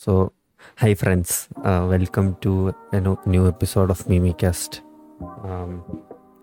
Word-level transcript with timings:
So, 0.00 0.32
hi 0.78 0.94
friends, 0.94 1.30
uh, 1.60 1.86
welcome 1.86 2.36
to 2.36 2.52
a 2.90 3.00
no- 3.00 3.20
new 3.26 3.46
episode 3.46 3.90
of 3.90 4.00
Mimicast. 4.08 4.72
Um, 5.46 5.72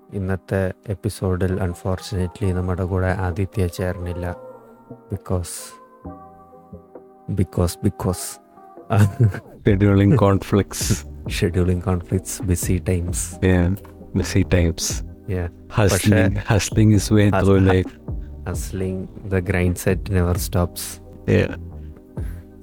ഇന്നത്തെ 0.10 0.60
എപ്പിസോഡിൽ 0.90 1.54
unfortunately 1.64 2.50
നമ്മുടെ 2.52 2.84
കൂടെ 2.84 3.10
Aditya 3.26 3.64
ചേർന്നില്ല 3.78 4.26
because 5.12 5.56
because 7.40 7.76
because 7.84 8.26
scheduling 9.60 10.14
conflicts 10.24 10.84
scheduling 11.38 11.84
conflicts 11.84 12.38
busy 12.50 12.76
times 12.90 13.24
yeah 13.48 13.66
busy 14.20 14.44
times 14.56 14.86
hustling 15.78 16.36
hustling 16.52 16.92
his 16.98 17.08
way 17.18 17.26
Hus- 17.30 17.42
through 17.42 17.62
life 17.72 17.92
hustling 18.50 19.02
the 19.34 19.42
grindset 19.86 20.14
never 20.18 20.38
stops 20.48 20.88
yeah 21.36 21.52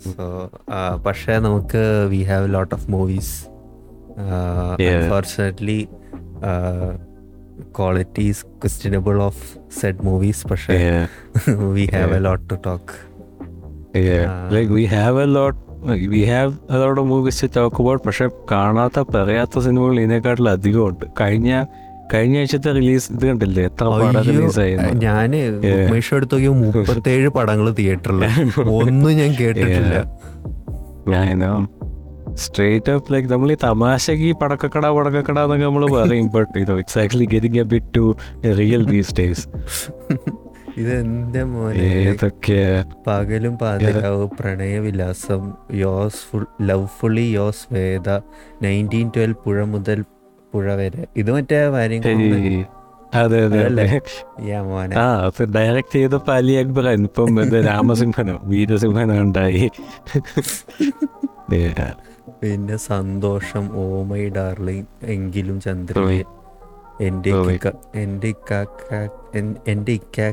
so 0.04 0.50
പക്ഷേ 1.06 1.38
നമുക്ക് 1.38 2.06
we 2.10 2.20
have 2.22 2.54
lot 2.54 2.74
of 2.74 2.90
movies. 2.90 3.34
Unfortunately 4.94 5.88
quality 7.78 8.20
is 8.20 8.44
questionable 8.46 9.22
of 9.22 9.42
said 9.80 10.02
movies 10.02 10.46
പക്ഷേ 10.46 10.76
we 11.72 11.84
have 11.94 12.14
a. 12.14 12.18
Lot 12.18 12.50
to 12.50 12.58
talk 12.66 12.94
Uh, 13.96 13.98
lot 13.98 14.54
like, 14.54 14.70
we 14.70 16.22
have 16.30 16.54
a 16.74 16.78
lot 16.80 16.96
of 17.00 17.04
movies 17.10 17.36
to 17.42 17.48
talk 17.56 17.74
about 17.82 18.00
പക്ഷെ 18.06 18.26
കാണാത്ത 18.52 19.02
പറയാത്ത 19.14 19.58
സിനിമകൾ 19.58 20.00
ഇതിനെക്കാട്ടിൽ 20.00 20.48
അധികമുണ്ട്. 20.48 21.04
കഴിഞ്ഞ 21.20 21.50
കഴിഞ്ഞ 22.12 22.38
ആഴ്ചത്തെ 22.38 22.70
റിലീസ് 22.72 23.12
ഇത് 23.12 23.24
കണ്ടില്ലേ? 23.26 23.62
എത്ര 23.64 23.84
പടം 23.92 24.22
റിലീസായി 24.28 24.74
ഞാൻ. 25.06 25.30
ഉമേഷ് 25.86 26.14
എടുത്ത് 26.14 26.34
നോക്കിയ 26.34 26.52
മുപ്പത്തേഴ് 26.62 27.28
പടങ്ങൾ 27.28 27.68
തിയേറ്ററിൽ 27.80 28.22
ഒന്നും 28.80 29.12
ഞാൻ 29.20 29.32
കേട്ടിട്ടില്ല. 29.40 29.94
ഞാൻ 31.14 31.40
സ്ട്രേറ്റ് 32.34 32.90
അപ്പ് 32.90 33.12
ലൈക്ക് 33.12 33.28
നമ്മൾ 33.28 33.52
ഈ 33.52 33.56
തമാശക്ക് 33.64 34.24
ഈ 34.28 34.32
പടക്കക്കട 34.42 34.86
പടക്കക്കട 34.96 35.38
എന്നൊക്കെ 35.38 35.64
നമ്മൾ 35.64 35.84
പറയും. 35.90 36.28
ബട്ട് 36.28 36.58
ഇതോ 36.58 36.74
it's 36.78 36.98
actually 36.98 37.28
getting 37.34 37.60
a 37.60 37.66
bit 37.74 37.92
too 37.96 38.04
real 38.60 38.84
these 38.86 39.14
days 39.18 39.44
ഇത് 40.78 40.90
എന്റെ 41.00 41.44
മോനെ. 41.44 41.82
ഏതൊക്കെ? 41.98 42.62
Pakalum 43.06 43.58
Paathiravu. 43.58 44.24
Pranayavilasam. 44.40 45.42
Yours 45.82 46.20
full 46.30 46.46
love 46.62 46.88
fully 46.98 47.26
yours 47.36 47.74
Vedha. 47.74 48.08
Nineteen 48.62 49.08
twelve 49.16 49.38
Puzha 49.44 49.64
Muthal 49.64 50.00
Puzha 50.54 50.74
വരെ. 50.74 51.06
ഇത് 51.16 51.32
മറ്റേ 51.32 51.68
ഈ- 52.08 52.64
അതെ 53.14 53.44
അതെ 53.44 54.00
മോനെ 54.62 54.98
ആ 54.98 55.16
അപ്പൊ 55.26 55.44
ഡയറക്ട് 55.44 55.92
ചെയ്തപ്പോ 55.92 56.32
അലി 56.32 56.52
അക്ബർ 56.52 56.88
ഇപ്പം 56.88 57.42
രാമസിംഹനോ 57.64 58.40
വീരസിംഹനോ 58.44 59.20
ഉണ്ടായി. 59.20 59.70
പിന്നെ 62.42 62.76
സന്തോഷം 62.76 63.70
ഓ 63.72 64.02
മൈ 64.02 64.28
ഡാർലിംഗ് 64.28 64.86
എങ്കിലും 65.02 65.60
ചന്ദ്ര 65.60 65.98
ഓയ്. 65.98 66.22
എന്റെ 67.00 67.30
എന്റെ 67.96 68.28
എന്റെ 69.66 69.92
ഇക്കാ 69.92 70.32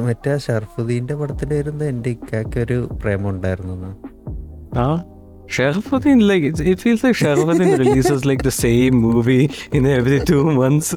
മറ്റേ 0.00 0.38
ഷർഫുദ്ദീന്റെ 0.38 1.14
പടത്തിലായിരുന്നു 1.14 1.84
എന്റെ 1.84 2.10
ഇക്കാക്ക് 2.10 2.60
ഒരു 2.60 2.90
പ്രേമം 3.02 3.28
ഉണ്ടായിരുന്നു? 3.28 3.90
ആ? 4.78 5.04
Sharafudheen 5.48 6.18
like 6.18 6.46
it 6.46 6.74
feels 6.74 7.04
like 7.04 7.18
Sharafudheen 7.18 7.78
releases 7.78 8.28
like 8.28 8.44
the 8.44 8.48
same 8.48 9.02
movie 9.02 9.50
in 9.74 9.88
every 9.88 10.20
two 10.30 10.34
months 10.34 10.96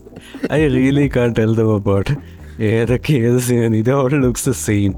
I 0.54 0.68
really 0.68 1.12
can't 1.16 1.34
tell 1.40 1.56
them 1.56 1.76
about 1.76 2.14
ഏതൊക്കെ 2.64 3.14
ഏത് 3.14 3.38
സീൻ 3.38 3.76
ഇത് 3.76 3.94
ഓൾ 3.94 4.26
ലുക്സ് 4.26 4.50
ദ 4.50 4.52
സെയിം 4.52 4.94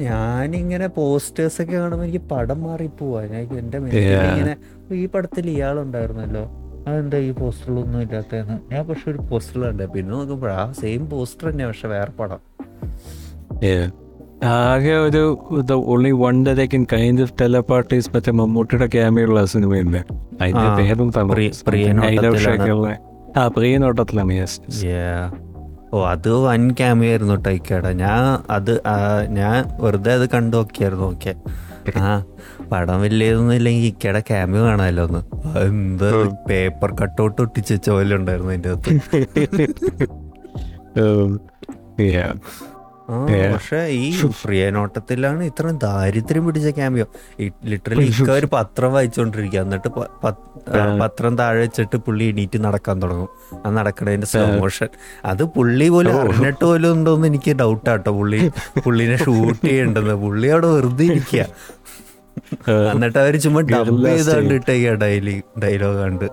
ഞാനിങ്ങനെ 0.00 0.86
പോസ്റ്റേഴ്സ് 0.86 1.62
ഒക്കെ 1.62 1.76
കാണുമ്പോൾ 1.76 2.04
എനിക്ക് 2.04 2.24
പടം 2.30 2.62
മാറി 2.62 2.86
പോവാ 2.86 3.24
ഞാൻ 3.24 3.58
എന്റെ. 3.58 3.76
ഇങ്ങനെ 3.78 4.56
"ഓ, 4.90 4.94
ഈ 4.94 5.06
പടത്തിൽ 5.06 5.50
ഇയാളുണ്ടായിരുന്നല്ലോ. 5.50 6.50
അതെന്താ 6.86 7.18
ഈ 7.18 7.30
പോസ്റ്ററിലൊന്നും 7.30 8.02
ഇല്ലാത്തതെന്ന്? 8.02 8.74
ഞാൻ 8.74 8.86
പക്ഷെ 8.86 9.10
ഒരു 9.10 9.18
പോസ്റ്റർ 9.18 9.60
കണ്ടേ. 9.60 9.86
പിന്നെ 9.86 10.10
നോക്കുമ്പോഴാ 10.10 10.72
സെയിം 10.80 11.10
പോസ്റ്റർ 11.10 11.50
തന്നെ 11.50 11.66
പക്ഷെ 11.66 11.88
വേറെ 11.88 12.10
പടം. 12.10 12.38
ആകെ 14.44 14.96
ഒരു 14.96 15.38
the 15.60 15.72
only 15.72 16.10
one 16.10 16.44
the 16.44 16.60
in 16.60 16.86
kind 16.92 17.22
of 17.22 17.32
ടെലപാർട്ടീസ് 17.40 18.10
മറ്റേ 18.14 18.32
മമ്മൂട്ടിയുടെ 18.32 18.86
ക്യാമറയുള്ള 18.86 19.44
സിനിമയില്ലേ? 19.44 20.02
അതിന്റെ 20.40 20.68
പേരും 20.76 21.10
തമിഴ്. 21.10 21.50
ആ 23.38 23.48
പ്രിയനോട്ടത്തിലാണ് 23.48 24.32
യെസ് 24.32 24.60
Yeah. 24.84 25.22
ഓ 25.94 26.06
അത് 26.06 26.30
വൻ 26.30 26.70
ക്യാമിയായിരുന്നു 26.70 27.34
ടൈക്കേടാ. 27.34 27.92
ഞാൻ 27.92 28.38
അത് 28.50 28.82
ഞാൻ 29.28 29.64
വെറുതെ 29.80 30.12
അത് 30.12 30.28
കണ്ടു 30.28 30.56
നോക്കിയായിരുന്നു. 30.56 31.04
ഓക്കെ. 31.04 31.34
ആ 31.96 32.24
പടം 32.72 33.00
വലിയതൊന്നും 33.00 33.54
ഇല്ലെങ്കിൽ 33.54 33.86
ഇക്കയുടെ 33.86 34.20
ക്യാമിയോ 34.20 34.64
കാണാമല്ലോ 34.64 35.04
ഒന്ന്. 35.04 35.20
എന്ത് 35.60 36.26
പേപ്പർ 36.50 36.92
കട്ടൗട്ട് 37.02 37.42
ഒട്ടിച്ചോലുണ്ടായിരുന്നു 37.42 37.74
വെച്ച 37.74 37.90
പോലെ 37.90 38.16
ഉണ്ടായിരുന്നു 38.16 38.50
അതിന്റെ 38.50 38.70
അകത്ത്. 38.70 40.08
പക്ഷെ 43.52 43.78
ഈ 44.02 44.06
പ്രിയനോട്ടത്തിലാണ് 44.42 45.42
ഇത്രയും 45.50 45.76
ദാരിദ്ര്യം 45.78 46.42
പിടിച്ച 46.46 46.68
ക്യാമ്പിയോ 46.78 47.06
ലിറ്ററലി 47.70 48.04
ഇക്ക 48.10 48.30
ഒരു 48.30 48.48
പത്രം 48.54 48.92
വായിച്ചുകൊണ്ടിരിക്കുക 48.92 49.60
എന്നിട്ട് 49.60 49.90
പത്രം 51.02 51.32
താഴെ 51.40 51.58
വെച്ചിട്ട് 51.64 51.96
പുള്ളി 52.06 52.24
എണീറ്റ് 52.32 52.58
നടക്കാൻ 52.66 52.96
തുടങ്ങും. 53.02 53.30
ആ 53.64 53.70
നടക്കണതിന്റെ 53.78 54.28
സ്ലോ 54.32 54.44
മോഷൻ 54.62 54.88
അത് 55.32 55.42
പുള്ളി 55.56 55.88
പോലും 55.94 56.16
അറിഞ്ഞിട്ട് 56.20 56.64
പോലും 56.64 56.90
ഉണ്ടോന്ന് 56.96 57.28
എനിക്ക് 57.32 57.54
ഡൗട്ട് 57.62 57.88
ആട്ടോ. 57.94 58.12
പുള്ളി 58.20 58.40
പുള്ളിനെ 58.84 59.16
ഷൂട്ട് 59.24 59.62
ചെയ്യണ്ടെന്ന് 59.66 60.16
പുള്ളി 60.24 60.48
അവിടെ 60.54 60.70
വെറുതെ 60.76 61.06
ഇരിക്കുക 61.12 61.44
എന്നിട്ട് 62.92 63.18
അവർ 63.24 63.34
ചുമ്മാ 63.44 63.60
ഡബ് 63.72 63.96
ചെയ്താണ്ട് 64.06 64.54
ഇട്ടേക്ക 64.60 64.94
ഡൈലി 65.02 65.36
ഡയലോഗ് 65.64 65.98
കണ്ട്. 66.04 66.26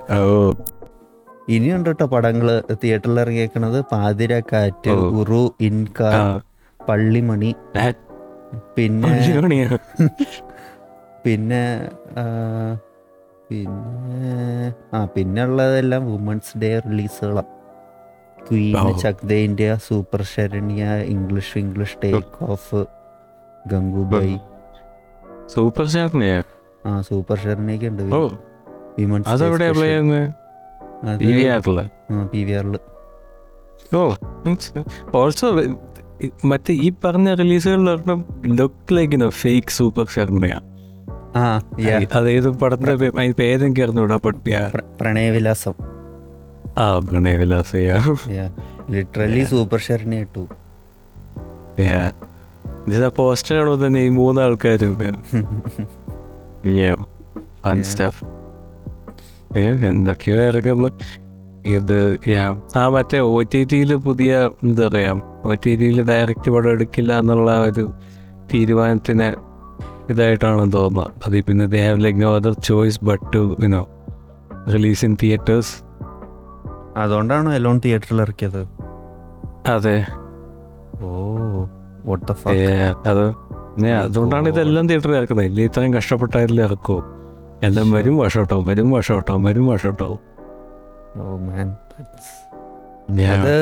ഇനിയുണ്ട് 1.56 1.90
കേട്ടോ 1.90 2.06
പടങ്ങൾ. 2.14 2.48
തിയേറ്ററിൽ 2.84 3.20
ഇറങ്ങിയേക്കണത്. 3.24 3.78
പാതിരക്കാറ്റ്. 3.92 4.94
ഉറു 5.20 5.44
ഇൻക 5.70 6.00
പള്ളിമണി. 6.92 7.52
പിന്നെ 8.76 9.12
പിന്നെ 11.26 11.64
പിന്നെ 13.50 13.82
ആ 14.94 15.00
പിന്നെ 15.06 15.42
ഉള്ളതെല്ലാം 15.44 16.04
വുമൻസ് 16.12 16.54
ഡേ 16.58 16.70
റിലീസുകളാണ് 16.80 17.50
Queen 18.38 18.72
ചക്ത 18.76 19.02
Chak 19.02 19.26
De 19.28 19.38
India 19.42 19.76
super 19.88 20.22
Sharanya 20.32 20.86
English 21.08 21.54
English 21.58 21.98
take 22.04 22.40
off 22.48 22.80
Gangubai 23.66 24.38
super 25.48 25.86
Sharanya 25.88 26.32
ആ 26.86 26.94
സൂപ്പർ 27.02 27.38
ശരണ്യൊക്കെ 27.38 27.88
ഉണ്ട് 27.88 28.04
women's 28.98 29.30
P 32.32 32.42
V 32.42 32.56
oh 33.94 34.02
also 35.14 35.48
മറ്റേ 36.46 36.74
ഈ 36.74 36.92
പറഞ്ഞ 37.04 37.34
റിലീസുകളിലൊരെണ്ണം 37.34 38.26
ലുക്ക് 38.46 38.96
ലൈക്ക് 38.96 39.30
ഫേക്ക് 39.30 39.68
സൂപ്പർ 39.68 40.06
ശർമ്മയാണ്. 40.14 40.72
അതേത് 42.14 42.50
പടത്തിന്റെ 42.50 42.96
പേ- 42.96 43.18
അതിന്റെ 43.18 43.34
പേരെനിക്ക് 43.40 43.82
അറിഞ്ഞൂടാ 43.82 44.16
പട്ടിയ 44.16 44.72
പ്രണയവിലാസം. 45.02 45.74
ആ 46.78 47.00
പ്രണയവിലാസയാ. 47.00 48.16
ലിറ്ററലി 48.90 49.44
സൂപ്പർ 49.44 49.80
ശരണ്യ 49.80 50.18
ഇട്ടു. 50.18 50.48
കാണുമ്പോൾ 53.52 53.88
തന്നെ 53.88 54.00
ഈ 54.00 54.10
മൂന്ന് 54.10 54.42
ആൾക്കാരും 54.42 54.98
ഫൺ 57.66 57.84
സ്റ്റഫ് 57.84 58.26
എന്തൊക്കെയോ 59.58 60.44
ഇറങ്ങുമ്പോ 60.44 60.90
ഇത്. 61.66 62.20
ആ 62.76 62.90
മറ്റേ 62.90 63.20
ഒ 63.20 63.42
ടി 63.42 63.64
ടിയിൽ 63.64 63.96
പുതിയ 63.96 64.50
എന്താ 64.64 64.88
പറയാ 64.88 65.22
ഒ 65.46 65.56
രീതിയിൽ 65.68 65.98
ഡയറക്റ്റ് 66.10 66.52
പടം 66.52 66.70
എടുക്കില്ല 66.70 67.20
എന്നുള്ള 67.20 67.60
ഒരു 67.60 67.92
തീരുമാനത്തിന് 68.54 69.30
ഇതായിട്ടാണ് 70.12 70.74
തോന്നുന്നത്. 70.74 71.12
അത് 71.26 71.44
പിന്നെ 71.44 71.66
they 71.66 71.88
have 71.88 72.04
like 72.04 72.22
no 72.22 72.36
other 72.36 72.54
choice 72.54 73.00
but 73.06 73.34
to 73.34 73.58
you know 73.64 73.88
release 74.74 75.06
in 75.06 75.18
theatres 75.24 75.74
അതുകൊണ്ടാണ് 76.98 77.54
എലോൺ 77.54 77.82
തിയേറ്ററിൽ 77.86 78.22
ഇറക്കിയത്. 78.22 78.62
അതെ. 79.68 80.06
ഓ 81.02 81.10
അത് 83.06 83.26
അതുകൊണ്ടാണ് 84.04 84.48
ഇതെല്ലാം 84.48 84.88
തിയേറ്ററിൽ 84.88 85.16
ഇറക്കുന്നത്. 85.16 85.46
ഇല്ല 85.46 85.62
ഇത്രയും 85.62 85.94
കഷ്ടപ്പെട്ടായാലും 85.94 86.64
ഇറക്കൂ. 86.64 86.98
എല്ലാം 87.64 87.92
വരും 87.92 88.18
വഷോട്ടാവും 88.18 88.66
വരും 88.66 88.92
വഷോട്ടാവും 88.92 89.44
വരും 89.44 89.68
വഷോട്ടാവും 89.68 90.20
ഓ 91.18 91.38
മാൻ 91.38 91.68
അത് 93.36 93.56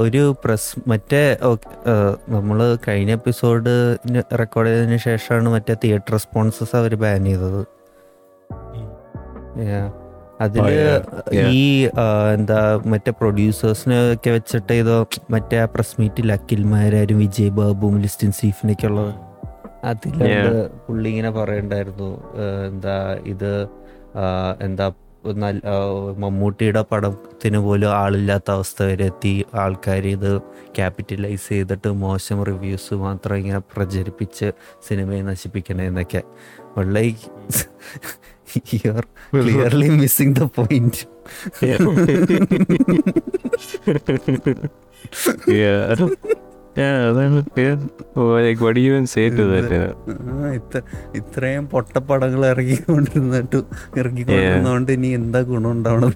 ഒരു 0.00 0.36
പ്രസ് 0.44 0.80
മറ്റേ 0.88 1.22
നമ്മൾ 2.28 2.78
കഴിഞ്ഞ 2.88 3.12
എപ്പിസോഡ് 3.12 3.72
റെക്കോർഡ് 4.40 4.68
ചെയ്തതിനു 4.68 4.96
ശേഷമാണ് 4.96 5.48
മറ്റേ 5.48 5.76
തിയേറ്റർ 5.84 6.12
റെസ്പോൺസസ് 6.12 6.76
അവർ 6.76 6.94
ബാൻ 6.94 7.24
ചെയ്തത്. 7.24 7.60
Yeah. 9.62 9.88
അതിൽ 10.40 10.60
Oh. 10.60 11.48
ഈ 11.52 11.64
എന്താ 12.34 12.60
മറ്റേ 12.84 13.12
പ്രൊഡ്യൂസേഴ്സിനെ 13.20 14.14
ഒക്കെ 14.14 14.30
വെച്ചിട്ട് 14.30 14.72
ഇതോ 14.72 14.96
മറ്റേ 15.30 15.58
ആ 15.58 15.64
പ്രസ് 15.64 15.94
മീറ്റിൽ 16.00 16.32
അഖിൽമാരാരും 16.32 17.18
വിജയ് 17.18 17.50
ബാബുവും 17.50 17.96
ലിസ്റ്റിൻ 17.98 18.32
സീഫിനൊക്കെ 18.32 18.86
ഉള്ളത് 18.86 19.12
അതിലാണ് 19.84 20.62
പുള്ളി 20.86 21.08
ഇങ്ങനെ 21.08 21.30
പറയണ്ടായിരുന്നു 21.30 22.10
എന്താ 22.66 22.96
ഇത് 23.24 23.52
എന്താ 24.60 24.86
നല്ല 25.24 25.60
മമ്മൂട്ടിയുടെ 26.18 26.82
പടത്തിന് 26.82 27.58
പോലും 27.58 27.90
ആളില്ലാത്ത 27.90 28.50
അവസ്ഥ 28.50 28.82
വരെ 28.82 29.04
എത്തി. 29.04 29.44
ആൾക്കാർ 29.54 30.06
ഇത് 30.06 30.40
ക്യാപിറ്റലൈസ് 30.76 31.48
ചെയ്തിട്ട് 31.48 31.88
മോശം 31.88 32.44
റിവ്യൂസ് 32.44 32.94
മാത്രം 32.94 33.36
ഇങ്ങനെ 33.36 33.58
പ്രചരിപ്പിച്ച് 33.58 34.50
സിനിമയെ 34.88 35.22
നശിപ്പിക്കണേന്നൊക്കെ 35.22 36.22
like 36.78 37.24
you 38.74 38.90
are 38.92 39.04
clearly 39.34 39.88
missing 39.88 40.34
the 40.34 40.44
point 40.44 41.02
yeah, 45.48 45.96
ഇത്രയും 51.16 51.68
പൊട്ടപ്പടങ്ങൾ 51.68 52.46
ഇറങ്ങിക്കൊണ്ടിരുന്നിട്ട് 52.46 53.58
ഇറങ്ങിക്കൊണ്ടിരുന്നോണ്ട് 53.98 54.92
ഇനി 54.92 55.06
എന്താ 55.06 55.40
ഗുണം 55.40 55.70
ഉണ്ടാവണം 55.70 56.12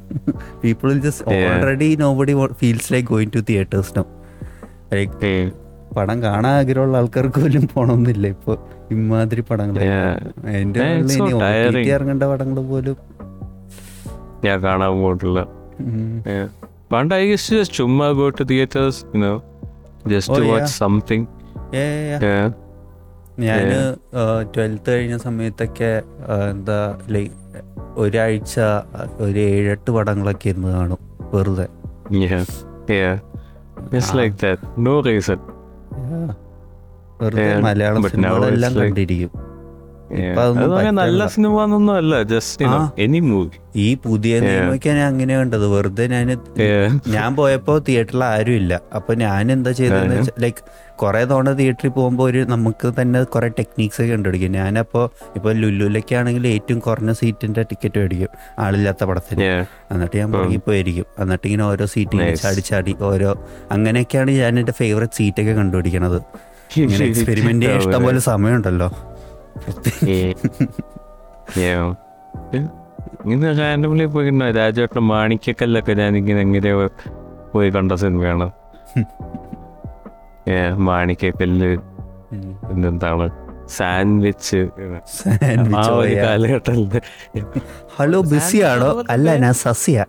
people 0.62 0.92
just. 1.00 1.34
Already 1.34 1.96
nobody 2.14 2.34
feels 2.52 2.92
like 2.92 3.08
going 3.08 3.30
to 3.36 3.42
theatres 3.50 3.92
no 3.98 4.04
like 4.92 5.52
പടം 5.96 6.22
കാണാൻ 6.22 6.52
ആഗ്രഹമുള്ള 6.52 6.96
ആൾക്കാർക്ക് 6.96 7.40
പോലും 7.40 7.68
പോണമെന്നില്ല 7.74 8.26
ഇപ്പൊ. 8.26 8.54
ഇമാതിരി 8.90 9.40
പടങ്ങൾ 9.40 9.82
എന്റെ 10.48 10.80
ഇറങ്ങേണ്ട 11.94 12.22
പടങ്ങൾ 12.22 12.60
പോലും. 12.60 12.96
ഞാൻ 14.44 14.62
കാണാൻ 14.62 14.94
പോയിട്ടില്ല. 15.02 15.40
പണ്ട് 16.92 17.14
ഐ 17.14 17.32
ഗസ് 17.32 17.64
ചുമ്മാ 17.64 18.10
go 18.10 18.28
to 18.28 18.44
theatres 18.44 19.04
just. 20.08 20.40
Watch 20.52 20.72
something 20.72 21.26
Yeah, 21.74 21.92
yeah, 22.08 22.22
yeah. 22.24 22.48
ഞാൻ 23.38 23.64
ട്വൽത്ത് 24.56 24.90
കഴിഞ്ഞ 24.92 25.16
സമയത്തൊക്കെ 25.16 26.02
എന്താ 26.50 26.98
ലൈ 27.08 27.28
ഒരാഴ്ച 27.96 28.54
ഒരു 29.20 29.38
ഏഴെട്ട് 29.38 29.90
പടങ്ങളൊക്കെ 29.90 30.48
ഇരുന്ന് 30.48 30.68
കാണും 30.68 31.00
വെറുതെ. 31.34 31.66
വെറുതെ 37.20 37.60
മലയാളം 37.60 38.02
സിനിമകളെല്ലാം 38.02 38.74
കണ്ടിരിക്കും. 38.74 39.45
നല്ല 40.98 41.26
സിനിമ 41.34 41.62
എന്നൊന്നും 41.64 41.94
അല്ല 42.00 42.22
ജസ്റ്റ്. 42.22 42.66
എനി 43.04 43.20
മൂവി 43.20 43.48
ഈ 43.84 43.94
പുതിയ 44.04 44.34
നിയമിക്കാൻ 44.40 44.96
ഞാൻ 44.96 45.08
അങ്ങനെ 45.12 45.34
കണ്ടത്. 45.36 45.66
വെറുതെ 45.72 46.04
ഞാൻ 46.06 46.28
ഞാൻ 47.14 47.30
പോയപ്പോ 47.36 47.78
തിയേറ്ററിൽ 47.78 48.24
ആരും 48.24 48.54
ഇല്ല. 48.54 48.80
അപ്പൊ 48.98 49.14
ഞാൻ 49.14 49.52
എന്താ 49.52 49.70
ചെയ്തതെന്ന് 49.70 50.14
ലൈക് 50.14 50.20
വെച്ചാൽ 50.20 50.42
ലൈക്ക് 50.44 50.62
കുറെ 51.02 51.24
തവണ 51.30 51.52
തിയേറ്ററിൽ 51.52 51.90
പോകുമ്പോൾ 51.90 52.24
ഒരു 52.30 52.44
നമുക്ക് 52.52 52.92
തന്നെ 53.00 53.24
കുറെ 53.34 53.48
ടെക്നീക്സ് 53.58 54.00
ഒക്കെ 54.02 54.12
കണ്ടുപിടിക്കും. 54.12 54.52
ഞാനപ്പോ 54.52 55.02
ഇപ്പൊ 55.36 55.52
ലുലുലൊക്കെ 55.52 56.14
ആണെങ്കിൽ 56.14 56.46
ഏറ്റവും 56.46 56.80
കുറഞ്ഞ 56.86 57.12
സീറ്റിന്റെ 57.12 57.62
ടിക്കറ്റ് 57.62 57.98
മേടിക്കും. 58.02 58.30
ആളില്ലാത്ത 58.58 59.04
പടത്തിന്. 59.04 59.48
എന്നിട്ട് 59.92 60.16
ഞാൻ 60.22 60.32
പുറകെ 60.32 60.60
പോയിരിക്കും 60.68 61.06
എന്നിട്ട് 61.24 61.46
ഇങ്ങനെ 61.46 61.64
ഓരോ 61.64 61.86
സീറ്റിൽ 61.94 62.18
ചാടിച്ചാടി 62.18 62.42
ചാടി 62.42 62.62
ചാടി 62.70 62.94
ഓരോ 63.10 63.32
അങ്ങനെയൊക്കെയാണ് 63.76 64.30
ഞാൻ 64.42 64.58
എന്റെ 64.62 64.72
ഫേവറേറ്റ് 64.72 65.18
സീറ്റൊക്കെ 65.20 65.52
കണ്ടുപിടിക്കണത്. 65.52 66.18
ഇങ്ങനെ 66.82 67.04
എക്സ്പെരിമെന്റ് 67.10 67.64
ചെയ്യാൻ 67.66 67.82
ഇഷ്ടംപോലെ 67.82 68.18
സമയമുണ്ടല്ലോ. 68.18 68.88
ഇങ്ങനെ 73.24 73.58
റാൻഡംലി 73.58 74.04
പോയി 74.04 74.30
രാജേട്ട 74.30 74.50
രാജേട്ടൻ 74.56 75.00
മാണിക്കക്കല്ലൊക്കെ 75.00 75.92
ഞാനിങ്ങനെ 75.92 76.40
എങ്ങനെ 76.40 76.86
പോയി 77.54 77.70
കണ്ട 77.70 77.92
സിനിമയാണ്. 77.92 78.50
മാണിക്കക്കല്ല്. 80.76 81.76
പിന്നെന്താണ് 82.68 83.30
സാൻഡ്വിച്ച്. 83.66 84.68
ആ 85.76 85.86
ഒരു. 85.86 86.14
കാലഘട്ടത്തിൽ. 86.14 87.00
ഹലോ 87.96 88.20
ബിസിയാണോ? 88.20 89.04
അല്ല 89.10 89.36
ഞാൻ 89.36 89.52
സസ്യ. 89.52 90.04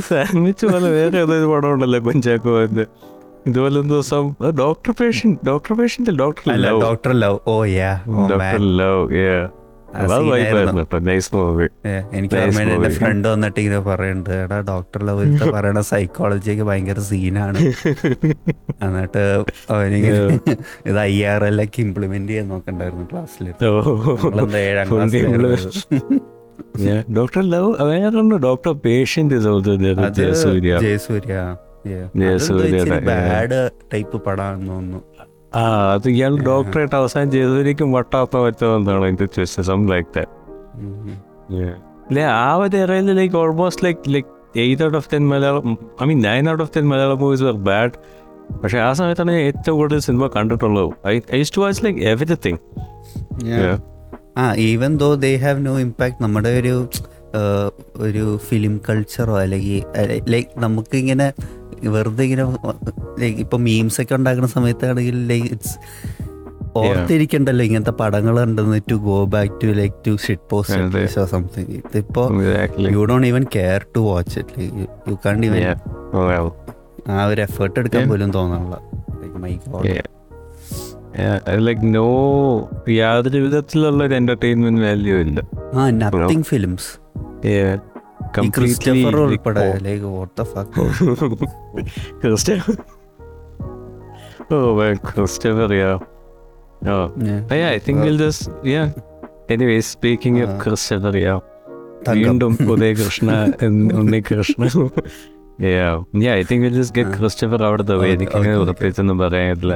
സാൻഡ്വിച്ച് 0.00 0.66
പോലെ 0.66 0.88
വേറെ 0.90 1.18
ഏതൊരു 1.18 1.46
പടം 1.46 1.72
ഉണ്ടല്ലോ 1.72 2.00
കുഞ്ചാക്കോ 2.00 2.62
എന്ന്. 2.62 2.86
ഇതുപോലെ 3.46 3.76
ഒരു 3.78 3.88
ദിവസം 3.88 4.24
doctor 4.58 4.92
patient 4.98 5.38
doctor 5.46 5.72
patient 5.74 6.12
doctor 6.18 6.46
love 6.58 6.80
doctor 6.82 7.12
love 7.16 7.38
oh 7.48 7.56
yeah 7.72 7.92
doctor 8.22 8.62
love 8.80 9.02
yeah 9.18 9.34
എനിക്ക് 12.12 12.36
എന്റെ 12.68 12.90
ഫ്രണ്ട് 12.96 13.26
വന്നിട്ട് 13.28 13.58
ഇങ്ങനെ 13.60 13.80
പറയുന്നുണ്ട് 13.82 14.30
എടാ 14.38 14.58
ഡോക്ടർ 14.70 15.00
ലവിലത്തെ 15.08 15.48
പറയണ 15.50 15.80
സൈക്കോളജിക്ക് 15.90 16.64
ഭയങ്കര 16.70 17.00
സീനാണ് 17.10 17.58
എന്നിട്ട് 18.84 19.24
അവനിങ്ങനെ 19.68 20.22
ഇത് 20.88 20.98
ഐ 21.02 21.14
ആർ 21.32 21.44
എൽ 21.44 21.60
ഒക്കെ 21.64 21.80
ഇംപ്ലിമെന്റ് 21.82 22.30
ചെയ്യാൻ 22.30 22.48
നോക്കണ്ടായിരുന്നു 22.48 23.06
ക്ലാസ്സിൽ 23.12 23.46
ഏഴാം 24.62 24.88
ക്ലാസ്സിൽ 24.90 25.26
ഡോക്ടർ 27.14 27.42
ലവ് 27.52 27.70
വേറെ 27.84 28.22
doctor 28.40 28.72
patient 28.84 29.36
Jayasurya. 30.18 31.36
Bad 33.06 33.58
type 33.94 34.18
പടാന്ന് 34.26 34.68
തോന്നുന്നു. 34.70 35.00
ആ 35.54 35.62
അത് 35.94 36.06
ഇയാൾ 36.08 36.32
ഡോക്ടറായിട്ട് 36.46 36.94
അവസാനം 36.94 37.28
ചെയ്തതിലേക്കും 37.30 37.92
വട്ടാത്ത 37.92 38.36
പറ്റുമെന്നാണ് 38.36 39.06
എന്റെ 39.06 39.44
സം 39.62 39.82
ലൈക്ക് 39.92 40.10
ദാറ്റ് 40.16 40.32
ആ 42.38 42.54
ഒരു 42.56 42.76
ഇറയിൽ 42.76 43.10
like 43.12 43.36
almost 43.36 43.84
like 43.84 44.14
like 44.14 44.30
eight 44.58 44.84
out 44.84 44.96
of 44.96 45.08
ten 45.12 45.22
Malayalam 45.28 45.68
I 46.02 46.06
mean 46.06 46.20
nine 46.22 46.50
out 46.50 46.62
of 46.62 46.72
ten 46.76 46.86
Malayalam 46.88 47.18
movies 47.18 47.42
were 47.42 47.56
bad 47.68 47.94
പക്ഷെ 48.62 48.78
ആ 48.78 48.92
സമയത്താണ് 48.92 49.30
ഞാൻ 49.32 49.40
ഏറ്റവും 49.40 49.76
കൂടുതൽ 49.78 49.98
സിനിമ 49.98 50.26
കണ്ടിട്ടുള്ളത്. 50.26 50.90
I 51.06 51.14
I 51.32 51.42
to 51.56 51.60
watch 51.60 51.84
like 51.84 52.00
everything 52.04 52.60
Yeah. 53.46 53.74
ആ 54.36 54.54
even 54.64 54.96
though 54.96 55.14
they 55.14 55.36
have 55.36 55.66
no 55.66 55.78
impact 55.78 56.16
നമ്മുടെ 56.22 56.48
ഒരു 56.60 56.74
ഒരു 57.98 58.38
ഫിലിം 58.48 58.80
കൾച്ചറോ 58.88 59.34
അല്ലെങ്കിൽ 59.36 59.80
ലൈക്ക് 60.28 60.50
നമുക്ക് 60.56 60.96
ഇങ്ങനെ 60.96 61.26
വെറുതെ 61.88 62.24
ഇങ്ങനെ 62.24 62.44
ലൈക്ക് 63.18 63.38
ഇപ്പൊ 63.38 63.58
മീംസ് 63.58 64.00
ഒക്കെ 64.00 64.14
ഉണ്ടാക്കുന്ന 64.14 64.48
സമയത്താണെങ്കിൽ 64.48 65.26
ലൈക്ക് 65.26 65.46
ഇറ്റ്സ് 65.46 65.76
ഓർത്തിരിക്കണ്ടല്ലോ 66.76 67.64
ഇങ്ങനത്തെ 67.64 67.90
പടങ്ങൾ 67.90 68.42
ഉണ്ടെന്ന് 68.42 68.80
to 68.90 68.94
go 68.94 69.24
back 69.24 69.52
to 69.62 69.66
like 69.66 69.94
to 70.06 70.16
shit 70.16 70.42
post 70.50 71.26
something 71.26 71.66
ഇതിപ്പോ. 71.66 72.24
You 72.92 73.04
don't 73.04 73.26
even 73.26 73.46
care 73.56 73.86
to 73.96 74.00
watch 74.00 74.38
it 74.38 74.64
you 75.08 75.18
can't 75.26 75.46
even 75.46 75.62
ആ 77.10 77.26
ഒരു 77.26 77.40
എഫേർട്ട് 77.40 77.80
എടുക്കാൻ 77.80 78.08
പോലും 78.08 78.32
തോന്നാനുള്ള 78.32 78.76
my 79.38 79.54
god 79.68 79.86
yeah. 79.88 80.06
Yeah, 81.18 81.58
like 81.58 81.94
no 81.94 82.06
യാതൊരു 82.88 83.38
വിധത്തിലുള്ള 83.38 84.04
ഒരു 84.04 84.14
എന്റർടൈൻമെന്റ് 84.14 84.82
വാല്യൂ 84.82 85.16
ഇല്ല. 85.16 85.40
ആ 85.74 85.90
നത്തിങ് 85.90 86.42
ഫിലിംസ് 86.42 86.88
ക്രിസ്റ്റഫർ 88.56 89.16
ഉൾപ്പെടെ 89.24 89.64
oh. 89.68 89.80
Like 89.86 90.10
what 90.16 90.34
the 90.40 90.44
fuck 90.52 90.84
Christopher. 92.22 92.76
Oh 94.50 94.76
man, 94.78 94.96
Christopher, 94.98 95.68
yeah. 95.74 95.98
Oh. 96.94 97.04
But 97.48 97.56
yeah, 97.60 97.70
I 97.76 97.78
think 97.84 97.98
we'll 98.04 98.18
just 98.18 98.42
yeah. 98.72 98.88
Anyway, 99.48 99.80
speaking 99.94 100.40
of 100.44 100.50
Uh, 100.50 100.58
Christopher, 100.64 101.14
yeah. 101.26 101.38
Thankam. 102.06 102.24
വീണ്ടും 102.24 102.52
ഉദയ 102.74 102.90
കൃഷ്ണ 103.00 103.28
ഉണ്ണി 104.00 104.20
Krishna 104.30 104.62
Yeah. 105.58 105.92
Yeah, 106.24 106.34
I 106.34 106.44
think 106.46 106.58
we'll 106.64 106.78
just 106.80 106.92
get 106.98 107.08
Uh, 107.08 107.16
Christopher 107.16 107.60
out 107.68 107.80
of 107.82 107.86
the 107.90 107.96
way. 108.00 108.08
okay, 108.12 108.16
എനിക്ക്. 108.16 108.64
പ്രത്യേകിച്ചൊന്നും 108.68 109.18
പറയാനില്ല 109.24 109.74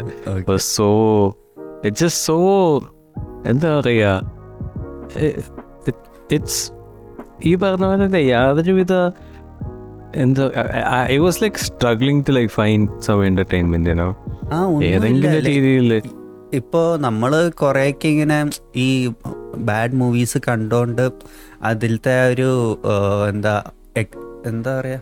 so 0.74 0.86
it's 1.86 2.00
just 2.04 2.18
so 2.28 2.36
എന്താ 3.50 3.68
പറയാ 3.76 4.12
it's 6.36 6.62
ഈ 7.46 7.54
പറഞ്ഞ 7.54 7.84
പോലെ 7.84 8.04
തന്നെ 8.06 8.18
യാതൊരുവിധ 8.18 8.92
എന്താ 10.14 10.50
I 10.92 11.16
was 11.16 11.42
like 11.42 11.56
struggling 11.56 12.24
to 12.28 12.32
like 12.32 12.52
find 12.52 13.02
some 13.02 13.24
entertainment 13.24 13.90
ഏതെങ്കിലും 14.84 15.32
രീതിയിൽ 15.32 16.02
ഇപ്പോൾ 16.54 17.00
നമ്മൾ 17.00 17.48
കുറേയൊക്കെ 17.48 18.08
ഇങ്ങനെ 18.08 18.50
ഈ 18.76 19.12
ബാഡ് 19.56 19.94
മൂവീസ് 19.94 20.38
കണ്ടുകൊണ്ട് 20.48 21.10
അതിലത്തെ 21.62 22.28
ഒരു 22.28 22.80
എന്താ 23.28 23.62
എന്താ 24.46 24.80
പറയാ 24.80 25.00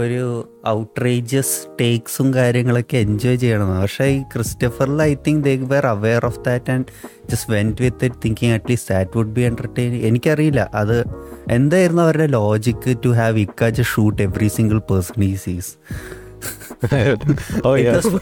ഒരു 0.00 0.22
ഔട്ട്റേജസ് 0.68 1.56
ടേക്സും 1.80 2.34
കാര്യങ്ങളൊക്കെ 2.34 2.96
എൻജോയ് 3.06 3.38
ചെയ്യണം. 3.42 3.68
പക്ഷേ 3.82 4.06
ഈ 4.14 4.18
ക്രിസ്റ്റഫറിൽ 4.32 5.02
I 5.02 5.12
think 5.26 5.44
they 5.44 5.54
were 5.72 5.86
aware 5.86 6.22
of 6.26 6.40
that 6.48 6.70
and 6.74 6.86
just 7.30 7.48
went 7.54 7.82
with 7.84 8.04
it 8.04 8.18
thinking 8.24 8.52
at least 8.52 8.90
that 8.94 9.10
would 9.18 9.34
be 9.38 9.44
entertain 9.50 9.94
എനിക്കറിയില്ല 10.10 10.62
അത് 10.74 10.96
എന്തായിരുന്നു 11.50 12.02
അവരുടെ 12.02 12.28
logic 12.38 12.94
to 13.04 13.12
have 13.20 13.38
ഇക്കാച്ച് 13.46 13.86
shoot 13.92 14.20
every 14.22 14.50
single 14.58 14.80
person 14.90 15.24
he 15.24 15.34
sees 15.44 15.72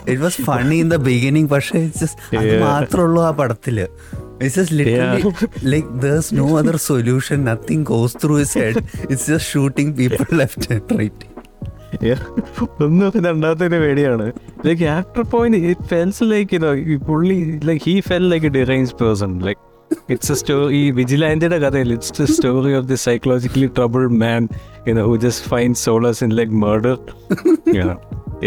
it 0.07 0.21
was 0.23 0.43
funny 0.43 0.77
in 0.77 0.91
the 0.91 0.99
beginning 1.09 1.51
പക്ഷേ 1.55 1.81
just 2.01 2.37
അത് 2.43 2.53
മാത്രമേ 2.63 3.05
ഉള്ളൂ 3.07 3.23
ആ 3.23 3.33
പടത്തിൽ. 3.41 3.79
It's 4.41 4.57
just 4.59 4.77
literally 4.79 5.23
like 5.75 5.89
there's 6.03 6.31
no 6.35 6.47
other 6.59 6.77
solution 6.91 7.39
nothing 7.51 7.85
goes 7.93 8.17
through 8.25 8.37
his 8.39 8.59
head 8.59 8.83
it's 9.11 9.27
just 9.33 9.51
shooting 9.53 9.95
people 10.01 10.27
left 10.43 10.69
and 10.75 10.99
right 10.99 11.27
ഒന്നും 12.83 13.13
പിന്നെ 13.13 13.31
രണ്ടാമത്തെ 13.31 13.69
പേടിയാണ്. 13.69 14.33
Like 14.67 14.85
after 14.85 15.23
point 15.23 15.59
it 15.59 15.81
feels 15.81 16.23
like 16.23 16.59
പുള്ളി 17.07 17.61
like 17.65 17.83
he 17.87 18.01
feel 18.01 18.31
like 18.31 18.47
a 18.47 18.49
deranged 18.49 18.95
person 19.01 19.39
like 19.39 19.61
it's 20.11 20.33
a 20.33 20.35
story 20.35 20.75
ഈ 20.75 20.91
വിജിലാൻഡിയുടെ 20.91 21.59
കഥയിൽ 21.59 21.93
it's 21.93 22.23
the 22.23 22.25
story 22.25 22.75
of 22.75 22.87
the 22.87 22.95
psychologically 22.95 23.67
trouble 23.67 24.09
man 24.09 24.49
in 24.87 25.01
who 25.01 25.17
just 25.17 25.51
find 25.51 25.77
solace 25.77 26.25
in 26.25 26.31
like 26.31 26.53
murder 26.53 26.97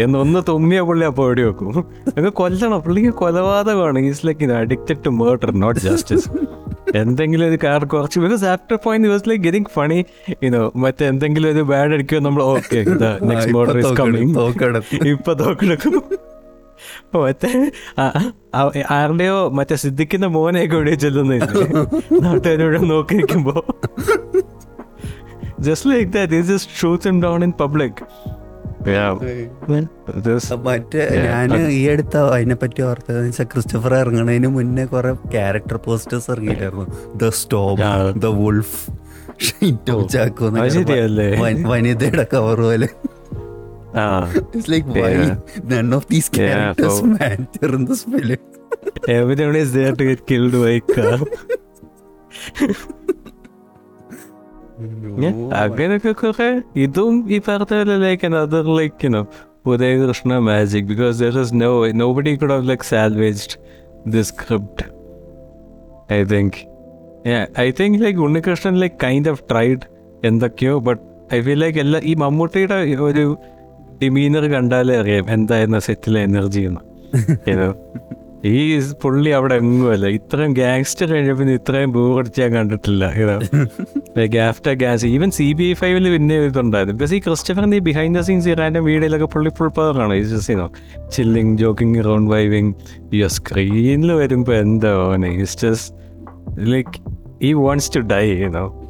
എന്നൊന്ന് 0.02 0.40
തുമ്മിയ 0.48 0.80
പുള്ളി 0.80 1.06
അപ്പോൾ 1.06 1.26
എവിടെ 1.26 1.42
വെക്കും. 1.42 1.68
അങ്ങ് 2.16 2.30
കൊല്ലണം. 2.30 2.80
പുള്ളിക്ക് 2.82 3.14
കൊലപാതകമാണ്. 3.14 3.98
Is 3.98 4.26
like 4.26 4.52
addicted 4.52 5.04
to 5.06 5.08
murder 5.08 5.50
not 5.60 5.80
justice 5.80 6.28
എന്തെങ്കിലും 6.96 7.48
ഒരു 7.48 7.58
കാർ 7.64 7.84
കുറച്ച് 7.84 8.20
because 8.20 8.44
after 8.44 8.78
point 8.84 9.08
was 9.08 9.28
like 9.28 9.44
getting 9.44 9.66
funny 9.74 10.04
you know 10.44 10.72
മറ്റേ 10.76 11.06
എന്തെങ്കിലും 11.08 11.48
ഒരു 11.52 11.60
ബാഡ് 11.60 11.90
അടിക്കുമോ 11.90 12.20
നമ്മൾ 12.20 12.42
okay 12.42 12.84
next 13.24 13.54
murder 13.54 13.78
is 13.78 13.92
coming 13.92 14.32
ഇപ്പൊ 15.08 15.32
തോക്കെടുക്കും. 15.32 16.02
മറ്റേ 17.14 17.70
ആരുടെയോ 18.90 19.48
മറ്റേ 19.48 19.76
സിദ്ധിക്കുന്ന 19.76 20.26
മോനെയൊക്കെ 20.26 20.76
എവിടെ 20.76 20.94
ചെല്ലുന്ന 20.94 21.34
നാട്ടുകാരോട് 22.22 22.90
നോക്കി 22.90 23.14
നിൽക്കുമ്പോ 23.14 23.64
just 25.60 25.90
like 25.90 26.12
that 26.12 26.32
is 26.32 26.46
just 26.46 26.72
shoes 26.80 27.08
in 27.08 27.22
down 27.22 27.44
in 27.44 27.52
public 27.60 28.00
മറ്റേ 30.56 31.08
ഞാൻ 31.24 31.56
ഈ 31.68 31.88
അടുത്ത 31.88 32.16
അതിനെ 32.16 32.54
പറ്റി 32.54 32.82
ഓർത്തത് 32.82 33.32
ക്രിസ്റ്റഫർ 33.44 33.94
ഇറങ്ങണതിന് 33.94 34.46
മുന്നേ 34.46 34.84
കുറെ 34.84 35.14
character 35.14 35.76
posters 35.76 36.30
ഇറങ്ങിയില്ലായിരുന്നു 36.30 37.16
the 37.16 37.28
storm. 37.28 37.76
The 38.18 38.26
wolf 38.26 38.90
Chacko? 40.08 40.46
വനിതയുടെ 41.68 42.26
cover 42.32 42.60
പോലെ. 42.60 42.88
It's 44.56 44.70
like 44.70 44.88
why 44.88 45.14
Yeah. 45.14 45.36
None 45.64 45.94
of 45.94 46.06
these 46.10 46.30
Yeah, 46.30 46.36
characters 46.36 47.00
so- 47.00 47.04
matter 47.04 47.76
in 47.76 47.86
everyone 49.10 49.56
is 49.56 49.72
there 49.72 49.92
to 49.92 50.04
get 50.04 50.26
killed 50.26 50.54
by 50.54 50.80
car. 50.96 51.18
അങ്ങനെയൊക്കെ 55.58 56.12
കുറെ 56.20 56.48
ഇതും 56.76 57.14
ഈ 57.30 57.38
പറഞ്ഞ 57.46 57.72
പോലെ 57.72 57.96
like 57.98 58.26
another 58.26 58.66
like 58.76 59.06
you know 59.06 59.22
Udayakrishna 59.66 60.38
magic 60.38 60.86
because 60.86 61.16
there 61.22 61.36
is 61.40 61.54
no 61.54 61.70
nobody 62.12 62.32
could 62.36 62.52
have 62.52 62.68
like 62.68 62.84
salvaged 62.84 63.56
the 64.06 64.22
script 64.22 64.84
I 66.12 66.20
think 66.24 66.58
I 67.60 67.68
think 67.80 67.98
like 68.04 68.20
Unnikrishnan 68.20 68.76
like 68.78 68.96
kind 69.04 69.30
of 69.30 69.42
tried 69.50 69.84
എന്തൊക്കെയോ 70.24 70.74
but 70.80 71.02
I 71.34 71.40
feel 71.40 71.60
like 71.60 71.78
എല്ലാ 71.78 72.00
ഈ 72.02 72.14
മമ്മൂട്ടിയുടെ 72.14 72.78
ഒരു 73.08 73.24
ഡിമീനർ 74.02 74.44
കണ്ടാലേ 74.50 74.96
അറിയാം 74.96 75.26
എന്തായിരുന്നു 75.30 75.80
സെറ്റിലെ 75.80 76.22
energy 76.22 76.62
എന്ന്? 76.62 76.82
ഈ 78.44 78.80
പുള്ളി 79.02 79.30
അവിടെ 79.30 79.54
എങ്ങുമല്ല 79.54 80.06
ഇത്രയും 80.06 80.52
ഗാങ്സ്റ്റർ 80.52 81.12
കഴിഞ്ഞപ്പോൾ 81.12 81.50
ഇത്രയും 81.50 81.92
ബൂറടിച്ച് 81.92 82.40
ഞാൻ 82.40 82.54
കണ്ടിട്ടില്ല. 82.54 83.04
ആഫ്റ്റർ 84.48 84.72
ഗ്യാസ് 84.72 85.06
ഈവൻ 85.06 85.30
സി 85.30 85.52
ബി 85.52 85.70
ഐ 85.70 85.72
ഫൈവിൽ 85.72 86.12
പിന്നെ 86.12 86.36
ഇതുണ്ടായിരുന്നു. 86.36 86.98
ബിക്കോസ് 86.98 87.14
ഈ 87.14 87.18
ക്രിസ്റ്റഫറിന്റെ 87.18 87.76
ഈ 87.76 87.80
ബിഹൈൻഡ് 87.80 88.18
ദ 88.18 88.20
സീൻസ് 88.20 88.48
ഇറാന്റെ 88.48 88.80
വീഡിയോയിലൊക്കെ 88.80 89.24
പുള്ളി 89.24 89.50
ഫുൾ 89.50 89.68
പവറാണ് 89.68 90.14
you know 90.14 90.70
chilling 91.12 91.58
joking 91.58 92.04
round 92.04 92.30
വൈവിങ് 92.30 92.74
you 93.14 93.28
സ്ക്രീനിൽ 93.28 94.12
വരുമ്പോൾ 94.12 94.54
എന്താ 94.54 95.16
just 95.38 95.68
like 96.58 97.00
he 97.42 97.52
wants 97.52 97.96
to 97.96 98.00
die 98.00 98.30
you know 98.30 98.87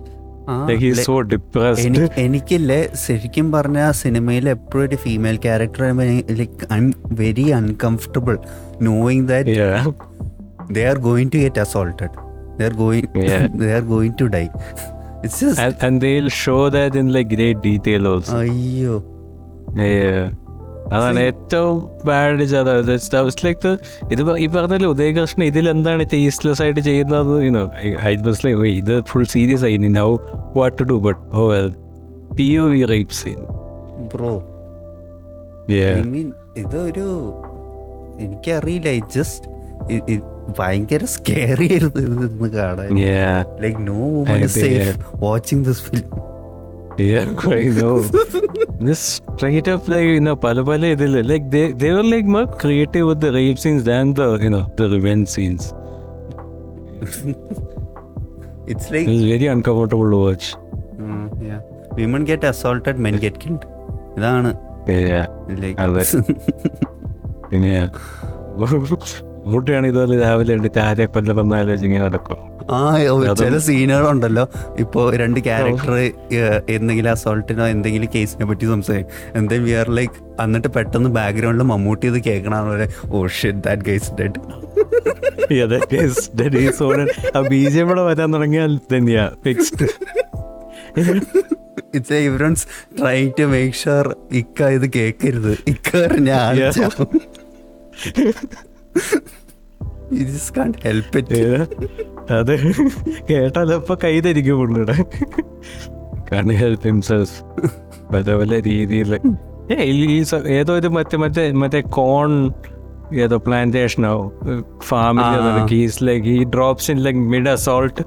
so 1.07 1.15
depressed 1.33 2.05
എനിക്കില്ലേ 2.25 2.79
ശരിക്കും 3.05 3.49
പറഞ്ഞ 3.55 3.81
സിനിമയിൽ 4.03 4.47
എപ്പോഴും 4.55 4.85
ഒരു 4.89 4.99
female 5.05 5.39
character 5.47 5.83
like 6.41 6.67
I'm 6.85 6.89
very 7.23 7.47
uncomfortable 7.61 8.37
knowing 8.89 9.27
that 9.33 9.57
they 10.77 10.83
are 10.89 10.99
going 11.09 11.29
to 11.35 11.39
get 11.45 11.59
assaulted 11.65 12.15
they 12.57 12.65
are 12.69 12.77
going 12.83 13.05
Yeah. 13.29 13.45
they 13.61 13.71
are 13.77 13.85
going 13.95 14.13
to 14.21 14.27
die 14.35 14.49
it's 15.27 15.39
just 15.43 15.61
and, 15.65 15.77
and 15.87 15.95
they'll 16.03 16.33
show 16.45 16.61
that 16.77 16.95
in 17.01 17.07
like 17.17 17.31
great 17.37 17.61
detail 17.69 18.05
also 18.13 18.35
അയ്യോ 18.43 18.97
Yeah. 19.87 20.27
അതാണ് 20.93 21.21
ഏറ്റവും 21.21 21.91
bad 22.05 22.47
like 23.45 23.79
ഇത് 24.13 24.37
ഈ 24.37 24.47
പറഞ്ഞല്ലോ 24.47 24.91
ഉദയകൃഷ്ണൻ 24.91 25.45
ഇതിൽ 25.45 25.69
എന്താണ് 25.69 26.07
tasteless 26.13 26.63
ആയിട്ട് 26.63 26.81
ചെയ്യുന്നത്? 26.81 27.45
You know 27.45 27.71
I 28.05 28.17
was 28.17 28.47
like 28.47 28.61
ഇത് 28.63 29.03
ഫുൾ 29.03 29.25
സീരിയസ് 29.25 29.65
ആയി 29.65 29.77
now 29.77 30.17
what 30.57 30.79
to 30.79 30.85
do 30.85 30.95
but 30.95 31.21
oh 31.33 31.49
well 31.49 31.69
P 32.37 32.57
O 32.57 32.65
V 32.65 32.85
rape 32.85 33.13
scene 33.13 33.41
bro 34.15 34.33
ഇതൊരു 36.57 37.09
എനിക്കറിയില്ല. 38.21 38.89
ജസ്റ്റ് 39.17 39.47
ഭയങ്കര 40.59 41.05
സ്കേറി 41.05 41.67
ആയിരുന്നു 41.73 42.49
കാണാൻ. 42.57 42.91
Like 43.61 43.89
no 43.89 44.01
woman 46.99 47.43
I 47.49 47.65
know. 47.71 47.95
this 48.01 48.11
safe 48.13 48.23
watching 48.23 48.83
this 48.85 49.21
film 49.35 49.35
straight 49.35 49.71
pala 49.71 49.89
like 49.89 50.11
you know 50.11 50.33
പല 50.35 50.61
പല 50.61 50.83
were 51.13 51.23
like 51.25 51.45
they 51.49 51.63
creative 51.91 52.27
with 52.27 52.41
the 52.41 52.59
creative 52.63 53.07
with 53.09 53.25
the 53.25 53.35
rape 53.37 53.61
scenes 53.61 53.85
than 53.85 54.13
the 54.13 54.23
you know 54.43 54.63
the 54.81 54.83
revenge 54.93 55.31
scenes 55.31 55.69
it's 58.69 58.93
like 58.93 59.09
it's 59.11 59.27
very 59.31 59.47
uncomfortable 59.47 60.11
to 60.11 60.17
watch 60.17 60.51
women 61.95 62.25
get 62.25 62.47
assaulted 62.47 62.99
men 62.99 63.17
get 63.17 63.41
killed 63.45 63.67
ഇതാണ്. 64.17 64.53
പിന്നെ 67.51 67.89
മുട്ടിയാണ് 69.51 69.87
ഇതുപോലെ 69.87 70.17
രാവിലെ 70.21 70.53
എഴുന്നിട്ട് 70.55 70.81
ആരെ 70.81 71.07
കൊല്ല 71.07 71.31
ഇങ്ങനെ 71.81 72.05
നടക്കും. 72.05 72.39
ആ 72.71 72.79
ചില 73.41 73.59
സീനുകളുണ്ടല്ലോ. 73.59 74.45
ഇപ്പോ 74.79 75.03
രണ്ട് 75.15 75.41
ക്യാരക്ടർ 75.41 75.93
എന്തെങ്കിലും 76.69 77.11
അസോൾട്ടിനോ 77.11 77.67
എന്തെങ്കിലും 77.67 78.11
കേസിനെ 78.15 78.47
പറ്റി 78.47 78.67
സംസാരിക്കും 78.67 79.15
എന്തെങ്കിലും 79.35 79.67
വി 79.69 79.75
ആർ 79.81 79.91
ലൈക്ക് 79.91 80.19
എന്നിട്ട് 80.43 80.69
പെട്ടെന്ന് 80.69 81.11
ബാക്ക്ഗ്രൗണ്ടിൽ 81.11 81.67
മമ്മൂട്ടി 81.67 82.07
ഇത് 82.07 82.19
കേൾക്കണ 82.25 82.55
ഓ 83.11 83.27
shit 83.39 83.59
that 83.59 83.85
guy's 83.85 84.13
dead 84.21 84.41
B 87.51 87.63
J 87.69 87.83
കൂടെ 87.83 88.03
വരാൻ 88.03 88.29
തുടങ്ങിയാൽ 88.35 88.75
തന്നെയാ 88.93 89.27
fixed 89.45 89.89
it's 91.95 92.21
everyone's 92.23 92.65
try 92.99 93.19
to 93.39 93.45
make 93.47 93.75
sure 93.75 94.07
ഇക്ക 94.33 94.63
ഇത് 94.77 94.87
കേൾക്കരുത്. 94.93 95.53
ഇക്ക 95.69 95.91
ഞാൻ 96.21 96.55
ഹെൽപ്പ് 100.85 101.19
അത് 102.33 102.59
കേട്ടാലോ 103.31 103.77
ഇപ്പൊ 103.77 103.95
കൈതരിക്കും 104.05 104.59
പുള്ളിയുടെ. 104.59 104.97
കാരണം 106.33 106.55
ഹെൽപ്പ് 106.57 106.85
ഹിംസെൽഫ് 106.85 107.43
പല 108.15 108.35
പല 108.35 108.61
രീതിയിൽ 108.61 109.19
ഏതോ 110.49 110.75
ഒരു 110.75 110.89
മറ്റേ 110.89 111.17
മറ്റേ 111.17 111.53
മറ്റേ 111.53 111.81
കോൺ 111.81 112.53
ഏതോ 113.15 113.37
പ്ലാന്റേഷനോ 113.37 114.33
family 114.83 115.25
like 116.05 116.27
he 116.27 116.45
drops 116.45 116.91
in 116.91 116.99
like 116.99 117.19
mid 117.19 117.49
assault 117.49 118.03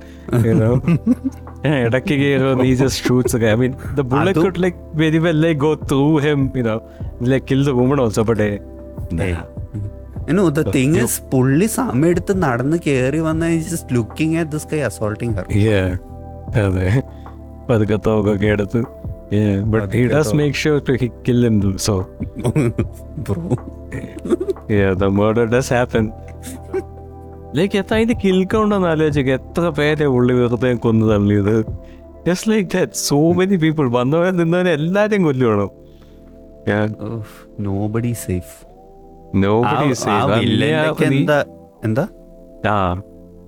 ഇടയ്ക്ക് 1.66 2.14
കയറും 2.14 2.66
he 2.66 2.74
just 2.74 3.08
shoots 3.08 3.36
I 3.38 3.54
mean 3.54 3.72
the 3.96 4.02
bullet 4.02 4.30
അതും- 4.30 4.44
could 4.44 4.64
like 4.64 4.78
very 4.94 5.18
well 5.18 5.42
like 5.42 5.60
go 5.60 5.76
through 5.76 6.18
um 6.18 6.52
like 7.24 7.46
kill 7.52 7.66
the 7.66 7.70
woman 7.70 8.02
also 8.02 8.24
but 8.24 8.62
no 10.30 10.50
the 10.50 10.62
thing 10.72 10.98
is 10.98 11.22
പുള്ളി 11.32 11.66
സമയം 11.66 12.06
എടുത്ത് 12.08 12.44
നടന്ന് 12.44 12.78
കയറി 12.88 13.20
വന്ന 13.20 13.50
just 13.66 13.96
looking 13.96 14.38
at 14.38 14.52
this 14.52 14.68
guy 14.74 14.80
assaulting 14.80 15.34
her 15.34 15.48
അതെ. 16.62 16.88
പതുക്കെ 17.70 17.98
തോക്കൊക്കെ 18.08 18.46
എടുത്ത്. 18.46 18.80
But 19.66 19.96
he 19.96 20.08
does. 20.08 20.34
Make 20.36 20.56
sure 20.56 20.80
to 20.90 20.94
kill 21.28 21.44
him 21.44 21.78
so 21.78 21.96
bro 23.20 23.42
the 24.94 25.06
murder 25.12 25.46
does 25.46 25.74
happen 25.74 26.06
like 27.56 27.78
എത്ര 27.78 27.94
അതിന്റെ 27.96 28.16
കിൽ 28.26 28.44
കൗണ്ട് 28.46 28.76
ഒന്ന് 28.76 28.88
ആലോചിക്കുക 28.88 29.34
എത്ര 29.34 29.70
പേരെ 29.70 30.06
ഉള്ളി 30.06 30.34
വെറുതെ 30.34 30.74
കൊന്നു 30.78 31.06
തള്ളിയത് 31.06 31.56
just 32.28 32.52
like 32.52 32.70
that 32.76 32.92
so 33.02 33.32
many 33.32 33.56
people 33.56 33.90
വന്നവരെ 33.90 34.32
നിന്നവരെ 34.32 34.72
എല്ലാരെയും 34.72 35.24
കൊല്ലുവാണോ. 35.24 35.68
നോബഡി 37.60 38.14
സേഫ് 38.14 38.54
നോബഡി 38.54 38.71
എന്താ? 41.84 42.08
ആ. 42.68 43.02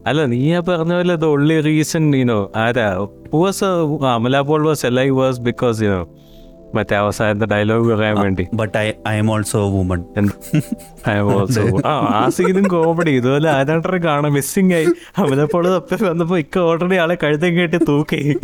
അല്ല 0.07 0.25
നീ 0.25 0.53
ആ 0.53 0.59
പറഞ്ഞ 0.59 0.93
പോലെ 0.93 1.15
the 1.15 1.25
only 1.25 1.61
reason 1.61 2.15
you know 2.15 2.51
ആരാ? 2.55 3.07
Was 3.33 3.63
Amala 4.05 4.39
Paul 4.39 4.67
was 4.67 4.85
L 4.85 4.99
I 4.99 5.09
was 5.09 5.41
because 5.41 5.83
you know 5.83 6.07
മറ്റേ 6.75 6.95
അവസാനത്തെ 6.95 7.45
ഡയലോഗ് 7.45 7.93
പറയാൻ 7.93 8.15
വേണ്ടി. 8.21 8.47
But 8.53 8.77
I 8.77 8.91
I'm 9.17 9.31
also 9.31 9.59
woman 9.67 10.05
ആ 11.85 11.91
ആ 11.91 12.29
സീനും 12.29 12.67
കോമഡി 12.67 13.11
ഇതുപോലെ 13.11 13.49
ആരാട്ടറെ 13.49 13.97
കാണാം 13.97 14.33
മിസ്സിംഗ് 14.33 14.73
ആയി. 14.73 14.85
അമല 15.17 15.43
പോൾ 15.43 15.75
തപ്പി 15.75 16.03
വന്നപ്പോ 16.05 16.37
ഇക്ക 16.37 16.59
ഓൾറെഡി 16.59 16.95
ആളെ 16.95 17.17
കഴുതം 17.23 17.57
കേട്ടി 17.57 17.77
തൂക്കി. 17.77 18.39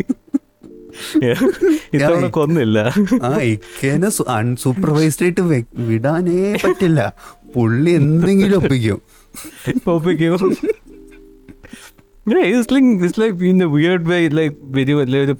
ഇത്തവണ 1.94 2.26
കൊന്നില്ല. 2.26 2.92
ആ 3.22 3.36
ഇക്കേനെ 3.36 4.10
അൺസൂപ്പർവൈസ്ഡ് 4.28 5.22
ആയിട്ട് 5.22 5.40
വിടാനേ 5.78 6.56
പറ്റില്ല. 6.64 7.12
പുള്ളി 7.54 7.90
എന്തെങ്കിലും 7.90 8.56
ഒപ്പിക്കും. 8.56 9.00
ഒപ്പിക്കും. 9.88 10.56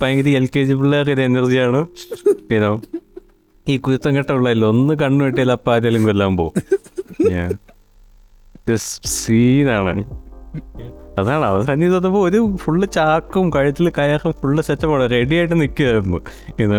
ഭയങ്കര 0.00 0.28
എൽ 0.28 0.46
കെ 0.46 0.64
ജി 0.64 0.74
പിള്ളേരുടെ 0.74 1.22
എനർജിയാണ് 1.22 1.86
ഈ 3.68 3.76
കുരുത്തം 3.76 4.16
കെട്ടുള്ളല്ലോ 4.16 4.68
ഒന്ന് 4.68 4.94
കണ്ണു 4.94 5.24
വെട്ടിയാൽ 5.24 5.52
അപ്പം 5.52 5.72
ആരെങ്കിലും 5.72 6.04
കൊല്ലാൻ 6.04 6.36
പോകും 6.36 6.62
സീനാണ് 9.04 10.04
അതാണ് 11.18 11.44
അവസാനം 11.44 11.80
ചെയ്തപ്പോൾ 11.80 12.28
ഒരു 12.28 12.56
ഫുള്ള് 12.56 12.88
ചാക്കും 12.92 13.50
കഴുത്തിൽ 13.50 13.88
കയറും 13.90 14.32
ഫുള്ള് 14.32 14.62
സെറ്റപ്പാണ് 14.62 15.10
റെഡി 15.10 15.34
ആയിട്ട് 15.34 15.60
നിൽക്കുകയായിരുന്നു 15.60 16.20
ഇത് 16.58 16.78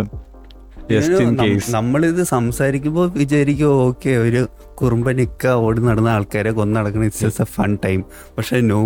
ജസ്റ്റ് 0.92 1.74
നമ്മളിത് 1.74 2.24
സംസാരിക്കുമ്പോൾ 2.24 3.08
വിചാരിക്കും 3.12 3.74
ഓക്കെ 3.82 4.18
ഒരു 4.18 4.48
കുറുമ്പനിക്ക 4.76 5.48
ഓടി 5.48 5.82
നടന്ന 5.82 6.10
ആൾക്കാരെ 6.10 6.52
കൊന്നു 6.52 6.76
നടക്കുന്ന 6.80 7.06
it's 7.06 7.24
just 7.26 7.42
a 7.42 7.50
fun 7.56 7.78
time 7.86 8.04
പക്ഷെ 8.38 8.62
no 8.62 8.80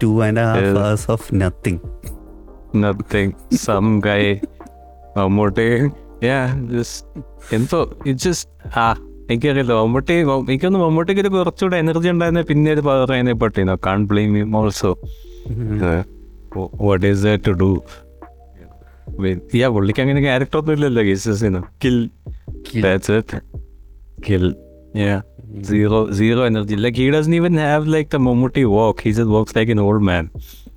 two 0.00 0.22
and 0.22 0.40
half 0.40 1.10
of 1.10 1.28
nothing 1.34 1.80
nothing 2.76 3.32
some 3.66 4.00
guy 4.00 4.22
Mammootty 5.16 5.68
എന്തോ 7.52 7.80
ഇറ്റ് 8.06 8.20
ജസ്റ്റ് 8.20 8.50
ആ 8.78 8.88
എനിക്കറിയില്ല. 9.32 9.72
മമ്മൂട്ടി 9.80 10.14
എനിക്കൊന്ന് 10.50 10.78
മമ്മൂട്ടിക്ക് 10.82 11.22
ഒരു 11.24 11.30
കുറച്ചുകൂടെ 11.34 11.76
എനർജി 11.84 12.08
ഉണ്ടായിരുന്ന 12.12 12.42
പിന്നെ 12.50 12.70
ഒരു 12.74 12.82
അതിനെ 12.90 13.34
പറ്റിനോ 13.42 13.74
can't 13.86 14.06
blame 14.10 14.30
him 14.38 14.52
also 14.60 14.92
what 16.86 17.06
is 17.10 17.34
to 17.46 17.52
do 17.62 17.70
yeah 19.60 19.68
പുള്ളിക്ക് 19.74 20.00
അങ്ങനെ 20.04 20.20
ക്യാരക്ടർ 20.26 20.58
ഒന്നും 20.60 20.74
ഇല്ലല്ലോ 20.76 21.02
ഗീസസിന് 21.08 21.60
kill 21.84 21.96
that's 22.84 23.18
it 23.20 23.38
kill 24.28 24.46
yeah 25.02 25.16
zero 25.68 26.00
zero 26.18 26.42
energy 26.50 26.76
like 26.84 26.98
he 27.02 27.06
doesn't 27.14 27.34
even 27.38 27.54
have 27.64 27.86
like 27.94 28.10
the 28.14 28.20
Mammootty 28.28 28.64
walk 28.76 29.00
he 29.04 29.12
just 29.18 29.34
walks 29.36 29.56
like 29.58 29.72
an 29.76 29.80
old 29.86 30.06
man 30.10 30.24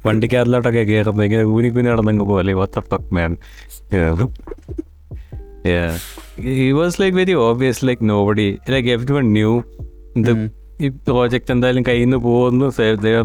വണ്ടിക്കാരിലോട്ടൊക്കെ 0.05 0.83
കയറുന്നെങ്കിൽ 0.91 1.39
ഇങ്ങനെ 1.39 1.55
ഊനി 1.55 1.69
കുനി 1.73 1.89
നടന്നെങ്കിൽ 1.89 2.27
പോലെ. 2.33 2.53
What 2.59 2.73
the 2.77 2.83
fuck 2.91 3.11
man? 3.17 3.31
Yeah. 5.65 5.97
He 6.37 6.73
was 6.73 6.99
like 6.99 7.13
very 7.13 7.33
obvious 7.33 7.83
like 7.83 8.01
nobody 8.01 8.59
like 8.67 8.85
everyone 8.85 9.31
knew 9.33 9.53
the 10.15 10.51
ഈ 10.81 10.87
project 10.87 11.51
എന്തായാലും 11.51 11.83
കയ്യിൽ 11.87 12.03
നിന്ന് 12.03 12.17
പോകുന്നു 12.17 12.67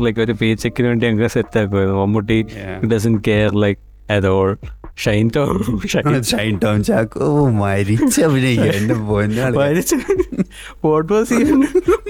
ലൈക്ക് 0.05 0.21
ഒരു 0.21 0.33
പേ 0.33 0.55
ചെക്കിന് 0.55 0.87
വേണ്ടി 0.87 1.07
അങ്ങനെ 1.07 1.29
സെറ്റ് 1.29 1.59
ആക്കുമായിരുന്നു 1.59 2.07
മമ്മൂട്ടി. 2.07 2.47
ഡസൻ 2.87 3.17
കെയർ 3.29 3.61
ലൈക്ക് 3.61 3.81
അതോൾ 4.11 4.57
ഷൈൻ 4.97 5.31
ടോൺ 5.37 5.79
ഷൈൻ 5.87 6.59
ടോൺ 6.59 6.59
ടോം 6.59 6.85
ചാക്കോ 6.85 7.49
മരിച്ച 7.49 8.21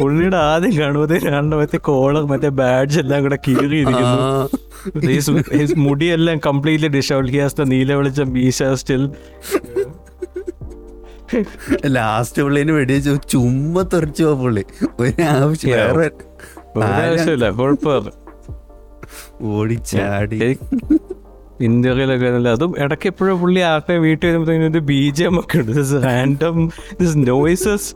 പുള്ളിയുടെ 0.01 0.37
ആദ്യം 0.37 0.79
കാണുമ്പോൾ 0.79 1.19
കാണുന്ന 1.25 1.57
മറ്റേ 1.57 1.79
കോളർ 1.79 2.27
മറ്റേ 2.27 2.49
ബാഡ്ജ് 2.49 2.99
എല്ലാം 3.01 3.23
കൂടെ 3.23 3.39
കീറിയിരിക്കുന്നു. 3.49 4.49
his 5.59 5.75
മുടിയെല്ലാം 5.77 6.41
കംപ്ലീറ്റ്ലി 6.47 6.89
ഡിഷൗൾ 6.89 7.31
ഹിയാസ് 7.31 7.71
നീല 7.71 7.95
വെളിച്ചം 7.95 8.33
മീശ 8.33 8.63
സ്റ്റിൽ 8.63 9.11
ലാസ്റ്റ് 11.87 12.43
പുള്ളിനെ 12.43 12.73
വെടിവെച്ചു 12.73 13.29
ചുമ്മാ 13.31 13.83
തെറിച്ചു 13.83 14.25
പോ 14.25 14.35
പുള്ളി. 14.35 14.65
ഒരു 15.01 15.23
ആവശ്യം 15.23 15.71
Yeah. 15.71 15.87
വേറെ 16.77 17.05
ആവശ്യമില്ല. 17.05 17.51
കുഴപ്പമില്ല 17.51 18.13
ഓടിച്ചാടി. 19.43 20.59
ഇന്ത്യയിലൊക്കെ 21.61 22.31
നല്ല 22.31 22.49
അതും 22.49 22.75
ഇടയ്ക്ക് 22.79 23.07
എപ്പോഴും 23.07 23.41
പുള്ളി 23.41 23.61
ആരുടെ 23.61 23.99
വീട്ടിൽ 23.99 24.29
വരുമ്പോഴത്തേക്കും 24.29 24.73
ഒരു 24.73 24.79
ബി 24.79 25.11
ജി 25.11 25.23
എം 25.23 25.41
ഒക്കെ 25.41 25.59
ഉണ്ട് 25.59 26.05
random 26.05 26.71
noises 27.17 27.95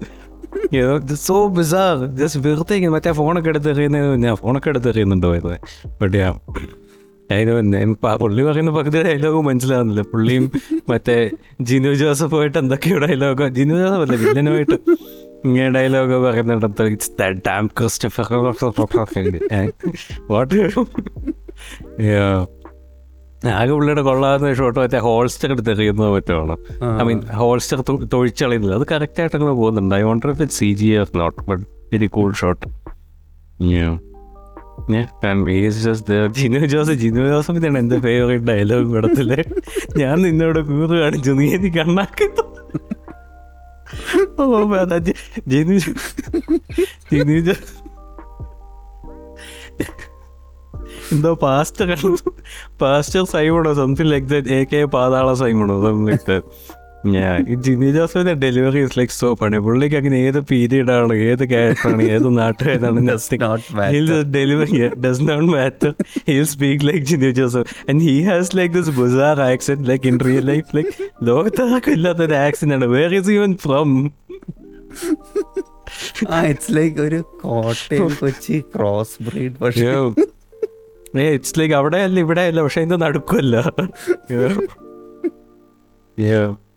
so 1.14 1.48
bizarre 1.48 2.06
just 2.06 2.40
വെറുതെ 2.40 2.88
മറ്റേ 2.88 3.12
ഫോണൊക്കെ 3.12 3.48
എടുത്ത് 3.48 3.70
എറിയുന്നത് 3.70 4.22
ഞാൻ 4.22 4.34
ഫോണൊക്കെ 4.34 4.68
എടുത്ത് 4.68 4.88
എറിയുന്നുണ്ടോ 4.88 5.36
ഇത് 5.36 5.58
ബട്ട് 6.02 6.16
പുള്ളി 8.22 8.42
പറയുന്ന 8.46 8.70
പകുതി 8.76 8.98
ഡയലോഗ് 9.06 9.40
മനസ്സിലാവുന്നില്ല. 9.48 10.02
പുള്ളിയും 10.12 10.46
മറ്റേ 10.90 11.16
ജിനു 11.70 11.90
ജോസഫ് 12.00 12.36
ആയിട്ട് 12.40 12.58
എന്തൊക്കെയോ 12.58 12.96
ഡയലോഗോ 13.04 13.48
ജിനു 13.58 13.74
ജോസഫ് 13.80 14.04
അല്ല 14.06 14.16
വില്ലനുമായിട്ട് 14.22 14.76
ഇങ്ങനെ 15.46 15.68
ഡയലോഗ് 15.76 16.16
പറയുന്നുണ്ട്. 16.24 16.82
It's 16.94 17.12
the 17.20 17.28
damn 17.46 17.64
Christopher 17.78 18.26
what 20.32 20.56
ആകെ 23.58 23.72
പുള്ളിയുടെ 23.76 24.02
കൊള്ളാവുന്ന 24.08 24.48
ഷോട്ട് 24.58 24.78
മറ്റേ 24.80 24.98
ഹോൾസ്റ്റർ 25.06 25.48
എടുത്ത് 25.54 25.70
എറിയുന്നത് 25.74 26.10
മറ്റുമാണ് 26.14 26.56
ഐ 27.00 27.04
മീൻ 27.08 27.20
ഹോൾസ്റ്റർ 27.40 27.80
തൊഴിച്ചളയുന്നില്ല. 28.14 28.74
അത് 28.80 28.86
കറക്റ്റ് 28.92 29.20
ആയിട്ട് 29.22 29.36
അങ്ങനെ 29.38 29.54
പോകുന്നുണ്ട് 29.60 29.94
I 30.00 30.02
wonder 30.08 30.30
if 30.34 30.42
it 30.46 30.56
C 30.60 30.68
G 30.80 30.90
or 31.00 31.06
not 31.22 31.38
but 31.50 31.64
very 31.94 32.08
cool 32.16 32.30
shot 32.42 32.66
Jinu 36.28 36.66
Jose 36.66 36.90
Jinu 36.92 37.28
Joseph 37.28 37.56
ഇതാണ് 37.56 37.78
എന്റെ 37.78 38.00
ഫേവറേറ്റ് 38.00 38.44
ഡയലോഗ് 38.44 38.94
പടത്തിൽ. 38.94 39.30
ഞാൻ 39.98 40.22
നിന്നോട് 40.22 40.58
കൂറ് 40.60 41.00
കാണിച്ചു 41.00 41.30
നീ 41.30 41.54
എനിക്ക് 41.54 41.80
ജി- 44.98 45.18
ജിനു 45.48 45.76
ജിനു 47.12 47.40
ജോ. 47.40 47.54
എന്തോ 51.12 51.34
pastor 51.34 51.88
pastor 52.80 53.24
സൈമണോ 53.24 53.74
something 53.74 54.10
like 54.12 54.26
that 54.26 54.48
A 54.48 54.64
K 54.64 54.84
പാതാള 54.84 55.32
സൈമണോ 55.34 55.82
സംതിങ് 55.82 56.08
ലൈക്ക് 56.08 56.30
ദാറ്റ് 56.30 56.46
ജിനി 57.64 57.86
ജോസഫിന്റെ 57.92 58.32
ഡെലിവറി 58.42 58.80
ഇസ് 58.86 58.96
ലൈക്ക് 58.98 59.14
സോ 59.14 59.28
പണി 59.40 59.58
പുള്ളിക്ക് 59.64 59.96
അങ്ങനെ 60.00 60.16
ഏത് 60.24 60.38
പീരീഡ് 60.50 60.92
ആണ് 60.94 61.14
ഏത് 61.28 61.44
ക്യാരക്ടറാണ് 61.52 62.02
ഏത് 62.14 62.26
നാട്ടുകാരാണ് 62.38 63.00
not 63.06 63.62
matter. 63.72 64.18
Delivery 64.34 64.80
does 65.04 65.22
not 65.28 65.48
matter 65.52 65.90
he'll 66.28 66.44
speak 66.52 66.86
like 66.88 67.04
Jinu 67.10 67.30
Joseph. 67.38 67.64
And 67.90 68.02
he 68.08 68.16
has 68.28 68.52
like 68.58 68.72
this 68.76 68.92
bizarre 68.98 69.40
accent 69.46 69.86
like 69.90 70.06
in 70.10 70.18
real 70.28 70.44
life 70.52 70.76
like 70.78 70.92
ലോകത്താർക്കും 71.28 71.94
ഇല്ലാത്ത 71.96 72.22
ഒരു 72.28 72.36
ആക്സെന്റ് 72.44 72.76
ആണ് 72.78 72.88
വേർ 72.94 73.14
ഇസ് 73.20 73.32
ഈവൻ 73.36 73.54
ഫ്രം 73.64 73.90
ആ 76.30 76.40
ഇറ്റ്സ് 76.50 76.72
ലൈക്ക് 76.76 77.00
ഒരു 77.06 77.20
കോട്ടയം 77.42 78.10
കൊച്ചി 78.20 78.58
ക്രോസ് 78.74 79.16
ബ്രീഡ് 79.28 79.56
പക്ഷേ. 79.62 79.88
ഏ 81.18 81.26
it's 81.36 81.56
like 81.60 81.76
അവിടെ 81.80 82.00
അല്ല 82.08 82.18
ഇവിടെ 82.26 82.44
അല്ല 82.50 82.60
പക്ഷെ 82.66 82.82
ഇത് 82.88 82.96
നടക്കുമല്ല 83.04 83.56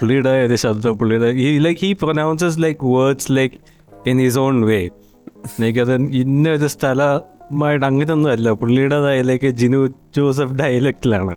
പുള്ളിയുടെ 0.00 0.30
ഏത് 0.42 0.56
ശബ്ദം 0.56 0.98
പുള്ളിയുടെ 0.98 1.28
ഈ 1.44 1.58
like 1.58 1.80
he 1.80 1.92
pronounces 1.92 2.62
like 2.62 2.80
words 2.96 3.32
like 3.32 3.56
in 4.06 4.18
his 4.20 4.38
own 4.38 4.64
way 4.64 4.78
like 5.60 5.78
അത് 5.80 5.92
ഇന്ന 5.94 6.48
ഒരു 6.50 6.66
സ്ഥലമായിട്ട് 6.66 7.86
അങ്ങനെയൊന്നും 7.86 8.30
അല്ല. 8.30 8.50
പുള്ളിയുടേതായ 8.52 9.20
ലൈക്ക് 9.22 9.46
ജിനു 9.46 9.78
ജോസഫ് 10.16 10.52
ഡയലക്റ്റിലാണ് 10.52 11.34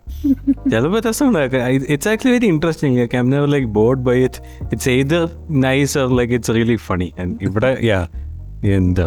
ചിലപ്പോൾ 0.71 0.99
രസമാണ്. 0.99 1.43
It's 1.89 2.09
actually 2.09 2.33
very 2.35 2.45
interesting 2.45 2.99
I 2.99 3.21
never 3.21 3.47
like 3.47 3.67
bored 3.67 3.99
by 3.99 4.17
it 4.23 4.41
it's 4.61 4.89
ഏത് 4.89 5.17
nice 5.49 5.97
or 5.97 6.09
like 6.17 6.33
it's 6.33 6.51
really 6.51 6.75
funny 6.75 7.13
ഇവിടെ 7.41 7.77
യാ 7.83 8.01
എന്താ? 8.73 9.05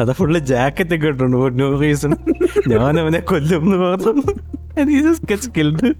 അതാ 0.00 0.12
ഫുള്ള് 0.12 0.38
ജാക്കറ്റ് 0.38 0.94
ഒക്കെ 0.94 1.06
ഇട്ടുണ്ട് 1.06 1.60
നോ 1.60 1.68
റീസൺ 1.80 2.14
ഞാൻ 2.68 3.00
അവനെ 3.00 3.20
കൊല്ലും 3.20 3.62
എന്ന് 3.64 3.78
പറഞ്ഞു 3.84 5.42
സ്കിൽഡ് 5.42 5.90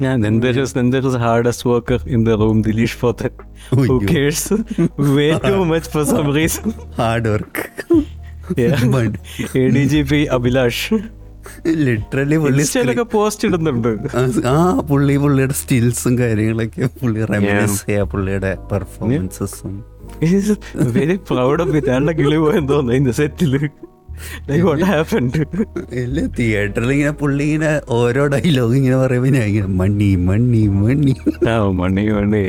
ഞാൻ 0.00 0.26
എന്തൊരു 0.26 0.62
എന്തൊരു 0.76 1.08
hardest 1.08 1.70
worker 1.70 2.00
in 2.08 2.24
the 2.24 2.28
room 2.30 2.62
Dileesh 2.62 2.96
Pothan 2.96 3.32
who 3.70 3.80
ഉയ്യോ. 3.80 3.98
Cares 4.12 4.54
way 5.16 5.38
too 5.44 5.52
much 5.64 5.90
for 5.90 6.04
some 6.04 6.32
reason 6.34 6.70
hard 6.96 7.28
work 7.28 7.64
A 9.58 9.68
D 9.68 9.84
G 9.84 10.02
P 10.02 10.24
Abhilash 10.24 10.94
literally 11.66 12.36
പുള്ളി 12.36 12.60
ഇൻസ്റ്റയിലൊക്കെ 12.60 13.02
പോസ്റ്റ് 13.02 13.48
ഇടുന്നുണ്ട്. 13.48 13.88
ആ 14.46 14.56
പുള്ളി 14.80 15.16
പുള്ളിയുടെ 15.16 15.52
സ്റ്റിൽസും 15.52 16.18
കാര്യങ്ങളൊക്കെ 16.18 16.86
പുള്ളി 17.00 17.24
റെമിനസ് 17.24 17.86
ചെയ്യാ 17.86 18.04
പുള്ളിയുടെ 18.04 18.58
പെർഫോമൻസസും 18.72 19.74
വെരി 20.92 21.16
പ്രൗഡ് 21.30 21.62
ഓഫ് 21.62 21.76
ഇറ്റ് 21.76 21.90
ആളുടെ 21.90 22.12
കിളി 22.12 22.36
പോയെന്ന് 22.36 22.68
തോന്നുന്നു 22.68 22.92
ഇന്ന് 22.92 23.10
സെറ്റിൽ 23.12 23.54
ഇല്ല 25.92 26.26
തിയേറ്ററിൽ 26.38 26.92
ഇങ്ങനെ 26.92 27.10
പുള്ളി 27.10 27.44
ഇങ്ങനെ 27.44 27.80
ഓരോ 27.88 28.26
ഡയലോഗ് 28.26 28.74
ഇങ്ങനെ 28.74 28.96
പറയുമ്പോ 28.96 29.28
ഞാൻ 29.28 29.44
ഇങ്ങനെ 29.44 29.66
മണ്ണി 29.66 30.16
മണ്ണി 30.16 30.66
മണ്ണി. 30.66 31.14
മണ്ണി 31.74 32.04
മണ്ണി 32.10 32.10
മണി 32.10 32.42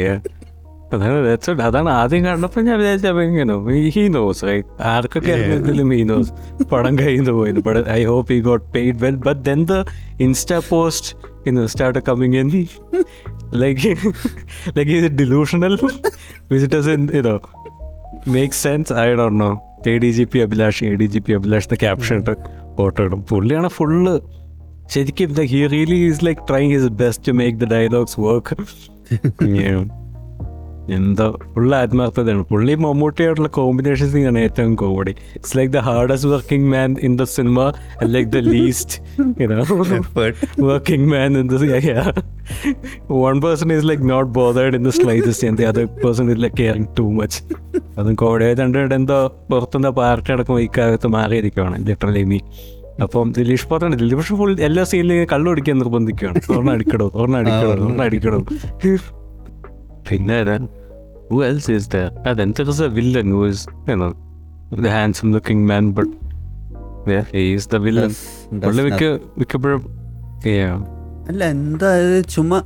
അതാണ് 1.62 1.90
ആദ്യം 1.90 2.26
കണ്ടപ്പോ 2.26 2.62
ഞാൻ 2.62 2.80
വിചാരിച്ച 2.80 3.08
ഇങ്ങനെ 3.08 3.54
ഹീ 3.90 4.08
നോസ് 4.08 4.46
ആർക്കൊക്കെ 4.82 5.32
അറിഞ്ഞിട്ടില്ല 5.32 5.84
ഹീ 5.92 6.04
നോസ് 6.04 6.32
പടം 6.64 7.00
കഴിയുന്നു 7.00 7.32
പോയത്. 7.32 7.60
But 7.60 7.90
I 7.90 8.04
hope 8.04 8.34
he 8.34 8.40
got 8.40 8.66
paid 8.74 8.96
well 9.04 9.16
but 9.16 9.42
then 9.46 9.66
the 9.66 9.86
Insta 10.20 10.62
post 10.70 11.16
in 11.48 11.68
start 11.68 12.00
coming 12.00 12.36
in 12.36 12.50
like 13.54 13.90
like 14.78 14.92
ഇത് 14.92 15.10
ഡിലൂഷണൽ 15.18 15.80
വിസിറ്റേഴ്സ് 16.52 16.90
ഇതോ 16.90 17.36
make 18.28 18.54
sense 18.54 18.94
I 18.94 19.08
don't 19.14 19.40
know 19.44 19.52
A 19.90 19.98
D 19.98 20.12
G 20.12 20.24
P 20.24 20.40
Abhilash 20.40 20.84
A 20.84 20.96
D 20.96 21.06
G 21.06 21.20
P 21.20 21.34
Abhilash 21.34 21.66
എന്ന 21.66 21.76
caption 21.76 22.18
ഇട്ട് 22.18 22.36
photo 22.78 23.04
ഇടും. 23.04 23.24
പുള്ളിയാണ് 23.24 23.70
full 23.70 24.22
ശരിക്കും 24.90 25.36
he 25.42 25.68
really 25.68 25.96
is 25.96 26.26
like 26.26 26.42
trying 26.50 26.72
his 26.72 26.88
best 26.88 27.28
to 27.28 27.32
make 27.32 27.60
the 27.60 27.66
dialogues 27.66 28.20
work 28.20 28.56
എന്തോ 30.90 31.38
full 31.54 31.76
ആത്മാർത്ഥതയാണ്. 31.76 32.44
പുള്ളി 32.44 32.76
മമ്മൂട്ടിയായിട്ടുള്ള 32.76 33.48
combination 33.48 34.28
ആണ് 34.28 34.40
ഏറ്റവും 34.40 34.76
comedy 34.76 35.10
it's 35.10 35.58
like 35.58 35.74
the 35.74 35.78
hardest 35.78 36.30
working 36.30 36.72
man 36.72 36.96
in 37.02 37.18
the 37.18 37.24
cinema 37.24 37.74
like 38.04 38.32
the 38.32 38.38
least 38.38 39.02
working 40.62 41.12
man 41.12 41.38
in 41.38 41.48
the 41.48 41.54
one 43.12 43.42
person 43.42 43.74
is 43.74 43.86
like 43.86 44.10
not 44.10 44.40
is 44.40 44.76
in 44.76 44.84
the 44.84 44.90
slightest 44.90 45.66
other 45.66 45.86
person 45.86 46.32
is 46.32 46.44
like 46.44 46.58
caring 46.58 46.86
too 47.00 47.02
much 47.02 47.44
അതും 47.98 48.16
കോടതി 48.16 48.62
കണ്ടിട്ട് 48.62 48.96
എന്തോ 48.96 49.46
പുറത്തുനിന്ന് 49.50 49.90
party 49.90 50.32
അടക്കം 50.32 50.60
ഈ 50.60 50.70
കാലത്ത് 50.78 51.08
മാറിയിരിക്കുകയാണ് 51.08 51.88
literally 51.88 52.24
me 52.24 52.40
അപ്പം 53.04 53.32
ദിലീഷ് 53.32 53.68
പോത്തണ്ട് 53.68 53.98
ദിലീഷ് 53.98 54.22
ഫുൾ 54.22 54.60
എല്ലാ 54.60 54.84
സീനിലും 54.84 55.28
കള്ളു 55.32 55.52
അടിക്കാൻ 55.52 55.78
നിർബന്ധിക്കുകയാണ് 55.78 56.40
ഒരെണ്ണം 56.50 56.72
അടിക്കടോ 56.72 57.12
ഒരെണ്ണം 57.16 58.46
പിന്നെ 60.10 60.38
ഹു 61.32 61.38
എൽസ് 61.50 61.72
ഈസ് 61.76 61.90
ദർ 61.96 62.08
അതെൻ 62.30 62.50
there 62.58 62.70
is 62.74 62.80
a 62.88 62.92
villain 62.98 63.28
who 63.36 63.42
is 63.52 63.60
you 63.90 63.98
know 64.02 64.12
the 64.86 64.92
handsome 64.98 65.30
looking 65.36 65.62
man 65.72 65.86
but 65.98 66.10
yeah 67.14 67.26
he 67.36 67.44
is 67.58 67.66
the 67.74 67.80
villain. 67.86 68.12
പുള്ളി 68.66 68.84
മിക്ക 68.88 69.04
മിക്കപ്പോഴും 69.40 69.82
അല്ല 71.30 71.42
എന്താ 71.56 71.90
ചുമ്മാ 72.34 72.58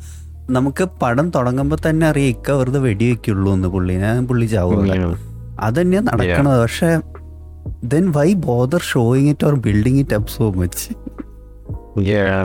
നമുക്ക് 0.56 0.84
പടം 1.02 1.28
തുടങ്ങുമ്പോ 1.36 1.76
തന്നെ 1.86 2.06
അറിയാം 2.10 2.32
ഇക്ക 2.34 2.52
വെറുതെ 2.60 2.80
വെടിവെക്കുള്ളൂ 2.86 3.50
എന്ന് 3.58 3.70
പുള്ളി. 3.74 3.94
ഞാൻ 4.04 4.20
പുള്ളി 4.30 4.46
ചാവൂല 4.54 4.94
അതന്നെയാ 5.68 6.02
നടക്കണത്. 6.10 6.60
പക്ഷെ 6.64 6.92
then 7.94 8.06
why 8.18 8.28
bother 8.50 8.82
showing 8.92 9.30
it 9.34 9.46
or 9.50 9.56
building 9.68 10.02
it 10.06 10.18
up 10.20 10.32
so 10.38 10.48
much 10.62 10.88
Yeah. 12.10 12.42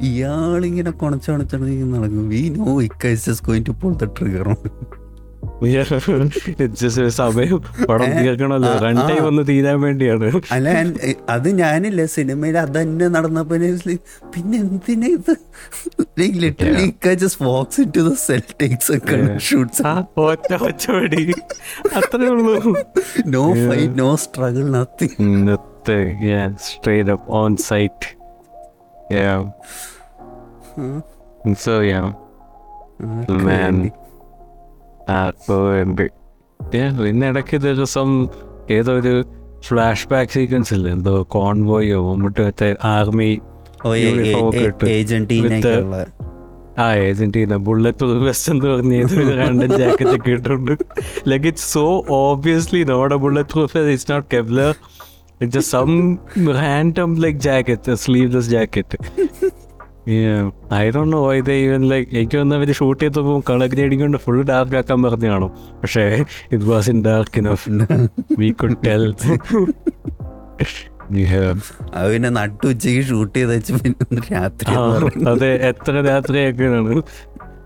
ഇയാളിങ്ങനെ 0.00 0.90
കൊണച്ചൊണച്ചണ 0.90 1.60
നടക്കും. 1.94 2.28
വി 2.28 2.54
നോ 2.58 2.82
ഇക്ക 2.82 3.06
is 3.06 3.30
just 3.30 3.46
going 3.46 3.66
to 3.66 3.70
pull 3.70 3.94
the 3.94 4.04
trigger 4.04 4.48
സമയം 7.08 7.62
പടം 7.88 8.10
റൺ 8.84 8.96
ടൈം 9.08 9.26
ഒന്ന് 9.26 9.42
തീരാൻ 9.48 9.80
വേണ്ടിയാണ്. 9.80 10.40
അല്ല 10.50 10.68
അത് 11.28 11.48
ഞാനില്ല 11.48 12.06
സിനിമയിൽ 12.06 12.58
അത് 12.58 12.80
തന്നെ 12.80 13.08
നടന്നപ്പോ 13.08 13.56
പിന്നെ 14.34 14.58
എന്തിനാ 14.58 15.06
ഇത്? 15.06 15.34
Literally 16.20 17.14
just 17.14 17.44
walks 17.44 17.80
into 17.96 18.00
the 18.00 18.12
cell 18.12 18.42
takes. 18.62 18.92
Shoots 19.38 19.86
ഒറ്റ 20.20 20.52
അത്രേ 21.98 22.26
ഉള്ളൂ. 22.26 22.74
No 23.26 23.44
fight 23.52 23.98
no 23.98 24.16
struggle 24.16 24.70
nothing 24.70 25.56
up 27.08 27.24
on 27.38 27.56
site. 27.56 28.04
Yeah. 29.10 29.44
And 31.44 31.56
so 31.64 31.74
yeah. 31.90 32.06
Man. 33.46 33.76
അപ്പോൾ 35.22 35.62
ഉണ്ട് 35.84 36.04
പിന്നെ 37.00 37.26
ഇടയ്ക്ക് 37.30 37.56
ദിവസം 37.64 38.08
ഏതോ 38.76 38.92
ഒരു 39.00 39.14
ഫ്ലാഷ് 39.66 40.06
ബാക്ക് 40.12 40.32
സീക്വൻസ് 40.36 40.72
ഇല്ലേ? 40.76 40.90
എന്തോ 40.96 41.12
കോൺവോയോ 41.36 41.98
മമ്മൂട്ടി 42.06 42.40
മറ്റേ 42.46 42.68
ആർമി 42.94 43.30
uniform 44.10 44.46
ഒക്കെ 44.48 44.62
ഇട്ട് 44.68 46.04
ആ 46.82 46.86
ഏജന്റീന 47.08 47.56
ബുള്ളറ്റ് 47.66 48.04
വെസ്റ്റ് 48.28 48.48
എന്ന് 48.52 48.66
പറഞ്ഞ 48.70 48.94
ഏതൊരു 49.02 49.34
രണ്ടും 49.40 49.72
ജാക്കറ്റ് 49.80 50.14
ഒക്കെ 50.16 50.30
ഇട്ടിട്ടുണ്ട്. 50.36 50.72
Like 51.30 51.46
it's 51.50 51.68
so 51.74 51.84
obviously 52.22 52.80
not 52.92 53.12
a 53.16 53.18
bulletproof 53.54 53.84
it's 53.92 54.08
not 54.12 54.26
Kevlar 54.34 54.72
it's 55.40 55.54
just 55.56 55.70
some 55.72 55.90
random 56.58 57.10
like 57.22 57.40
jacket 57.40 57.94
sleeveless 58.02 58.50
jacket 58.50 58.98
I 60.76 60.84
don't 60.90 61.12
know 61.12 61.20
ഇത് 61.36 61.50
ഈവൻ 61.58 61.82
ലൈക്ക് 61.90 62.08
എനിക്ക് 62.14 62.38
വന്ന 62.40 62.56
അവർ 62.56 62.70
ഷൂട്ട് 62.78 63.00
ചെയ്തപ്പോൾ 63.04 63.38
കളർ 63.48 63.68
ഗ്രേഡിംഗ് 63.74 64.02
കൊണ്ട് 64.04 64.18
ഫുൾ 64.24 64.40
ഡാർക്ക് 64.50 64.76
ആക്കാൻ 64.80 64.98
പറഞ്ഞു 65.02 65.28
കാണും 65.30 65.50
പക്ഷേ 65.82 66.04
it 66.52 66.64
wasn't 66.90 66.98
dark 67.04 67.38
enough 67.38 67.70
we 68.40 68.50
could 68.60 68.78
tell 68.84 69.06
അത് 71.94 72.06
പിന്നെ 72.12 72.28
നട്ടുച്ചയ്ക്ക് 72.36 73.02
ഷൂട്ട് 73.08 73.34
ചെയ്ത് 73.34 73.50
വെച്ച് 73.50 73.72
പിന്നെ 73.78 74.20
രാത്രി 74.30 74.74
അതെ 75.32 75.50
എത്ര 75.70 75.94
രാത്രിയൊക്കെയാണ് 76.08 76.94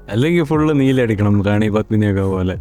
അല്ലെങ്കിൽ 0.09 0.45
ഫുള്ള് 0.45 0.73
നീലടിക്കണം 0.81 1.35
റാണി 1.47 1.69
പത്മിനിയൊക്കെ 1.69 2.25
പോലെ. 2.31 2.55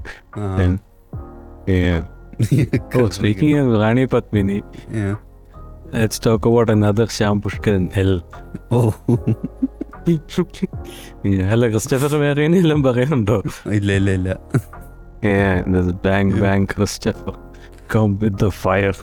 Speaking 3.11 3.79
Rani 3.81 4.05
Padmini 4.13 4.57
let's 5.93 6.21
talk 6.25 6.47
about 6.49 6.71
another 6.71 7.09
Shyam 7.17 7.37
Pushkaran 7.41 7.83
hell 7.95 8.13
oh 8.71 8.79
അല്ല 11.51 11.63
ക്രിസ്റ്റഫർ 11.67 12.13
വേറെ 12.19 12.43
എല്ലാം 12.55 12.81
പറയുന്നുണ്ടോ 12.83 13.37
ഇല്ല 13.77 13.89
ഇല്ല 13.99 14.09
ഇല്ല. 14.11 14.29
Bang 16.05 16.35
bang 16.41 16.69
Christopher 16.75 17.35
come 17.95 18.09
with 18.23 18.39
the 18.43 18.49
fire 18.63 18.95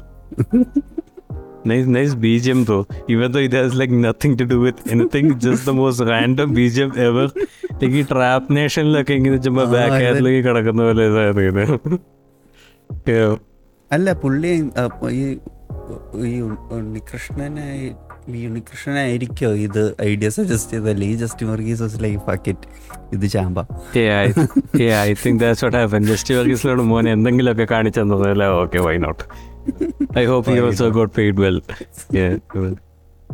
Nice, 1.66 1.86
nice 1.88 2.14
BGM 2.14 2.66
though. 2.66 2.80
Even 3.08 3.32
though 3.32 3.38
it 3.40 3.54
has 3.54 3.74
like 3.74 3.92
nothing 4.00 4.36
to 4.36 4.44
do 4.44 4.60
with 4.60 4.78
anything, 4.86 5.26
just 5.38 5.62
the 5.64 5.74
most 5.74 6.00
random 6.04 6.48
BGM 6.54 6.90
ever. 7.00 7.24
like 7.80 7.94
ഈ 7.94 8.04
trap 8.10 8.56
നേഷനിലൊക്കെ 8.56 9.14
ഇങ്ങനെ 9.14 9.38
ചുമ്മാ 9.38 9.62
ആ, 9.62 9.72
ബാക്ക് 9.72 9.94
ഇത് 9.94 10.04
ഹാൻഡിലേക്ക് 10.08 10.42
അല്ല 13.90 14.12
പുള്ളി 14.12 14.52
ഈ 15.12 15.24
ഈ 16.24 16.34
ഉണ്ണികൃഷ്ണനായി 16.70 17.86
ഈ 18.34 18.46
ഉണ്ണികൃഷ്ണനായിരിക്കോ 18.46 19.50
ഇത് 19.64 19.82
ഐഡിയ 20.02 20.28
സജസ്റ്റ് 20.28 20.72
ചെയ്തല്ലേ 20.72 21.06
ഈ 21.06 21.14
ജസ്റ്റ് 21.14 21.46
വർഗീസ് 21.46 22.00
ലൈഫ് 22.02 22.22
പാക്കറ്റ് 22.26 22.66
ഇത് 23.12 23.26
ചാമ്പ. 23.30 23.58
happened. 25.74 26.06
ജസ്റ്റ് 26.06 26.34
വർഗീസിനോട് 26.34 26.82
മോനെ 26.82 27.10
എന്തെങ്കിലുമൊക്കെ 27.12 27.66
കാണിച്ചു 27.74 28.00
തന്നതല്ല 28.00 28.46
okay 28.62 28.80
why 28.80 28.96
not 28.98 29.24
I 30.18 30.24
hope 30.24 30.56
you 30.56 30.62
also 30.62 30.88
got 30.90 31.12
paid 31.16 31.40
well 31.40 31.58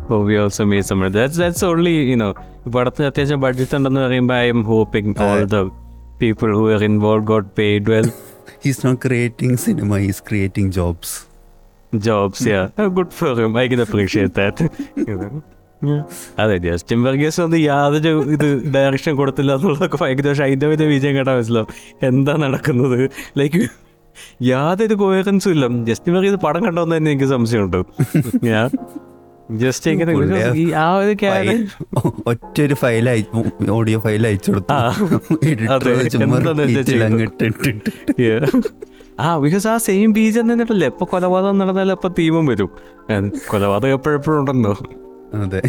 hope 0.08 0.26
you 0.32 0.38
also 0.40 0.64
me 0.64 0.80
some 0.80 1.00
that's 1.10 1.38
that's 1.38 1.64
only 1.64 1.94
you 2.10 2.16
know 2.16 2.30
പടത്തിന് 2.70 3.06
അത്യാവശ്യം 3.06 3.40
ബഡ്ജറ്റ് 3.40 3.76
ഉണ്ടെന്ന് 3.76 4.00
പറയുമ്പോൾ 4.00 4.36
I'm 4.48 4.62
hoping 4.64 5.14
all 5.22 5.42
the 5.46 5.60
people 6.22 6.50
who 6.54 6.64
are 6.72 6.82
involved 6.84 7.24
got 7.24 7.50
paid 7.58 7.88
well 7.90 8.08
he's 8.64 8.86
not 8.86 9.00
creating 9.06 9.56
cinema 9.56 9.96
he's 9.96 10.22
creating 10.28 10.72
jobs 10.72 11.16
jobs 11.94 12.48
yeah 12.48 12.68
good 12.98 13.10
for 13.10 13.40
him 13.40 13.58
I 13.58 13.68
can 13.68 13.80
appreciate 13.80 14.34
that 14.34 14.66
അതെ 16.38 16.56
Justin 16.58 17.02
Varghese 17.02 17.40
വന്ന് 17.40 17.56
യാതൊരു 17.56 18.30
ഇത് 18.30 18.70
direction 18.70 19.16
കൊടുത്തില്ല 19.16 19.54
എന്നുള്ളതൊക്കെ 19.54 19.98
ഭയങ്കര 20.00 20.28
പക്ഷേ 20.28 20.44
അതിന്റെ 20.44 20.66
വലിയ 20.66 20.86
വിജയം 20.86 21.16
കേട്ടാൽ 21.16 21.34
മനസ്സിലാവും. 21.34 21.68
എന്താ 22.02 22.32
നടക്കുന്നത്? 22.36 23.10
ലൈക്ക് 23.38 23.62
യാതൊരു 24.42 24.94
കോയറൻസും 24.94 25.50
ഇല്ല. 25.50 25.66
ജസ്റ്റിൻ 25.84 26.14
വർഗീസ് 26.14 26.34
പടം 26.36 26.64
കണ്ടോന്ന് 26.64 26.96
തന്നെ 26.96 27.10
എനിക്ക് 27.10 27.24
സംശയമുണ്ട്. 27.24 27.78
ഞാൻ 28.42 28.68
ജസ്റ്റ് 29.56 29.90
ഈ 30.56 30.70
ആ 30.70 30.96
ഒരു 30.96 32.74
ഫയൽ 32.74 33.24
ഓഡിയോ 33.70 33.98
ഫയൽ 34.00 34.26
അയച്ചു 34.26 34.50
കൊടുത്തു. 34.50 34.72
ആ. 39.20 39.38
ബിക്കോസ് 39.38 39.68
ആ 39.68 39.76
സെയിം 39.76 40.12
ബീജ് 40.12 40.40
എന്നിട്ടല്ലേ 40.40 40.86
ഇപ്പൊ 40.86 41.06
കൊലപാതകം 41.06 41.58
നടന്നാലും 41.58 41.92
അപ്പൊ 41.92 42.08
തീമും 42.08 42.46
വരും. 42.46 42.70
കൊലപാതകം 43.48 43.88
എപ്പോഴെപ്പോഴും 43.88 44.40
ഉണ്ടല്ലോ. 44.40 44.76
അതെ. 45.34 45.62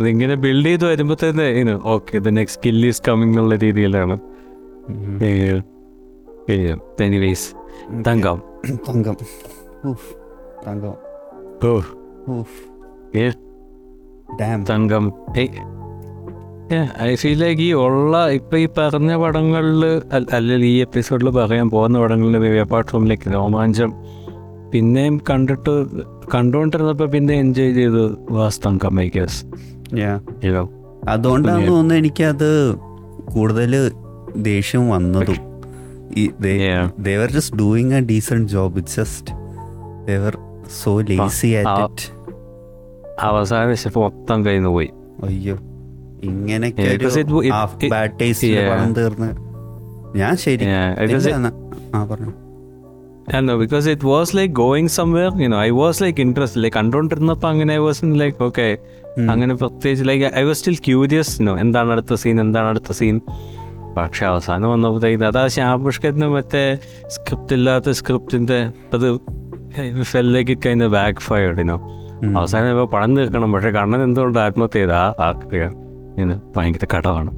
ഇതിങ്ങനെ 0.00 0.34
ബിൽഡ് 0.34 0.66
ചെയ്ത് 0.66 0.84
വരുമ്പോൾ 0.86 1.14
തന്നെ 1.14 1.78
okay 1.84 2.18
the 2.18 2.28
next 2.28 2.62
kill 2.66 2.86
is 2.86 3.02
coming 3.08 3.30
എന്നുള്ള 3.30 3.56
രീതിയിലാണ്. 3.56 4.18
Anyways 7.00 7.54
Thankam. 8.06 8.42
Thankam. 8.74 9.16
Uff. 9.84 10.25
Thankam. 14.40 14.64
Thankam. 14.64 15.12
I 17.02 17.14
feel 17.14 17.38
like 17.38 17.62
ഈ 17.62 17.72
ഉള്ള 17.72 18.28
ഇപ്പൊ 18.30 18.56
ഈ 18.56 18.66
പറഞ്ഞ 18.66 19.16
പടങ്ങളിൽ 19.16 20.02
അല്ലെങ്കിൽ 20.32 20.64
ഈ 20.64 20.80
എപ്പിസോഡിൽ 20.80 21.30
പറയാൻ 21.30 21.70
പോകുന്ന 21.70 22.00
പടങ്ങളിൽ 22.00 22.38
അപ്പാർട്ട് 22.58 22.90
ഫ്രം 22.90 23.04
ലൈക്ക് 23.04 23.34
രോമാഞ്ചം. 23.34 23.92
പിന്നെയും 24.72 25.20
കണ്ടിട്ട് 25.30 25.86
കണ്ടുകൊണ്ടിരുന്നപ്പോൾ 26.34 27.08
പിന്നെ 27.08 27.34
എൻജോയ് 27.34 27.74
ചെയ്ത് 27.74 28.32
വാസ്തം 28.32 28.78
Yeah. 29.88 30.68
അതുകൊണ്ടാണ്. 31.08 31.68
തോന്നുന്നത് 31.68 31.98
എനിക്കത് 31.98 32.76
കൂടുതൽ 33.34 33.92
ദേഷ്യം 34.36 34.90
വന്നതും. 34.90 35.36
ഈ 36.16 36.30
just 37.30 37.56
doing 37.58 37.92
a 37.92 38.00
job 38.48 38.80
just 38.80 39.32
they were 40.06 40.38
so 40.84 41.00
lazy. 41.00 41.46
At 41.68 42.16
അവസാന 43.20 43.64
വിശപ്പ് 43.64 44.00
മൊത്തം 44.00 44.44
കയ്യിൽ 44.44 44.58
നിന്ന് 44.58 44.70
പോയി. 44.70 44.90
അയ്യോ 45.24 45.58
ഇങ്ങനെയൊക്കെ 46.24 46.82
തീർന്ന്. 48.92 49.32
ഞാൻ 50.18 50.36
ശരി. 50.36 50.64
പറഞ്ഞു. 52.10 52.32
അങ്ങനെ 57.46 57.74
ഐ 57.74 57.76
വാസ് 57.76 58.04
ലൈക്ക് 58.04 58.44
ഓക്കെ 58.44 58.78
അങ്ങനെ 59.30 59.54
പ്രത്യേകിച്ച് 59.54 60.04
like 60.08 60.36
I 60.36 60.42
was 60.42 60.58
still 60.58 60.74
curious 60.74 61.42
no 61.42 61.58
എന്താണ് 61.58 61.92
അടുത്ത 61.92 62.14
സീൻ 62.14 62.40
എന്താണ് 62.40 62.66
അടുത്ത 62.68 62.92
സീൻ 62.92 63.20
പക്ഷെ 63.96 64.26
അവസാനം 64.26 64.70
വന്നപ്പോഴത്തേക്ക് 64.70 65.24
അതാ 65.24 65.46
ശ്യാപുഷ്കത്തിന് 65.46 66.26
മറ്റേ 66.26 66.78
സ്ക്രിപ്റ്റ് 67.06 67.52
ഇല്ലാത്ത 67.52 67.90
സ്ക്രിപ്റ്റിന്റെ 67.90 68.70
അത് 68.94 69.18
ഫെല്ലേക്ക് 70.04 70.58
കഴിഞ്ഞ 70.66 70.86
ബാക്ക് 70.86 71.20
ഫയർഡിനോ 71.20 71.76
അവസാനം 72.36 72.68
ഇപ്പോൾ 72.70 72.88
പണം 72.88 73.16
തീർക്കണം 73.16 73.52
പക്ഷെ 73.52 73.70
കണ്ണൻ 73.70 74.02
എന്തുകൊണ്ട് 74.02 74.38
ആത്മഹത്യ 74.38 74.80
ചെയ്ത? 74.80 74.92
ആ 74.92 75.32
ഭയങ്കര 76.56 76.86
കടമാണ്. 76.96 77.30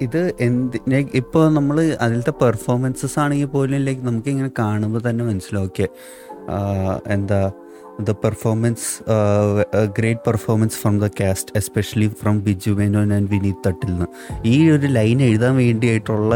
ഇത് 0.00 0.20
എന്ത് 0.40 0.76
ഇപ്പോൾ 1.14 1.52
നമ്മൾ 1.52 1.76
അതിലത്തെ 2.00 2.30
പെർഫോമൻസസ് 2.42 3.18
ആണെങ്കിൽ 3.18 3.46
പോലും 3.46 3.80
ലൈക്ക് 3.84 4.06
നമുക്ക് 4.06 4.28
ഇങ്ങനെ 4.28 4.50
കാണുമ്പോൾ 4.58 5.00
തന്നെ 5.08 5.24
മനസ്സിലാക്കിയ 5.24 5.86
ഓക്കെ 5.86 5.86
എന്താ 7.10 7.40
the 8.00 8.10
performance 8.22 8.88
great 9.98 10.20
performance 10.26 10.76
from 10.76 10.98
the 10.98 11.06
cast 11.20 11.52
especially 11.56 12.08
from 12.20 12.36
Biju 12.40 12.70
Menon 12.70 13.14
and 13.14 13.30
Vineeth 13.30 13.62
Thattil 13.66 13.90
നിന്ന് 13.92 14.06
ഈ 14.44 14.70
ഒരു 14.70 14.86
ലൈൻ 14.86 15.22
എഴുതാൻ 15.22 15.56
വേണ്ടിയായിട്ടുള്ള 15.56 16.34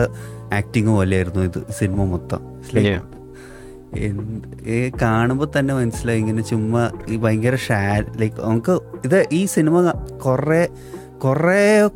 ആക്ടിങ് 0.53 0.89
പോലെയായിരുന്നു 0.89 1.41
ഇത് 1.41 1.63
സിനിമ 1.79 2.05
മൊത്തം. 2.05 2.41
കാണുമ്പോൾ 5.03 5.49
തന്നെ 5.59 5.75
മനസ്സിലായി. 5.75 6.19
ഇങ്ങനെ 6.19 6.43
ചുമ്മാ 6.43 6.91
ഈ 7.09 7.17
ഭയങ്കര 7.17 7.57
ഷാ 7.57 7.99
ലൈക്ക് 7.99 8.37
നമുക്ക് 8.41 8.73
ഇത് 9.05 9.27
ഈ 9.33 9.45
സിനിമ 9.47 9.91
കുറേ 10.25 10.69
കുറേ 11.23 11.89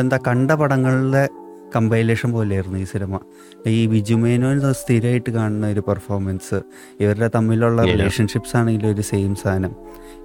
എന്താ 0.00 0.18
കണ്ട 0.28 0.50
പടങ്ങളുടെ 0.50 1.28
കമ്പൈലേഷൻ 1.76 2.32
പോലെയായിരുന്നു 2.32 2.78
ഈ 2.78 2.84
സിനിമ. 2.84 3.18
ഈ 3.66 3.86
ബിജുമേനോൻ 3.86 4.60
സ്ഥിരമായിട്ട് 4.72 5.30
കാണുന്ന 5.30 5.66
ഒരു 5.66 5.80
പെർഫോമൻസ് 5.80 6.60
ഇവരുടെ 7.00 7.30
തമ്മിലുള്ള. 7.34 7.82
റിലേഷൻഷിപ്സ് 7.82 8.56
ആണെങ്കിലും 8.56 8.90
ഒരു 8.90 9.00
സെയിം 9.00 9.34
സാധനം. 9.34 9.76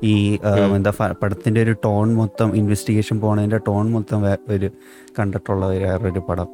ഈ 0.03 0.39
ആ, 0.43 0.55
എന്താ 0.55 0.91
പടത്തിന്റെ 0.91 1.13
പടത്തിന്റെ 1.23 1.63
ഒരു 1.63 1.71
ടോൺ 1.71 2.15
മൊത്തം 2.15 2.55
ഇൻവെസ്റ്റിഗേഷൻ 2.55 3.19
പോണതിന്റെ 3.19 3.57
ടോൺ 3.57 3.91
മൊത്തം 3.91 4.33
ഒരു 4.49 4.71
കണ്ടിട്ടുള്ള 5.19 5.65
വേറൊരു 5.65 6.19
പടം. 6.19 6.47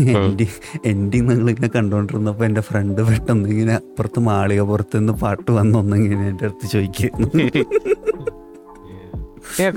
എൻഡി 0.00 0.48
എൻഡിങ് 0.84 1.30
നിങ്ങളിങ്ങനെ 1.30 1.70
കണ്ടുകൊണ്ടിരുന്നപ്പോൾ 1.76 2.44
എന്റെ 2.44 2.60
ഫ്രണ്ട് 2.60 3.02
പെട്ടെന്ന് 3.02 3.48
ഇങ്ങനെ 3.48 3.74
അപ്പുറത്ത് 3.74 4.20
മാളിക 4.20 4.60
പുറത്ത് 4.60 4.98
നിന്ന് 4.98 5.12
പാട്ട് 5.12 5.50
വന്നൊന്നിങ്ങനെ 5.50 6.28
എന്റെ 6.28 6.44
അടുത്ത് 6.44 6.66
ചോദിക്കുന്നു 6.66 7.28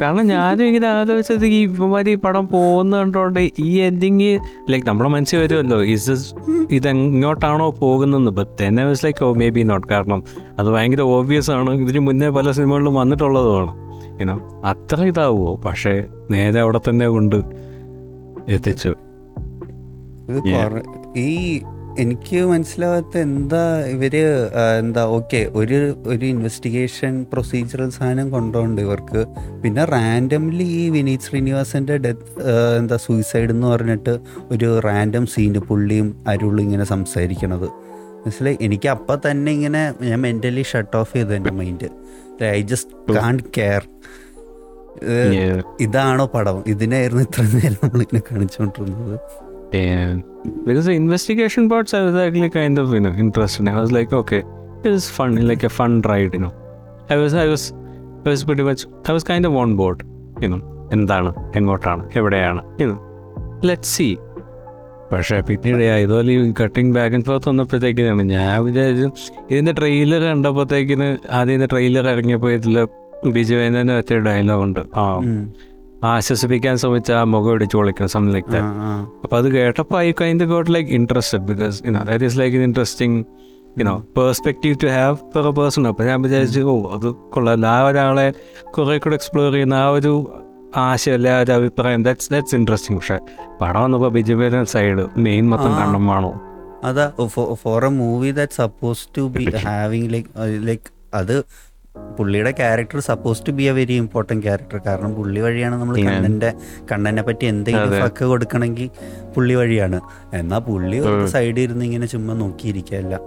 കാരണം 0.01 0.27
ഞാനും 0.27 0.65
ഇങ്ങനെ 0.65 0.87
ആലോചിച്ചത് 0.87 1.45
ഈ 1.45 1.63
ഇവന്മാര് 1.63 2.09
ഈ 2.09 2.15
പടം 2.15 2.47
പോകുന്ന 2.47 2.97
കണ്ടോണ്ട് 2.97 3.39
ഈ 3.59 3.79
എൻഡിങ് 3.79 4.39
ലൈക്ക് 4.69 4.87
നമ്മുടെ 4.87 5.09
മനസ്സിൽ 5.09 5.37
വരുമല്ലോ 5.37 5.83
ഇസ് 5.83 6.11
ഇത് 6.71 6.87
എങ്ങോട്ടാണോ 6.87 7.69
പോകുന്നത് 7.71 8.29
ബട്ട് 8.29 8.67
തന്നെ 8.67 8.85
was 8.85 9.05
like 9.05 9.25
oh 9.25 9.33
may 9.33 9.49
be 9.49 9.61
not 9.61 9.87
കാരണം 9.87 10.23
അത് 10.59 10.67
ഭയങ്കര 10.67 11.01
ഓബിയസ് 11.01 11.51
ആണ്. 11.51 11.69
ഇതിന് 11.69 11.99
മുന്നേ 11.99 12.29
പല 12.29 12.51
സിനിമകളിലും 12.51 12.93
വന്നിട്ടുള്ളതുമാണ്. 12.93 13.71
ഇനോ 14.21 14.61
അത്ര 14.65 15.01
ഇതാവുമോ? 15.01 15.55
പക്ഷേ 15.55 16.03
നേരെ 16.31 16.59
അവിടെ 16.59 16.81
തന്നെ 16.89 17.07
കൊണ്ട് 17.07 17.35
എത്തിച്ചു. 18.47 18.93
ഇത് 20.29 20.39
ഈ 21.27 21.29
എനിക്ക് 22.03 22.39
മനസ്സിലാവാത്ത 22.51 23.17
എന്താ 23.17 23.61
ഇവർ 23.91 24.15
എന്താ 24.79 25.03
ഓക്കെ 25.17 25.41
ഒരു 25.59 25.77
ഒരു 26.13 26.25
ഇൻവെസ്റ്റിഗേഷൻ 26.25 27.13
പ്രൊസീജിയറൽ 27.33 27.89
സാധനം 27.89 28.27
കൊണ്ടുപോണ്ട് 28.29 28.81
ഇവർക്ക്. 28.81 29.21
പിന്നെ 29.63 29.83
റാൻഡംലി 29.85 30.67
ഈ 30.81 30.89
വിനീത് 30.95 31.27
ശ്രീനിവാസന്റെ 31.27 31.97
ഡെത്ത് 31.97 32.27
എന്താ 32.79 32.97
സൂയിസൈഡ് 33.05 33.49
എന്ന് 33.49 33.67
പറഞ്ഞിട്ട് 33.67 34.15
ഒരു 34.51 34.69
റാൻഡം 34.87 35.25
സീന് 35.35 35.61
പുള്ളിയും 35.69 36.09
അരുളും 36.27 36.61
ഇങ്ങനെ 36.61 36.83
സംസാരിക്കണത്. 36.83 37.67
മനസ്സിലായി? 38.25 38.57
എനിക്ക് 38.67 38.89
അപ്പം 38.95 39.17
തന്നെ 39.25 39.51
ഇങ്ങനെ 39.51 39.81
ഞാൻ 40.09 40.19
മെന്റലി 40.21 40.65
ഷട്ട് 40.71 40.95
ഓഫ് 41.01 41.13
ചെയ്തു 41.13 41.33
എന്റെ 41.39 41.51
mind 41.61 41.89
I 42.43 42.61
just 42.73 43.15
can't 43.17 43.35
care. 43.57 43.83
ഇതാണോ 45.85 46.25
പടം? 46.35 46.57
ഇതിനായിരുന്നു 46.73 47.23
ഇത്ര 47.23 47.43
നേരം 47.55 47.79
നമ്മളിങ്ങനെ 47.83 48.21
കാണിച്ചുകൊണ്ടിരുന്നത്. 48.31 49.17
And 49.77 50.23
because 50.65 50.85
the 50.85 50.93
investigation 50.93 51.69
parts, 51.69 51.93
I 51.93 52.01
was 52.01 52.15
actually 52.17 52.49
kind 52.51 52.77
of 52.77 52.93
you 52.93 52.99
know 52.99 53.13
interested. 53.17 53.67
I 53.69 53.79
was 53.79 53.91
like, 53.91 54.13
okay, 54.13 54.41
it 54.83 54.91
is 54.91 55.09
fun, 55.09 55.35
like 55.47 55.63
a 55.63 55.69
fun 55.71 56.01
ride, 56.03 56.33
you 56.33 56.39
know. 56.39 56.53
I 57.09 57.17
was, 57.17 57.33
I 57.35 57.47
was, 57.47 57.63
I 58.25 58.29
was 58.29 58.43
pretty 58.43 58.63
much, 58.63 58.83
I 59.05 59.13
was 59.13 59.23
kind 59.23 59.45
of 59.45 59.55
on 59.55 59.75
board, 59.75 59.99
you 60.37 60.49
know. 60.49 60.61
എന്താണ് 60.91 61.29
എങ്ങോട്ടാണ് 61.59 62.03
എവിടെയാണ് 62.19 62.61
you 62.81 62.89
let 63.69 63.89
see 63.93 64.07
see. 64.07 64.13
പക്ഷേ 65.11 65.37
പിന്നീട് 65.47 65.83
ഇതുപോലെ 66.03 66.31
ഈ 66.35 66.51
cutting 66.59 66.93
back 66.95 67.15
and 67.15 67.27
forth 67.27 67.47
വന്നപ്പോഴത്തേക്കിനാണ് 67.49 68.23
ഞാൻ 68.31 68.53
വിചാരിച്ചു 68.67 69.07
ഇതിന്റെ 69.51 69.73
ട്രെയിലർ 69.79 70.23
കണ്ടപ്പോഴത്തേക്കിന് 70.29 71.07
ആദ്യം 71.37 71.53
ഇതിന്റെ 71.53 71.67
ട്രെയിലർ 71.73 72.07
ഇറങ്ങിയപ്പോൾ 72.13 72.51
ഇതിൽ 72.57 72.77
ബിജുവേനെ 73.35 73.81
വെച്ച 73.97 74.13
ഡയലോഗുണ്ട് 74.27 74.81
ആ 75.01 75.05
ഉം. 75.27 75.37
ആശ്വസിപ്പിക്കാൻ 76.09 76.75
ശ്രമിച്ച 76.77 77.11
ആ 77.13 77.23
മുഖം 77.31 77.53
ഇടിച്ചു 77.53 77.77
വിളിക്കണം 77.77 78.09
സംതിങ് 78.09 78.33
ലൈക്ക് 78.35 78.47
അപ്പൊ 78.49 78.57
ദാറ്റ് 78.57 78.85
ആ. 78.85 78.91
അപ്പോൾ 79.23 79.37
അത് 79.37 79.47
കേട്ടപ്പോൾ 79.55 79.97
I 79.99 80.11
kind 80.21 80.45
got 80.45 80.71
like 80.75 80.89
interested 80.91 81.45
because 81.45 81.77
you know 81.87 82.01
that 82.09 82.25
is 82.25 82.37
like 82.39 82.63
interesting 82.63 83.19
you know 83.79 83.93
perspective 84.17 84.75
to 84.83 84.89
have 84.93 85.15
per 85.33 85.47
person 85.57 85.85
അപ്പോൾ 85.87 86.05
ഞാൻ 86.05 86.19
വിചാരിച്ചു 86.21 86.61
ഓ 86.69 86.95
അത് 86.95 87.07
കൊള്ളാം. 87.33 87.65
ആ 87.67 87.77
ഒരാളെ 87.87 88.27
കുറേ 88.73 88.97
കൂടെ 88.97 89.15
എക്സ്പ്ലോർ 89.15 89.51
ചെയ്യുന്ന 89.53 89.77
ആ 89.81 89.89
ഒരു 89.91 90.13
ആശയമല്ല 90.83 91.27
ആ 91.29 91.41
ഒരു 91.41 91.51
അഭിപ്രായം. 91.51 91.99
ദാറ്റ്സ് 92.03 92.29
ദാറ്റ്സ് 92.31 92.55
ഇൻട്രസ്റ്റിംഗ് 92.55 92.99
പക്ഷേ 92.99 93.17
പടം 93.61 93.79
വന്നപ്പോൾ 93.83 94.11
ബിജുബേരൻ 94.11 94.65
സൈഡ് 94.71 95.03
മെയിൻ 95.19 95.43
മൊത്തം 95.49 95.71
കണ്ണം 95.71 95.81
കണ്ണമാണോ 95.83 96.31
അതാ 96.83 97.05
for 97.63 97.85
a 97.85 97.91
movie 97.97 98.31
that 98.31 98.53
suppose 98.53 99.03
to 99.17 99.23
be 99.33 99.45
having 99.63 100.09
like 100.13 100.29
like 100.67 100.87
അത് 101.13 101.35
പുള്ളിയുടെ 102.17 102.51
character 102.51 102.99
suppose 102.99 103.41
to 103.47 103.51
be 103.51 103.63
a 103.63 103.71
very 103.71 103.93
important 103.93 104.43
character 104.45 104.77
കാരണം 104.87 105.13
പുള്ളി 105.13 105.39
വഴിയാണ് 105.45 105.75
നമ്മൾ 105.81 105.95
കണ്ണന്റെ 105.95 106.15
കണ്ണന്റെ 106.15 106.49
കണ്ണനെ 106.91 107.21
പറ്റി 107.21 107.45
എന്തെങ്കിലും 107.45 107.93
ഫക്ക് 108.03 108.25
കൊടുക്കണമെങ്കിൽ 108.31 108.89
പുള്ളി 109.35 109.55
വഴിയാണ്. 109.55 109.99
എന്നാൽ 110.39 110.59
പുള്ളി 110.59 110.97
ഒരു. 110.99 111.27
സൈഡിൽ 111.35 111.61
ഇരുന്ന് 111.67 111.85
ഇങ്ങനെ 111.85 112.05
ചുമ്മാ 112.05 112.33
നോക്കിയിരിക്കല്ല 112.33 113.19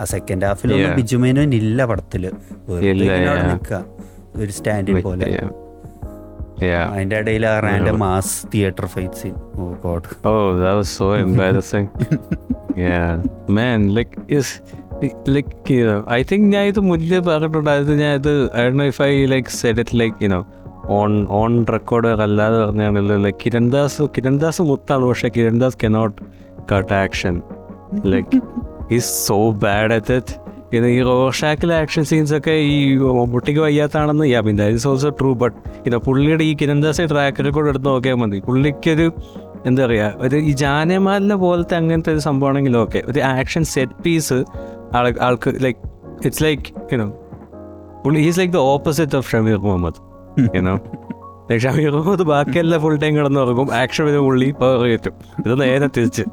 ആ 0.00 0.04
സെക്കൻഡ് 0.14 0.46
ഹാഫിലൊന്നും. 0.46 0.96
ബിജുമേനോൻ 0.96 1.54
ഇല്ല 1.60 1.84
പടത്തിൽ. 1.84 2.24
നിൽക്കുക 3.50 3.84
ഒരു 4.42 4.52
സ്റ്റാൻഡിൽ 4.58 5.00
പോലെ. 5.08 5.26
അതിന്റെ 6.64 7.16
ഇടയിൽ 7.16 7.46
ആ 7.46 7.58
random 7.58 7.98
mass 7.98 8.46
theatre 8.54 8.86
fight 8.86 9.14
scene 9.14 9.34
oh 9.54 9.74
god 9.82 10.02
Oh, 10.24 10.58
that 10.58 10.72
was 10.72 10.88
so 10.88 11.12
embarrassing. 11.12 11.90
yeah, 12.76 13.22
man, 13.48 13.94
like 13.94 14.18
is 14.28 14.62
like 15.26 15.68
you 15.68 15.86
know, 15.86 16.04
I 16.06 16.22
think 16.22 16.52
ഞാൻ 16.52 16.64
ഇത് 16.66 16.80
മുന്നേ 16.80 17.18
പറഞ്ഞിട്ടുണ്ടായത് 17.18 18.00
ഞാൻ 18.00 18.14
ഇത് 18.14 18.56
I 18.56 18.68
Dr 18.68 18.84
if 18.84 19.02
I 19.02 19.26
like 19.26 19.48
said 19.48 19.78
it 19.78 19.98
like 19.98 20.24
you know 20.24 20.46
on 20.86 21.26
on 21.30 21.66
record 21.66 22.06
അല്ലാതെ 22.08 22.64
പറഞ്ഞാണല്ലോ. 22.64 23.16
Like 23.16 23.38
Kirandas 23.44 24.02
Kirandas 24.02 24.62
മുത്താണ് 24.62 25.04
പക്ഷേ 25.04 25.28
Kirandas 25.36 25.86
not 25.86 26.22
cut 26.74 26.92
action 26.92 27.42
like 28.04 28.42
is 28.90 29.26
so 29.26 29.50
bad 29.50 29.92
at 29.92 30.12
it 30.12 30.32
ഇത് 30.76 30.86
ഈ 30.86 31.02
റോഷാക്കിലെ 31.02 31.74
ആക്ഷൻ 31.74 32.04
സീൻസ് 32.04 32.34
ഒക്കെ 32.34 32.50
ഈ 32.50 32.96
മമ്മൂട്ടിക്ക് 32.96 33.60
വയ്യാത്താണെന്ന് 33.60 34.26
യാ 34.26 34.40
പിന്നെ 34.40 34.68
ഇസ് 34.68 34.88
ഓൾസോ 34.88 35.08
ട്രൂ 35.08 35.34
ബട്ട് 35.34 35.56
ഇത് 35.86 35.96
പുള്ളിയുടെ 35.96 36.44
ഈ 36.44 36.56
കിരൺദാസ് 36.60 37.06
ട്രാക്ക് 37.12 37.44
റെക്കോർഡ് 37.44 37.68
എടുത്ത് 37.68 37.86
നോക്കിയാൽ 37.86 38.14
മതി. 38.14 38.38
പുള്ളിക്കൊരു 38.40 39.12
എന്താ 39.66 39.86
പറയുക 39.86 40.14
ഒരു 40.18 40.36
ഈ 40.36 40.52
ജാനമാലിനെ 40.52 41.34
പോലത്തെ 41.34 41.74
അങ്ങനത്തെ 41.74 42.12
ഒരു 42.12 42.18
സംഭവമാണെങ്കിലും 42.18 42.80
ഓക്കെ 42.80 43.02
ഒരു 43.08 43.20
ആക്ഷൻ 43.20 43.64
സെറ്റ് 43.64 44.02
പീസ് 44.02 44.38
ആൾ 44.96 45.14
ആൾക്ക് 45.20 45.52
like 45.64 45.80
it's 46.24 46.42
like 46.42 46.62
you know 46.92 47.08
പുള്ളി 48.04 48.20
is 48.20 48.38
like 48.38 48.54
the 48.54 48.56
opposite 48.56 49.16
of 49.16 49.30
Shameer 49.30 49.56
Muhammad 49.56 50.00
you know 50.56 50.74
Shameer 51.58 51.90
Muhammad 51.96 52.22
ബാക്കിയെല്ലാം 52.22 52.80
ഫുൾ 52.80 52.96
ടൈം 52.96 53.16
കിടന്നുറങ്ങും. 53.16 53.68
ആക്ഷൻ 53.74 54.04
വരും 54.06 54.24
പുള്ളി 54.24 54.50
പവർ 54.60 54.78
കയറ്റും. 54.78 55.14
ഇത് 55.46 55.60
നേരെ 55.60 55.88
തിരിച്ച്. 55.96 56.24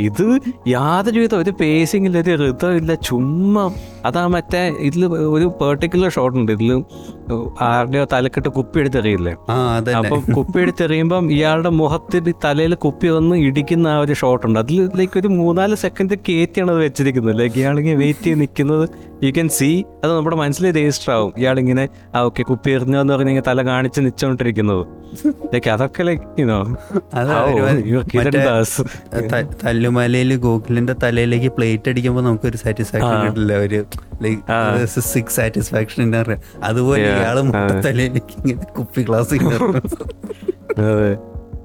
ഇത് 0.00 0.40
യാതൊരു 0.68 1.20
വിധം 1.20 1.38
ഒരു 1.38 1.50
പേസിംഗ് 1.50 2.18
ഒരു 2.18 2.50
ഋതം 2.50 2.76
ഇല്ല 2.76 2.94
ചുമ്മാ 2.94 3.70
അതാ 4.06 4.26
മറ്റേ 4.26 4.68
ഇതിൽ 4.68 5.06
ഒരു 5.06 5.52
പെർട്ടിക്കുലർ 5.60 6.10
ഷോട്ട് 6.10 6.38
ഉണ്ട്. 6.38 6.52
ഇതിൽ 6.52 6.82
ആരുടെയോ 7.60 8.06
തലക്കെട്ട് 8.12 8.48
കുപ്പി 8.48 8.78
എടുത്തെറിയില്ലേ 8.78 9.32
അപ്പൊ 9.96 10.32
കുപ്പി 10.32 10.60
എടുത്തെറിയുമ്പം 10.60 11.32
ഇയാളുടെ 11.32 11.68
മുഖത്തിൽ 11.68 12.34
തലയിൽ 12.44 12.74
കുപ്പി 12.74 13.08
വന്ന് 13.08 13.36
ഇടിക്കുന്ന 13.36 13.88
ആ 13.88 13.98
ഒരു 13.98 14.12
ഷോട്ട് 14.12 14.46
ഉണ്ട്. 14.46 14.58
അതിൽ 14.58 14.90
ലൈക്ക് 14.96 15.20
ഒരു 15.20 15.28
മൂന്നാൽ 15.28 15.74
സെക്കൻഡ് 15.74 16.14
കയറ്റിയാണ് 16.28 16.70
അത് 16.70 16.78
വെച്ചിരിക്കുന്നത്. 16.78 17.38
ലൈക്ക് 17.38 17.56
ഇയാളിങ്ങനെ 17.56 17.96
വെയിറ്റ് 17.96 18.24
ചെയ്ത് 18.24 18.40
നിൽക്കുന്നത് 18.40 18.88
യു 19.24 19.30
ക്യാൻ 19.30 19.48
സീ 19.48 19.82
അത് 20.04 20.16
നമ്മുടെ 20.16 20.36
മനസ്സിൽ 20.36 20.70
രജിസ്റ്റർ 20.70 21.12
ആവും. 21.12 21.32
ഇയാളിങ്ങനെ 21.38 21.88
ആ 22.14 22.20
ഓക്കെ 22.20 22.42
കുപ്പി 22.42 22.70
എറിഞ്ഞു 22.70 22.98
എന്ന് 22.98 23.14
പറഞ്ഞ 23.14 23.40
തല 23.46 23.66
കാണിച്ച് 23.66 24.00
നിച്ചോണ്ടിരിക്കുന്നത്. 24.00 24.86
ലൈക്ക് 25.54 25.70
അതൊക്കെ 25.70 26.02
ലൈക്ക് 26.02 26.40
യുനോ 26.40 26.76
അതാ 27.14 27.44
ഒരുമാതിരി 27.44 27.92
മറ്റേ 27.92 28.40
ത- 29.20 29.66
തല്ലുമലയിൽ 29.66 30.36
ഗോകുലിന്റെ 30.36 30.92
തലയിലേക്ക് 31.02 31.48
പ്ലേറ്റ് 31.48 31.88
അടിക്കുമ്പോൾ 31.88 32.20
നമുക്കൊരു 32.20 32.56
സാറ്റിസ്ഫാക്ഷൻ 32.56 33.26
കിട്ടില്ല. 33.26 33.52
ഒരു. 33.52 33.84
സിക്സ് 34.86 35.36
സാറ്റിസ്ഫാക്ഷൻ 35.36 36.14
അതുപോലെ 36.64 37.08
ഇയാൾ. 37.16 37.38
തലയിലേക്ക് 37.86 38.34
ഇങ്ങനെ 38.40 38.66
കുപ്പി 38.78 39.02
ഗ്ലാസ് 39.02 39.34
അതെ. 40.82 41.10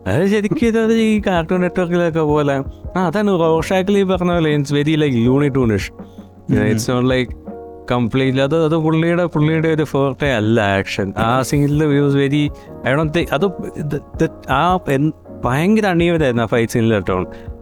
അത് 0.07 0.23
ശരിക്കും 0.25 0.65
ഇതത് 0.67 0.93
ഈ 1.01 1.21
കാർട്ടൂൺ 1.27 1.59
നെറ്റ്വർക്കിലൊക്കെ 1.61 2.23
പോലെ. 2.29 2.55
ആ 2.95 3.01
അതാണ് 3.07 3.31
റോഷാക്കിൽ 3.41 3.97
ഈ 3.97 4.03
പറഞ്ഞ 4.03 4.31
പോലെ 4.31 4.49
ഇറ്റ്സ് 4.49 4.73
വെരി 4.73 4.95
ലൈക്ക് 4.95 5.19
യൂണിറ്റൂണിഷ് 5.25 5.89
ഇറ്റ്സ് 6.63 6.89
നോട്ട് 6.91 7.09
ലൈക്ക് 7.09 7.31
കംപ്ലീറ്റ്ലി 7.91 8.41
അത് 8.41 8.55
അത് 8.65 8.75
പുള്ളിയുടെ 8.77 9.25
പുള്ളിയുടെ 9.25 9.67
ഒരു 9.67 9.83
ഫോർട്ടെ 9.83 10.29
അല്ല 10.31 10.59
ആക്ഷൻ 10.77 11.07
ആ 11.21 11.41
സീനിൽ 11.41 11.83
views 11.85 12.17
very 12.17 12.43
I 12.87 12.93
don't 12.93 13.13
think 13.17 13.31
അത് 13.33 13.45
ആ 14.51 14.63
ഭയങ്കര 15.45 15.85
അണിയവരായിരുന്നു 15.85 16.43
ആ 16.43 16.45
ഫൈറ്റ് 16.45 16.71
സീനിൽ 16.71 16.93
കേട്ടോ. 16.93 17.15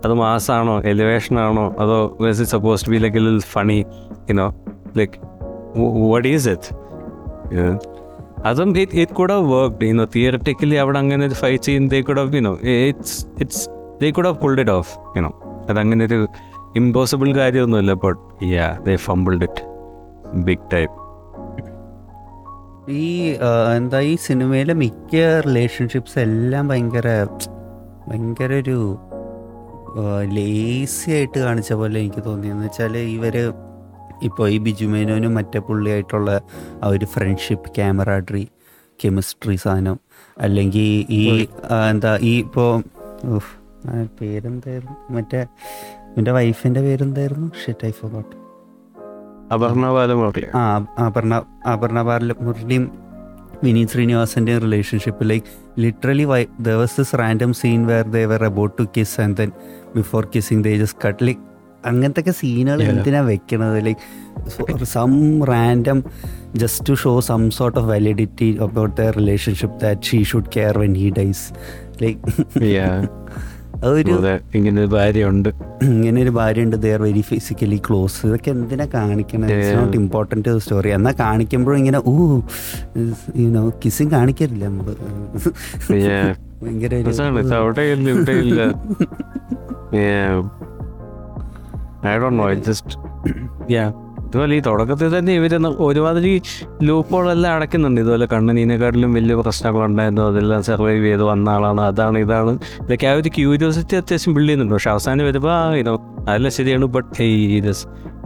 അത് 0.06 0.13
മാസാണോ 0.13 0.75
എലിവേഷൻ 0.86 1.39
ആണോ 1.39 1.65
അതോ 1.80 1.97
suppose 2.45 2.86
to 2.86 2.89
be 2.89 2.97
like 2.97 3.39
funny 3.47 3.80
you know 4.30 4.47
like 4.97 5.17
what 6.10 6.28
is 6.28 6.49
it 6.49 6.69
അതും 8.45 8.69
it 8.79 8.95
it 8.95 9.13
could 9.13 9.33
have 9.33 9.47
worked 9.53 9.85
you know 9.85 10.05
theoretically 10.15 10.75
അവിടെ 10.75 10.99
അങ്ങനെ 10.99 11.25
ഒരു 11.25 11.33
fight 11.33 11.89
they 11.89 12.01
could 12.01 12.17
have 12.17 12.35
you know 12.35 12.53
it's 12.63 13.25
it's 13.39 13.69
they 14.01 14.09
could 14.12 14.25
have 14.25 14.39
pulled 14.39 14.59
it 14.59 14.71
off 14.71 15.17
you know 15.17 15.31
അതങ്ങനെ 15.69 16.05
ഒരു 16.05 16.27
impossible 16.75 17.29
കാര്യമൊന്നുമില്ല 17.33 17.93
but 17.93 18.19
yeah 18.45 18.77
they 18.83 18.95
fumbled 18.95 19.43
it 19.43 19.63
big 20.43 20.65
type 20.73 20.95
ഈ 22.91 23.35
എന്താ 23.75 23.99
ഈ 23.99 24.13
സിനിമയിലെ 24.15 24.73
മിക്ക 24.73 25.15
റിലേഷൻഷിപ്സ് 25.45 26.19
എല്ലാം 26.19 26.67
ഭയങ്കര 26.67 27.07
ഭയങ്കര 28.07 28.53
ഒരു 28.53 28.77
ലേസി 30.29 31.12
ആയിട്ട് 31.12 31.39
കാണിച്ച 31.39 31.73
പോലെ 31.73 31.99
എനിക്ക് 31.99 32.23
തോന്നിയെന്ന് 32.25 32.65
വെച്ചാൽ 32.65 32.97
ഇവർ 32.97 33.35
ഇപ്പോൾ 34.23 34.49
ഈ 34.49 34.58
ബിജുമേനോനും 34.58 35.34
മറ്റേ 35.34 35.60
പുള്ളിയായിട്ടുള്ള 35.60 36.41
ആ 36.84 36.88
ഒരു 36.88 37.05
ഫ്രണ്ട്ഷിപ്പ് 37.05 37.69
ക്യാമറാഡ്രി 37.75 38.47
കെമിസ്ട്രി 39.05 39.55
സാധനം 39.55 39.99
അല്ലെങ്കിൽ 40.38 41.05
ഈ 41.10 41.47
എന്താ 41.89 42.17
ഈ 42.21 42.38
ഇപ്പോൾ 42.38 42.84
പേരെന്തായിരുന്നു? 44.19 44.95
മറ്റേ 45.10 45.47
എന്റെ 46.17 46.32
വൈഫിന്റെ 46.32 46.82
പേരെന്തായിരുന്നു? 46.82 47.51
ഷിറ്റ് 47.65 47.86
ഐ 47.86 47.91
ഫോട്ട് 47.91 48.36
അപർണ 49.53 49.86
ആ 50.55 50.88
അപർണ 51.05 51.34
അപർണ 51.67 52.01
ബാലമുരളിയും 52.01 52.91
വിനീത് 53.63 53.88
ശ്രീനിവാസന്റെ 53.88 54.58
relationship 54.58 55.29
like 55.29 55.45
literally 55.79 56.25
why 56.25 56.45
was 56.63 57.01
this 57.01 57.15
random 57.15 57.53
scene 57.53 57.88
where 57.88 58.03
they 58.03 58.25
were 58.25 58.43
about 58.43 58.77
to 58.77 58.88
kiss 58.97 59.21
and 59.21 59.38
then 59.38 59.51
before 59.95 60.27
kissing 60.36 60.63
they 60.63 60.77
just 60.77 61.08
cut 61.08 61.27
like 61.27 61.48
അങ്ങനത്തെ 61.85 62.19
ഒക്കെ 62.19 62.31
സീനുകൾ 62.31 62.83
എന്തിനാ 62.83 63.21
വെക്കണത്? 63.21 63.85
Like 63.85 64.85
some 64.85 65.43
random 65.43 66.03
just 66.55 66.89
to 66.89 66.93
show 66.93 67.19
some 67.19 67.51
sort 67.51 67.79
of 67.79 67.87
validity 67.87 68.57
about 68.61 69.01
the 69.01 69.03
relationship 69.09 69.81
that 69.81 70.01
she 70.01 70.23
should 70.23 70.45
care 70.55 70.77
when 70.77 70.95
he 70.95 71.13
dies 71.17 71.53
like 72.01 72.19
അതൊരു 73.83 74.11
അതെ 74.11 74.39
ഇങ്ങനെ 74.55 74.81
ഒരു 74.81 74.87
ഭാര്യയുണ്ട്. 74.87 75.49
ഇങ്ങനെ 75.81 76.21
ഒരു 76.21 76.29
ഭാര്യ 76.29 76.63
ഉണ്ട് 76.63 76.75
ദർ 76.75 77.01
വെരി 77.01 77.21
ഫിസിക്കലി 77.21 77.81
ക്ലോസ് 77.89 78.25
ഇതൊക്കെ 78.25 78.51
എന്തിനാ 78.51 78.87
കാണിക്കണത് 78.93 79.51
ഇറ്റ്സ്. 79.51 79.75
നോട്ട് 79.75 79.97
ഇമ്പോർട്ടന്റ് 79.97 80.57
സ്റ്റോറി 80.57 80.89
എന്നാൽ 80.89 81.13
കാണിക്കുമ്പോഴും 81.19 81.77
ഇങ്ങനെ 81.77 82.01
ഊ 82.07 82.41
യുനോ 83.37 83.73
കിസും 83.85 84.11
കാണിക്കരുത് 84.11 84.63
നമ്മൾ. 84.63 84.95
ഭയങ്കര 86.63 86.95
I 92.07 92.17
Dr 92.17 92.29
know 92.35 92.53
just 92.67 92.93
yeah 93.73 93.85
ഇതുപോലെ 94.25 94.55
ഈ 94.55 94.59
തുടക്കത്തിൽ 94.59 95.17
തന്നെ 95.17 95.33
ഇവർ 95.33 95.57
ന- 95.57 95.75
ഒരുമാതിരി 95.79 96.31
ലൂപ്പുകളെല്ലാം 96.83 97.53
അടയ്ക്കുന്നുണ്ട്. 97.53 98.01
ഇതുപോലെ 98.01 98.25
കണ്ണനീനെക്കാട്ടിലും 98.25 99.13
വലിയ 99.13 99.35
പ്രശ്നങ്ങളുണ്ടായിരുന്നു 99.35 100.21
അതെല്ലാം 100.21 100.63
സർവൈവ് 100.63 101.05
ചെയ്ത് 101.05 101.23
വന്ന 101.23 101.49
ആളാണ്. 101.49 101.81
അതാണ് 101.81 102.17
ഇതാണ്. 102.17 102.51
ഇതൊക്കെ 102.81 103.07
ആ 103.07 103.13
ഒരു 103.13 103.29
ക്യൂരിയോസിറ്റി 103.38 103.95
അത്യാവശ്യം 103.95 104.33
ബിൽഡ് 104.33 104.47
ചെയ്യുന്നുണ്ട്. 104.47 104.73
പക്ഷെ 104.73 104.89
അവസാനം 104.89 105.25
വരുമ്പോൾ 105.25 105.55
ഇതോ 105.75 105.93
അതെല്ലാം 106.27 106.51
ശരിയാണ്. 106.51 106.85
ബട്ട് 106.85 107.23
ഈ 107.23 107.62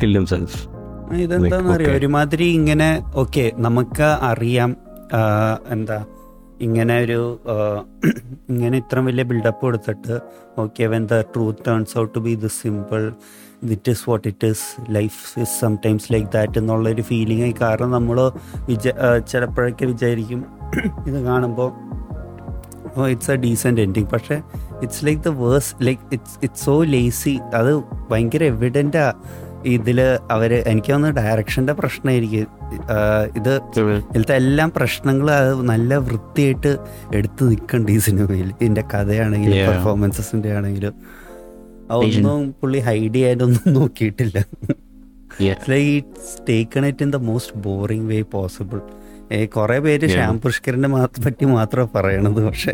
കില്ലും 0.02 0.26
സെൽഫ് 0.26 0.60
ആ, 1.06 1.16
ഇതെന്താന്ന് 1.16 1.72
അറിയാം? 1.74 1.90
okay. 1.90 1.98
ഒരുമാതിരി 1.98 2.46
ഇങ്ങനെ 2.52 2.90
ഓക്കെ 3.16 3.52
നമുക്ക് 3.58 4.04
അറിയാം 4.24 4.72
എന്താ 5.70 5.98
ഇങ്ങനെ 6.62 7.00
ഒരു 7.00 7.20
ഇങ്ങനെ 8.50 8.78
ഇത്ര 8.78 9.00
വലിയ 9.00 9.24
ബിൽഡപ്പ് 9.24 9.62
കൊടുത്തിട്ട് 9.62 10.16
okay 10.58 10.84
when 10.86 11.08
the 11.08 11.22
truth 11.34 11.60
turns 11.68 11.98
out 11.98 12.16
to 12.16 12.20
be 12.20 12.36
the 12.36 12.48
simple 12.62 13.04
it 13.72 13.92
is 13.92 14.10
what 14.10 14.28
it 14.28 14.48
is 14.48 14.66
life 14.90 15.40
is 15.40 15.60
sometimes 15.60 16.14
like 16.14 16.28
that 16.28 16.58
എന്നുള്ളൊരു 16.60 17.02
ഫീലിംഗ് 17.02 17.44
ആയി 17.44 17.56
കാരണം 17.62 17.92
നമ്മൾ 17.92 18.32
വിച 18.70 18.88
ചിലപ്പോഴൊക്കെ 19.32 19.86
വിചാരിക്കും. 19.86 20.42
ഇത് 21.08 21.24
കാണുമ്പോൾ 21.24 21.72
ഓ 22.98 23.06
ഇറ്റ്സ് 23.08 23.32
എ 23.32 23.36
ഡീസെന്റ് 23.36 23.82
എൻഡിങ് 23.82 24.08
പക്ഷേ 24.08 24.36
it's 24.82 25.06
like 25.06 25.22
the 25.22 25.28
worse 25.28 25.72
like 25.82 26.02
it's 26.12 26.38
it's 26.44 26.66
so 26.66 26.84
lazy 26.84 27.40
അത് 27.54 27.72
ഭയങ്കര 28.12 28.44
എവിഡന്റാ 28.44 29.06
ഇതിൽ 29.66 30.02
അവർ 30.32 30.54
എനിക്ക് 30.54 30.92
തോന്നുന്നു 30.94 31.22
ഡയറക്ഷന്റെ 31.22 31.74
പ്രശ്നമായിരിക്കും. 31.74 32.48
ഇത് 33.36 33.62
ഇതിലത്തെ 34.10 34.36
എല്ലാം 34.36 34.72
പ്രശ്നങ്ങൾ 34.72 35.32
അത് 35.32 35.62
നല്ല 35.64 35.98
വൃത്തിയായിട്ട് 35.98 36.78
എടുത്തു 37.14 37.44
നിൽക്കുന്നുണ്ട് 37.44 37.92
ഈ 37.92 37.98
സിനിമയിൽ 37.98 38.48
ഇതിന്റെ 38.62 38.84
കഥയാണെങ്കിലും. 38.94 39.58
പെർഫോമൻസസിന്റെ 39.70 40.52
ആണെങ്കിലും. 40.58 40.96
അതൊന്നും 41.92 42.42
പുള്ളി 42.60 42.80
ഹൈഡ് 42.80 43.14
ചെയ്യാനൊന്നും 43.16 43.74
നോക്കിയിട്ടില്ല. 43.74 44.38
Taken 46.50 46.86
it 46.86 47.04
in 47.06 47.12
the 47.12 47.20
most 47.30 47.56
boring 47.68 48.08
way 48.12 48.20
possible 48.36 48.82
കുറെ 49.56 49.78
പേര്. 49.80 50.08
ശ്യാം 50.08 50.36
പുഷ്കറിനെ 50.42 50.90
പറ്റി 51.26 51.46
മാത്രമേ 51.46 51.88
പറയണത്. 51.96 52.40
പക്ഷെ 52.48 52.74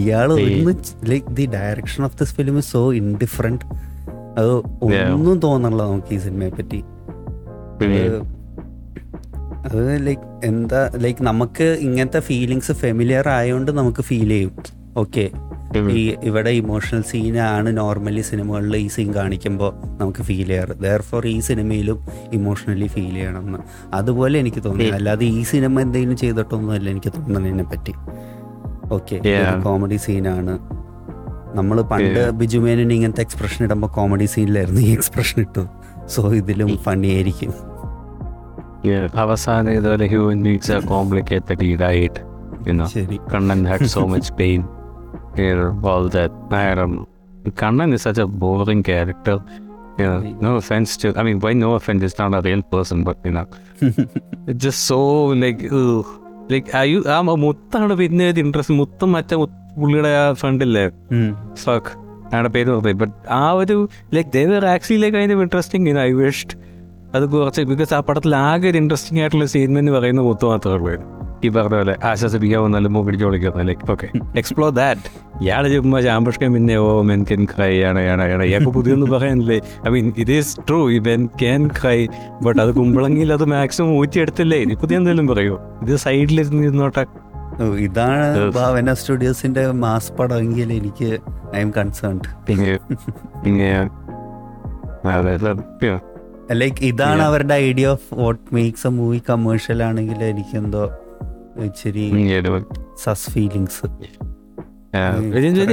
ഇയാൾ 0.00 0.28
ഒന്ന് 0.32 0.74
like 1.12 1.32
the 1.38 1.46
direction 1.46 2.02
of 2.04 2.16
this 2.20 2.34
film 2.34 2.58
is 2.58 2.70
so 2.72 2.82
indifferent 2.92 3.64
അത് 4.38 4.52
ഒന്നും 5.14 5.38
തോന്നണില്ല 5.40 5.82
നമുക്ക് 5.82 6.12
ഈ 6.14 6.18
സിനിമയെ 6.18 6.52
പറ്റി. 6.58 6.80
അത് 7.80 8.18
അത് 9.66 10.06
ലൈക്ക് 10.06 10.22
എന്താ 10.44 10.80
ലൈക്ക് 11.04 11.22
നമുക്ക് 11.22 11.66
ഇങ്ങനത്തെ 11.86 12.20
ഫീലിങ്സ് 12.20 12.72
ഫെമിലിയർ 12.72 13.28
ആയതുകൊണ്ട് 13.28 13.70
നമുക്ക് 13.78 14.02
ഫീൽ 14.02 14.28
ചെയ്യും. 14.28 14.52
ഓക്കെ 14.96 15.24
ഈ 15.98 16.02
ഇവിടെ 16.28 16.50
ഇമോഷണൽ 16.60 17.02
സീനാണ് 17.10 17.70
നോർമലി 17.78 18.22
സിനിമകളിൽ 18.28 18.76
ഈ 18.76 18.86
സീൻ 18.94 19.08
കാണിക്കുമ്പോൾ 19.14 19.70
നമുക്ക് 20.00 20.22
ഫീൽ 20.28 20.48
ചെയ്യാറ്. 20.50 20.74
ദർ 20.84 21.02
ഫോർ 21.08 21.22
ഈ 21.32 21.36
സിനിമയിലും 21.48 21.98
ഇമോഷണലി 22.38 22.88
ഫീൽ 22.94 23.14
ചെയ്യണം 23.18 23.44
എന്ന് 23.48 23.60
അതുപോലെ 23.98 24.36
എനിക്ക് 24.42 24.62
തോന്നി. 24.66 24.86
അല്ലാതെ 24.98 25.26
ഈ 25.38 25.42
സിനിമ 25.52 25.80
എന്തെങ്കിലും 25.86 26.18
ചെയ്തിട്ടൊന്നുമല്ല 26.22 26.88
എനിക്ക് 26.94 27.12
തോന്നുന്നതിനെ 27.16 27.66
പറ്റി. 27.72 27.94
ഓക്കെ. 28.96 29.18
കോമഡി 29.66 29.98
സീനാണ് 30.06 30.54
നമ്മൾ 31.58 31.76
പണ്ട്. 31.92 32.22
ബിജുമേനൻ 32.40 32.90
ഇങ്ങനത്തെ 32.96 33.22
എക്സ്പ്രഷൻ 33.26 33.60
ഇടുമ്പോൾ 33.66 33.90
കോമഡി 33.98 34.26
സീനിലായിരുന്നു 34.34 34.80
ഈ 34.88 34.90
എക്സ്പ്രഷൻ 34.98 35.38
ഇട്ടു 35.46 35.64
സോ 36.14 36.22
ഇതിലും 36.40 36.70
ഫണ്ണി 36.86 37.10
ആയിരിക്കും. 37.16 37.52
അവസാനം 39.24 39.70
ഇതുപോലെ 39.78 40.06
human 40.12 40.40
beings 40.46 40.72
are 40.76 40.82
complicated 40.94 41.64
ഈഡായിട്ട് 41.70 42.20
Kannan 43.34 43.60
had 43.70 43.88
so 43.94 44.02
much 44.14 44.32
pain 44.40 44.62
all 45.38 46.08
that 46.08 46.32
I 46.50 46.74
know. 46.74 47.08
Kannan 47.52 47.94
is 47.94 48.02
such 48.02 48.18
a 48.18 48.26
boring 48.26 48.82
character. 48.82 49.42
You 49.98 50.04
know, 50.04 50.20
no 50.40 50.56
offense 50.56 50.96
to, 50.98 51.14
I 51.16 51.22
mean, 51.22 51.40
why 51.40 51.52
no 51.54 51.74
offense? 51.74 52.02
It's 52.02 52.18
not 52.18 52.34
a 52.34 52.40
real 52.40 52.62
person, 52.62 53.04
but 53.04 53.16
you 53.24 53.30
know, 53.30 53.46
it's 54.46 54.62
just 54.64 54.84
so 54.84 55.26
like, 55.26 55.62
ugh. 55.72 56.06
like, 56.50 56.74
are 56.74 56.84
you, 56.84 57.04
I'm 57.06 57.28
a 57.28 57.36
പിന്നെ 57.96 58.30
ഒരു 58.30 58.40
interest 58.40 58.74
interest. 58.74 59.04
മറ്റേ 59.04 59.36
മുത്ത് 59.36 59.54
പുള്ളിയുടെ 59.80 60.16
ആ 60.16 60.32
ഫ്രണ്ടില്ലേ 60.32 60.84
ഉം. 61.12 61.54
Fuck 61.54 61.90
അയാളുടെ 62.32 62.48
പേര് 62.48 62.70
പറഞ്ഞു 62.70 62.92
ബട്ട് 62.92 63.14
ആ 63.30 63.52
ഒരു 63.52 63.88
like 64.14 64.30
they were 64.32 64.66
actually 64.66 65.00
like 65.00 65.16
അതിന്റെ 65.16 65.34
ഇൻട്രസ്റ്റിംഗ് 65.34 65.98
ഐ 65.98 66.12
വിഷ്ഡ് 66.12 66.54
അത് 67.14 67.28
കുറച്ച് 67.28 67.62
ബിക്കോസ് 67.62 67.94
ആ 67.94 68.00
പടത്തിൽ 68.00 68.36
ആകെ 68.36 68.68
ഒരു 68.70 68.78
ഇൻട്രസ്റ്റിംഗ് 68.78 69.20
ആയിട്ടുള്ള 69.20 69.44
സീൻ 69.44 69.78
എന്ന് 69.78 69.92
പറയുന്ന 69.92 70.20
മുത്ത് 70.20 70.44
മാത്രമേ 70.44 70.74
ഉള്ളൂ 70.76 71.15
ഈ 71.46 71.48
പറഞ്ഞ 71.48 71.76
പോലെ 71.76 71.96
ആശ്വസിപ്പിക്കാവുന്ന 72.04 72.76
നല്ല 72.76 72.88
പിടിച്ച് 73.02 73.24
വിളിക്കുന്ന 73.24 73.62
ലൈക്ക് 73.62 73.90
ഓക്കെ. 73.90 74.08
എക്സ്പ്ലോർ 74.36 74.70
ദാറ്റ് 74.70 75.02
ഇയാൾ 75.44 75.68
ചുമ്മാ 75.68 76.00
ചാമ്പഷ്കം 76.00 76.52
പിന്നെ 76.52 76.76
ഓ 76.76 77.02
മെൻ 77.02 77.26
കെൻ 77.30 77.44
ക്രൈ 77.44 77.82
ആണ് 77.82 77.98
ആണ് 77.98 78.32
ആണ്. 78.32 78.44
ഇയാൾക്ക് 78.44 78.68
പുതിയൊന്നും 78.68 79.10
പറയാനില്ലേ? 79.10 79.60
ഐ 79.86 79.90
മീൻ 79.90 80.12
ഇത് 80.18 80.32
ഈസ് 80.32 80.58
ട്രൂ 80.68 80.90
ഈ 80.90 80.98
മെൻ 80.98 81.26
ക്യാൻ 81.26 81.66
ക്രൈ 81.66 82.06
ബട്ട് 82.42 82.60
അത് 82.60 82.74
കുമ്പളങ്ങിയിൽ 82.74 83.32
അത് 83.32 83.44
മാക്സിമം 83.44 83.96
ഊറ്റിയെടുത്തില്ലേ? 83.96 84.58
ഇനി 84.58 84.74
പുതിയ 84.74 84.96
എന്തെങ്കിലും 84.96 85.26
പറയോ. 85.26 85.60
ഇത് 85.82 85.96
സൈഡിലിരുന്ന് 85.96 86.62
ഇരുന്നോട്ടെ. 86.62 87.04
ഇതാണ്. 87.78 88.52
ഭാവന 88.52 88.94
സ്റ്റുഡിയോസിന്റെ 88.94 89.70
മാസ് 89.70 90.12
പടമെങ്കിൽ 90.12 90.72
എനിക്ക് 90.72 91.18
ഐ 91.56 91.60
എം 91.60 91.70
കൺസേൺഡ് 91.70 92.28
ലൈക്ക് 96.52 96.84
ഇതാണ് 96.84 97.22
അവരുടെ 97.22 97.54
idea 97.54 97.86
of 97.86 98.14
what 98.14 98.54
makes 98.54 98.86
a 98.86 98.90
movie 98.90 99.22
commercial 99.30 99.82
ആണെങ്കിൽ 99.82 100.24
എനിക്കെന്തോ 100.24 100.84
ഇച്ചിരി 101.64 102.10
സസ് 102.96 103.30
ഫീലിങ്സ്. 103.30 103.82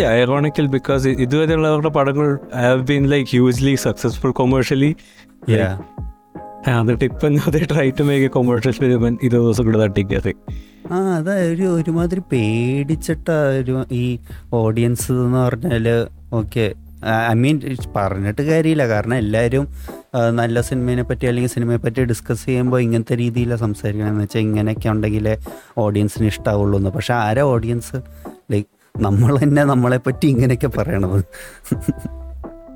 ഐറോണിക്കൽ 0.08 0.68
ബിക്കോസ് 0.68 1.08
ഇതുവരെയുള്ള 1.08 1.68
അവരുടെ 1.68 1.90
പടങ്ങൾ 1.90 2.40
have 2.56 2.82
been 2.82 3.10
like 3.10 3.30
hugely 3.30 3.76
successful 3.76 4.32
commercially 4.32 4.96
എന്നിട്ട് 6.68 7.04
ഇപ്പം 7.04 7.38
അതേ 7.48 7.68
try 7.72 7.90
to 7.90 8.04
make 8.04 8.26
a 8.26 8.28
commercial 8.28 8.72
film 8.72 9.18
ഇത് 9.24 9.32
ദിവസം 9.32 9.66
കൂടെ 9.66 9.78
തട്ടിക്കത് 9.78 10.30
ആ 10.92 11.16
അതാ 11.16 11.34
ഒരു 11.34 11.64
ഒരുമാതിരി 11.64 12.22
പേടിച്ചിട്ട 12.32 13.30
ഒരു 13.30 13.86
ഈ 13.92 14.20
ഓഡിയൻസ് 14.54 15.12
എന്ന് 15.12 15.38
പറഞ്ഞാൽ 15.38 16.08
ഓക്കെ 16.34 16.74
ഐ 17.32 17.34
മീൻ 17.34 17.58
പറഞ്ഞിട്ട് 17.96 18.42
കാര്യമില്ല 18.42 18.88
കാരണം 18.88 19.16
എല്ലാവരും 19.16 19.68
നല്ല 20.40 20.62
സിനിമയെ 20.62 21.06
പറ്റി 21.10 21.26
അല്ലെങ്കിൽ 21.26 21.52
സിനിമയെ 21.54 21.78
പറ്റി 21.78 22.02
ഡിസ്കസ് 22.04 22.46
ചെയ്യുമ്പോൾ 22.46 22.80
ഇങ്ങനത്തെ 22.82 23.16
രീതിയിലാണ് 23.18 23.60
സംസാരിക്കണം. 23.60 24.10
എന്ന് 24.10 24.24
വെച്ചാൽ 24.24 24.40
ഇങ്ങനെയൊക്കെ 24.40 24.90
ഉണ്ടെങ്കിലേ 24.90 25.36
ഓഡിയൻസിന് 25.78 26.28
ഇഷ്ടാവുള്ളൂ 26.28 26.80
എന്ന്. 26.80 26.90
പക്ഷെ 26.90 27.14
ആരാ 27.14 27.44
ഓഡിയൻസ് 27.44 27.98
ലൈക്ക് 28.52 28.70
നമ്മൾ 29.04 29.32
തന്നെ 29.44 29.64
നമ്മളെ 29.64 30.00
പറ്റി 30.08 30.28
ഇങ്ങനെയൊക്കെ 30.28 30.68
പറയണത്. 30.68 31.20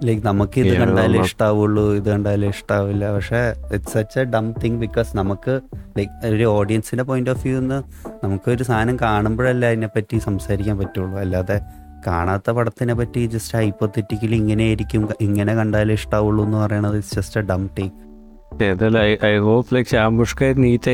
ലൈക്ക് 0.03 0.23
നമുക്ക് 0.25 0.59
ഇത് 0.59 0.73
കണ്ടാലേ 0.77 1.19
ഇഷ്ടാവുള്ളൂ 1.19 1.83
ഇത് 1.95 2.09
കണ്ടാലേ 2.09 2.47
ഇഷ്ടാവില്ല. 2.47 3.13
പക്ഷേ 3.13 3.39
it's 3.75 3.93
such 3.93 4.19
a 4.19 4.23
dumb 4.23 4.51
thing 4.63 4.79
because 4.79 5.17
നമുക്ക് 5.17 5.61
ലൈക്ക് 5.97 6.27
ഒരു 6.27 6.43
ഓഡിയൻസിന്റെ 6.43 7.03
പോയിന്റ് 7.03 7.29
ഓഫ് 7.29 7.41
വ്യൂ 7.47 7.59
നിന്ന് 7.59 7.79
നമുക്ക് 8.25 8.51
ഒരു 8.51 8.63
സാധനം 8.63 8.97
കാണുമ്പോഴല്ലേ 9.01 9.67
അതിനെപ്പറ്റി 9.67 10.17
സംസാരിക്കാൻ 10.17 10.77
പറ്റുള്ളൂ. 10.77 11.17
അല്ലാതെ 11.19 11.57
കാണാത്ത 12.07 12.51
പടത്തിനെ 12.51 12.93
പറ്റി 12.93 13.25
ജസ്റ്റ് 13.25 13.57
ഹൈപ്പോത്തറ്റിക്കലി 13.57 14.35
ഇങ്ങനെ 14.35 14.63
ആയിരിക്കും. 14.63 15.09
ഇങ്ങനെ 15.21 15.55
കണ്ടാലേ 15.55 15.93
ഇഷ്ടാവുള്ളൂ 15.93 16.45
എന്ന് 16.45 16.57
പറയണത് 16.57 16.97
it's 16.97 17.15
just 17.15 17.39
a 17.39 17.43
dumb 17.43 17.69
take 17.79 19.25
I 19.25 19.37
hope 19.37 19.75
like 19.75 20.63
neat 20.63 20.91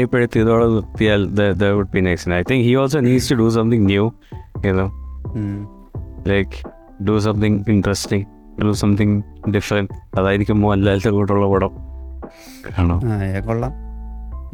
നിർത്തിയാൽ 0.76 1.28
would 1.74 1.92
be 1.94 2.00
nice 2.00 2.30
I 2.30 2.42
think 2.52 2.66
he 2.66 2.76
also 2.76 3.00
needs 3.00 3.32
to 3.32 3.36
do 3.36 3.50
something 3.50 3.86
new 3.86 4.12
you know 4.66 4.88
like 6.28 6.68
do 7.04 7.20
something 7.20 7.64
interesting 7.68 8.26
do 8.64 8.72
something 8.72 9.22
different 9.56 10.20
അതായിരിക്കും 10.20 10.62
മോഹൻലാലിന്റെ 10.62 11.10
കൂട്ടുള്ള 11.10 11.48
പടം. 11.48 11.70
കാണോ 12.78 13.02
കൊള്ളാം. 13.48 13.83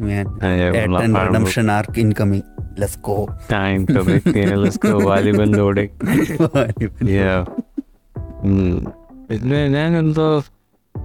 man. 0.00 0.26
Ah, 0.42 0.46
and 0.46 1.14
redemption 1.14 1.70
arc 1.70 1.96
incoming. 1.98 2.44
Let's 2.76 2.96
go. 2.96 3.28
Time 3.48 3.86
to 3.86 4.04
make 4.04 4.26
it. 4.26 4.56
Let's 4.56 4.76
go. 4.76 4.98
Valiban 5.10 5.56
loading. 5.56 5.90
yeah. 7.00 7.44
Hmm. 8.42 8.86
And 9.28 10.14
the, 10.14 10.44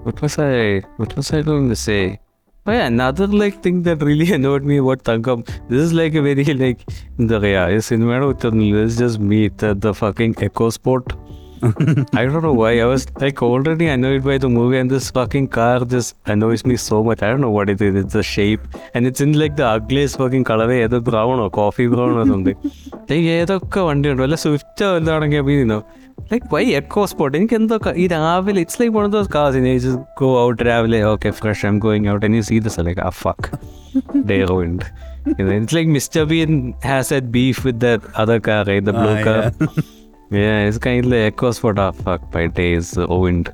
what 0.04 0.22
was 0.22 0.40
I? 0.40 0.80
What 0.98 1.16
was 1.16 1.32
I 1.32 1.42
going 1.42 1.70
to 1.70 1.76
say? 1.76 2.20
Oh 2.68 2.72
yeah, 2.72 2.88
another 2.88 3.28
like 3.28 3.62
thing 3.62 3.84
that 3.84 4.02
really 4.02 4.32
annoyed 4.38 4.64
me 4.64 4.78
about 4.78 5.04
Tangam. 5.04 5.46
This 5.70 5.82
is 5.82 5.94
like 5.94 6.16
a 6.16 6.22
very 6.22 6.46
like 6.46 6.80
the 7.18 7.40
yeah, 7.40 7.68
it's 7.68 7.92
in 7.92 8.10
It's 8.10 8.98
just 8.98 9.20
me 9.20 9.50
the, 9.50 9.76
the 9.76 9.94
fucking 9.94 10.36
echo 10.42 10.72
sport. 10.72 11.14
I 11.62 12.26
don't 12.26 12.42
know 12.42 12.54
why. 12.54 12.80
I 12.80 12.86
was 12.86 13.06
like 13.20 13.42
already 13.42 13.88
annoyed 13.88 14.24
by 14.24 14.38
the 14.38 14.50
movie 14.50 14.78
and 14.78 14.92
this 14.92 15.10
fucking 15.12 15.48
car 15.48 15.86
just 15.86 16.16
annoys 16.26 16.66
me 16.66 16.76
so 16.78 17.04
much. 17.04 17.22
I 17.22 17.30
don't 17.30 17.42
know 17.42 17.52
what 17.52 17.70
it 17.70 17.82
is. 17.82 17.96
It's 17.96 18.14
the 18.14 18.24
shape. 18.24 18.60
And 18.94 19.06
it's 19.06 19.22
in 19.22 19.34
like 19.34 19.56
the 19.56 19.68
ugliest 19.68 20.18
fucking 20.18 20.44
color. 20.44 20.72
either 20.74 21.00
brown 21.02 21.40
or 21.40 21.50
coffee 21.52 21.88
brown 21.88 22.18
or 22.18 22.26
something. 22.26 22.58
like 23.10 23.28
ഏതൊക്കെ 23.36 23.82
സ്വിഫ്റ്റോ 24.36 24.90
like 25.00 25.42
മീനോ 25.44 25.84
like 26.32 26.46
why 26.54 26.64
echo 26.72 27.06
spot 27.06 27.38
എനിക്ക് 27.38 27.54
എന്തോ 27.54 27.78
ക- 27.78 27.94
ഈ 27.96 28.08
രാവിലെ 28.08 28.60
it's 28.60 28.82
like 28.82 28.98
one 28.98 29.04
of 29.04 29.14
those 29.14 29.30
cars 29.30 29.98
go 30.20 30.46
out 30.46 30.64
രാവിലെ 30.66 31.04
okay 31.04 31.32
fresh 31.32 31.66
I'm 31.66 31.80
going 31.80 32.10
out 32.10 32.26
and 32.26 32.36
you 32.36 32.42
see 32.42 32.60
this 32.60 32.80
like 32.80 33.02
a 33.02 33.10
fuck 33.10 33.50
day 34.28 34.46
ruined 34.46 34.86
it's 35.30 35.76
like 35.76 35.92
Mister 35.92 36.24
Bean 36.24 36.74
has 36.86 37.14
ate 37.14 37.28
beef 37.28 37.68
with 37.68 37.80
the 37.86 38.00
other 38.18 38.40
car 38.48 38.66
the 38.80 38.90
blue 38.90 39.14
car 39.26 39.44
Yeah, 40.32 40.68
it's 40.68 40.78
kind 40.78 41.06
of 41.06 41.12
like 41.12 41.34
echo 41.34 41.52
spot. 41.52 41.78
Ah, 41.78 41.92
fuck, 41.92 42.34
my 42.34 42.48
day 42.48 42.74
is 42.74 42.90
ruined. 43.12 43.48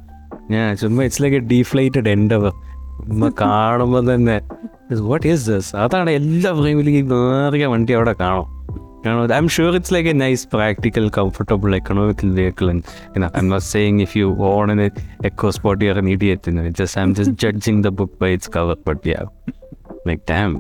Yeah, 0.54 0.70
ചുമ്മാ 0.80 1.04
it's 1.08 1.22
like 1.24 1.38
a 1.40 1.44
deflated 1.52 2.10
Endeavour 2.14 2.54
ചുമ്മാ 3.08 3.28
കാണുമ്പോൾ 3.42 4.02
തന്നെ 4.10 4.38
what 5.10 5.28
is 5.32 5.44
this 5.52 5.70
അതാണ് 5.84 6.12
എല്ലാ 6.20 6.50
ഫ്രെയിമിലും 6.60 6.96
ഈ 7.00 7.02
നേറിയ 7.12 7.68
വണ്ടി 7.74 7.94
അവിടെ 7.98 8.14
കാണും 8.24 8.48
കാണും 9.06 9.34
I'm 9.44 9.48
sure 9.56 9.76
it's 9.80 9.94
like 9.96 10.10
a 10.14 10.16
nice 10.24 10.44
practical 10.56 11.06
comfortable 11.20 11.76
economical 11.82 12.32
vehicle 12.40 12.70
I'm 13.44 13.48
not 13.54 13.68
saying 13.74 14.02
if 14.08 14.16
you 14.22 14.28
own 14.54 14.72
an 14.76 14.82
EcoSport 15.60 15.84
you 15.86 15.92
are 15.94 16.00
an 16.04 16.10
idiot 16.16 16.74
just 16.82 16.98
I'm 17.08 17.14
just 17.20 17.38
judging 17.46 17.84
the 17.88 17.92
book 18.02 18.18
by 18.24 18.32
its 18.38 18.54
cover 18.58 18.78
but 18.90 19.08
yeah 19.14 19.22
like 20.10 20.24
damn 20.34 20.54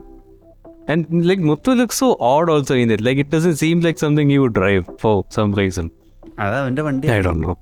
And 0.87 1.25
like 1.25 1.39
Muthu 1.39 1.77
looks 1.77 1.97
so 1.97 2.07
odd 2.19 2.49
also 2.49 2.75
in 2.75 2.89
it. 2.91 3.01
Like 3.01 3.17
it 3.17 3.29
doesn't 3.29 3.57
seem 3.57 3.79
like 3.81 3.97
something 3.97 4.29
he 4.29 4.39
would 4.39 4.53
drive 4.53 4.85
for 4.99 5.13
some 5.29 5.51
reason. 5.53 5.85
അത് 6.43 6.55
അവന്റെ 6.61 6.81
വണ്ടി. 6.81 7.05
ആയിട്ടുണ്ടോ. 7.07 7.53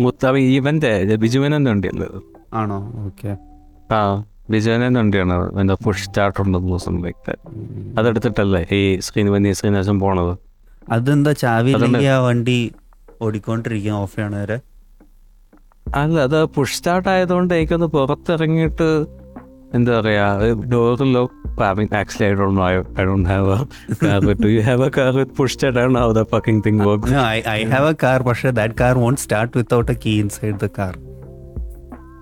മുത്തവ 0.00 0.34
ഇവന്റെ 0.56 0.90
ബിജുവനന്റെ 1.22 1.70
വണ്ടിയല്ലേ 1.70 2.08
ആണോ? 2.60 2.78
Okay. 3.06 3.30
ആ 3.96 4.00
ബിജുവനന്റെ 4.50 5.00
വണ്ടിയാണ് 5.00 5.34
എന്താ 5.60 5.74
push 5.84 6.04
start 6.04 6.38
ഉണ്ടെന്ന് 6.42 6.68
ദിവസം 6.68 6.94
അതെടുത്തിട്ടല്ലേ 7.98 8.62
ഈ 8.78 8.82
ശ്രീനിവന്യ 9.06 9.52
ശ്രീനിവാസൻ 9.60 9.98
പോണത്? 10.00 10.34
അതെന്താ 10.88 11.32
ചാവി 11.42 11.72
ആ 12.12 12.18
വണ്ടി 12.26 12.58
ഓടിക്കൊണ്ടിരിക്കുക 13.22 13.92
ഓഫ് 14.02 14.16
ചെയ്യണ 14.16 14.34
വരെ? 14.42 14.58
അല്ല 16.00 16.16
അത് 16.20 16.38
പുഷ് 16.54 16.74
സ്റ്റാർട്ട് 16.74 17.08
ആയതുകൊണ്ട് 17.12 17.52
എനിക്കൊന്ന് 17.54 17.86
പുറത്തിറങ്ങിയിട്ട് 17.94 18.88
എന്താ 19.76 19.92
പറയാ 19.98 20.26
ഡോറിലോ 20.72 21.22
actually 22.00 22.26
I 22.28 22.34
don't 22.38 22.58
know 22.60 22.66
I 23.00 23.04
don't 23.08 23.28
have 23.32 23.56
a 23.92 23.96
car 24.04 24.20
do 24.42 24.48
you 24.48 24.60
have 24.68 24.84
a 24.86 24.92
car 24.98 25.10
with 25.16 25.34
push 25.38 25.52
start 25.54 25.78
I 25.80 25.84
don't 25.84 26.00
how 26.04 26.10
the 26.12 26.24
fucking 26.32 26.62
thing 26.66 26.80
work 26.88 27.12
No, 27.12 27.22
I, 27.34 27.38
I 27.56 27.60
have 27.74 27.86
a 27.92 27.96
car, 28.04 28.18
പക്ഷേ 28.22 28.50
that 28.60 28.74
car 28.76 28.94
won't 28.98 29.20
start 29.26 29.50
without 29.60 29.90
a 29.90 29.98
key 30.04 30.16
inside 30.24 30.58
the 30.64 30.70
car. 30.78 30.94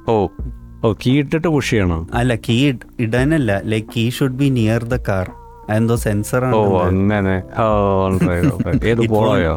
ഓ 0.09 0.17
ഓ 0.85 0.89
key 1.03 1.13
ഇട്ടിട്ട് 1.21 1.49
push 1.49 1.71
ചെയ്യണം? 1.71 2.03
അല്ല 2.15 2.33
key 2.47 2.57
ഇടാനല്ല. 3.05 3.53
Like 3.65 3.89
key 3.95 4.05
should 4.11 4.39
be 4.43 4.49
near 4.51 4.83
the 4.85 4.99
car 5.09 5.29
എന്തോ 5.77 5.95
sensor 6.05 6.43
ആണ് 6.49 6.59
അങ്ങനെ. 6.83 7.37
ഓ 7.63 7.67
okay. 8.09 8.39
ഏത് 8.91 9.03
പോളോയോ? 9.15 9.55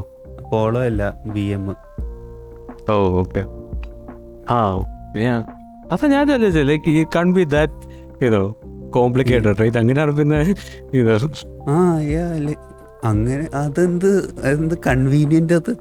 പോളോ 0.51 0.81
അല്ല 0.89 1.03
ബി 1.33 1.45
എം 1.57 1.65
ഓ 2.93 2.97
ഓക്കെ 3.21 3.43
ആ 4.51 4.59
yeah. 5.23 5.39
അപ്പൊ 5.91 6.07
ഞാൻ 6.07 6.27
ചോദിച്ചത് 6.27 6.67
ലൈക്ക് 6.67 6.89
ഈ 6.89 7.05
കൺ 7.15 7.33
ബി 7.33 7.43
ദാറ്റ് 7.43 7.73
ഇതോ 8.25 8.59
കോംപ്ലിക്കേറ്റഡ് 8.89 9.63
ഇത് 9.63 9.77
അങ്ങനെ 9.77 10.01
അറിയുന്നത് 10.01 10.55
ഇത്. 10.93 11.15
ആ 11.69 12.01
അങ്ങനെ 13.03 13.47
അതെന്ത് 13.53 14.35
എന്ത് 14.43 14.75
കൺവീനിയന്റ് 14.87 15.53
അത്? 15.53 15.77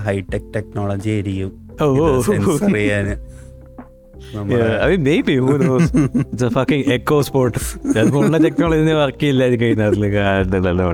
ഹൈടെക് 0.00 0.54
ടെക്നോളജി 0.56 1.10
ആയിരിക്കും. 1.10 1.52
നമ്മുടെ- 4.34 4.58
Yeah, 4.60 4.84
I 4.84 4.90
mean, 4.90 5.02
maybe 5.02 5.36
who 5.36 5.58
knows? 5.58 5.90
it's 6.32 6.42
a 6.42 6.50
fucking 6.50 6.82
echo 6.86 7.20
sport. 7.20 7.56
ചിലപ്പോൾ 7.92 8.24
ഉള്ള 8.24 8.38
ടെക്നോളജി 8.38 8.92
വർക്ക് 8.92 9.20
ചെയ്യില്ലായിരിക്കും 9.20 9.66
ഇതിനകത്ത് 9.66 10.12
കാരണമല്ല 10.12 10.86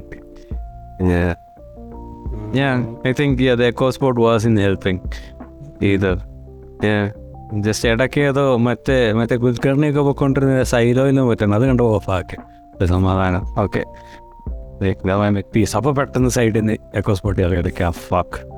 think 3.12 3.40
yeah, 3.40 3.54
the 3.54 3.66
echo 3.66 3.90
sport 3.90 4.16
was 4.16 4.44
in 4.44 4.56
helping 4.56 5.00
either. 5.82 6.16
Yeah. 6.84 7.04
Just 7.52 7.88
ഇടയ്ക്ക് 7.88 8.20
ഏതോ 8.20 8.56
മറ്റേ 8.56 9.12
മറ്റേ 9.12 9.36
കുൽക്കർണിയൊക്കെ 9.36 10.00
പോയിക്കൊണ്ടിരുന്ന 10.00 10.62
സൈലോയിലും 10.62 11.28
പറ്റണം. 11.28 11.54
അത് 11.54 11.66
കണ്ടു 11.66 11.82
ഓഫാക്കി 11.82 12.36
സമാധാനം. 12.86 13.42
ഓക്കെ 13.58 13.84
പീസ് 15.54 15.76
അപ്പോൾ 15.76 15.94
പെട്ടെന്ന് 15.94 16.28
സൈഡിൽ 16.28 16.60
നിന്ന് 16.60 16.76
എക്കോ 16.94 17.14
സ്പോട്ട് 17.14 17.42
ഇറക്കി 17.42 17.90
ഫാക്ക് 17.90 18.53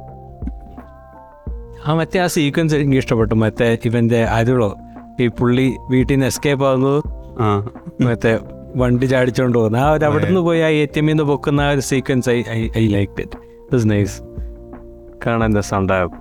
ആ 1.87 1.95
മറ്റേ 1.95 2.19
ആ 2.19 2.27
സീക്വൻസ് 2.35 2.75
എനിക്ക് 2.77 2.99
ഇഷ്ടപ്പെട്ടു. 2.99 3.35
മറ്റേ 3.35 3.79
ഇവന്റെ 3.85 4.21
അരുളോ 4.31 4.71
ഈ 5.21 5.29
പുള്ളി 5.39 5.67
വീട്ടിൽ 5.91 6.15
നിന്ന് 6.15 6.27
എസ്കേപ്പ് 6.27 6.65
ആകുന്നത് 6.67 7.01
മറ്റേ 8.05 8.33
വണ്ടി 8.77 9.07
ചാടിച്ചോണ്ട് 9.07 9.59
പോകുന്നത് 9.59 9.83
ആ 9.83 9.91
ഒരു 9.91 10.05
അവിടെ 10.05 10.25
നിന്ന് 10.27 10.41
പോയി 10.41 10.61
ആ 10.61 10.71
എ 10.77 10.85
ടി 10.87 10.99
എമ്മിൽ 10.99 11.13
നിന്ന് 11.13 11.25
പൊക്കുന്ന 11.25 11.61
ആ 11.61 11.71
ഒരു 11.71 11.81
sequence 11.81 12.29
I 12.31 12.39
I 12.79 12.87
like 12.89 13.21
it 13.21 13.39
it 13.69 13.89
nice 13.91 14.17
കാണാൻ 15.27 15.57
രസമുണ്ടാകും 15.59 16.13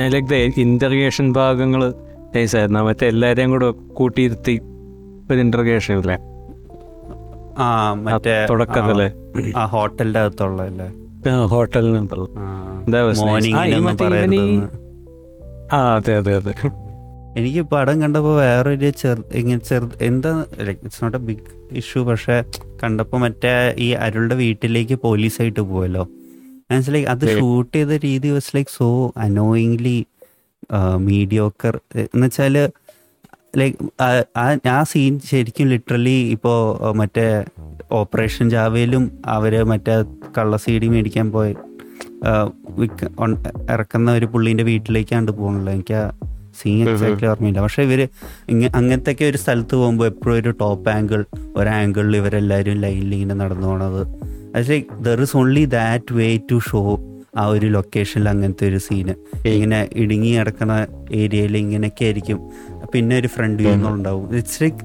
ഐ 0.00 0.08
ലൈക്ക് 0.08 0.28
ദ 0.28 0.36
ഇന്റർഗേഷൻ 0.60 1.26
ഭാഗങ്ങൾ 1.32 1.82
നൈസായിരുന്നു 2.34 2.82
മറ്റേ 2.82 3.06
എല്ലാവരെയും 3.06 3.50
കൂടെ 3.50 3.68
കൂട്ടിയിരുത്തി 3.92 4.54
ഒരു 5.30 5.40
ഇന്റർഗേഷൻ 5.40 5.94
ഇല്ലേ? 5.98 6.16
ആ 7.58 7.66
മറ്റേ 8.04 8.34
തുടക്കത്തിൽ. 8.50 9.00
ആ 9.56 9.64
ഹോട്ടലിന്റെ 9.66 10.20
അകത്തുള്ള 10.20 10.60
അല്ലേ? 10.62 10.88
ആ, 15.68 15.80
അതെ 15.96 16.12
അതെ 16.20 16.32
അതെ. 16.38 16.52
എനിക്ക് 17.38 17.62
പടം 17.72 17.96
കണ്ടപ്പോൾ 18.02 18.34
വേറൊരു 18.40 18.88
ചെറു 19.00 19.22
ഇങ്ങനെ 19.40 19.62
ചെറു 19.68 19.86
എന്താ 20.06 20.30
it's 20.64 21.00
not 21.02 21.16
a 21.16 21.24
big 21.26 21.44
issue 21.80 22.00
പക്ഷെ 22.08 22.36
കണ്ടപ്പോൾ 22.80 23.18
മറ്റേ 23.24 23.52
ഈ 23.78 23.96
അരുളുടെ 24.04 24.36
വീട്ടിലേക്ക് 24.40 24.96
പോലീസായിട്ട് 25.04 25.62
പോവല്ലോ 25.64 26.04
മനസ്സിലായി 26.70 27.04
അത് 27.12 27.24
ഷൂട്ട് 27.34 27.74
ചെയ്ത 27.76 27.92
രീതി 28.06 28.30
was 28.30 28.52
like 28.56 28.72
so 28.74 28.88
annoyingly 29.24 29.98
mediocre 31.06 31.74
എന്ന് 32.04 32.26
വെച്ചാൽ 32.26 32.56
ലൈക്ക് 33.54 33.76
ആ 34.70 34.78
സീൻ 34.90 35.14
ശരിക്കും 35.28 35.68
ലിറ്ററലി 35.70 36.18
ഇപ്പോൾ 36.34 36.58
മറ്റേ 36.98 37.26
ഓപ്പറേഷൻ 37.92 38.46
ജാവയിലും 38.52 39.04
അവർ 39.30 39.52
മറ്റേ 39.70 39.94
കള്ള 40.36 40.56
സീഡി 40.64 40.78
ഡി 40.82 40.88
മേടിക്കാൻ 40.88 41.26
പോയി. 41.32 41.52
ഇറക്കുന്ന 43.70 44.12
ഒരു 44.12 44.26
പുള്ളീന്റെ 44.26 44.64
വീട്ടിലേക്കാണ്ട് 44.64 45.32
പോകണല്ലോ 45.32 45.72
എനിക്ക് 45.72 45.94
ആ 45.94 46.10
സീൻ 46.60 46.90
എക്സാക്ട്ലി 46.90 47.28
ഓർമ്മയില്ല. 47.28 47.60
പക്ഷെ 47.60 47.82
ഇവർ 47.82 48.08
അങ്ങനത്തെ 48.74 49.12
ഒക്കെ 49.12 49.24
ഒരു 49.24 49.36
സ്ഥലത്ത് 49.36 49.74
പോകുമ്പോൾ 49.74 50.06
എപ്പോഴും 50.06 50.38
ഒരു 50.38 50.50
ടോപ്പ് 50.50 50.90
ആംഗിൾ 50.90 51.24
ഒരു 51.56 51.68
ആംഗിളിൽ 51.68 52.16
ഇവരെല്ലാവരും 52.16 52.80
ലൈനിൽ 52.80 53.14
ഇങ്ങനെ 53.14 53.34
നടന്നു 53.34 53.66
പോണത്. 53.66 54.02
Like 54.68 55.02
there 55.02 55.20
is 55.20 55.36
only 55.36 55.64
that 55.64 56.14
way 56.14 56.38
to 56.50 56.60
show 56.70 57.00
ആ 57.38 57.46
ഒരു 57.46 57.66
ലൊക്കേഷനിൽ 57.66 58.28
അങ്ങനത്തെ 58.28 58.66
ഒരു 58.68 58.76
സീന് 58.76 59.14
ഇങ്ങനെ 59.46 59.88
ഇടുങ്ങി 59.96 60.38
കിടക്കുന്ന 60.38 60.86
ഏരിയയിൽ 61.12 61.56
ഇങ്ങനെയൊക്കെ 61.56 62.04
ആയിരിക്കും. 62.04 62.50
പിന്നെ 62.94 63.16
ഒരു 63.18 63.26
ഫ്രണ്ട് 63.26 63.62
വ്യൂ 63.62 63.72
എന്നുണ്ടാവും 63.72 64.36
ഇറ്റ്സ് 64.36 64.62
ലൈക്ക് 64.62 64.82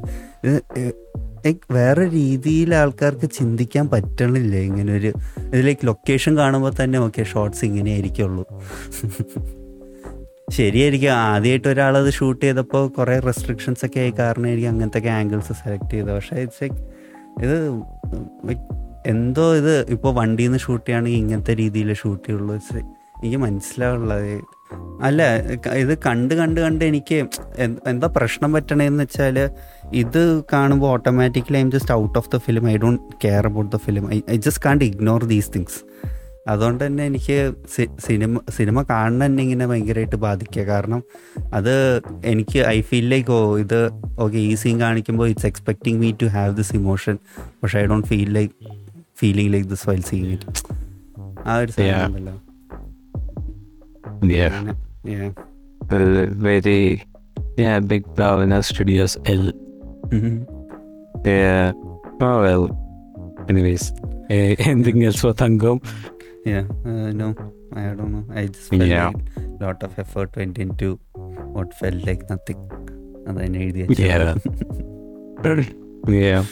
വേറെ 1.72 2.10
രീതിയിൽ 2.10 2.76
ആൾക്കാർക്ക് 2.76 3.28
ചിന്തിക്കാൻ 3.38 3.90
പറ്റണില്ല? 3.90 4.54
ഇങ്ങനെ 4.70 4.94
ഒരു 4.94 5.12
ഇതിലേക്ക് 5.54 5.88
ലൊക്കേഷൻ 5.88 6.38
കാണുമ്പോൾ 6.38 6.74
തന്നെ 6.84 7.00
ഓക്കെ 7.00 7.24
ഷോർട്സ് 7.24 7.66
ഇങ്ങനെ 7.66 7.92
ആയിരിക്കുള്ളൂ 7.92 8.46
ശരിയായിരിക്കും 10.58 11.12
ആദ്യമായിട്ട് 11.12 11.68
ഒരാളത് 11.68 12.10
ഷൂട്ട് 12.14 12.42
ചെയ്തപ്പോൾ 12.46 12.84
കുറേ 12.90 13.20
റെസ്ട്രിക്ഷൻസ് 13.20 13.86
ഒക്കെ 13.86 14.00
ആയി 14.00 14.10
കാരണം 14.10 14.20
കാരണമായിരിക്കും 14.20 14.72
അങ്ങനത്തെ 14.72 15.10
ആംഗിൾസ് 15.10 15.54
സെലക്ട് 15.62 15.90
ചെയ്തത്. 15.94 16.14
പക്ഷേ 16.16 16.36
ഇറ്റ്സ് 16.42 16.64
ലൈക്ക് 16.64 16.80
ഇത് 17.46 17.56
എന്തോ 19.06 19.46
ഇത് 19.56 19.74
ഇപ്പോൾ 19.90 20.12
വണ്ടിയിൽ 20.20 20.50
നിന്ന് 20.50 20.60
ഷൂട്ട് 20.60 20.86
ചെയ്യുകയാണെങ്കിൽ 20.86 21.22
ഇങ്ങനത്തെ 21.24 21.54
രീതിയിൽ 21.56 21.94
ഷൂട്ട് 21.94 22.24
ചെയ്യുള്ളൂ. 22.28 22.54
ഇറ്റ്സ് 22.56 22.76
എനിക്ക് 23.24 23.40
മനസ്സിലാവുള്ളത്. 23.46 24.34
അല്ല 25.08 25.22
ഇത് 25.82 25.92
കണ്ട് 26.06 26.34
കണ്ട് 26.40 26.60
കണ്ട് 26.64 26.84
എനിക്ക് 26.90 27.18
എന്താ 27.92 28.08
പ്രശ്നം 28.16 28.50
പറ്റണേന്ന് 28.56 29.04
വെച്ചാൽ 29.06 29.38
ഇത് 30.02 30.22
കാണുമ്പോൾ 30.54 30.90
automatically 30.96 31.58
I'm 31.66 31.72
just 31.76 31.94
out 32.02 32.18
of 32.22 32.30
the 32.34 32.40
film 32.46 32.66
I 32.74 32.76
don't 32.84 33.02
care 33.24 33.46
about 33.50 33.72
the 33.76 33.80
film 33.86 34.06
I 34.16 34.18
I 34.36 34.38
just 34.46 34.64
can't 34.66 34.84
ignore 34.90 35.24
these 35.34 35.52
things 35.56 35.80
അതുകൊണ്ട് 36.52 36.82
തന്നെ 36.86 37.04
എനിക്ക് 37.10 37.36
സിനിമ 38.06 38.40
സിനിമ 38.58 38.78
കാണുന്ന 38.90 39.22
തന്നെ 39.26 39.42
ഇങ്ങനെ 39.46 39.66
ഭയങ്കരമായിട്ട് 39.72 40.18
ബാധിക്കുക. 40.26 40.64
കാരണം 40.72 41.02
അത് 41.58 41.74
എനിക്ക് 42.32 42.60
ഐ 42.76 42.78
ഫീൽ 42.90 43.06
ലൈക്ക് 43.14 43.32
ഓ 43.38 43.42
ഇത് 43.64 43.80
ഓക്കെ 44.26 44.38
ഈ 44.50 44.54
സീൻ 44.64 44.78
കാണിക്കുമ്പോൾ 44.86 45.30
it's 45.34 45.50
expecting 45.52 46.00
me 46.04 46.10
to 46.24 46.30
have 46.38 46.54
this 46.60 46.74
emotion 46.82 47.18
പക്ഷേ 47.62 47.78
I 47.84 47.86
don't 47.92 48.10
feel 48.14 48.32
like 48.40 48.54
feeling 49.22 49.54
like 49.56 49.70
this 49.74 49.88
while 49.92 50.04
scene 50.12 50.26
it 50.38 50.50
ആ 51.48 51.56
ഒരു 51.62 51.72
സീനല്ലോ 51.78 52.08
ഉണ്ടല്ലോ. 52.10 52.36
Yeah. 54.22 54.74
Yeah. 55.04 55.30
Very, 55.88 57.06
yeah, 57.58 57.80
big 57.80 58.06
Bravana 58.16 58.64
Studios 58.64 59.18
L. 59.26 59.52
Mm-hmm. 60.10 60.44
Yeah. 61.26 61.74
Oh, 62.22 62.42
well. 62.42 62.80
Anyways, 63.50 63.92
uh, 64.30 64.56
anything 64.70 65.04
else 65.04 65.20
for 65.20 65.34
Thangam? 65.34 65.86
Yeah, 66.46 66.64
uh, 66.86 67.12
no, 67.12 67.36
I 67.74 67.82
don't 67.94 68.12
know. 68.12 68.26
I 68.34 68.48
just 68.48 68.70
felt 68.70 68.84
yeah. 68.84 69.08
like 69.08 69.16
a 69.38 69.64
lot 69.64 69.84
of 69.84 69.98
effort 69.98 70.36
went 70.36 70.58
into 70.58 71.00
what 71.14 71.74
felt 71.74 72.06
like 72.06 72.30
nothing. 72.30 72.58
And 73.26 73.38
then 73.38 73.56
I 73.56 73.72
Yeah. 73.94 74.36
yeah. 76.08 76.46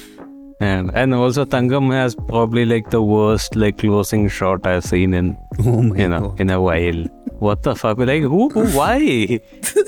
And, 0.62 0.92
and 0.94 1.14
also 1.14 1.44
Tangam 1.44 1.92
has 1.92 2.16
probably 2.16 2.66
like 2.66 2.92
the 2.92 3.02
worst 3.02 3.56
like 3.56 3.80
closing 3.80 4.30
shot 4.30 4.66
I've 4.68 4.84
seen 4.84 5.14
in 5.14 5.36
oh 5.66 5.82
you 5.96 6.08
know 6.08 6.30
God. 6.30 6.40
in 6.40 6.50
a 6.52 6.62
while. 6.62 7.06
What 7.42 7.60
the 7.66 7.74
fuck? 7.76 7.98
Like 8.02 8.26
who, 8.26 8.42
who 8.56 8.64
why? 8.74 9.00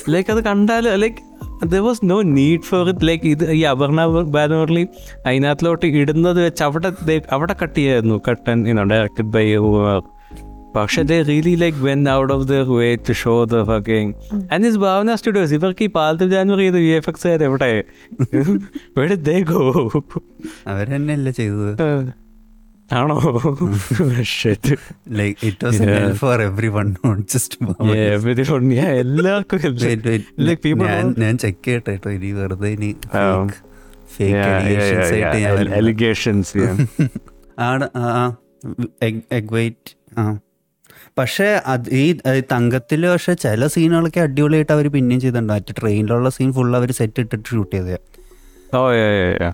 like 0.08 0.32
അത് 0.32 0.44
കണ്ടാൽ 0.44 0.88
like 1.04 1.20
there 1.72 1.84
was 1.84 2.00
no 2.04 2.18
need 2.38 2.62
for 2.64 2.90
it. 2.90 3.00
Like 3.02 3.26
ഇത് 3.26 3.52
ഈ 3.52 3.62
അപർണ 3.64 4.06
ബാനോർലി 4.30 4.88
അതിനകത്തിലോട്ട് 5.26 5.86
ഇടുന്നത് 5.86 6.46
വെച്ച് 6.46 6.64
അവിടെ 6.64 6.92
ദേ- 7.06 7.24
അവിടെ 7.32 7.56
cut 7.64 7.76
ചെയ്യായിരുന്നു. 7.76 8.22
കട്ടൻ 8.28 8.68
യുനോ 8.68 8.84
ഡയറക്റ്റഡ് 8.84 9.26
ബൈ 9.26 9.46
പക്ഷെ 10.76 11.04
they 11.04 11.22
really 11.22 11.56
like 11.56 11.78
went 11.78 12.10
out 12.10 12.34
of 12.34 12.48
their 12.48 12.64
way 12.72 12.96
to 13.10 13.14
show 13.14 13.44
the 13.44 13.64
fucking 13.64 14.14
and 14.54 14.68
is 14.68 14.78
Bhavana 14.78 15.16
Studios 15.16 15.54
ഇവർക്ക് 15.54 15.84
ഈ 15.84 15.88
പാലത്തിൽ 15.88 16.30
ജാനുവരി 16.30 16.62
ചെയ്ത് 16.62 16.78
വി 16.78 16.92
എഫ് 16.92 17.10
എക്സ് 17.10 17.28
എവിടെ? 17.28 17.70
എവിടെ 18.96 19.16
ദേ 19.16 19.42
ഗോ 19.44 19.60
അവരെന്നെയല്ലേ 20.68 21.32
ചെയ്തത്? 21.32 21.72
ആണോ. 23.00 23.16
Like 25.20 25.40
it 25.50 25.66
was. 25.66 25.82
For 26.22 26.42
everyone 26.42 26.88
not 27.06 27.24
just 27.34 27.58
എല്ലാവർക്കും 29.04 29.60
Like 30.48 30.62
പീപ്പിൾ 30.66 30.86
ഞാൻ 30.94 31.14
ഞാൻ 31.24 31.38
ചെക്ക് 31.44 31.66
ചെയ്യട്ടെ 31.66 31.92
കേട്ടോ 31.92 32.10
ഇനി 32.18 32.32
വെറുതെ 32.40 32.72
ഇനി 32.78 32.90
ഫേക്ക് 34.16 34.42
എഗ് 39.40 39.54
വെയിറ്റ് 39.54 39.94
ആ 40.20 40.24
പക്ഷേ 41.18 41.48
അത് 41.72 41.88
ഈ 42.02 42.06
തങ്കത്തിൽ 42.52 43.02
പക്ഷെ 43.12 43.34
ചില 43.34 43.68
സീനുകളൊക്കെ 43.68 44.20
അടിപൊളിയായിട്ട് 44.20 44.74
അവർ 44.76 44.86
പിന്നെയും 44.96 45.22
ചെയ്തിട്ടുണ്ട്. 45.22 45.54
മറ്റേ 45.54 45.74
ട്രെയിനിലുള്ള 45.80 46.30
സീൻ 46.30 46.50
ഫുൾ 46.54 46.72
അവർ 46.80 46.92
സെറ്റ് 47.00 47.22
ഇട്ടിട്ട് 47.24 47.48
ഷൂട്ട് 47.50 47.76
ചെയ്തത്. 47.76 48.00
Yeah. 48.74 49.54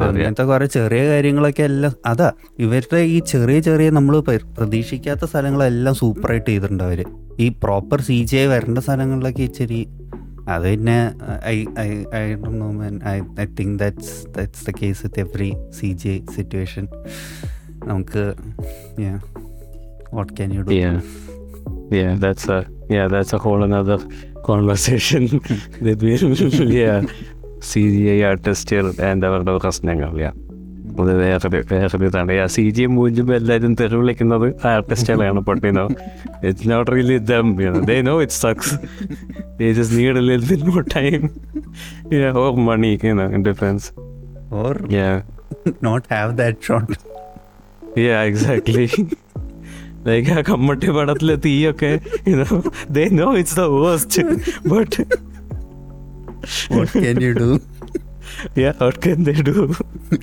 അങ്ങനത്തെ 0.00 0.42
കുറെ 0.42 0.66
ചെറിയ 0.66 1.02
കാര്യങ്ങളൊക്കെ 1.08 1.62
എല്ലാം 1.62 1.92
അതാ 2.06 2.28
ഇവരുടെ 2.58 2.96
ഈ 2.96 3.18
ചെറിയ 3.18 3.60
ചെറിയ 3.60 3.90
നമ്മൾ 3.90 4.20
പ്രതീക്ഷിക്കാത്ത 4.58 5.24
സ്ഥലങ്ങളെല്ലാം 5.24 5.94
സൂപ്പറായിട്ട് 5.94 6.50
ചെയ്തിട്ടുണ്ട് 6.50 6.84
അവർ. 6.84 7.00
ഈ 7.40 7.48
പ്രോപ്പർ 7.62 8.00
സി 8.00 8.24
ജി 8.24 8.36
ഐ 8.36 8.46
വരേണ്ട 8.46 8.78
സ്ഥലങ്ങളിലൊക്കെ 8.78 9.42
ഇച്ചിരി 9.42 9.80
അത് 10.48 10.64
പിന്നെ 10.70 10.98
I 11.46 11.64
I 11.78 11.90
I 12.14 12.34
know 12.34 12.70
man 12.72 13.00
I 13.06 13.16
I 13.40 13.46
think 13.60 13.78
that's 13.78 14.14
that's 14.30 14.64
the 14.66 14.74
case 14.82 15.02
with 15.06 15.20
every 15.20 15.52
C 15.80 15.86
G 15.92 16.08
I 16.08 16.18
situation 16.34 16.86
നമുക്ക് 17.84 18.24
what 20.14 20.32
can 20.32 20.52
you 20.54 20.62
do 20.62 20.72
Yeah. 20.78 20.98
Yeah, 21.90 22.12
that's 22.16 22.44
a 22.48 22.58
yeah, 22.90 23.06
that's 23.08 23.32
a 23.32 23.38
whole 23.38 23.62
another 23.62 23.96
conversation. 24.46 25.22
That 25.86 26.02
we 26.02 26.12
yeah. 26.74 27.00
CGI 27.68 28.18
artist 28.30 28.70
and 29.08 29.24
അവരുടെ 29.24 29.52
പ്രശ്നങ്ങൾ 29.58 30.10
yeah. 30.18 30.34
അത് 31.00 31.10
വേറൊരു 31.20 31.60
വേറൊരു 31.70 32.04
ഇതാണ്. 32.04 32.34
C 32.46 32.70
G 32.70 32.84
മൂഞ്ചുമ്പോൾ 32.86 33.34
എല്ലാവരും 33.34 33.74
തെറി 33.74 33.96
വിളിക്കുന്നത് 33.96 34.46
ആർട്ടിസ്റ്റുകളാണ് 34.68 35.40
പൊട്ടിനോ 35.40 35.84
it's 36.48 36.68
not 36.70 36.90
really 36.92 37.18
them 37.30 37.46
they 37.84 37.96
know 38.02 38.22
it 38.22 38.32
sucks 38.32 38.74
they 39.58 39.72
just 39.72 39.96
need 39.96 40.18
a 40.18 40.24
little 40.28 40.46
bit 40.50 40.68
more 40.70 40.84
time 40.96 41.22
or 42.42 42.52
money 42.68 42.92
in 43.36 43.42
difference 43.42 43.88
or. 44.54 44.76
Not 45.82 46.06
have 46.14 46.36
that 46.36 46.68
shot 46.68 46.92
Yeah, 47.98 48.20
exactly. 48.22 48.86
like 50.06 50.28
ആ 50.32 50.40
കമ്മട്ടി 50.40 50.88
പടത്തിലെ 50.90 51.36
തീയൊക്കെ 51.44 51.90
you 52.26 52.36
know, 52.40 52.56
they 52.96 53.04
know 53.18 53.28
it's 53.40 53.54
the 53.54 53.66
worst. 56.70 56.94
can 56.96 57.20
you 57.20 57.32
do? 57.34 57.48
yeah, 58.56 58.74
what 58.78 58.98
can 59.00 59.20
they 59.28 59.38
do? 59.42 59.54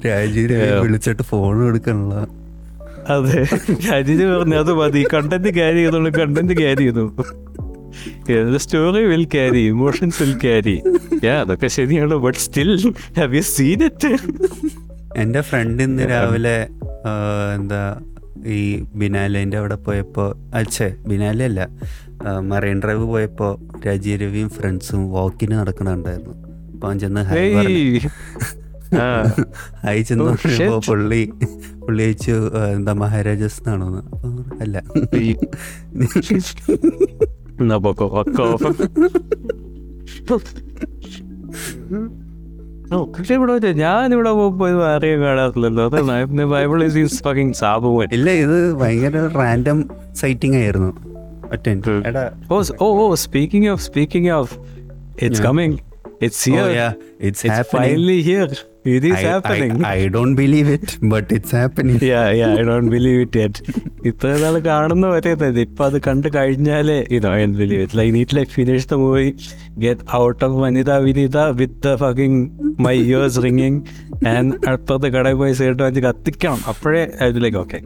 Rajeev. 0.07 0.59
വിളിച്ചിട്ട് 0.85 1.23
phone 1.31 1.57
എടുക്കണല്ലോ 1.69 2.21
അതെ 3.13 3.39
രാജീജ് 3.87 4.25
പറഞ്ഞു 4.31 4.57
അത് 4.63 4.71
മതി 4.79 5.01
content 5.13 5.49
carry 5.57 5.79
ചെയ്തോളൂ 5.83 6.09
content 6.19 6.55
carry 6.59 6.83
ചെയ്തു 6.87 7.05
story 8.63 9.01
will 9.11 9.25
carry 9.33 9.61
emotions 9.71 10.19
will 10.23 10.35
carry 10.43 10.75
അതൊക്കെ 11.33 11.69
ശരിയാണ് 11.77 12.17
but 12.25 12.39
still 12.45 12.69
have 13.17 13.31
you 13.37 13.43
seen 13.55 13.81
it 13.89 14.11
എന്റെ 15.23 15.41
ഫ്രണ്ട് 15.49 15.81
ഇന്ന് 15.87 16.05
രാവിലെ 16.13 16.57
എന്താ 17.55 17.81
ഈ 18.57 18.59
ബിനാലേന്റെ 19.01 19.57
അവിടെ 19.61 19.77
പോയപ്പോൾ 19.87 20.29
അച്ഛേ 20.59 20.87
ബിനാലെ 21.09 21.45
അല്ല 21.49 21.61
മറൈൻ 22.39 22.81
ഡ്രൈവ് 22.81 23.03
പോയപ്പോൾ 23.03 23.59
രാജീവ് 23.87 24.21
രവിയും 24.21 24.49
ഫ്രണ്ട്സും 24.49 25.11
വാക്കിന് 25.11 25.51
നടക്കണുണ്ടായിരുന്നു. 25.51 26.47
അപ്പോൾ 26.73 26.87
അവൻ 26.87 26.99
ചെന്ന് 26.99 27.21
ഹൈ 27.21 27.53
പറഞ്ഞു. 27.53 27.99
ഹൈ 29.85 30.01
ചെന്ന് 30.01 30.23
Oh, 30.23 30.29
പറഞ്ഞപ്പോൾ 30.29 30.81
പുള്ളി 30.87 31.31
പുള്ളി 31.81 32.03
അയച്ചു 32.03 32.51
എന്താ 32.75 32.93
മഹാരാജസ് 32.93 33.59
എന്നാണോന്ന് 33.59 34.01
അല്ല. 34.61 34.81
പക്ഷെ 43.15 43.33
ഇവിടെ 43.33 43.53
വെച്ച് 43.53 43.67
ഞാനിവിടെ 43.67 44.31
പോയി 44.31 44.73
ആരെയും 44.73 45.21
കാണാറില്ലല്ലോ. 45.21 45.85
അതാണ് 45.85 46.43
ബൈബിൾ 46.43 46.83
ഈസ് 46.83 47.23
ഫക്കിംഗ് 47.23 47.53
സാബുവൻ. 47.53 48.07
ഇല്ല 48.13 48.29
ഇത് 48.29 48.75
ഭയങ്കര 48.75 49.27
റാൻഡം 49.27 49.89
സൈറ്റിംഗ് 50.13 50.55
ആയിരുന്നു. 50.55 51.20
Hmm. 51.51 52.01
എടാ 52.09 52.25
Oh, 52.49 52.59
s- 52.61 52.73
oh, 52.79 52.93
oh, 52.97 53.13
speaking 53.19 53.63
of, 53.67 53.79
speaking 53.83 54.27
of, 54.31 54.45
it's 55.17 55.39
Yeah. 55.39 55.47
coming. 55.47 55.73
It's 56.21 56.41
Oh, 56.43 56.51
here. 56.53 56.69
yeah, 56.71 56.91
it's, 57.19 57.41
It's 57.41 57.53
happening. 57.53 57.83
finally 57.85 58.19
here. 58.23 58.51
It 58.85 59.03
is 59.03 59.15
I, 59.15 59.23
happening. 59.23 59.73
I, 59.83 59.95
I 59.97 60.07
don't 60.07 60.35
believe 60.35 60.67
it, 60.67 60.97
but 61.03 61.25
it's 61.31 61.51
happening. 61.51 61.97
yeah, 62.03 62.27
yeah, 62.31 62.53
I 62.53 62.63
don't 62.69 62.89
believe 62.89 63.19
it 63.25 63.35
yet. 63.35 63.55
ഇത്ര 64.09 64.29
നാൾ 64.43 64.55
കാണുന്ന 64.67 65.07
വരെ 65.07 65.33
തന്നെ 65.41 65.61
ഇപ്പൊ 65.67 65.83
അത് 65.85 65.97
കണ്ടു 66.07 66.29
കഴിഞ്ഞാലേ 66.35 66.97
ഇതോ 67.17 67.31
like 67.99 68.13
neat 68.17 68.35
like 68.37 68.51
finish 68.57 68.87
the 68.93 68.97
movie 69.03 69.27
get 69.85 70.05
out 70.21 70.41
of 70.47 70.57
Vanitha 70.63 70.91
Vinitha 71.07 71.37
with 71.59 71.83
the 71.87 71.95
fucking 72.03 72.39
my 72.87 72.95
ears 73.03 73.43
ringing 73.47 73.79
and 74.35 74.57
അടുത്തത് 74.71 75.07
കടയിൽ 75.17 75.37
പോയി 75.43 75.55
സേട്ട് 75.61 75.81
വെച്ച് 75.87 76.03
കത്തിക്കണം 76.07 76.61
അപ്പോഴേ 76.73 77.03
അതിലേക്ക് 77.27 77.61
okay. 77.65 77.81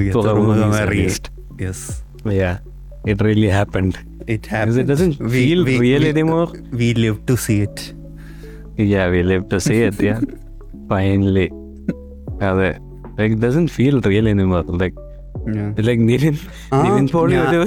Yes 0.00 1.12
it 1.12 1.30
Yes. 1.62 1.80
Happened 2.30 2.52
It 3.04 3.20
really 3.20 3.48
happened. 3.50 3.94
it 4.28 4.46
happened. 4.46 4.86
doesn't 4.86 5.18
we, 5.20 5.30
feel 5.30 5.64
we, 5.64 5.78
real 5.80 6.00
we, 6.00 6.08
anymore. 6.08 6.48
We 6.72 6.94
live 6.96 7.26
to 7.26 7.36
see 7.36 7.60
it. 7.60 7.78
Yeah, 8.84 9.10
we 9.10 9.22
live 9.24 9.48
to 9.48 9.60
see 9.60 9.80
it, 9.82 10.00
yeah. 10.00 10.20
Finally. 10.92 11.48
അതെ 12.44 12.68
like 13.18 13.34
doesn't 13.36 13.64
feel 13.68 13.96
real 14.02 14.28
anymore 14.28 14.62
like 14.78 14.96
like 15.86 16.02
Nivin 16.08 16.34
ആ, 16.72 16.78
Nivin 16.82 17.06
poly 17.08 17.34
ഞാൻ- 17.34 17.50
ഒരു 17.50 17.62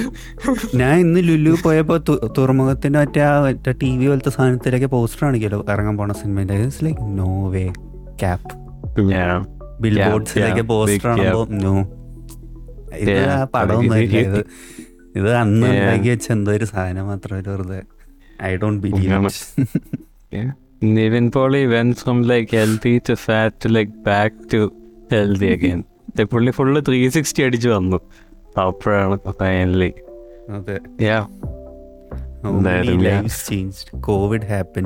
ഞാൻ 0.75 0.95
ഇന്ന് 0.99 1.21
ലുലു 1.27 1.53
പോയപ്പോ 1.63 1.95
തുറമുഖത്തിന്റെ 2.37 2.99
മറ്റേ 2.99 3.21
ആ 3.21 3.33
മറ്റേ 3.39 3.71
ടി 3.81 3.97
വി 3.97 4.07
പോലത്തെ 4.07 4.29
സാധനത്തിലൊക്കെ 4.29 4.85
പോസ്റ്റർ 4.85 5.25
ആണെങ്കിലോ 5.27 5.59
ഇറങ്ങാൻ 5.69 5.97
പോണ 5.97 6.13
സിനിമേന്റെ 6.13 6.57
like 6.83 7.03
no 7.19 7.29
way 7.49 7.63
cap. 8.21 8.49
Bill 9.81 9.95
ബോർഡ്സിലൊക്കെ 10.03 10.61
poster 10.71 11.09
ആണോ 11.09 11.41
നോ 11.63 11.75
ഇത് 12.97 13.15
പടമൊന്നും 13.53 13.95
ഇത് 15.15 15.35
അന്ന്. 15.35 15.67
ഉണ്ടാക്കി 15.67 16.09
വെച്ച 16.09 16.31
എന്തോ 16.31 16.51
ഒരു 16.51 16.65
സാധനം 16.65 17.07
മാത്രം 17.07 17.37
ഒരു 17.39 17.49
വെറുതെ 17.49 17.81
I 18.43 18.55
don't 18.55 18.87
believe. 18.87 19.29
Nivin 20.85 21.27
Pauly 21.35 21.61
went 21.73 21.93
from 21.97 22.17
like 22.29 22.49
healthy 22.51 22.91
to 22.99 23.13
fat 23.15 23.51
to 23.61 23.67
like 23.75 23.91
back 24.07 24.33
to 24.53 24.59
healthy 25.13 25.49
again. 25.57 25.81
പുള്ളി 26.23 26.51
ഫുള്ള് 26.51 26.81
ത്രീ 26.87 27.09
സിക്സ്റ്റി 27.09 27.43
അടിച്ച് 27.43 27.69
വന്നു 27.69 27.97
അപ്പോഴാണ് 28.61 29.19
ഫൈനലി 29.39 29.93
അതെ 30.49 30.79
യാ 31.01 31.17
കോവിഡ് 33.99 34.43
ഹാപ്പൻ. 34.43 34.85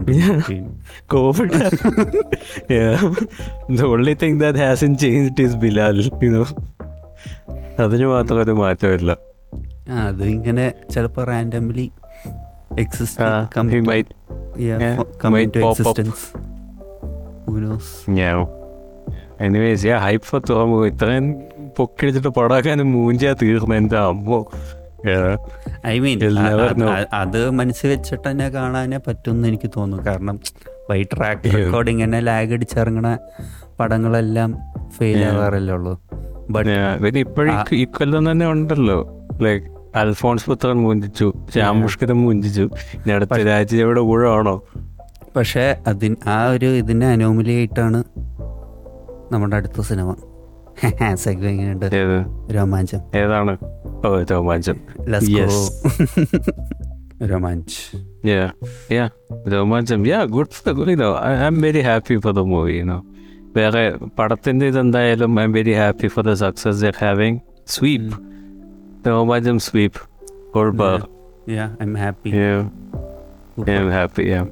അതിന് 7.79 8.05
മാത്രം 8.05 8.41
ഒരു 8.41 8.51
മാറ്റമില്ല 8.51 9.28
അത് 9.91 10.23
ഇങ്ങനെ 10.23 10.73
ചിലപ്പോ 10.93 11.23
randomly 11.23 11.91
anyways 19.41 19.85
yeah 19.85 19.97
hype 19.97 20.25
for 20.25 20.41
Thuramukham 20.49 20.87
ഇത്രയും 20.87 21.35
പൊക്കിടിച്ചിട്ട് 21.77 22.27
പടാക്കാനും 22.27 22.91
മൂഞ്ചാ 22.91 23.35
തീർന്നു. 23.41 23.75
എന്റെ 23.75 23.97
അമ്മോ? 23.97 24.51
ഐ 25.87 25.99
മീൻ 25.99 26.23
അത് 27.13 27.49
മനസ്സിൽ 27.49 27.89
വെച്ചിട്ട് 27.89 28.31
തന്നെ 28.31 28.49
കാണാനേ 28.49 28.97
പറ്റുമെന്ന് 28.97 29.47
എനിക്ക് 29.47 29.71
തോന്നുന്നു 29.77 30.05
കാരണം 30.05 30.39
ബൈ 30.89 31.03
ട്രാക്ക് 31.03 31.43
റെക്കോർഡിങ് 31.43 31.65
റെക്കോർഡ് 31.65 31.89
ഇങ്ങനെ 31.89 32.19
ലാഗ് 32.19 32.53
അടിച്ചിറങ്ങണ 32.53 33.17
പടങ്ങളെല്ലാം 33.79 34.57
ഫെയിൽ. 34.97 35.25
ആവാറല്ലേ 35.25 35.73
ഉള്ളൂ. 35.73 36.01
ബട്ട് 36.49 37.17
ഇപ്പോഴും 37.17 37.55
ഇക്കൊല്ലം 37.73 38.31
തന്നെ 38.31 38.47
ഉണ്ടല്ലോ. 38.47 39.27
ലൈക്ക് 39.41 39.78
അൽഫോൺസ് 39.95 40.45
പുത്രൻ 40.45 40.77
മുഞ്ചിച്ചു 40.77 41.33
ശ്യാമുഷ്കരം 41.53 42.21
മുഞ്ചിച്ചു. 42.21 42.69
ഇനി 42.93 43.11
അടുത്ത 43.11 43.33
രാജ്യയുടെ 43.33 43.99
ഊഴമാണോ? 43.99 44.61
പക്ഷേ 45.35 45.75
അതിന് 45.87 46.15
ആ 46.27 46.47
ഒരു 46.47 46.65
ഇതിന്റെ 46.65 47.05
അനോമലി 47.05 47.51
ആയിട്ടാണ് 47.51 48.03
നമ്മുടെ 49.31 49.55
അടുത്ത 49.55 49.81
സിനിമ. 49.81 50.15
സെഗ് 51.13 51.45
എങ്ങനെയുണ്ട് 51.45 51.85
ഏത്? 51.85 52.25
രോമാഞ്ചം. 52.55 52.99
ഏതാണ്? 53.15 53.57
ഓ 54.07 54.23
Romancham. 54.31 54.75
Romanch. 57.25 57.97
Yeah, 58.27 58.49
yeah, 58.91 59.09
Romancham. 59.53 60.07
Yeah 60.07 60.23
good 60.23 60.77
know 60.77 61.03
I, 61.03 61.47
I'm 61.47 61.61
very 61.61 61.81
happy 61.81 62.21
for 62.21 62.35
the 62.35 62.43
movie 62.43 62.81
you 62.81 62.89
know. 62.89 63.03
വേറെ 63.55 63.95
പടത്തിന്റെ 64.19 64.65
ഇതെന്തായാലും 64.65 65.39
I'm 65.43 65.51
very 65.51 65.73
happy 65.73 66.07
for 66.07 66.25
the 66.25 66.33
success 66.33 66.81
they're 66.81 66.93
having 67.01 67.39
sweep 69.59 70.01
Yeah, 71.47 71.69
I'm 71.79 71.95
happy. 71.95 72.29
Yeah. 72.31 72.69
yeah 73.67 73.79
I'm 73.81 73.89
happy. 73.91 74.23
Yeah. 74.25 74.45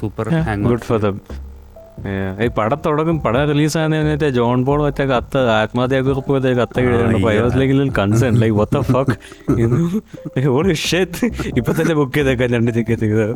Super 0.00 0.26
yeah, 0.26 0.44
super 0.44 0.68
Good 0.72 0.84
for 0.90 0.98
them. 0.98 1.16
ഈ 2.44 2.46
പടം 2.48 2.78
തുടങ്ങും 2.86 3.22
പടം 3.22 3.42
release 3.50 3.76
ആകുന്നതിന് 3.78 4.28
John 4.30 4.64
Paul 4.64 4.78
മറ്റേ 4.82 5.04
കത്ത് 5.04 5.40
ആത്മഹത്യാക്കുറിപ്പ് 5.50 6.32
മറ്റേ 6.32 6.52
കത്ത് 6.52 6.80
എഴുതുന്നുണ്ട് 6.80 7.18
yeah. 7.18 7.26
ബയോസിലെങ്കിലും 7.26 7.88
concern 7.98 8.34
like 8.42 8.56
what the 8.56 8.80
fuck 8.80 9.14
all 10.46 10.68
shit 10.88 11.30
ഇപ്പൊ 11.56 11.72
തന്നെ 11.72 11.94
ബുക്ക് 11.94 12.16
ചെയ്തേക്കാൻ 12.18 12.50
രണ്ട് 12.52 12.72
ticket 12.74 13.28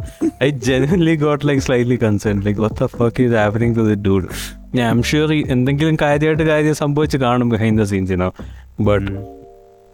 I 0.44 0.50
genuinely 0.50 1.14
got 1.16 1.46
like 1.50 1.62
slightly 1.62 1.96
concern 1.96 2.42
like 2.48 2.60
what the 2.60 2.90
fuck 2.98 3.22
is 3.22 3.34
happening 3.34 3.76
to 3.76 3.80
the 3.80 3.96
dude 4.08 4.28
ഞാൻ 4.74 4.86
ഐം 4.90 5.02
ഷുവർ 5.02 5.32
എന്തെങ്കിലും 5.56 5.96
കാര്യമായിട്ട് 5.96 6.42
കാര്യം 6.42 6.74
സംഭവിച്ച് 6.74 7.16
കാണും 7.16 7.50
behind 7.50 7.82
the 7.82 7.84
scenes 7.84 8.12
you know 8.12 8.30
but 8.80 9.37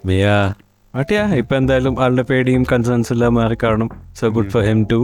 but 0.04 1.10
yeah 1.16 1.22
ഇപ്പൊ 1.40 1.54
എന്തായാലും 1.60 1.94
ആളുടെ 2.04 2.24
പേടിയും 2.30 2.64
കൺസേൺസ് 2.72 3.12
എല്ലാം 3.14 3.32
മാറി 3.40 3.56
കാണും 3.62 3.88
so 4.20 4.26
good 4.36 4.52
for 4.56 4.64
him 4.70 4.82
too 4.94 5.00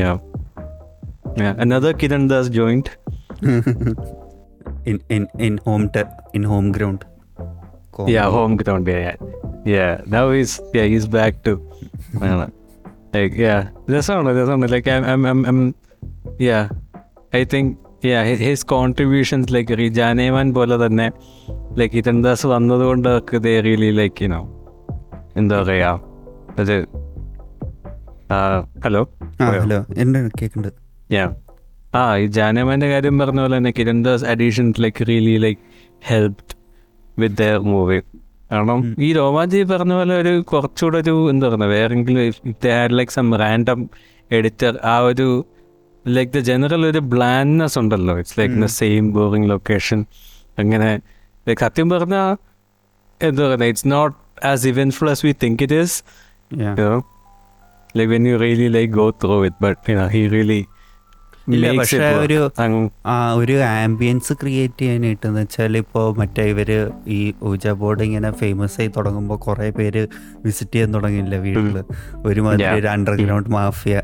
yeah 0.00 0.10
Yeah, 1.36 1.54
another 1.64 1.90
Kiran 1.92 2.28
Das 2.30 2.46
joined. 2.50 2.86
in 4.90 4.96
in 5.08 5.22
in 5.46 5.54
home 5.66 5.84
te- 5.88 6.14
in 6.34 6.44
home 6.52 6.68
ground 6.76 7.00
Yeah, 8.14 8.26
home 8.36 8.54
ground. 8.56 8.86
Yeah, 8.86 9.00
yeah. 9.00 9.16
Yeah, 9.66 9.92
now 10.06 10.30
he's 10.30 10.52
yeah 10.72 10.86
he's 10.92 11.06
back 11.16 11.34
to. 11.46 11.52
uh, 12.22 12.46
like 13.14 13.34
yeah, 13.44 13.60
രസമാണ് 13.94 14.32
രസമാണ് 14.38 14.68
like 14.74 14.88
I'm 14.94 15.04
I'm 15.12 15.24
I'm, 15.32 15.40
I'm 15.50 15.60
yeah, 16.48 16.64
I 17.32 17.44
think 17.44 17.68
yeah 18.02 18.22
his, 18.30 18.40
his 18.48 18.62
contributions 18.74 19.46
like 19.56 19.70
റിജാനേമാൻ 19.82 20.48
പോലെ 20.58 20.78
തന്നെ 20.86 21.08
like 21.78 21.94
Kiran 21.94 22.22
Das 22.24 22.46
വന്നതുകൊണ്ട് 22.46 23.08
അവർക്ക് 23.08 23.42
ദേ 23.42 23.60
really 23.60 23.90
like 23.90 24.24
you know 24.24 24.40
എന്താ 25.36 25.62
പറയാ? 25.62 25.98
അത് 26.58 26.86
hello? 28.84 29.08
Hello? 29.42 29.84
കേക്കുണ്ട്. 30.42 30.68
Yeah. 31.12 31.28
ആ 31.94 32.16
ഈ 32.16 32.26
ജാനമാന്റെ 32.26 32.90
കാര്യം 32.90 33.18
പറഞ്ഞ 33.18 33.40
പോലെ 33.40 33.56
തന്നെ 33.56 33.72
Kiran 33.78 34.04
Das 34.04 34.24
addition 34.24 34.74
like 34.80 35.08
really 35.08 35.38
like 35.38 35.60
helped 36.02 36.54
with 37.18 37.36
their 37.36 37.58
movie 37.58 38.00
കാരണം 38.52 38.96
ഈ 38.98 39.12
രോമാജി 39.12 39.62
പറഞ്ഞ 39.62 39.92
പോലെ 39.92 40.20
ഒരു 40.20 40.40
കുറച്ചുകൂടെ 40.40 40.98
ഒരു 40.98 41.30
എന്താ 41.30 41.48
പറയുക 41.48 41.62
വേറെങ്കിലും 41.62 42.32
ലൈക്ക് 42.86 43.12
സം 43.12 43.34
റാൻഡം 43.34 43.90
എഡിറ്റർ 44.32 44.78
ആ 44.84 44.98
ഒരു 44.98 45.46
ലൈക്ക് 46.08 46.32
ദ 46.32 46.38
ജനറൽ 46.38 46.86
ഒരു 46.86 46.98
ബ്ലാൻഡ്നെസ് 46.98 47.78
ഉണ്ടല്ലോ. 47.78 48.18
It's 48.18 48.40
like 48.40 48.62
the 48.62 48.64
same 48.64 49.12
boring 49.12 49.50
location 49.50 50.04
അങ്ങനെ 50.58 51.00
സത്യം 51.56 51.90
പറഞ്ഞാൽ 51.90 52.30
എന്താ 53.20 53.42
പറയുക 53.44 53.64
it's 53.64 53.90
not 53.90 54.16
as 54.46 54.66
eventful 54.66 55.10
as 55.10 55.26
we 55.26 55.34
think 55.42 55.62
it 55.62 55.74
is 55.74 55.96
Yeah. 56.58 56.74
When 58.08 58.28
you 58.28 58.36
really 58.36 58.68
like 58.68 58.92
go 58.92 59.06
really 59.22 59.46
it 59.46 59.62
but 59.64 59.78
he 60.08 60.22
really 60.28 60.60
പക്ഷേ. 61.78 61.98
ഒരു 62.20 62.36
ആ 63.06 63.32
ഒരു 63.34 63.54
ആംബിയൻസ് 63.66 64.32
ക്രിയേറ്റ് 64.32 64.80
ചെയ്യാനായിട്ട് 64.80 65.26
എന്ന് 65.26 65.40
വെച്ചാൽ 65.40 65.76
ഇപ്പോൾ 65.76 66.14
മറ്റേ 66.16 66.42
ഇവർ 66.44 66.70
ഈ 67.08 67.20
ഊജ 67.42 67.68
ബോർഡ് 67.72 68.02
ഇങ്ങനെ 68.02 68.30
ഫേമസ് 68.32 68.80
ആയി 68.80 68.90
തുടങ്ങുമ്പോൾ 68.96 69.38
കുറേ 69.38 69.70
പേര് 69.70 70.02
വിസിറ്റ് 70.44 70.72
ചെയ്യാൻ 70.72 70.94
തുടങ്ങിയില്ല 70.94 71.36
വീട്ടിൽ 71.38 71.76
ഒരുമാതിരി. 72.26 72.68
ഒരു 72.80 72.86
അണ്ടർഗ്രൗണ്ട് 72.86 73.48
മാഫിയ. 73.48 73.96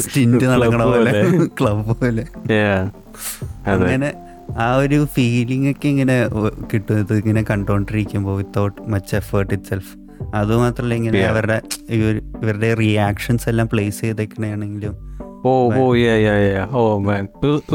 സ്റ്റിന്റ് 0.00 0.44
നടക്കണ 0.44 0.82
പോലെ. 0.84 1.12
ക്ലബ് 1.60 1.94
പോലെ 1.94 2.24
അങ്ങനെ 3.72 4.10
ആ 4.58 4.76
ഒരു 4.76 5.06
ഫീലിംഗ് 5.14 5.70
ഒക്കെ 5.70 5.88
ഇങ്ങനെ 5.88 6.28
കിട്ടുന്നത് 6.72 7.18
ഇങ്ങനെ 7.18 7.44
കണ്ടോണ്ടിരിക്കുമ്പോൾ 7.50 8.36
without 8.36 8.82
much 8.82 9.16
effort 9.16 9.54
it 9.54 9.64
self 9.64 9.94
അതുമാത്രല്ല 10.34 10.94
ഇങ്ങനെ 10.94 11.24
അവരുടെ 11.24 11.60
ഇവരുടെ 11.90 12.74
റിയാക്ഷൻസ് 12.74 13.48
എല്ലാം 13.48 13.68
പ്ലേസ് 13.68 14.00
ചെയ്തേക്കണെയാണെങ്കിലും. 14.00 15.10
ഓ 15.44 15.72
ഓ 15.72 15.94
ഓ 16.72 16.98
മാൻ 16.98 17.28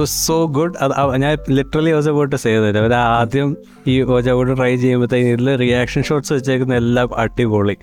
സോ 0.04 0.46
ഗുഡ് 0.46 0.76
ഞാൻ 1.18 1.38
ലിറ്ററലി 1.50 1.92
ഓജ 1.92 2.10
ബോട്ട് 2.10 2.36
ചെയ്തത്. 2.36 2.78
അവർ 2.78 2.94
ആദ്യം 2.94 3.58
ഈ 3.88 4.02
ഓജ 4.02 4.30
ബോട്ട് 4.30 4.58
ട്രൈ 4.58 4.76
ചെയ്യുമ്പോഴത്തേക്കും 4.76 5.32
ഇതിൽ 5.32 5.56
റിയാക്ഷൻ 5.56 6.04
ഷോട്ട്സ് 6.04 6.34
വെച്ചേക്കുന്ന 6.34 6.76
എല്ലാം 6.76 7.20
അടിപൊളി. 7.20 7.78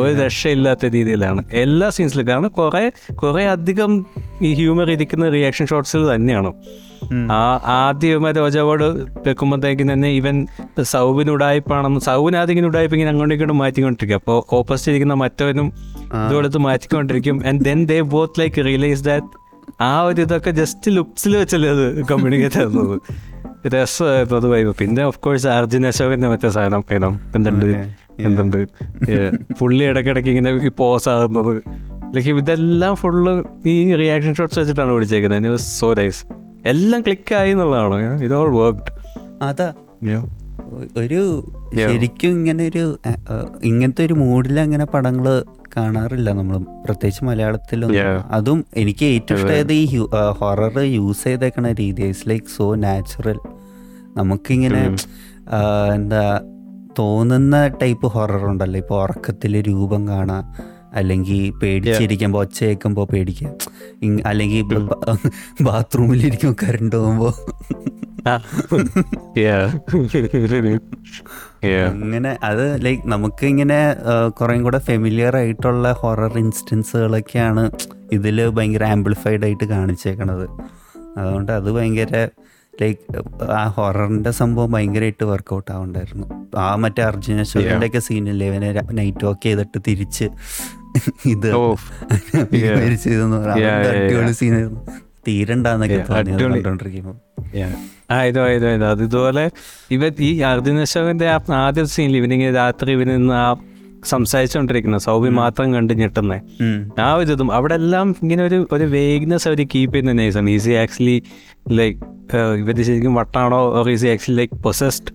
ഒരു 0.00 0.12
രക്ഷയില്ലാത്ത 0.22 0.84
രീതിയിലാണ്. 0.96 1.40
എല്ലാ 1.64 1.88
സീൻസിലും 1.96 2.26
കാരണം 2.28 2.50
കുറെ 2.58 2.84
കുറെ 3.22 3.44
അധികം 3.54 3.92
ഈ 4.46 4.50
ഹ്യൂമർ 4.60 4.90
ഇരിക്കുന്ന 4.96 5.28
റിയാക്ഷൻ 5.36 5.66
ഷോട്ട്സിൽ 5.72 6.04
തന്നെയാണ്. 6.14 6.50
ആ 7.38 7.42
ആദ്യം 7.80 8.26
രോജാവോട് 8.38 8.84
വെക്കുമ്പോഴത്തേക്കും 9.26 9.88
തന്നെ 9.92 10.08
ഇവൻ 10.20 10.36
സൗബിന് 10.92 11.30
ഉടായ്പാണെന്ന് 11.36 12.00
സൗബിന് 12.08 12.36
ആദ്യം 12.40 12.54
ഇങ്ങനെ 12.54 12.68
ഉടായ്പ 12.72 12.94
ഇങ്ങനെ 12.96 13.10
അങ്ങോട്ടും 13.12 13.34
ഇങ്ങോട്ടും 13.36 13.58
മാറ്റിക്കൊണ്ടിരിക്കും. 13.62 14.20
അപ്പോൾ 14.22 14.38
ഓപ്പോസിറ്റ് 14.58 14.92
ഇരിക്കുന്ന 14.92 15.16
മറ്റവനും 15.24 15.68
ഇതുകൊടുത്ത് 16.24 16.60
മാറ്റിക്കൊണ്ടിരിക്കും. 16.68 17.38
And 17.48 17.64
then 17.64 17.80
they 17.92 17.98
both 18.14 18.40
like 18.40 18.64
realise 18.70 19.04
that 19.10 19.30
ആ 19.82 19.92
ഒരു 20.08 20.20
ഇതൊക്കെ 20.26 20.50
ജസ്റ്റ് 20.60 20.90
ലുക്സിൽ 20.96 21.32
വെച്ചല്ലേ 21.36 21.70
അത് 21.76 21.86
കമ്മ്യൂണിക്കേറ്റ് 22.12 22.60
ആയിരുന്നത് 22.62 22.98
രസമായിരുന്നു 23.74 24.36
അത് 24.38 24.46
വൈബ് 24.52 24.72
പിന്നെ 24.80 25.02
ഓഫ് 25.10 25.18
കോഴ്സ് 25.24 25.46
അർജുൻ 25.54 25.84
അശോകന്റെ 25.90 26.28
മറ്റേ 26.32 26.48
സാധനം 26.56 26.82
വേണം 26.90 27.14
എന്തുണ്ട്. 28.18 28.58
പുള്ളി 29.60 29.84
ഇടയ്ക്കിടയ്ക്ക് 29.84 30.30
ഇങ്ങനെ 30.30 30.70
പോസ് 30.80 31.08
ആകുന്നത്. 31.08 31.54
ലൈക്ക് 32.14 32.28
ഇതെല്ലാം 32.28 32.96
ഫുള്ള് 32.96 33.32
ഈ 33.66 33.94
റിയാക്ഷൻ 33.94 34.34
ഷോട്ട്സ് 34.34 34.58
വെച്ചിട്ടാണ് 34.58 34.92
പിടിച്ചേക്കുന്നത് 34.92 35.56
സോ 35.56 35.94
നൈസ് 35.94 36.22
എല്ലാം 36.64 37.00
ക്ലിക്ക് 37.02 37.34
ആയി 37.34 37.50
എന്നുള്ളതാണ്. 37.50 38.22
ഇത് 38.22 38.34
ഓൾ 38.34 38.50
വർക്ക്ഡ് 38.58 38.92
അതാ 39.42 39.68
ഒരു 40.96 41.20
ശരിക്കും 41.76 42.30
ഇങ്ങനെ 42.30 42.62
ഒരു 42.68 42.84
ഇങ്ങനത്തെ 43.64 44.04
ഒരു 44.04 44.14
മൂഡിൽ 44.14 44.60
അങ്ങനെ 44.60 44.84
പടങ്ങൾ 44.84 45.26
കാണാറില്ല 45.76 46.32
നമ്മൾ 46.32 46.56
പ്രത്യേകിച്ച് 46.86 47.24
മലയാളത്തിലൊന്നും. 47.24 48.22
അതും 48.30 48.64
എനിക്ക് 48.76 49.04
ഏറ്റവും 49.04 49.38
ഇഷ്ടമായത് 49.40 49.72
ഈ 49.72 49.84
ഹൊറർ 50.40 50.78
യൂസ് 50.80 51.24
ചെയ്തേക്കണ 51.24 51.72
രീതി. 51.72 52.02
ഇറ്റ്സ് 52.02 52.28
ലൈക്ക് 52.28 52.46
സോ 52.46 52.74
നാച്ചുറൽ 52.74 53.38
നമുക്കിങ്ങനെ 54.16 54.82
ആ, 55.52 55.58
എന്താ 55.94 56.22
തോന്നുന്ന 56.98 57.66
ടൈപ്പ് 57.82 58.06
ഹൊറർ 58.06 58.44
ഉണ്ടല്ലോ. 58.46 58.78
ഇപ്പോൾ 58.78 59.02
ഉറക്കത്തിൽ 59.02 59.62
രൂപം 59.68 60.08
കാണാ 60.08 60.38
അല്ലെങ്കിൽ 60.92 61.52
പേടിച്ചിരിക്കുമ്പോൾ 61.62 62.42
ഒച്ച 62.42 62.64
കേൾക്കുമ്പോൾ 62.64 63.06
പേടിക്കാം. 63.12 63.54
അല്ലെങ്കിൽ 64.26 64.64
ബാത്റൂമിലിരിക്കും 65.62 66.56
കറണ്ട് 66.62 66.96
പോകുമ്പോൾ 66.96 67.32
അങ്ങനെ 71.86 72.38
അത് 72.42 72.84
ലൈക്ക് 72.84 73.02
നമുക്ക് 73.06 73.46
ഇങ്ങനെ 73.46 73.78
കുറേം 74.28 74.62
കൂടെ 74.62 74.78
ഫെമിലിയർ 74.78 75.36
ആയിട്ടുള്ള 75.36 75.92
ഹൊറർ 76.00 76.38
ഇൻസ്റ്റൻസുകളൊക്കെയാണ് 76.38 77.70
ഇതിൽ 78.12 78.48
ഭയങ്കര 78.48 78.84
ആംപ്ലിഫൈഡ് 78.84 79.44
ആയിട്ട് 79.44 79.64
കാണിച്ചേക്കണത്. 79.64 80.46
അതുകൊണ്ട് 81.18 81.52
അത് 81.52 81.72
ഭയങ്കര 81.72 82.28
ലൈക്ക് 82.80 83.20
ആ 83.54 83.62
ഹൊററിന്റെ 83.68 84.30
സംഭവം 84.32 84.70
ഭയങ്കരമായിട്ട് 84.72 85.24
വർക്കൗട്ട് 85.24 85.70
ആവുണ്ടായിരുന്നു. 85.72 86.26
ആ 86.58 86.68
മറ്റേ 86.76 87.02
അർജുന 87.02 87.40
അശോകന്റെ 87.40 87.88
ഒക്കെ 87.90 88.00
സീനല്ലേ 88.06 88.46
ഇവനെ 88.50 88.68
നൈറ്റ് 88.92 89.24
വാക്ക് 89.26 89.42
ചെയ്തിട്ട് 89.42 89.78
തിരിച്ച് 89.88 90.26
ഇത് 91.26 91.48
Oh. 91.56 91.72
ഇതെന്ന് 93.08 93.38
പറയാം. 93.42 93.58
അടിപൊളി 93.94 94.34
സീനായിരുന്നു 94.38 94.80
തീരണ്ടെന്നൊക്കെ. 95.26 95.98
കണ്ടോണ്ടിരിക്കുമ്പോൾ 96.10 97.16
ആ 98.10 98.18
ഇതോ 98.22 98.42
ഇതോ 98.56 98.68
ഇതോ. 98.76 98.86
അത് 98.86 99.02
ഇതുപോലെ 99.02 99.44
ഇവ 99.90 100.10
ഈ 100.20 100.40
അർജുന 100.50 100.82
അശോകന്റെ 100.82 101.26
ആ 101.28 101.38
ആദ്യ 101.60 101.84
സീനിൽ 101.94 102.16
ഇവനിങ്ങനെ 102.16 102.52
രാത്രി 102.52 102.92
ഇവനിന്ന് 102.92 103.34
ആ 103.36 103.46
സംസാരിച്ചുകൊണ്ടിരിക്കുന്ന 104.06 104.98
സൗബി 104.98 105.30
മാത്രം 105.38 105.68
കണ്ട് 105.74 105.92
ഞെട്ടുന്നേ. 106.00 106.38
ആ 107.02 107.14
ഒരു 107.14 107.32
ഇതും. 107.32 107.50
അവിടെ 107.52 107.74
എല്ലാം 107.74 108.08
ഇങ്ങനെ 108.22 108.42
ഒരു 108.44 108.58
ഒരു 108.72 108.84
വേഗ്നെസ് 108.84 109.48
അവർ 109.48 109.60
കീപ്പ് 109.74 109.94
ചെയ്യുന്ന 109.94 110.12
നൈസാണ് 110.12 110.50
ഈസി 110.50 110.70
ആക്ച്വലി 110.82 111.18
ലൈക്ക് 111.70 112.00
ഇവർ 112.60 112.76
ശരിക്കും 112.82 113.14
വട്ടാണോ? 113.14 113.60
Or 113.78 113.90
is he 113.90 114.06
actually 114.06 114.38
like 114.38 114.54
possessed 114.54 115.12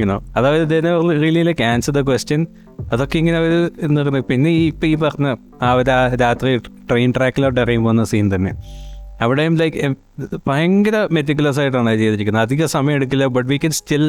you know 0.00 0.16
അതായത് 0.36 0.74
really 1.22 1.42
like 1.42 1.64
answer 1.64 1.92
the 1.92 2.00
question 2.06 2.46
അതൊക്കെ 2.92 3.16
ഇങ്ങനെ 3.18 3.36
അവർ 3.36 3.52
പറയുക 4.10 4.24
പിന്നെ 4.30 4.50
ഈ 4.50 4.66
ഇപ്പം 4.66 4.88
ഈ 4.88 4.94
പറഞ്ഞ 4.94 5.34
ആ 5.62 5.72
ഒരു 5.72 6.16
രാത്രി 6.16 6.56
ട്രെയിൻ 6.90 7.12
ട്രാക്കിലോട്ട് 7.16 7.60
ഇറങ്ങി 7.60 7.82
പോകുന്ന 7.82 8.04
സീൻ 8.04 8.26
തന്നെ. 8.34 8.52
അവിടെയും 9.22 9.54
ലൈക്ക് 9.56 9.78
ഭയങ്കര 10.48 10.96
മെറ്റിക്കുലസ് 11.12 11.58
ആയിട്ടാണ് 11.60 11.90
ചെയ്തിരിക്കുന്നത്. 11.96 12.42
അധികം 12.42 12.68
സമയം 12.68 12.96
എടുക്കില്ല 12.96 13.26
ബട്ട് 13.26 13.48
വി 13.48 13.58
കൻ 13.64 13.70
സ്റ്റിൽ 13.70 14.04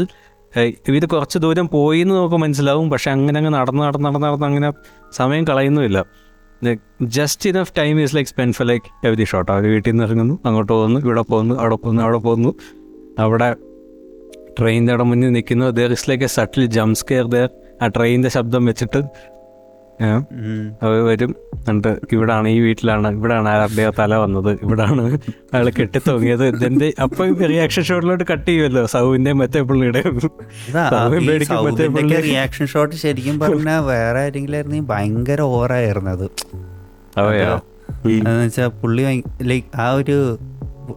ഇത് 0.57 1.05
കുറച്ച് 1.09 1.39
ദൂരം 1.39 1.69
പോയി 1.73 1.99
എന്ന് 1.99 2.15
നമുക്ക് 2.15 2.35
മനസ്സിലാവും. 2.35 2.89
പക്ഷെ 2.89 3.11
അങ്ങനെ 3.11 3.37
അങ്ങ് 3.37 3.53
നടന്ന് 3.53 3.83
നടന്ന് 3.83 4.05
നടന്ന് 4.05 4.27
നടന്ന് 4.27 4.45
അങ്ങനെ 4.45 4.71
സമയം 5.11 5.45
കളയുന്നുമില്ല. 5.47 6.05
Just 7.01 7.49
enough 7.49 7.73
time 7.77 8.01
is 8.01 8.15
like 8.15 8.29
spend 8.29 8.53
for 8.53 8.67
like 8.67 9.07
every 9.07 9.23
shot 9.23 9.51
അവർ 9.51 9.63
വീട്ടിൽ 9.63 9.91
നിന്ന് 9.91 10.03
ഇറങ്ങുന്നു 10.03 10.39
അങ്ങോട്ട് 10.45 10.73
പോകുന്നു 10.73 10.99
ഇവിടെ 10.99 11.21
പോകുന്നു 11.21 11.55
അവിടെ 11.55 11.75
പോകുന്നു 11.75 12.03
അവിടെ 12.03 12.17
പോകുന്നു. 12.17 12.55
അവിടെ 13.19 13.55
ട്രെയിനിന്റെ 14.59 14.93
അവിടെ 14.93 15.03
മുന്നിൽ 15.03 15.29
നിൽക്കുന്നു. 15.29 15.65
There 15.65 15.91
is 15.91 16.09
like 16.09 16.23
a 16.23 16.27
subtle 16.27 16.65
jump 16.65 17.05
scare 17.11 17.27
there 17.27 17.49
ആ 17.81 17.87
ട്രെയിനിന്റെ 17.87 18.29
ശബ്ദം 18.29 18.65
വെച്ചിട്ട് 18.65 19.01
അവർ 20.81 20.99
വരും. 21.01 21.31
എന്നിട്ട് 21.69 21.99
ഇവിടാണ് 22.13 22.47
ഈ 22.47 22.59
വീട്ടിലാണ്. 22.59 23.07
ഇവിടാണ് 23.07 23.49
ആരുടെ 23.49 23.91
തല 23.99 24.15
വന്നത്. 24.15 24.51
ഇവിടാണ് 24.63 25.03
അയാൾ 25.53 25.69
കെട്ടിത്തോങ്ങിയത് 25.69 26.45
ഇതിന്റെ 26.47 26.93
അപ്പൊ 27.01 27.25
റിയാക്ഷൻ 27.47 27.83
ഷോട്ടിലോട്ട് 27.83 28.23
കട്ട് 28.31 28.47
ചെയ്യുമല്ലോ 28.47 28.85
സൗവിന്റെ 28.85 29.33
മറ്റേ 29.33 29.61
പുള്ളിയുടെ 29.61 30.01
റിയാക്ഷൻ 32.21 32.65
ഷോട്ട് 32.65 32.95
ശരിക്കും 32.95 33.39
പറഞ്ഞാൽ 33.39 33.79
വേറെ 33.83 34.19
ആരെങ്കിലും 34.19 34.87
ഭയങ്കര 34.87 35.41
ഓവറായിരുന്നത് 35.41 36.25
അതെയോ? 37.17 37.55
എന്നുവെച്ചാ 38.07 38.67
പുള്ളി 38.67 39.03
ലൈക്ക് 39.41 39.67
ആ 39.79 39.91
ഒരു 39.91 40.17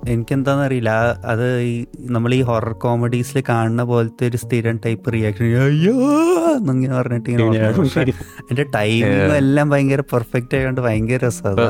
എനിക്കെന്താന്ന് 0.08 0.64
അറിയില്ല 0.64 0.90
അത് 1.26 1.44
ഈ 1.64 1.72
നമ്മൾ 2.08 2.30
ഈ 2.34 2.40
ഹൊറർ 2.42 2.72
കോമഡീസിൽ 2.82 3.38
കാണുന്ന 3.48 3.82
പോലത്തെ 3.90 4.24
ഒരു 4.26 4.38
സ്ഥിരം 4.42 4.76
ടൈപ്പ് 4.84 5.12
റിയാക്ഷൻ 5.14 5.46
അയ്യോ 5.62 5.94
എന്നിങ്ങനെ 6.52 6.94
പറഞ്ഞിട്ട് 6.94 7.28
ഇങ്ങനെ 7.32 8.12
എന്റെ 8.50 8.64
ടൈമിങ്ങും 8.74 9.34
എല്ലാം 9.38 9.68
ഭയങ്കര 9.72 10.02
പെർഫെക്റ്റ് 10.12 10.56
ആയതുകൊണ്ട് 10.58 10.80
ഭയങ്കര 10.86 11.20
രസമാണ് 11.24 11.60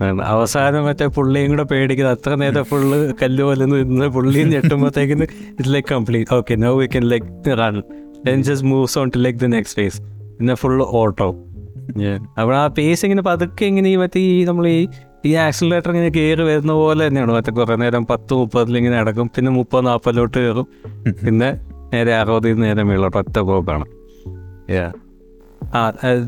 അങ്ങ്. 0.00 0.22
അവസാനം 0.30 0.82
മറ്റേ 0.84 1.06
പുള്ളിയും 1.14 1.50
കൂടെ 1.52 1.64
പേടിക്കുന്നത് 1.70 2.14
അത്ര 2.16 2.34
നേരം 2.42 2.64
ഫുള്ള് 2.64 2.98
കല്ല് 3.20 3.42
പോലെ 3.42 3.64
നിന്ന് 3.66 4.06
പുള്ളിയും 4.14 4.48
ഞെട്ടുമ്പോഴത്തേക്കിന് 4.54 5.26
it 5.52 5.70
like 5.74 5.88
complete 5.90 6.32
okay 6.36 6.54
no 6.62 6.70
we 6.76 6.86
can 6.94 7.04
like 7.10 7.26
run 7.60 7.76
then 8.24 8.40
just 8.48 8.66
moves 8.66 8.96
on 8.98 9.10
to 9.14 9.20
like 9.20 9.38
the 9.38 9.48
next 9.54 9.78
phase 9.80 9.98
പിന്നെ 10.38 10.54
ഫുള്ള് 10.60 10.84
ഓട്ടോ 10.98 11.28
അവിടെ 12.38 12.56
ആ 12.56 12.66
പേസ് 12.78 13.02
ഇങ്ങനെ 13.06 13.22
പതുക്കെ 13.22 13.64
ഇങ്ങനെ 13.64 13.88
ഈ 13.88 13.96
മറ്റേ 13.96 14.20
ഈ 14.30 14.44
നമ്മൾ 14.44 14.66
ഈ 14.68 14.80
ഈ 15.26 15.32
ആക്സിലേറ്റർ 15.46 15.90
ഇങ്ങനെ 15.90 16.10
കയറി 16.10 16.42
വരുന്ന 16.42 16.72
പോലെ 16.72 17.08
തന്നെയാണ് 17.08 17.32
മറ്റേ 17.32 17.52
കുറേ 17.52 17.76
നേരം 17.76 18.04
പത്ത് 18.06 18.34
മുപ്പതിൽ 18.34 18.78
ഇങ്ങനെ 18.78 18.96
അടക്കും 18.96 19.30
പിന്നെ 19.36 19.50
മുപ്പത് 19.50 19.86
നാൽപ്പതിലോട്ട് 19.86 20.38
കയറും. 20.38 20.66
പിന്നെ 21.24 21.50
നേരെ 21.92 22.14
അറുപതിൽ 22.14 22.52
നിന്ന് 22.52 22.66
നേരെ 22.66 22.82
മേളോട്ട് 22.82 23.18
ഒറ്റ 23.18 23.38
പോക്കാണ്. 23.50 23.86
Yeah. 24.68 24.90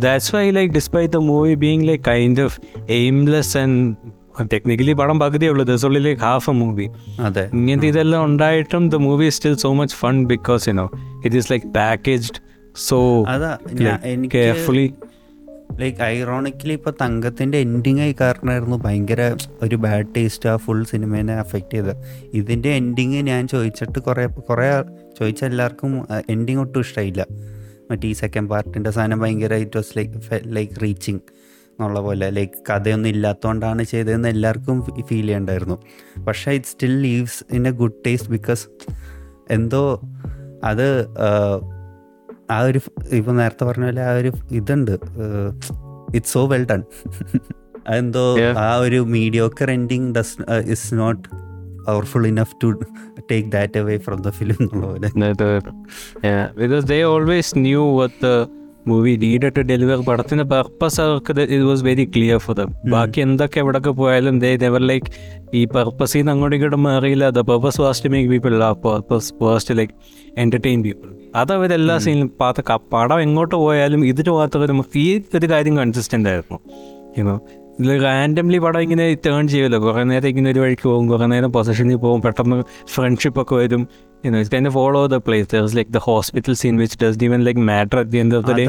That's 0.04 0.32
why, 0.32 0.50
like, 0.50 0.72
despite 0.72 1.12
the 1.12 1.20
movie 1.20 1.54
being 1.56 1.82
like 1.82 2.02
kind 2.04 2.38
of 2.38 2.52
aimless 2.98 3.50
and 3.56 3.76
technically 4.52 4.94
പടം 4.94 5.16
പകുതിയേ 5.20 5.50
ഉള്ളൂ. 5.52 5.64
This 5.64 5.84
only 5.86 5.98
like 5.98 6.20
half 6.20 6.50
a 6.50 6.52
movie 6.52 6.86
അതെ. 7.20 7.44
ഇങ്ങനത്തെ 7.54 7.88
ഇതെല്ലാം 7.88 8.24
ഉണ്ടായിട്ടും 8.24 8.84
the 8.88 9.00
movie 9.06 9.28
still 9.28 9.54
so 9.56 9.70
much 9.72 9.96
fun 9.96 10.16
because 10.24 10.68
you 10.68 10.74
know 10.74 10.86
it 11.24 11.36
is 11.36 11.48
like 11.52 11.66
packaged 11.74 12.40
so 12.88 12.98
carefully 14.36 14.86
like 15.81 16.03
ironically 16.03 16.73
ഇപ്പോൾ 16.73 16.95
തങ്കത്തിന്റെ 17.01 17.59
ending 17.59 18.01
ആയി 18.01 18.14
കാരണമായിരുന്നു 18.20 18.77
ഭയങ്കര 18.77 19.37
ഒരു 19.62 19.77
ബാഡ് 19.77 20.07
ടേസ്റ്റ് 20.16 20.49
ആ 20.49 20.57
ഫുൾ 20.57 20.85
സിനിമേനെ 20.85 21.35
അഫക്റ്റ് 21.35 21.75
ചെയ്തത്. 21.75 21.97
ഇതിന്റെ 22.35 22.68
എൻഡിങ് 22.68 23.14
ഞാൻ 23.14 23.49
ചോദിച്ചിട്ട് 23.49 23.99
കുറേ 23.99 24.27
കുറേ 24.27 24.68
ചോദിച്ച 25.18 25.45
എല്ലാവർക്കും 25.45 26.07
എൻഡിങ് 26.31 26.59
ഒട്ടും 26.59 26.81
ഇഷ്ടമായില്ല 26.81 27.27
മറ്റേ 27.91 28.09
ഈ 28.09 28.12
സെക്കൻഡ് 28.12 28.49
പാർട്ടിന്റെ 28.49 28.91
സാധനം 28.91 29.18
ഭയങ്കര 29.18 29.55
it 29.55 29.77
was 29.77 29.99
like 29.99 30.12
like 30.57 30.83
reaching 30.83 31.18
എന്നുള്ള 31.70 32.01
പോലെ. 32.01 32.31
ലൈക്ക് 32.31 32.53
കഥയൊന്നും 32.70 33.09
ഇല്ലാത്തതുകൊണ്ടാണ് 33.09 33.83
ചെയ്തതെന്ന് 33.83 34.29
എല്ലാവർക്കും 34.29 34.83
ഫീൽ 35.09 35.27
ചെയ്യണ്ടായിരുന്നു. 35.27 35.77
പക്ഷേ 36.27 36.53
it 36.53 36.66
still 36.66 37.01
leaves 37.01 37.55
in 37.55 37.68
a 37.68 37.70
good 37.70 37.99
taste 38.07 38.31
because 38.31 38.64
എന്തോ 39.51 40.01
അത് 40.64 40.87
ആ, 42.53 42.61
ഒരു 42.61 42.80
ഇപ്പൊ 43.11 43.32
നേരത്തെ 43.32 43.64
പറഞ്ഞ 43.64 43.84
പോലെ 43.84 44.03
ആ 44.03 44.12
ഒരു 44.12 44.30
ഇതുണ്ട്. 44.50 44.94
ഇറ്റ്സ് 46.14 46.32
സോ 46.32 46.46
വെൽ 46.46 46.64
ഡൺ 46.70 46.82
അതെന്തോ. 47.86 48.24
ആ 48.61 48.76
ഒരു 48.78 49.00
mediocre 49.09 49.70
ending 49.70 50.14
does 50.14 50.34
is 50.66 50.94
not 50.94 51.22
powerful 51.86 52.26
enough 52.26 52.57
to 52.62 52.68
take 53.30 53.53
that 53.53 53.78
away 53.78 53.96
from 53.98 54.22
the 54.22 54.30
film 54.30 54.59
എന്നുള്ള 54.61 54.86
പോലെ. 54.86 55.09
Because 56.57 56.86
they 56.86 57.03
always 57.03 57.59
knew 57.59 57.96
what 57.96 58.32
movie 58.86 59.16
lead 59.16 59.57
to 59.57 59.61
deliver 59.61 59.98
പടത്തിന്റെ 60.00 60.44
പർപ്പസ് 60.44 61.00
അവർക്ക് 61.00 61.32
it 61.46 61.64
was 61.64 61.84
very 61.84 62.05
clear 62.07 62.38
for 62.38 62.55
them 62.57 62.70
ബാക്കി 62.90 63.20
എന്തൊക്കെ 63.20 63.61
എവിടെയൊക്കെ 63.61 63.90
പോയാലും 63.90 64.38
ദേ 64.38 64.57
നെവർ 64.57 64.80
ലൈക്ക് 64.82 65.11
ഈ 65.55 65.64
പർപ്പസിൽ 65.66 66.18
നിന്ന് 66.18 66.32
അങ്ങോട്ടും 66.32 66.57
ഇങ്ങോട്ടും 66.57 66.82
മാറിയില്ല. 66.82 67.30
The 67.30 67.40
purpose 67.40 67.80
was 67.80 68.05
to 68.05 68.09
make 68.09 68.30
people 68.30 68.64
ആ 68.64 68.72
purpose 68.84 69.34
was 69.42 69.68
to 69.68 69.74
like 69.74 69.94
entertain 70.38 70.82
people 70.82 71.11
അത് 71.41 71.51
അവരെല്ലാ 71.57 71.95
സീനിലും 72.05 72.28
പാത്ത 72.41 72.76
പടം 72.95 73.18
എങ്ങോട്ട് 73.26 73.57
പോയാലും 73.64 74.01
ഇതിന് 74.11 74.33
മാത്രം 74.39 74.80
ഈ 75.05 75.09
ഒരു 75.39 75.47
കാര്യം 75.53 75.74
കൺസിസ്റ്റന്റ് 75.80 76.28
ആയിരുന്നു. 76.33 76.59
യുനോ 77.18 77.35
ഇതിൽ 77.78 77.91
റാൻഡംലി 78.07 78.59
പടം 78.64 78.80
ഇങ്ങനെ 78.87 79.05
ടേൺ 79.26 79.45
ചെയ്യുമല്ലോ 79.53 79.78
കുറേ 79.85 80.03
നേരം 80.11 80.28
ഇങ്ങനെ 80.33 80.49
ഒരു 80.55 80.61
വഴിക്ക് 80.64 80.87
പോകും 80.89 81.07
കുറേ 81.12 81.26
നേരം 81.35 81.51
പൊസിഷനിൽ 81.57 81.99
പോകും 82.05 82.20
പെട്ടെന്ന് 82.26 82.59
ഫ്രണ്ട്ഷിപ്പ് 82.95 83.41
ഒക്കെ 83.43 83.55
വരും. 83.61 83.83
You know 84.26 84.41
it 84.43 84.53
kind 84.55 84.72
follow 84.76 85.01
the 85.14 85.18
place 85.28 85.49
there 85.53 85.64
is 85.68 85.76
like 85.78 85.93
the 85.99 86.03
hospital 86.11 86.57
scene 86.62 86.76
which 86.83 86.99
does 87.05 87.18
even 87.28 87.41
like 87.49 87.64
matter 87.70 87.99
at 88.03 88.12
the 88.14 88.20
end 88.24 88.37
of 88.41 88.47
the 88.51 88.55
day 88.61 88.66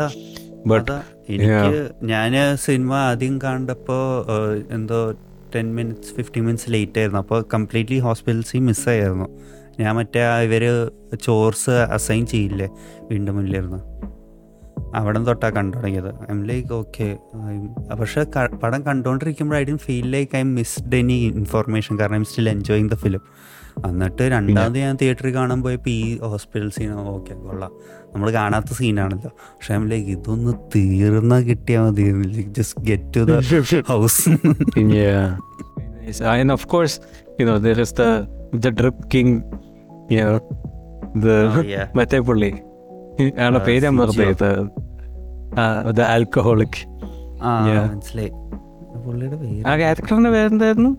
but 0.71 0.91
എനിക്ക് 1.33 1.81
ഞാൻ 2.13 2.33
സിനിമ 2.67 2.93
ആദ്യം 3.09 3.35
കണ്ടപ്പോൾ 3.45 4.03
എന്തോ 4.77 4.99
ten 5.55 5.67
minutes 5.79 6.13
fifteen 6.17 6.43
minutes 6.45 6.69
late 6.75 6.99
ആയിരുന്നു. 6.99 7.19
അപ്പോൾ 7.23 7.41
കംപ്ലീറ്റ്ലി 7.53 7.99
ഹോസ്പിറ്റൽ 8.07 8.41
സീൻ 8.51 8.63
മിസ്സായിരുന്നു 8.71 9.27
ഞാൻ 9.79 9.95
മറ്റേ 9.95 10.19
ഇവർ 10.39 10.63
ചോർസ് 11.21 11.69
അസൈൻ 11.69 12.25
ചെയ്യില്ലേ? 12.25 12.69
വീണ്ടും 13.01 13.35
മുന്നിലിരുന്ന് 13.35 13.79
അവിടെ 14.95 15.19
തൊട്ടാണ് 15.19 15.55
കണ്ടു 15.55 15.77
തുടങ്ങിയത് 15.77 16.07
ഐ 16.07 16.25
എം 16.29 16.43
ലൈക്ക് 16.43 16.73
ഓക്കെ 16.73 17.17
പക്ഷെ 17.99 18.23
പടം 18.63 18.85
കണ്ടുകൊണ്ടിരിക്കുമ്പോഴായിട്ടും 18.85 19.77
feel 19.77 20.07
like 20.11 20.37
I 20.37 20.43
missed 20.43 20.95
any 20.95 21.13
information 21.13 21.99
കാരണം 21.99 22.15
I'm 22.15 22.25
still 22.25 22.49
enjoying 22.49 22.89
the 22.89 22.93
film 22.95 23.21
എന്നിട്ട് 23.87 24.21
രണ്ടാമത് 24.21 24.77
ഞാൻ 24.77 24.97
തിയേറ്ററിൽ 25.01 25.33
കാണാൻ 25.33 25.63
പോയപ്പോൾ 25.63 25.89
ഈ 25.89 26.17
ഹോസ്പിറ്റൽ 26.17 26.69
സീൻ 26.69 26.93
ഓക്കെ 26.93 27.33
കൊള്ളാം. 27.33 27.71
നമ്മൾ 28.13 28.31
കാണാത്ത 28.31 28.65
സീനാണല്ലോ 28.73 29.29
പക്ഷെ 29.37 29.73
ഐം 29.73 29.81
എം 29.81 29.89
ലൈക്ക് 29.89 30.09
ഇതൊന്ന് 30.09 30.53
തീർന്ന 30.75 31.41
കിട്ടിയാൽ 31.41 31.81
മതി. 31.81 32.05
Just 32.57 32.81
get 32.81 33.17
to 33.17 33.19
the 33.19 33.31
house 33.81 34.29
of 36.51 36.67
course 36.67 36.99
you 38.53 40.21
know, 40.21 40.39
the 41.15 41.87
മറ്റേ 41.95 42.19
പുള്ളി. 42.19 42.55
ആണ് 43.39 43.65
പേര് 43.65 43.83
ഞാൻ 43.83 43.95
ദ 45.91 46.01
ആൽക്കഹോളിക് 46.01 46.87
ആ 47.41 47.67
Yeah. 47.67 47.93
മനസ്സിലായി. 47.93 48.31
പുള്ളിയുടെ 49.05 49.35
പേര് 49.35 49.67
ആ 49.67 49.77
ക്യാരക്ടറിന്റെ 49.77 50.29
പേരെന്തായിരുന്നു? 50.29 50.89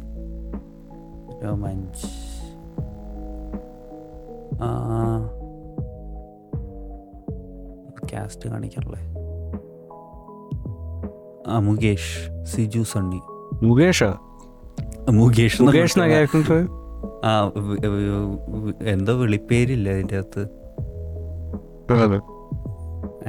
രോമാഞ്ച്. 1.45 2.07
കാസ്റ്റ് 8.13 8.49
കാണിക്കാറില്ലേ? 8.49 9.01
ആ 11.47 11.59
മുകേഷ്. 11.59 12.45
സിജു 12.45 12.83
സണ്ണി. 12.83 13.21
മുകേഷ്? 13.63 14.05
മുകേഷ് 15.11 15.63
മുകേഷ് 15.63 15.95
ക്യാരക്ടർ 15.95 16.84
ആ 17.25 17.31
എന്തോ 18.87 19.12
വിളിപ്പേരില്ല 19.20 19.89
അതിന്റെ 19.95 20.16
അകത്ത്? 20.18 20.43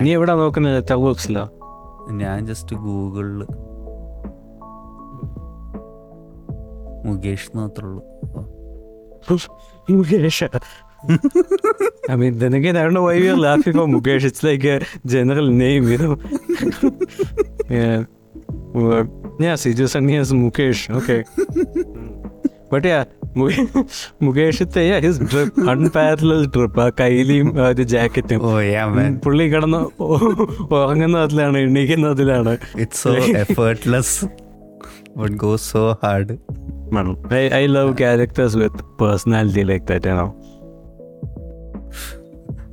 നീ 0.02 0.10
എവിടാ 0.16 0.34
നോക്കുന്നത് 0.36 0.80
ചവക്സിലോ 0.90 1.44
ഞാൻ 2.22 2.40
ജസ്റ്റ് 2.48 2.76
ഗൂഗിളിൽ 2.86 3.42
Mukesh 7.06 7.52
മാത്രമുള്ളൂ 7.58 8.04
Mukesh. 9.90 10.48
It 14.30 14.44
like 14.46 14.74
general 15.06 15.48
name 15.58 15.86
ഇത് 15.94 16.06
Siju 19.56 19.86
Sunny 19.86 20.14
Mukesh. 20.42 20.86
Okay 20.98 21.18
but 22.72 22.88
yeah 22.88 23.00
Mu- 23.38 23.86
Mukesh, 24.26 24.64
yeah, 24.64 25.06
his 25.06 25.24
drip, 25.24 25.68
ആ 26.82 26.92
കയ്യിലും 27.00 27.66
ആ 27.66 27.68
ഒരു 27.68 27.84
ജാക്കറ്റും. 27.84 28.42
പുള്ളി 29.26 29.44
കിടന്ന് 29.44 30.04
ഉറങ്ങുന്ന 30.74 31.18
അതിലാണ് 31.18 31.58
എണീക്കുന്ന 31.58 32.08
അതിലാണ്. 32.08 32.58
I 32.78 34.06
love 35.26 35.36
go 35.36 35.56
so 35.56 35.92
hard 35.92 36.38
like 39.64 39.86
that 39.86 40.10
ആണോ. 40.10 40.36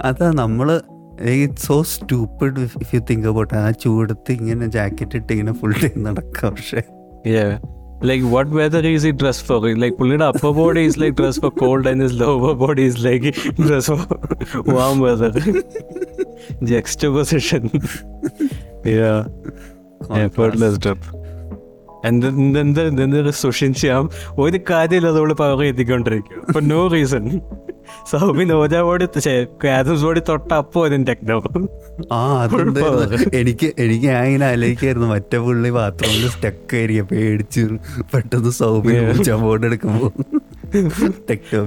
അതാ 0.02 0.32
നമ്മൾ 0.34 0.80
it's 1.20 1.66
so 1.66 1.82
stupid 1.82 2.60
if 2.60 2.94
you 2.94 3.00
think 3.10 3.28
about 3.28 3.54
ആ 3.54 3.70
ചൂടത്ത് 3.70 4.32
ഇങ്ങനെ 4.32 4.66
ജാക്കറ്റ് 4.66 5.16
ഇട്ട് 5.16 5.32
ഇങ്ങനെ 5.32 5.52
ഫുൾ 5.52 5.72
ടൈം 5.72 6.02
നടക്കാം 6.02 6.52
പക്ഷെ. 6.52 6.82
Yeah. 8.02 8.08
Like 8.08 8.22
what 8.24 8.48
weather 8.48 8.80
is 8.80 9.02
he 9.02 9.12
dressed 9.12 9.46
for? 9.46 9.58
Like 9.76 9.94
Pullida 9.94 10.34
upper 10.34 10.52
body 10.52 10.84
is 10.84 10.98
like 10.98 11.14
dressed 11.14 11.40
for 11.40 11.50
cold 11.52 11.86
and 11.86 12.00
his 12.00 12.12
lower 12.12 12.54
body 12.54 12.84
is 12.84 13.02
like 13.04 13.24
dressed 13.56 13.86
for 13.86 14.62
warm 14.64 15.00
weather. 15.00 15.32
Juxtaposition. 16.62 17.70
yeah. 18.84 19.26
Effortless 20.10 20.78
drip. 20.78 20.98
And 22.04 22.22
then, 22.22 22.52
then, 22.52 22.72
then, 22.72 22.96
then 22.96 23.10
there 23.10 23.26
is 23.26 23.36
Sushin 23.36 23.74
Shyam. 23.80 24.06
ഒരു 24.44 24.58
കാര്യമില്ല 24.70 25.10
അതോട് 25.12 25.34
power 25.40 25.60
എത്തിക്കൊണ്ടിരിക്കും 25.72 26.40
for 26.54 26.62
no 26.74 26.80
reason 26.88 27.24
Soubin 28.10 28.48
നോജ 28.48 28.74
body 28.80 29.06
ആദംസ് 29.70 30.04
body 30.04 30.20
തൊട്ട 30.28 30.52
അപ്പോ 30.52 30.86
അതിന് 30.86 31.06
techno 31.06 31.36
ആ 32.12 32.42
അതുണ്ടായിരുന്നു 32.42 33.18
എനിക്ക് 33.32 33.72
എനിക്ക് 33.78 34.06
ഞാൻ 34.06 34.24
ഇങ്ങനെ 34.24 34.46
ആലോചിക്കായിരുന്നു 34.46 35.08
മറ്റേ 35.08 35.38
പുള്ളി 35.38 35.70
ബാത്റൂമിൽ 35.70 36.28
സ്റ്റക്ക് 36.28 36.76
ആയിരിക്കും 36.76 37.06
പേടിച്ച് 37.06 37.64
പെട്ടെന്ന് 38.14 38.50
സൗമ്യ 38.50 39.34
ബോർഡ് 39.36 39.66
എടുക്കുമ്പോ. 39.66 40.12
Techno 41.30 41.62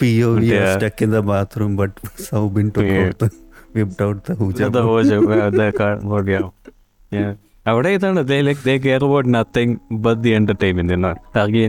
P 0.00 0.10
O 0.22 0.30
V 0.30 0.48
Yeah. 0.50 0.72
Stuck 0.74 1.02
in 1.02 1.10
the 1.10 1.18
bathroom 1.18 1.76
but 1.76 1.96
Soubin 2.30 2.72
to 2.76 2.80
the 2.80 3.28
the 3.74 4.84
the 5.50 5.66
yeah. 6.28 6.46
Yeah. 7.12 7.32
അവിടെ 7.66 7.88
ഇതാണ്. 7.88 8.20
about 9.02 9.26
nothing 9.26 9.70
but 9.90 10.22
the 10.22 10.32
entertainment 10.34 10.90
you 10.90 10.96
know 10.96 11.14
are 11.34 11.48
you 11.48 11.64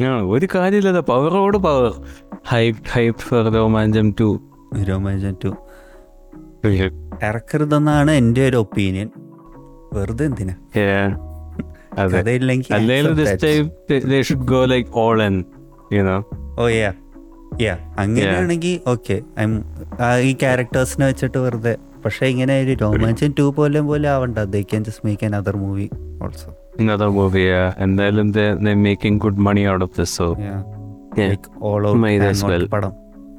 yeah 0.00 0.26
ഒരു 0.26 0.48
കാര്യമില്ല 0.54 1.00
പവറോട് 1.00 1.56
power 1.56 2.02
hype 2.46 2.88
hype 2.90 3.20
for 3.20 3.54
Romancham 3.54 4.14
two 4.20 4.40
Romancham 4.82 5.36
two 5.44 5.56
ഇറക്കരുതെന്നാണ് 7.24 8.10
എന്റെ 8.10 8.48
ഒരു 8.48 8.56
opinion 8.56 9.10
വെറുതെ 9.92 10.24
എന്തിനാ? 10.24 10.54
അങ്ങനെയാണെങ്കിൽ 17.98 18.80
okay 18.86 19.22
ഈ 20.20 20.32
ക്യാരക്ടേഴ്സിനെ 20.34 21.06
വെച്ചിട്ട് 21.06 21.38
വെറുതെ. 21.38 21.78
പക്ഷെ 22.04 22.26
ഇങ്ങനെ 22.26 22.60
ഒരു 22.60 22.70
രോമാഞ്ചൻ 22.70 23.34
ടു 23.38 23.42
പോലെ 23.42 23.80
പോലെ 23.80 24.08
ആവണ്ട. 24.08 24.38
They 24.38 24.62
can 24.62 24.84
just 24.84 25.06
make 25.06 25.26
another 25.36 25.56
movie 25.56 25.90
also 26.22 26.57
another 26.78 27.08
movie 27.12 27.44
yeah 27.46 27.68
എന്തായാലും 27.84 28.28
they 28.34 28.46
they're 28.60 28.82
making 28.82 29.14
good 29.18 29.38
money 29.48 29.64
out 29.66 29.82
of 29.82 29.92
this 29.98 30.10
so 30.18 30.26
yeah 30.46 30.60
like 31.20 31.48
all 31.68 31.84
Might 32.02 32.24
as 32.26 32.40
well. 32.44 32.60
Out 32.60 32.72
പടം 32.74 32.94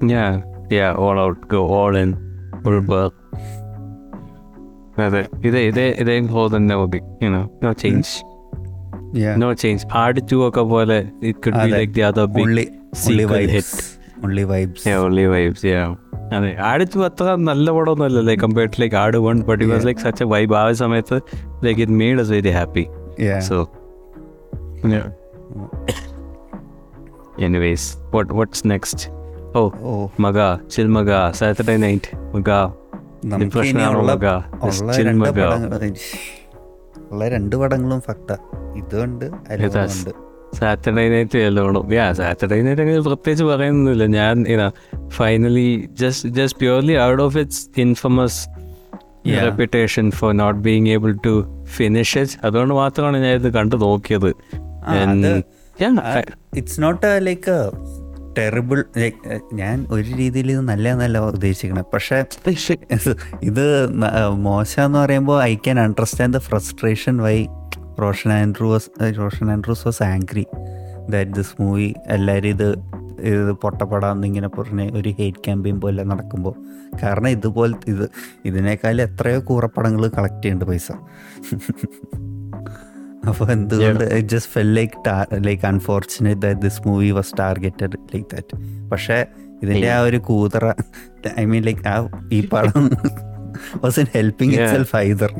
Yeah, 0.10 0.34
yeah, 0.76 0.92
all 1.04 1.18
out, 1.22 1.40
go 1.50 1.62
all 1.78 1.96
in, 2.02 2.12
full 2.64 2.78
work. 2.92 3.16
അതെ 5.06 5.22
ഇതേ 5.48 5.62
ഇതേ 5.70 5.86
ഇതേ 6.02 6.16
ഹോ 6.34 6.42
തന്നെ 6.54 6.76
മതി 6.82 7.00
you know 7.24 7.42
no 7.64 7.72
change 7.84 8.12
Yeah. 9.20 9.36
No 9.42 9.48
change 9.62 9.86
Aadu 10.02 10.20
two 10.32 10.38
ഒക്കെ 10.48 10.64
പോലെ 10.72 10.98
ഇറ്റ് 11.28 11.40
കുഡ് 11.46 11.56
ബി 11.56 11.64
അതെ. 11.64 11.72
Like 11.76 11.94
the 11.98 12.04
other 12.10 12.28
big 12.36 12.46
Only- 12.46 12.68
only 12.70 13.00
sequel 13.04 13.32
vibes. 13.34 13.54
hit. 13.56 13.70
Only 14.26 14.44
vibes. 14.52 14.82
Only 15.06 15.26
vibes 15.34 15.66
yeah 15.72 15.84
അതെ 16.38 16.50
ആട് 16.70 16.84
ടു 16.94 17.00
അത്ര 17.08 17.28
നല്ല 17.50 17.68
പടമൊന്നുമല്ല 17.78 18.22
like 18.30 18.42
compared 18.46 18.80
like 18.84 18.98
Aadu 19.04 19.18
one 19.28 19.38
but 19.48 19.60
it 19.62 19.72
was 19.74 19.88
like 19.90 20.04
such 20.08 20.24
a 20.26 20.32
vibe 20.34 20.56
ആ 20.60 20.66
ഒരു 20.70 20.78
സമയത്ത് 20.84 21.18
like 21.68 21.82
it 21.86 21.98
made 22.02 22.22
us 22.26 22.34
very 22.38 22.54
happy 22.60 22.86
Yeah. 23.20 23.40
So, 23.40 23.58
yeah. 24.84 25.08
Anyways, 27.48 27.98
what 28.12 28.32
what's 28.32 28.62
next? 28.66 29.10
Oh, 29.56 29.70
oh. 29.84 30.12
Maga, 30.18 30.48
chill 30.70 30.88
രണ്ട് 30.88 31.20
saturday 31.34 31.78
night 31.78 32.06
maga 32.34 32.60
രണ്ട് 37.34 37.56
പടങ്ങളും 37.56 38.02
ഫക്ത 38.02 38.32
ഇതുണ്ട് 38.76 39.26
ഏതാ? 39.52 39.84
ഉണ്ട് 39.86 40.12
Saturday 40.58 41.04
night 41.10 41.38
എല്ലോണം 41.38 41.94
യാ 41.94 42.06
സാറ്റർഡേ 42.12 42.62
നൈറ്റ് 42.62 42.82
അങ്ങനെ 42.82 43.02
പ്രത്യേകിച്ച് 43.02 43.44
പറയുന്നില്ല 43.44 44.06
ഞാൻ 44.06 44.36
finally 45.10 45.68
just 45.94 46.30
just 46.30 46.60
purely 46.60 46.96
out 47.08 47.24
of 47.24 47.38
its 47.38 47.64
infamous 47.78 48.40
Yeah. 49.30 49.46
Reputation 49.48 50.06
for 50.20 50.32
not 50.42 50.60
being 50.68 50.88
able 50.96 51.12
to 51.26 51.34
finish 51.76 52.18
it 52.24 52.38
അതുകൊണ്ട് 52.46 52.74
മാത്രമാണ് 52.82 53.18
ഞാൻ 53.26 53.34
ഇത് 53.42 53.50
കണ്ടു 53.54 53.76
നോക്കിയത്. 53.86 54.30
ഇറ്റ്സ് 56.60 56.80
നോട്ട് 56.84 57.12
ലൈക്ക് 57.28 57.56
ടെറിബിൾ 58.38 58.80
ഞാൻ 59.54 59.78
ഒരു 59.92 60.08
രീതിയിൽ 60.18 60.48
ഇത് 60.52 60.62
നല്ല 60.72 60.94
നല്ല 60.94 61.18
ഉദ്ദേശിക്കണം. 61.32 61.86
പക്ഷേ 61.94 62.18
ഇത് 63.50 63.66
മോശം 64.48 64.84
എന്ന് 64.86 65.00
പറയുമ്പോൾ 65.00 65.38
I 65.44 65.54
can 65.56 65.80
understand 65.80 66.36
the 66.38 66.42
frustration 66.50 67.18
why 67.28 67.36
Roshan 68.02 68.32
Andrews 68.34 68.90
Roshan 69.20 69.48
Andrews 69.52 69.84
was 69.88 70.04
angry 70.04 70.46
that 71.14 71.32
this 71.32 71.56
movie 71.62 71.88
എല്ലാവരും 72.16 72.50
ഇത് 72.50 72.70
ഇത് 73.30 73.52
പൊട്ടപ്പെടാമെന്ന് 73.62 74.28
ഇങ്ങനെ 74.28 74.50
പറഞ്ഞ് 74.50 74.86
ഒരു 74.98 75.10
ഹെയ്റ്റ് 75.18 75.42
ക്യാമ്പയിൻ 75.46 75.78
പോലെ 75.82 76.04
നടക്കുമ്പോൾ 76.04 76.56
കാരണം 77.02 77.30
ഇതുപോലെ 77.30 77.76
ഇത് 77.88 78.06
ഇതിനേക്കാൾ 78.46 79.02
എത്രയോ 79.02 79.40
കൂറപ്പടങ്ങൾ 79.48 80.04
കളക്ട് 80.18 80.42
ചെയ്യുന്നുണ്ട് 80.42 80.72
പൈസ. 80.72 80.90
അപ്പോൾ 83.30 83.48
എന്തുകൊണ്ട് 83.52 84.04
it 84.10 84.30
just 84.30 84.52
felt 84.54 84.70
like 84.76 84.98
like 85.46 85.66
unfortunate 85.68 86.42
that 86.42 86.62
this 86.62 86.82
movie 86.86 87.10
was 87.12 87.34
targeted 87.38 87.98
like 88.14 88.28
that 88.34 88.56
പക്ഷേ 88.92 89.18
ഇതിന്റെ 89.64 89.90
ആ 89.92 90.00
ഒരു 90.06 90.20
കൂതറ 90.28 90.66
ഐ 91.38 91.46
മീൻ 91.46 91.64
ലൈക്ക് 91.66 91.84
ആ 91.88 91.96
ഈ 92.32 92.40
പടം 92.54 92.86
was 93.84 94.00
in 94.00 94.08
helping 94.14 94.54
itself 94.74 94.96
either 95.04 95.34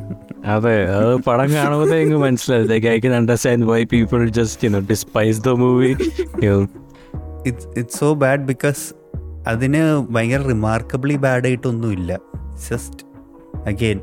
അതെ 0.50 0.74
അത് 0.96 1.14
പടം 1.26 1.48
കാണുമ്പോഴേ 1.54 1.96
എനിക്ക് 2.02 2.20
മനസ്സിലായി. 2.22 2.66
I 2.88 2.98
can 3.00 3.14
understand 3.14 3.66
why 3.70 3.80
people 3.92 4.22
just 4.38 4.64
you 4.66 4.70
know 4.70 4.82
despise 4.92 5.40
the 5.40 5.54
movie 5.62 5.90
it's 7.48 7.68
it's 7.80 7.98
so 7.98 8.08
bad 8.22 8.44
because 8.52 8.82
അതിന് 9.48 9.82
ഭയങ്കര 10.14 10.42
remarkably 10.52 11.16
bad 11.26 11.48
ആയിട്ടൊന്നുമില്ല 11.50 12.12
just 12.68 13.04
again 13.72 14.00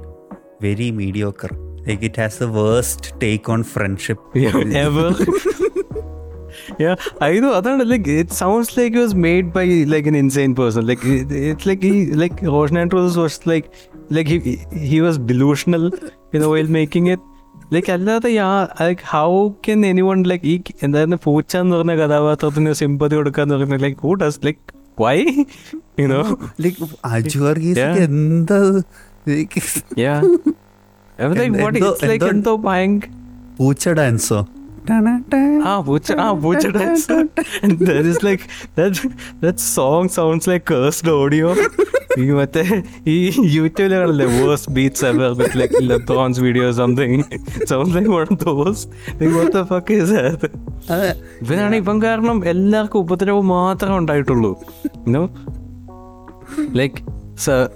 very 0.62 0.90
mediocre 1.02 1.52
like 1.88 2.04
it 2.10 2.22
has 2.24 2.42
a 2.48 2.50
worst 2.60 3.14
take 3.26 3.52
on 3.56 3.64
friendship 3.74 4.24
yeah, 6.80 6.96
I 7.20 7.40
know. 7.40 7.54
Other 7.54 7.74
like 7.86 8.08
it 8.08 8.32
sounds 8.32 8.70
like 8.78 8.94
it 8.94 9.00
was 9.00 9.14
made 9.28 9.48
by 9.54 9.66
like 9.94 10.06
an 10.12 10.16
insane 10.16 10.54
person. 10.56 10.86
Like 10.88 11.04
it, 11.04 11.32
it's 11.32 11.66
like 11.66 11.82
he 11.82 11.94
like 12.22 12.42
Roshan 12.42 12.90
was 12.90 13.18
like 13.52 13.68
like 14.10 14.28
he 14.28 14.38
he 14.92 15.00
was 15.02 15.18
delusional 15.18 15.86
you 16.34 16.40
know 16.42 16.50
while 16.50 16.72
making 16.82 17.08
it. 17.08 17.20
Like 17.74 17.92
അല്ലാതെ 17.92 18.30
like 18.82 19.06
how 19.12 19.30
can 19.68 19.86
anyone 20.02 20.20
like 20.24 20.46
ഈ 20.46 20.56
എന്തായിരുന്നു 20.84 21.18
പൂച്ച 21.24 21.58
എന്ന് 21.58 21.76
പറഞ്ഞ 21.76 21.96
കഥാപാത്രത്തിന് 21.96 22.74
sympathy 22.74 23.16
കൊടുക്കാന്ന് 23.16 23.56
പറയുന്നത് 23.56 23.84
like 23.84 23.98
who 24.02 24.14
does 24.14 24.40
like 24.46 24.62
why 25.02 25.18
you know 26.00 26.22
like 26.62 26.90
Aju 27.06 27.40
Varghese. 27.40 27.88
എന്താ 28.06 28.60
like, 29.30 29.56
yeah 30.00 30.14
like 31.32 31.58
what 31.62 31.78
it's 31.80 32.06
like 32.06 32.26
എന്തോ 32.26 32.56
ഭയങ്കര 32.58 33.10
പൂച്ച 33.58 33.90
ഡാൻസോ 33.90 34.40
Ah, 34.90 35.82
Butcher, 35.82 36.16
ah, 36.18 36.34
Butcher 36.36 36.72
dance. 36.72 37.08
and 37.62 37.80
that 37.80 38.06
is 38.06 38.24
like 38.24 38.44
that. 38.76 39.00
That 39.42 39.60
song 39.60 40.10
sounds 40.10 40.48
like 40.48 40.66
cursed 40.66 41.10
audio. 41.10 41.50
ഈ 42.20 42.28
മറ്റേ 42.32 42.62
ഈ 43.08 43.16
യൂട്യൂബിലാണല്ലേ 43.56 44.26
worst 44.28 44.70
beats 44.70 45.04
ever 45.06 45.32
with 45.32 45.58
like 45.60 45.82
LeBron's 45.90 46.40
video 46.40 46.68
something 46.72 47.18
sound 47.72 47.92
like 47.96 48.10
one 48.10 48.24
of 48.28 48.38
those 48.46 48.84
what 49.36 49.52
the 49.58 49.62
fuck 49.74 49.98
is 49.98 50.16
that 50.88 51.12
ഇവനാണ് 51.42 51.76
ഇവൻ 51.76 52.02
കാരണം 52.02 52.40
എല്ലാവർക്കും 52.54 53.00
ഉപദ്രവം 53.00 53.48
മാത്രമേ 53.48 53.98
ഉണ്ടായിട്ടുള്ളൂ 53.98 54.52
ലൈക്ക് 56.76 57.00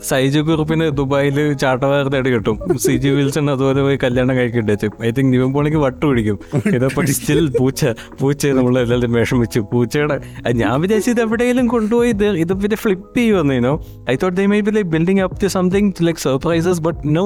സൈജു 0.09 0.39
കുറുപ്പിന് 0.47 0.85
ദുബായിൽ 0.97 1.37
ചാട്ടവാർത്തയായിട്ട് 1.63 2.31
കിട്ടും. 2.35 2.77
സി 2.83 2.93
ജി 3.03 3.09
വിൽസൺ 3.09 3.51
അതുപോലെ 3.53 3.81
പോയി 3.81 3.97
കല്യാണം 4.03 4.37
കഴിക്കട്ടെ 4.37 4.89
ഐ 5.07 5.11
തിങ്ക് 5.17 5.33
നിവൻ 5.33 5.53
പോണിക്ക് 5.53 5.77
വട്ട് 5.85 6.03
പിടിക്കും. 6.05 6.39
ഇതൊക്കെ 6.75 7.05
സ്റ്റിൽ 7.17 7.45
പൂച്ച 7.59 7.85
പൂച്ച 8.21 8.47
നമ്മൾ 8.47 8.79
എല്ലാവരും 8.79 9.13
വിഷമിച്ചു. 9.19 9.59
പൂച്ചയുടെ 9.59 10.17
ഞാൻ 10.61 10.75
വിചാരിച്ചു 10.81 11.11
ഇത് 11.15 11.21
എവിടെയെങ്കിലും 11.21 11.67
കൊണ്ടുപോയി 11.67 12.09
ഇത് 12.09 12.27
ഇത് 12.43 12.53
പിന്നെ 12.63 12.77
flip 12.77 13.17
ചെയ്യുമെന്നോ 13.17 13.73
I 14.11 14.15
thought 14.23 14.37
they 14.37 14.45
may 14.45 14.59
be 14.61 14.71
like 14.71 14.89
building 14.89 15.21
up 15.21 15.37
to 15.43 15.47
something 15.57 15.91
like 16.07 16.19
surprises 16.19 16.81
but 16.81 16.99
no 17.19 17.25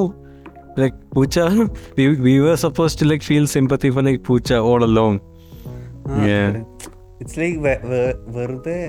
like 0.79 0.95
Poocha 1.15 1.39
we 2.27 2.35
were 2.37 2.55
suppose 2.55 2.99
to 3.01 3.05
like 3.05 3.23
feel 3.23 3.45
sympathy 3.55 3.89
for 3.89 4.03
like 4.03 4.23
Poocha 4.27 4.53
all 4.53 4.83
along 4.83 5.19
it's 7.21 7.39
like 7.39 7.59
വെറുതെ 8.37 8.79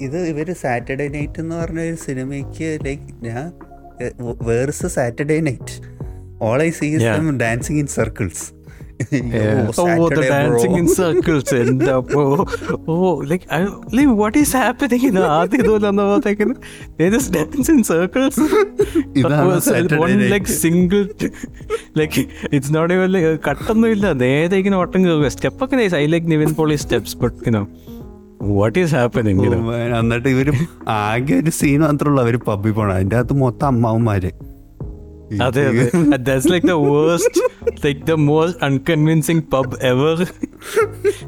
ഇത് 0.00 0.28
ഇവർ 0.28 0.54
Saturday 0.62 1.08
night 1.08 1.40
എന്ന് 1.40 1.56
പറഞ്ഞ 1.56 1.80
ഒരു 1.80 1.94
സിനിമയ്ക്ക് 1.94 2.78
like 2.84 3.24
ഞാൻ 3.24 3.52
worst 4.42 4.86
Saturday 4.86 5.40
night 5.40 5.88
all 6.42 6.62
I 6.62 6.70
see 6.70 6.96
dancing 7.40 7.78
in 7.78 7.86
circles 7.86 8.60
കട്ടൊന്നുമില്ല 23.46 24.12
നേരെ 24.12 24.56
ഇങ്ങനെ 24.56 24.76
ഓട്ടം 24.76 25.28
സ്റ്റെപ്പ് 25.28 25.64
ഒക്കെ 25.64 25.76
I 25.94 26.06
like 26.06 26.30
Nivin 26.30 26.54
Pauly 26.54 26.74
steps 26.74 27.16
but 27.16 27.44
കിനോ 27.44 27.68
what 28.42 28.78
is 28.78 28.94
happening 28.94 29.46
എന്നിട്ട് 29.98 30.28
ഇവർ 30.28 30.52
ആകെ 30.88 31.34
ഒരു 31.34 31.50
സീൻ 31.50 31.80
മാത്രമേ 31.80 32.10
ഉള്ളൂ. 32.10 32.22
അവർ 32.24 32.36
പബ്ബിൽ 32.36 32.70
പോണം. 32.70 32.92
അതിന്റെ 32.92 33.16
അകത്ത് 33.16 33.32
മൊത്തം 33.32 33.66
അമ്മാവന്മാര്. 33.66 34.30
അതെ 35.42 35.90
that's 36.16 36.52
like 36.52 36.66
the 36.66 36.70
worst 36.70 37.40
like 37.86 38.00
the 38.00 38.12
most 38.12 38.64
unconvincing 38.64 39.42
pub 39.52 39.76
ever 39.82 40.26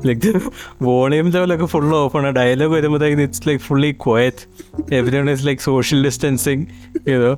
like 0.06 0.40
volume 0.82 1.30
ലെവലൊക്കെ 1.30 1.66
full 1.66 1.94
off 1.96 2.16
ആണ്. 2.16 2.36
ഡയലോഗ് 2.36 2.72
വരുമ്പോഴത്തേക്കും 2.72 3.22
it's 3.22 3.48
like 3.48 3.62
fully 3.62 3.96
quiet 4.06 4.94
everyone 5.18 5.30
is 5.30 5.46
like 5.46 5.62
social 5.62 6.04
distancing 6.04 6.66
ഏതോ 7.08 7.32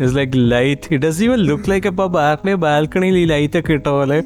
it's 0.00 0.16
like 0.16 0.32
light 0.36 0.82
it 0.90 1.06
does 1.06 1.22
even 1.22 1.36
look 1.36 1.70
like 1.70 1.86
അപ്പോൾ 1.86 2.06
ബാർക്കിലെ 2.06 2.54
ബാൽക്കണിയിൽ 2.54 3.18
ഈ 3.18 3.24
light 3.24 3.58
ഒക്കെ 3.58 3.72
ഇട്ട 3.72 3.86
പോലെ 3.86 4.22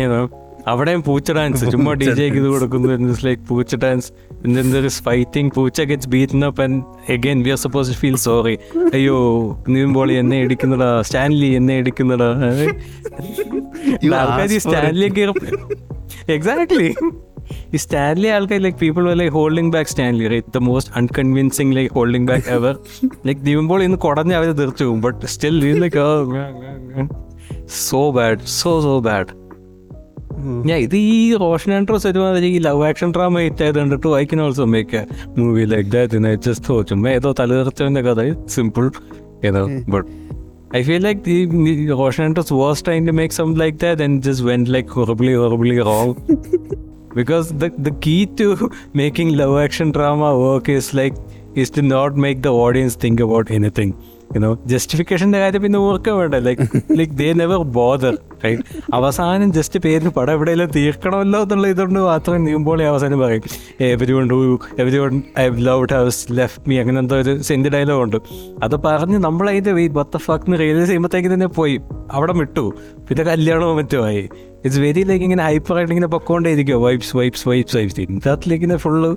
ഏതോ 0.00 0.39
അവിടെയും 0.68 1.02
പൂച്ച 1.02 1.32
ഡാൻസ് 1.32 1.70
ചുമ്മാ 1.72 1.92
ഡി 1.92 2.04
ജെക്ക് 2.04 2.36
ഇത് 2.36 2.46
കൊടുക്കുന്നു. 2.46 3.16
ലൈക്ക് 3.24 3.42
പൂച്ച 3.48 3.74
ഡാൻസ് 3.74 4.12
എന്തൊരു 4.44 4.88
fighting 4.88 5.52
Poocha 5.54 5.80
gets 5.80 6.08
beaten 6.08 6.44
up 6.44 6.62
and 6.62 6.82
again 7.12 7.42
we 7.42 7.50
are 7.50 7.56
suppose 7.56 7.90
feel 7.92 8.16
sorry 8.16 8.58
അയ്യോ 8.92 9.16
നീമ്പോളി 9.68 10.14
എന്നെ 10.14 10.40
ഇടിക്കുന്നടാ. 10.40 11.02
സ്റ്റാൻലി 11.02 11.46
എന്നെ 11.46 11.78
ഇടിക്കുന്നടാ. 11.78 12.30
ആൾക്കാർ 14.20 14.52
ഈ 14.52 14.58
സ്റ്റാൻലി 14.58 15.08
എക്സാക്ട്ലി 16.28 16.94
ഈ 17.74 17.76
സ്റ്റാൻലി 17.76 18.28
ആൾക്കാർ 18.28 18.60
like 18.60 18.74
people 18.74 19.14
like 19.14 19.32
holding 19.32 19.72
back 19.72 19.90
Stanley 19.90 20.28
right 20.28 20.46
the 20.54 20.58
most 20.58 20.92
unconvincing 20.96 21.76
like 21.76 21.94
holding 21.94 22.28
back 22.28 22.48
ever 22.48 22.78
like 23.26 23.40
നീവുമ്പോൾ 23.46 23.82
ഇന്ന് 23.82 23.98
കുടഞ്ഞ് 23.98 24.34
അവർ 24.34 24.52
തീർച്ചു 24.52 24.84
പോകും. 24.84 25.00
But 25.00 25.26
still 25.26 25.80
like 25.80 25.98
so 27.66 28.10
bad 28.10 28.38
so 28.38 28.80
so 28.80 29.00
bad 29.00 29.39
ഞാൻ 30.68 30.78
ഇത് 30.86 30.96
ഈ 30.96 31.20
റോഷൻ 31.42 31.72
ആൻഡ്രോസ് 31.78 32.06
ഒരുമാതിരി 32.10 32.50
ഈ 32.56 32.60
ലവ് 32.66 32.82
ആക്ഷൻ 32.88 33.10
ഡ്രാമ 33.16 33.42
ഹിറ്റ് 33.46 33.64
ആയത് 33.66 33.78
കണ്ടിട്ട് 33.82 34.14
I 34.20 34.24
can 34.32 34.42
also 34.46 34.66
make 34.74 34.96
a 34.96 35.04
movie 35.40 35.64
like 35.74 35.88
that 35.96 36.34
just 36.48 36.80
ചുമ്മാ 36.90 37.12
ഏതോ 37.18 37.32
തലതെറിച്ചവന്റെ 37.40 38.04
കഥ 38.08 38.26
സിമ്പിൾ 38.56 38.86
ഏതോ 39.50 39.64
but 39.94 40.06
I 40.78 40.82
feel 40.88 41.02
like 41.08 41.22
the 41.28 41.38
Roshan 42.02 42.24
Andrews 42.28 42.54
was 42.62 42.84
trying 42.88 43.08
to 43.10 43.14
make 43.20 43.36
some 43.40 43.50
like 43.64 43.78
that 43.86 44.04
and 44.08 44.22
just 44.28 44.46
went 44.50 44.64
like 44.76 44.92
horribly 44.98 45.34
horribly 45.42 45.78
wrong 45.90 46.14
because 47.14 47.52
the 47.52 47.68
the 47.78 47.92
key 48.04 48.26
to 48.38 48.70
making 48.94 49.36
love 49.36 49.54
action 49.58 49.90
drama 49.90 50.28
work 50.38 50.68
is 50.70 50.94
like 50.94 51.14
is 51.54 51.70
to 51.70 51.82
not 51.84 52.14
make 52.16 52.42
the 52.42 52.52
audience 52.56 52.94
think 52.96 53.20
about 53.20 53.50
anything. 53.50 53.90
Know 54.38 54.52
justification 54.72 55.32
കാര്യം 55.32 55.62
പിന്നെ 55.62 55.78
ഓർക്കാൻ 55.78 56.16
വേണ്ട? 56.16 56.34
Like 56.34 56.62
like 56.98 57.12
they 57.12 57.32
never 57.32 57.56
bother 57.56 58.18
right 58.44 58.62
അവസാനം 58.94 59.52
just 59.52 59.80
പേരിന് 59.80 60.10
പടം 60.10 60.32
എവിടെയെല്ലാം 60.32 60.70
തീർക്കണമല്ലോ 60.76 61.42
എന്നുള്ള 61.42 61.66
ഇതുകൊണ്ട് 61.66 61.98
മാത്രം 61.98 62.44
നീങ്ങുമ്പോൾ 62.44 62.82
അവസാനം 62.82 63.18
പറയും. 63.20 63.42
Everyone 64.12 64.30
do 64.30 64.58
everyone 64.98 65.22
I 65.38 65.48
love 65.48 65.86
has 65.92 66.26
left 66.30 66.68
me 66.68 66.78
അങ്ങനെ 66.78 66.98
എന്തോ 66.98 67.16
ഒരു 67.16 67.42
സെന്റ് 67.42 67.68
ഡയലോഗ് 67.68 68.02
ഉണ്ട്. 68.02 68.16
അത് 68.62 68.76
പറഞ്ഞ് 68.76 69.18
നമ്മളതിന്റെ 69.18 69.72
weight 69.72 69.94
but the 69.94 70.16
fact 70.16 70.58
realise 70.58 70.88
ചെയ്യുമ്പോഴത്തേക്ക് 70.88 71.28
തന്നെ 71.34 71.46
പോയി. 71.46 71.80
അവിടെ 72.12 72.32
വിട്ടു. 72.32 72.72
പിന്നെ 73.08 73.24
കല്യാണവും 73.24 73.76
മറ്റുമായി 73.76 74.28
ഇറ്റ്സ് 74.64 74.80
വെരി 74.80 75.02
ലൈക്ക് 75.02 75.24
ഇങ്ങനെ 75.24 75.42
ഹൈപ്പർ 75.42 75.76
ആയിട്ട് 75.76 75.92
ഇങ്ങനെ 75.92 76.06
പൊക്കോണ്ടേയിരിക്കുക 76.06 76.74
വൈബ്സ് 76.74 77.16
വൈബ്സ് 77.16 77.48
വൈബ്സ് 77.48 77.76
വൈബ്സ് 77.76 78.00
ഇതിനകത്തിലേക്ക് 78.00 78.64
ഇങ്ങനെ 78.64 78.78
ഫുള്ള് 78.78 79.16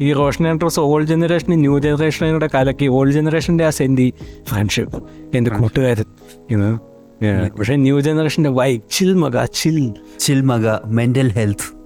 ഈ 0.00 0.12
റോഷൻ 0.12 0.48
ആൻഡ്രോസ് 0.48 0.80
ഓൾഡ് 0.80 1.08
ജനറേഷന് 1.08 1.60
ന്യൂ 1.60 1.78
ജനറേഷനോടെ 1.78 2.48
കലക്കി 2.54 2.86
ഓൾഡ് 2.86 3.10
ജനറേഷന്റെ 3.10 3.66
ആ 3.66 3.70
സെന്റി 3.70 4.14
ഫ്രണ്ട്ഷിപ്പ് 4.44 5.00
എന്റെ 5.34 5.50
കൂട്ടുകാരൻ 5.50 6.04
ഇന്ന് 6.50 6.78
പക്ഷേ 7.58 7.76
ന്യൂ 7.76 8.00
ജനറേഷന്റെ 8.00 8.50
വൈബ് 8.50 8.82
ചിൽ 8.90 9.12
മക 9.14 9.44
ചിൽ 9.44 9.94
ചിൽ 10.18 10.40
മക 10.40 10.78
mental 10.84 11.30
health 11.30 11.80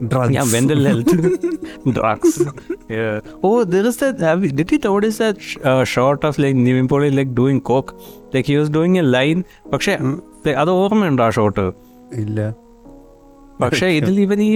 Yeah, 0.00 0.44
mental 0.44 0.84
health, 0.84 1.10
drugs. 1.94 2.42
Yeah. 2.88 3.20
Oh, 3.42 3.64
there 3.64 3.86
is 3.86 3.96
that. 3.96 4.18
Have 4.18 4.44
you, 4.44 4.50
did 4.50 4.72
you 4.72 4.78
notice 4.78 5.18
that 5.18 5.40
sh- 5.40 5.56
uh, 5.64 5.84
shot 5.84 6.24
of 6.24 6.38
like 6.38 6.56
Nivin 6.56 6.88
Poli 6.88 7.10
like 7.10 7.34
doing 7.34 7.60
coke? 7.60 7.94
Like 8.32 8.46
he 8.46 8.56
was 8.56 8.68
doing 8.68 8.98
a 8.98 9.02
line. 9.02 9.44
പക്ഷേ 9.72 9.92
അത് 10.52 10.70
ഓർമ്മയുണ്ടോ 10.70 11.24
ആ 11.24 11.30
shot 11.30 11.83
ഇല്ല. 12.16 12.40
പക്ഷേ 13.60 13.86
ഇതിൽ 13.98 14.14
ഇവൻ 14.20 14.38
ഈ 14.42 14.48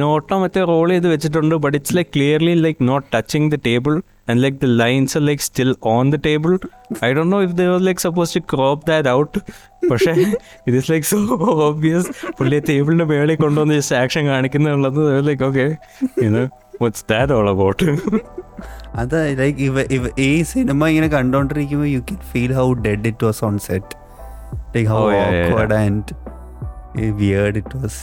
നോട്ടോ 0.00 0.34
മറ്റേ 0.42 0.62
റോൾ 0.70 0.88
ചെയ്ത് 0.90 1.06
വെച്ചിട്ടുണ്ട് 1.12 1.54
but 1.64 1.76
it's 1.78 1.94
like 1.96 2.10
clearly 2.14 2.54
like 2.64 2.80
not 2.88 3.06
touching 3.14 3.48
the 3.52 3.58
table 3.66 3.94
and 4.28 4.38
like 4.44 4.58
the 4.62 4.68
lines 4.80 5.14
are 5.18 5.22
like 5.22 5.44
still 5.46 5.70
on 5.92 6.10
the 6.12 6.18
table 6.26 6.52
I 7.00 7.10
Dr 7.12 7.22
know 7.30 7.38
if 7.46 7.54
the 7.58 7.66
was 7.70 7.84
like 7.86 8.02
suppose 8.06 8.34
to 8.36 8.42
crop 8.52 8.84
that 8.90 9.10
out 9.14 9.38
പക്ഷേ 9.90 10.12
it 10.66 10.76
is 10.76 10.90
like 10.92 11.08
so 11.12 11.18
obvious 11.66 12.08
പുള്ളിയെ 12.38 12.62
ടേബിളിന്റെ 12.68 13.06
മേളിൽ 13.12 13.36
കൊണ്ടുവന്ന് 13.36 13.78
just 13.80 13.96
action 14.02 14.24
കാണിക്കുന്നുള്ളത് 14.28 15.00
like 15.28 15.44
okay 15.44 15.66
what's 16.82 17.04
that 17.08 17.32
all 17.32 17.48
about 17.50 17.88
അത് 18.96 19.18
like 19.40 19.58
ഇവ 19.62 19.80
ഇവ 19.96 20.06
ഈ 20.26 20.32
സിനിമ 20.52 20.88
ഇങ്ങനെ 20.88 21.10
കണ്ടോണ്ടിരിക്കുമ്പോൾ 21.16 21.88
you 21.88 22.02
can 22.10 22.20
feel 22.32 22.52
how 22.52 22.68
dead 22.86 23.06
it 23.06 23.26
was 23.26 23.42
on 23.44 23.56
set 23.66 23.92
like 24.76 24.88
how 24.90 25.02
and 25.80 26.12
weird 27.20 27.56
it 27.56 27.76
was 27.76 28.02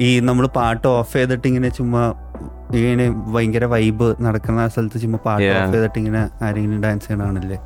ഈ 0.00 0.20
നമ്മൾ 0.20 0.46
പാട്ട് 0.46 0.86
ഓഫ് 0.88 1.12
ചെയ്തിട്ട് 1.12 1.46
ഇങ്ങനെ 1.48 1.68
ചുമ്മാ 1.68 2.02
ഇങ്ങനെ 2.74 3.06
ഭയങ്കര 3.34 3.64
വൈബ് 3.64 4.08
നടക്കുന്ന 4.24 4.68
സ്ഥലത്ത് 4.68 4.98
ചുമ്മാ 5.00 5.18
പാട്ട്. 5.24 5.48
ഓഫ് 5.60 5.72
ചെയ്തിട്ട് 5.72 5.98
ഇങ്ങനെ 5.98 6.22
ആരെങ്കിലും 6.44 6.82
ഡാൻസ് 6.82 7.06
ചെയ്യണാണല്ലേ 7.06 7.58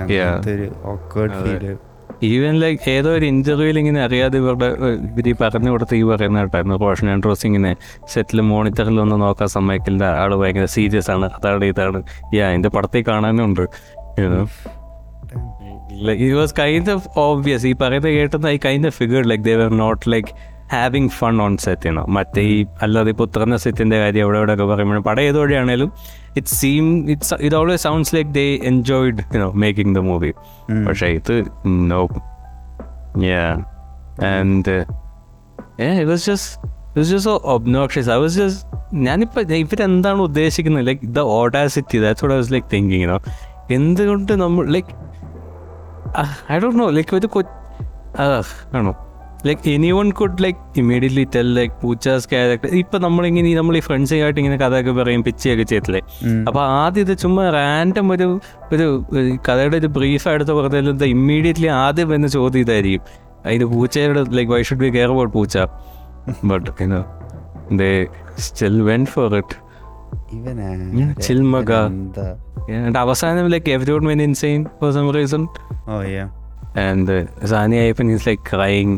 അങ്ങനത്തെ 0.00 0.52
ഒരു 0.54 0.68
ഓക്വേർഡ് 0.84 1.32
അതെ. 1.32 1.54
ഫീൽ 1.58 1.76
ഈവൻ 2.22 2.54
ലൈക്ക് 2.60 2.90
ഏതോ 2.90 3.10
ഒരു 3.10 3.26
ഇന്റർവ്യൂവിൽ 3.26 3.78
ഇങ്ങനെ 3.78 4.00
അറിയാതെ 4.04 4.38
ഇവരുടെ 4.38 4.66
ഇവർ 4.66 5.28
ഈ 5.28 5.32
പറഞ്ഞു 5.40 5.70
കൊടുത്ത് 5.70 5.94
ഈ 5.96 6.02
പറയുന്ന 6.02 6.40
കേട്ടായിരുന്നു. 6.40 6.76
റോഷൻ 6.76 7.10
ആൻഡ്രോസ് 7.10 7.46
ഇങ്ങനെ 7.46 7.76
സെറ്റിൽ 8.12 8.40
മോണിറ്ററിൽ 8.40 9.00
ഒന്ന് 9.00 9.16
നോക്കാൻ 9.22 9.48
സമ്മതിക്കില്ല. 9.48 10.04
ആൾ 10.04 10.34
ഭയങ്കര 10.42 10.64
സീരിയസ് 10.64 11.10
ആണ്. 11.10 11.26
അതാണ് 11.38 11.64
ഇതാണ്. 11.64 12.02
യാ 12.34 12.50
എന്റെ 12.50 12.68
പടത്തിൽ 12.68 13.04
കാണാനുണ്ട്. 13.08 13.64
It 15.94 16.34
was 16.34 16.54
kind 16.54 16.90
of 16.90 17.08
obvious 17.16 17.66
ഈ 17.66 17.72
പറയുന്നത് 17.72 18.12
കേട്ടത് 18.12 18.48
I 18.48 18.56
kind 18.56 18.86
of 18.86 19.24
like 19.24 19.44
they 19.44 19.54
were 19.54 19.68
not 19.68 20.10
like 20.10 20.28
having 20.72 21.08
fun 21.08 21.42
on 21.42 21.56
set 21.56 21.82
ചെയ്യണം 21.82 22.14
മറ്റേ 22.14 22.42
ഈ 22.42 22.66
അല്ലാതെ 22.82 23.10
ഇപ്പോൾ 23.10 23.22
ഉത്തർന്ന 23.22 23.56
സെറ്റിന്റെ 23.56 23.96
കാര്യം 23.96 24.22
എവിടെ 24.24 24.38
എവിടെ 24.38 24.52
ഒക്കെ 24.52 24.64
പറയുമ്പോൾ 24.64 25.00
പടം 25.00 25.22
ഏത് 25.22 25.38
വഴിയാണേലും 25.38 25.92
it 26.36 26.46
seem 26.46 27.08
it's 27.08 27.34
it 27.40 27.56
always 27.56 27.82
sounds 27.82 28.14
like 28.14 28.34
they 28.34 28.56
enjoyed 28.64 29.18
you know 29.34 29.52
making 29.52 29.94
the 29.94 29.98
movie 29.98 30.32
പക്ഷേ 30.86 31.06
ഇത് 31.06 31.44
no 31.66 32.08
Yeah. 33.16 33.62
And 34.18 34.66
yeah, 35.78 36.00
it 36.00 36.06
was 36.06 36.24
just 36.24 36.58
it 36.64 36.98
was 36.98 37.10
just 37.10 37.24
so 37.24 37.40
obnoxious. 37.46 38.08
I 38.08 38.16
was 38.16 38.34
just 38.36 38.66
ഞാനിപ്പോൾ 38.94 39.52
ഇവരെന്താണ് 39.52 40.20
ഉദ്ദേശിക്കുന്നത്? 40.20 40.86
Like 40.86 41.00
the 41.02 41.18
audacity 41.18 41.98
that's 41.98 42.24
what 42.24 42.34
I 42.34 42.38
was 42.38 42.52
like 42.52 42.68
thinking 42.72 43.18
എന്തുകൊണ്ട് 43.70 44.32
നമ്മൾ 44.34 44.64
like 44.66 44.92
I 46.52 46.58
don't 46.58 46.78
know 46.78 46.90
like 46.90 47.16
ഒരു 47.16 47.28
ആണോ 48.72 48.92
like 49.46 49.70
anyone 49.92 50.10
could 50.10 50.42
like 50.42 50.58
immediately 50.76 51.26
tell 51.34 51.54
like 51.54 51.74
Poocha's 51.82 52.28
character 52.28 52.68
ഇപ്പൊ 52.68 52.98
നമ്മളിങ്ങനെ 52.98 53.54
നമ്മൾ 53.54 53.76
ഈ 53.76 53.80
ഫ്രണ്ട്സുമായിട്ട് 53.80 54.40
ഇങ്ങനെ 54.40 54.56
കഥയൊക്കെ 54.56 54.92
പറയും 54.92 55.24
പിച്ചയൊക്കെ 55.24 55.62
ചെയ്തില്ലേ 55.62 56.00
അപ്പൊ 56.48 56.60
ആദ്യം 56.60 57.02
ഇത് 57.02 57.18
ചുമ്മാ 57.18 57.50
റാൻഡം 57.50 58.12
ഒരു 58.12 58.28
ഒരു 58.72 58.86
കഥയുടെ 59.48 59.76
ഒരു 59.76 59.86
ബ്രീഫ് 59.86 60.28
എടുത്ത് 60.28 60.52
പറഞ്ഞാലും 60.52 61.04
ഇമ്മീഡിയറ്റ്ലി 61.04 61.66
ആദ്യം 61.66 62.14
എന്ന 62.14 62.26
ചോദ്യം 62.26 62.60
ഇതായിരിക്കും. 62.60 63.02
അതിന് 63.46 63.64
പൂച്ചയുടെ 63.64 64.24
like 64.30 64.52
why 64.52 64.62
should 64.62 64.78
be 64.78 64.90
care 64.90 65.10
about 65.10 65.32
Poocha? 65.32 65.56
But 66.44 66.70
you know 66.82 67.04
they 67.72 68.06
still 68.38 68.82
went 68.82 69.06
for 69.06 69.36
it 69.36 69.56
ഇവനാ? 70.36 70.68
Yeah, 71.00 71.10
chill 71.24 71.42
മക. 71.54 71.70
എന്താ? 71.86 72.26
ആൻഡ് 72.86 72.98
അവസാനം 73.04 73.46
like 73.54 73.70
everyone 73.96 74.04
went 74.12 74.22
insane 74.22 74.60
for 74.80 74.90
some 74.96 75.06
reason 75.18 75.42
oh 75.94 76.00
yeah 76.16 76.26
and 76.86 77.16
Sani 77.52 77.76
Ayyappan 77.76 78.12
is 78.14 78.26
like 78.28 78.44
crying 78.52 78.94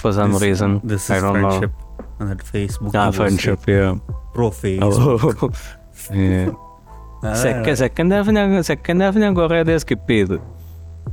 for 0.00 0.12
some 0.20 0.30
reason 0.44 0.72
this 0.92 1.12
I 1.12 1.16
is 1.16 1.24
don't 1.24 1.42
know 1.46 1.50
friendship 1.50 2.22
എന്നിട്ട് 2.22 2.44
Facebook 2.52 2.98
ആ 2.98 3.10
friendship 3.18 3.76
pro 4.36 4.48
face 4.62 5.00
second 7.84 8.14
half 8.16 8.30
ഞാൻ 8.30 8.62
second 8.62 9.02
half 9.04 9.18
ഞാൻ 9.18 9.32
കുറേ 9.34 9.58
അധികം 9.60 9.80
skip 9.80 10.10
ചെയ്തു. 10.10 10.36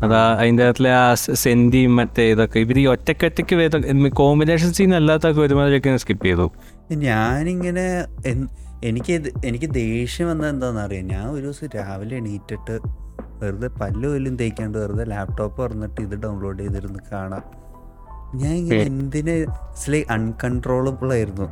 അതാ 0.03 0.19
അതിന്റെ 0.39 0.63
അകത്തിലെ 0.65 0.91
ആ 0.93 1.13
സെന്റിയും 1.43 1.95
മറ്റേ 1.95 2.23
ഇതൊക്കെ. 2.33 2.57
ഇവർ 2.65 2.77
ഈ 2.79 2.85
ഒറ്റക്കൊറ്റയ്ക്ക് 2.93 3.55
വരുന്ന 3.55 4.09
കോമ്പിനേഷൻ 4.21 4.69
സീൻ 4.77 4.91
അല്ലാത്തൊക്കെ 4.95 5.41
ഒരുമാതിരിയൊക്കെ 5.41 5.97
സ്കിപ്പ് 6.03 6.25
ചെയ്തു. 6.25 6.45
ഞാനിങ്ങനെ 7.07 7.85
എനിക്ക് 8.83 9.13
എനിക്ക് 9.45 9.67
ദേഷ്യം 9.73 10.27
വന്നത് 10.27 10.49
എന്താണെന്ന് 10.49 10.81
അറിയാം? 10.81 11.07
ഞാൻ 11.07 11.29
ഒരു 11.29 11.45
ദിവസം 11.45 11.69
രാവിലെ 11.75 12.15
എണീറ്റിട്ട് 12.17 12.75
വെറുതെ 13.41 13.67
പല്ല് 13.79 14.07
പോലും 14.07 14.37
തേക്കാണ്ട് 14.37 14.77
വെറുതെ 14.77 15.05
ലാപ്ടോപ്പ് 15.05 15.57
തുറന്നിട്ട് 15.61 15.99
ഇത് 16.01 16.15
ഡൗൺലോഡ് 16.23 16.59
ചെയ്തിരുന്ന് 16.59 16.99
കാണാം. 17.11 17.43
ഞാൻ 18.35 18.53
ഇങ്ങനെ 18.53 18.81
എന്തിനെ 18.81 19.33
ഇറ്റ്സ് 19.43 19.91
ലൈക്ക് 19.91 20.11
അൺകൺട്രോളബിൾ 20.11 21.13
ആയിരുന്നു. 21.13 21.47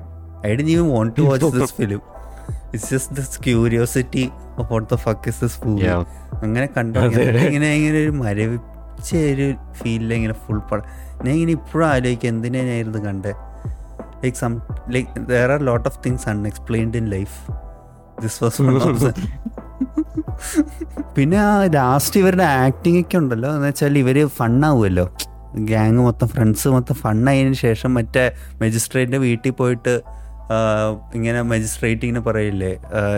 I 0.46 0.56
didn't 0.64 0.76
want 0.94 1.16
to 1.18 1.22
watch 1.22 1.52
this 1.58 1.74
film 1.74 2.02
it's 2.74 2.90
just 2.94 3.16
this 3.20 3.40
curiosity 3.46 4.24
what 4.72 4.88
the 4.94 4.98
fuck 5.06 5.30
is 5.30 5.42
this 5.46 5.60
movie 5.68 5.88
അങ്ങനെ 6.46 6.66
കണ്ടു. 6.78 7.00
ഇങ്ങനെ 7.48 7.70
ഇങ്ങനെ 7.80 7.98
ഒരു 8.06 8.12
മരവിച്ച 8.24 9.16
ഒരു 9.34 9.48
ഫീലിൽ 9.74 10.14
ഇങ്ങനെ 10.14 10.34
ഫുൾ 10.34 10.60
പടം 10.70 10.86
ഞാൻ 11.26 11.34
ഇങ്ങനെ 11.36 11.52
ഇപ്പോഴും 11.52 11.88
ആലോചിക്കുക 11.94 12.30
എന്തിനാ 12.30 12.62
ഞാൻ 12.62 12.78
ഇരുന്ന് 12.84 13.00
കണ്ടേ? 13.08 13.34
Like 14.24 14.38
some 14.38 14.54
like 14.90 15.10
there 15.30 15.52
are 15.52 15.62
lot 15.62 15.88
of 15.90 16.00
things 16.06 16.30
unexplained 16.30 16.98
in 16.98 17.10
life 17.10 17.38
this 18.22 18.44
was 18.44 18.62
പിന്നെ 21.16 21.38
ആ 21.38 21.52
ലാസ്റ്റ് 21.74 22.20
ഇവരുടെ 22.20 22.44
ആക്ടിംഗ് 22.44 23.00
ഒക്കെ 23.02 23.18
ഉണ്ടല്ലോ. 23.18 23.50
എന്ന് 23.56 23.68
വെച്ചാൽ 23.68 23.98
ഇവർ 23.98 24.28
ഫണ്ണാവുമല്ലോ 24.38 25.06
ഗ്യാങ് 25.66 26.00
മൊത്തം 26.00 26.28
ഫ്രണ്ട്സ് 26.28 26.68
മൊത്തം 26.68 26.96
ഫണ്ണായതിനു 26.96 27.54
ശേഷം 27.60 27.94
മറ്റേ 27.94 28.24
മജിസ്ട്രേറ്റിന്റെ 28.62 29.18
വീട്ടിൽ 29.18 29.52
പോയിട്ട് 29.52 29.94
ഇങ്ങനെ 31.14 31.42
മജിസ്ട്രേറ്റ് 31.42 32.06
ഇങ്ങനെ 32.06 32.20
പറയില്ലേ 32.20 32.72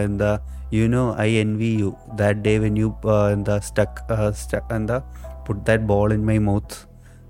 എന്താ 0.03 0.31
you 0.73 0.87
know 0.87 1.15
I 1.19 1.29
envy 1.57 1.71
you 1.79 1.89
that 2.13 2.39
day 2.39 2.57
when 2.57 2.77
you 2.77 2.89
എന്താ 3.33 3.59
സ്റ്റക്ക് 3.59 4.73
എന്താ 4.75 4.99
put 5.47 5.61
that 5.67 5.83
ball 5.83 6.13
in 6.13 6.25
my 6.25 6.37
mouth 6.37 6.77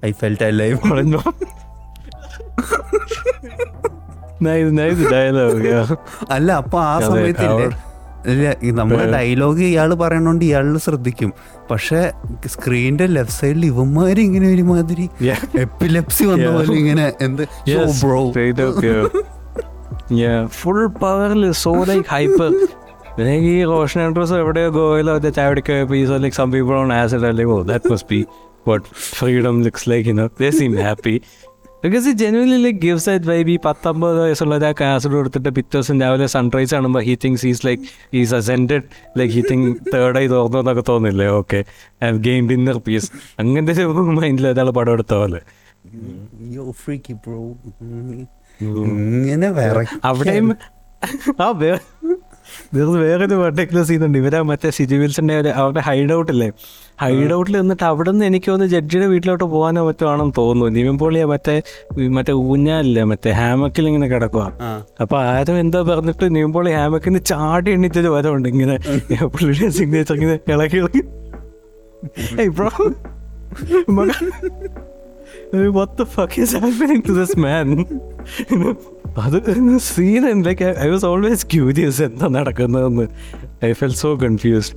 I 0.05 0.11
felt 0.11 0.43
I 0.43 0.49
live 0.51 0.77
nice 4.45 4.71
nice 4.79 5.03
dialogue 5.13 5.69
അല്ല 6.35 6.49
അപ്പൊ 6.61 6.77
ആ 6.85 6.95
സമയത്തില്ലേ? 7.07 7.67
ഇല്ല 8.31 8.45
നമ്മുടെ. 8.77 9.03
ഡയലോഗ് 9.13 9.63
ഇയാൾ 9.67 9.89
പറയണോണ്ട് 9.95 10.43
ഇയാൾ 10.45 10.65
ശ്രദ്ധിക്കും. 10.85 11.29
പക്ഷെ 11.69 11.99
സ്ക്രീനിന്റെ 12.53 13.05
ലെഫ്റ്റ് 13.15 13.35
സൈഡിൽ 13.37 13.63
ഇവന്മാര് 13.65 14.19
ഇങ്ങനെ 14.25 14.47
ഒരുമാതിരി 14.53 15.05
എപ്പിലെപ്സി 15.65 16.23
വന്ന 16.25 16.43
Yeah. 16.43 16.55
പോലെ 16.57 16.75
ഇങ്ങനെ 16.81 17.05
എന്ത്? 17.21 17.43
ബ്രോ 18.01 18.19
ഫുൾ 20.57 20.81
പവറിൽ 21.01 21.45
സോ 21.63 21.73
ലൈക്ക് 21.89 22.05
ഹൈപ്പർ 22.11 22.51
ഈ 23.45 23.63
റോഷൻ 23.71 23.99
ആൻഡ്രോസ് 24.01 24.35
എവിടെയോ 24.41 24.69
ഗോയിലോ 24.75 25.13
മറ്റേ 25.15 25.31
ചാവടിക്ക് 25.37 25.75
so 26.07 26.17
like 26.17 26.35
some 26.35 26.49
people 26.51 26.75
on 26.75 26.91
acid 26.93 27.27
അല്ലേ 27.29 27.45
ഓ 27.53 27.57
that 27.71 27.91
must 27.93 28.09
be 28.11 28.19
what 28.67 28.85
freedom 29.17 29.57
looks 29.65 29.87
like 29.91 30.09
in 30.09 30.19
they 30.41 30.49
seem 30.59 30.73
happy 30.81 31.15
because 31.87 32.07
ഈ 32.07 32.11
genuinely 32.11 32.57
like 32.63 32.79
gives 32.79 33.05
that 33.05 33.25
vibe 33.25 33.59
പത്തൊമ്പത് 33.65 34.19
വയസ്സുള്ള 34.19 34.55
ഒരാൾക്ക് 34.55 34.83
ആസിഡ് 34.83 35.11
കൊടുത്തിട്ട് 35.11 35.49
പിറ്റേ 35.49 35.71
ദിവസം 35.77 36.01
രാവിലെ 36.01 36.25
സൺറൈസ് 36.27 36.73
കാണുമ്പോൾ 36.73 37.03
he 37.03 37.17
thinks 37.23 37.45
is 37.47 37.65
like 37.67 37.83
is 38.13 38.35
ascended 38.35 38.83
like 39.17 39.33
he 39.33 39.43
think 39.51 39.67
ആയി 40.17 40.27
തോന്നുന്നു 40.27 40.59
എന്നൊക്കെ 40.59 40.83
തോന്നില്ലേ? 40.91 41.27
Okay 41.39 41.59
have 42.03 42.17
gained 42.17 42.49
inner 42.49 42.77
peace 42.77 43.09
അങ്ങനത്തെ 43.39 43.83
ഒരു 43.83 44.03
മൈൻഡിൽ 44.19 44.47
ഒരാൾ 44.47 44.69
പടം 44.69 44.93
എടുത്ത 44.93 45.13
പോലെ. 45.13 45.41
അവിടെയും 50.03 50.47
ആ 51.41 51.47
വേറെ 52.75 52.97
വേറൊരു 53.03 53.35
പെർട്ടിക്കുലർ 53.35 53.83
സീനുണ്ട് 53.83 54.17
ഇവരാ 54.17 54.39
മറ്റേ 54.43 54.69
സിജി 54.77 54.95
വിൽസന്റെ 54.95 55.35
ഒരു 55.41 55.49
അവരുടെ 55.57 55.81
ഹൈഡ് 55.87 56.13
ഔട്ട് 56.13 56.31
ഇല്ലേ? 56.31 56.47
ഹൈഡ് 57.01 57.33
ഔട്ടിൽ 57.33 57.55
നിന്നിട്ട് 57.57 57.83
അവിടെ 57.83 58.11
നിന്ന് 58.11 58.25
എനിക്ക് 58.25 58.49
ഒന്ന് 58.51 58.65
ജഡ്ജിയുടെ 58.67 59.07
വീട്ടിലോട്ട് 59.07 59.45
പോകാനോ 59.45 59.81
മറ്റോ 59.83 60.05
ആണെന്ന് 60.11 60.35
തോന്നുന്നു. 60.37 60.73
നിവിൻപോളിയ 60.77 61.25
മറ്റേ 61.25 61.55
മറ്റേ 62.17 62.33
ഊഞ്ഞാലില്ലേ 62.45 63.03
മറ്റേ 63.11 63.31
ഹാമക്കിൽ 63.39 63.87
ഇങ്ങനെ 63.87 64.07
കിടക്കുക 64.13 64.45
അപ്പൊ 65.01 65.17
ആരും 65.27 65.59
എന്തോ 65.59 65.81
പറഞ്ഞിട്ട് 65.83 66.25
നിവിൻപോളി 66.37 66.73
ഹാമക്കിൽ 66.79 67.11
നിന്ന് 67.11 67.23
ചാടി 67.31 67.71
എണ്ണിച്ചൊരു 67.71 68.11
വരവുണ്ട് 68.15 68.49
ഇങ്ങനെ. 68.53 68.77
പുള്ളിയുടെ 69.33 69.69
സിഗ്നേച്ചർ 69.79 70.15
ഇങ്ങനെ 70.19 70.37
ഇളക്കി 70.55 70.77
ഇളക്കി 70.77 71.03
bro 72.57 72.69
what 75.77 75.97
the 75.97 76.05
fuck 76.05 76.37
is 76.37 76.51
happening 76.51 77.01
to 77.07 77.13
this 77.19 77.35
man? 77.45 77.67
അത് 79.25 79.37
scene 79.91 80.23
like 80.47 80.65
I 80.85 80.87
was 80.93 81.05
always 81.11 81.45
curious 81.53 82.01
എന്താ 82.07 82.27
നടക്കുന്നതെന്ന്. 82.37 83.05
ഐ 83.67 83.71
ഫെൽ 83.79 83.93
സോ 84.01 84.09
കൺഫ്യൂസ്ഡ് 84.23 84.75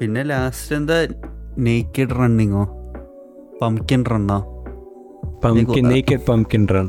പിന്നെ 0.00 0.22
ലാസ്റ്റ് 0.32 0.74
എന്താ 0.78 0.98
നേക്കഡ് 1.68 2.16
റണ്ണിങ്ങോ 2.20 2.64
പംകിൻ 3.62 4.02
റണ്ണോ 4.12 4.38
പംകിൻ 5.44 5.84
നേക്കഡ് 5.92 6.24
പംകിൻ 6.30 6.64
റൺ. 6.74 6.88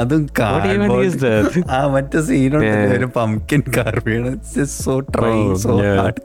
അതും 0.00 0.22
What 0.38 0.66
even 0.72 0.90
is 1.06 1.16
that? 1.24 1.52
ആ 1.76 1.78
മറ്റേ 1.94 2.20
സീനുണ്ട്. 2.28 2.76
ഒരു 2.96 3.08
പംകിൻ 3.16 3.62
കാർ 3.76 3.94
വീണ്. 4.08 4.32
സോ 4.82 4.94
ട്രൈ 5.14 5.38
സോ 5.64 5.72
ഹാർഡ് 6.00 6.20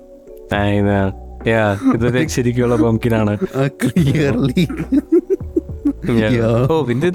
ശരിക്കുള്ള 2.27 2.75
പംകിനാണ് 2.75 3.37
ക്ലിയർലി 3.83 4.67
ഓ 6.69 6.83
പിന്നെ 6.83 7.09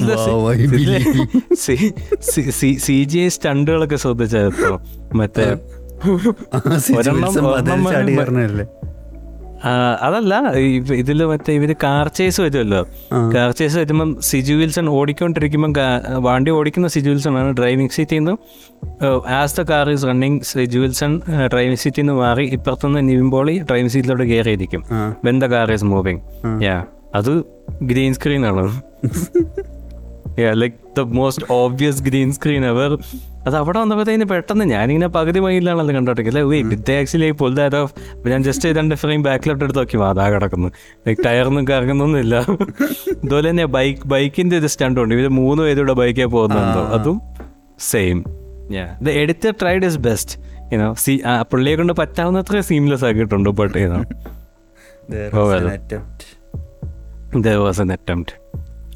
സി 2.78 3.04
ജി 3.04 3.18
ഐ 3.18 3.28
സ്റ്റണ്ടുകളൊക്കെ 3.28 3.96
ശ്രദ്ധിച്ചോ 3.96 4.80
മറ്റേ 5.14 5.46
ഒരെണ്ണം- 6.96 7.34
അതല്ല 10.06 10.34
ഇതിൽ 10.76 10.94
ഇതിൽ 11.02 11.18
മറ്റേ 11.30 11.52
ഇവർ 11.58 11.70
കാർ 11.84 12.06
ചേസ് 12.18 12.40
വരുമല്ലോ. 12.44 12.80
കാർ 13.34 13.50
ചേസ് 13.58 13.76
വരുമ്പം 13.80 14.10
സിജു 14.28 14.54
വിൽസൺ 14.60 14.86
ഓടിക്കൊണ്ടിരിക്കുമ്പം 14.98 15.72
വണ്ടി 16.26 16.50
ഓടിക്കുന്ന 16.58 16.88
സിജു 16.94 17.10
വിൽസൺ 17.10 17.36
ആണ് 17.40 17.50
ഡ്രൈവിംഗ് 17.60 17.94
സീറ്റിൽ 17.96 18.18
നിന്ന് 18.18 18.34
as 19.40 19.56
the 19.60 19.64
car 19.70 19.90
is 19.94 20.06
running 20.10 20.40
Siju 20.50 20.80
Wilson 20.84 21.12
driving 21.54 21.80
സീറ്റിൽ 21.84 22.02
നിന്ന് 22.02 22.16
മാറി 22.22 22.46
ഇപ്പുറത്തുനിന്ന് 22.58 23.02
നിവിമ്പോളി 23.10 23.54
ഡ്രൈവിംഗ് 23.68 23.92
സീറ്റിലോട്ട് 23.96 24.24
കയറിയിരിക്കും. 24.32 24.84
When 25.24 25.38
the 25.44 25.48
car 25.54 25.72
is 25.76 25.88
moving 25.94 26.20
yeah 26.68 26.76
അത് 27.20 27.32
ഗ്രീൻ 27.90 28.14
സ്ക്രീൻ 28.18 28.42
ആണ്. 28.46 28.64
Like 30.62 30.76
the 30.98 31.00
most 31.18 31.46
obvious 31.60 32.02
green 32.02 32.32
screen 32.32 32.62
അവർ 32.66 32.90
അത് 33.46 33.54
അവിടെ 33.60 33.78
വന്നപ്പോഴത്തേന് 33.82 34.26
പെട്ടെന്ന് 34.32 34.64
ഞാനിങ്ങനെ 34.72 35.08
പകുതി 35.16 35.40
മൈലിലാണല്ലോ 35.44 35.94
കണ്ടോട്ടില്ല 35.96 36.40
with 36.72 36.92
actually 37.00 37.30
pull 37.40 37.54
that 37.60 37.76
off 37.76 37.92
ഞാൻ 38.32 38.42
ജസ്റ്റ് 38.48 38.68
രണ്ട് 38.78 38.94
ഫ്രെയിം 39.02 39.20
ബാക്കിലോട്ട് 39.28 39.62
എടുത്ത് 39.64 39.80
നോക്കി. 39.80 39.96
അതാ 40.10 40.26
കിടക്കുന്നു. 40.34 40.68
ലൈക്ക് 41.06 41.20
ടയറൊന്നും 41.26 41.64
കറങ്ങുന്നൊന്നുമില്ല. 41.68 42.34
അതുപോലെ 43.16 43.46
തന്നെ 43.50 43.66
ബൈക്ക് 43.76 44.06
ബൈക്കിന്റെ 44.14 44.56
ഇത് 44.62 44.68
സ്റ്റണ്ടുണ്ട് 44.74 45.14
ഇവർ 45.14 45.28
മൂന്ന് 45.40 45.62
പേരുടെ 45.62 45.96
ബൈക്കേ 46.02 46.28
പോകുന്നുണ്ടോ? 46.36 46.82
അതും 46.98 47.18
same 47.90 48.18
the 49.02 49.16
editor 49.22 49.52
tried 49.62 49.86
his 49.90 49.98
best 50.08 50.34
you know 50.74 50.90
C 51.04 51.14
പുള്ളിയെ 51.52 51.76
കൊണ്ട് 51.76 51.92
പറ്റാവുന്നത്ര 51.92 52.60
സീംലെസ് 52.68 53.04
ആക്കിയിട്ടുണ്ട് 53.08 53.50
but 53.60 53.76
you know. 53.78 54.00
There 57.46 57.58
was 57.64 57.80
an 57.84 57.90
attempt 57.92 58.34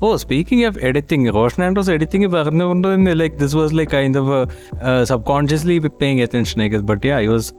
oh 0.03 0.17
speaking 0.17 0.65
of 0.67 0.79
editing 0.79 1.35
Roshan 1.35 1.65
Andrews 1.65 1.91
editing 1.91 2.27
പറഞ്ഞുകൊണ്ട് 2.27 2.87
തന്നെ 2.95 3.13
like 3.15 3.37
this 3.39 3.57
was 3.57 3.75
like 3.75 3.93
kind 3.93 4.19
of 4.19 4.39
subconsciously 5.25 5.79
paying 6.01 6.23
attention 6.23 6.63
I 6.63 6.69
but 6.85 7.07
yeah 7.07 7.17
I 7.19 7.27
was 7.27 7.51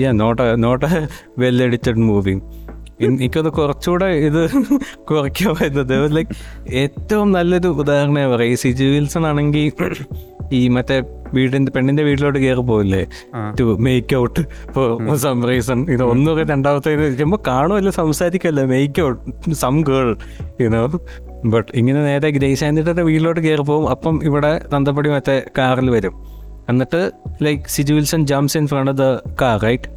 yeah 0.00 0.12
not 0.12 0.62
not 0.62 0.86
a 0.86 1.02
well 1.38 1.62
edited 1.62 2.02
movie 2.02 2.36
എനിക്കത് 3.00 3.48
കുറച്ചുകൂടെ 3.50 4.08
ഇത് 4.26 4.42
കുറയ്ക്കാൻ 5.08 5.54
പറ്റുന്നത്. 5.54 6.12
Like 6.16 6.34
ഏറ്റവും 6.72 7.32
നല്ലൊരു 7.32 7.68
ഉദാഹരണം 7.68 8.30
പറയാം 8.34 8.56
സിജി 8.56 8.84
വിൽസൺ 8.84 9.26
ആണെങ്കിൽ 9.26 9.72
ഈ 10.52 10.68
മറ്റേ 10.68 10.96
വീടിന്റെ 11.34 11.70
പെണ്ണിന്റെ 11.72 12.02
വീട്ടിലോട്ട് 12.02 12.38
കയറി 12.38 12.60
പോയില്ലേ 12.60 13.02
to 13.58 13.64
make 13.78 14.16
out 14.16 14.42
for 14.74 15.16
some 15.16 15.46
reason 15.46 15.90
ഇത് 15.90 16.02
ഒന്നും 16.02 16.40
രണ്ടാമത്തെ 16.50 16.90
ചെയ്യുമ്പോൾ 17.10 17.40
കാണുമല്ലോ 17.46 17.90
സംസാരിക്കല്ലോ 17.90 18.64
make 18.64 19.02
out 19.02 19.54
some 19.54 19.82
girl 19.82 20.10
you know 20.60 20.82
but 21.52 21.68
ഇങ്ങനെ 21.80 22.00
നേരെ 22.08 22.28
ഗ്രേസ് 22.38 22.62
ആൻഡിയുടെ 22.66 23.02
വീട്ടിലോട്ട് 23.08 23.40
കയറി 23.46 23.64
പോകും 23.70 23.86
അപ്പം 23.94 24.16
ഇവിടെ 24.28 24.52
തന്തപ്പടി 24.72 25.08
മറ്റേ 25.14 25.36
കാറിൽ 25.58 25.88
വരും. 25.96 26.14
എന്നിട്ട് 26.70 27.00
like 27.46 27.62
Siju 27.74 27.94
Wilson 27.98 28.22
jumps 28.32 28.56
in 28.60 28.66
front 28.72 28.90
of 28.92 28.98
the 29.02 29.06
car 29.42 29.56
right. 29.66 29.88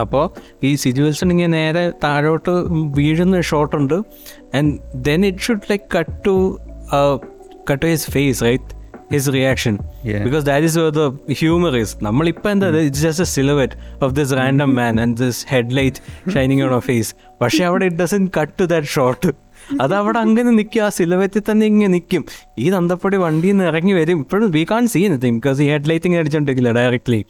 അപ്പോൾ 0.00 0.24
ഈ 0.68 0.70
സിജു 0.82 1.02
വിൽസൺ 1.06 1.28
ഇങ്ങനെ 1.34 1.50
നേരെ 1.58 1.84
താഴോട്ട് 2.04 2.54
വീഴുന്ന 2.98 3.40
ഷോട്ടുണ്ട് 3.50 3.94
and 4.58 4.72
then 5.08 5.20
it 5.30 5.44
should 5.46 5.68
like 5.70 5.86
cut 5.96 6.16
to 6.26 6.34
cut 7.70 7.82
to 7.84 7.88
his 7.92 8.10
face 8.16 8.40
right 8.48 8.72
his 9.14 9.32
reaction. 9.36 9.74
Because 10.26 10.44
that 10.50 10.66
is 10.70 10.84
the 10.98 11.02
humour 11.40 11.74
is 11.82 11.92
നമ്മളിപ്പോൾ 12.06 12.50
എന്താ 12.54 12.68
it's 12.88 13.04
just 13.06 13.24
a 13.26 13.30
silhouette 13.36 13.76
of 14.04 14.12
this 14.18 14.34
random 14.40 14.70
man 14.80 15.00
and 15.04 15.16
this 15.24 15.40
head 15.52 15.74
light 15.80 16.32
shining 16.36 16.62
on 16.68 16.72
of 16.78 16.86
face 16.90 17.12
പക്ഷേ 17.42 17.62
അവിടെ 17.70 17.86
it 17.90 18.00
doesn't 18.04 18.24
cut 18.38 18.54
to 18.60 18.66
that 18.74 18.86
shot 18.96 19.30
അത് 19.80 19.94
അവിടെ 19.94 20.18
അങ്ങനെ 20.18 20.50
നിൽക്കും 20.50 20.84
ആ 20.84 20.88
സിലവറ്റിൽ 20.88 21.42
തന്നെ 21.50 21.66
ഇങ്ങനെ 21.66 21.88
നിൽക്കും. 21.88 22.24
ഈ 22.58 22.70
തന്തപ്പടി 22.70 23.16
വണ്ടിയിൽ 23.16 23.52
നിന്ന് 23.52 23.64
ഇറങ്ങി 23.64 23.92
വരും. 23.92 24.20
ഇപ്പോഴും 24.20 24.50
we 24.50 24.66
can't 24.70 24.86
see 24.86 25.04
anything 25.04 25.34
because 25.34 25.62
ഈ 25.62 25.68
ഹെഡ് 25.68 25.88
ലൈറ്റിങ് 25.90 26.16
അടിച്ചോണ്ടിരിക്കില്ല 26.16 26.72
ഡയറക്ട്ലി 26.72 27.24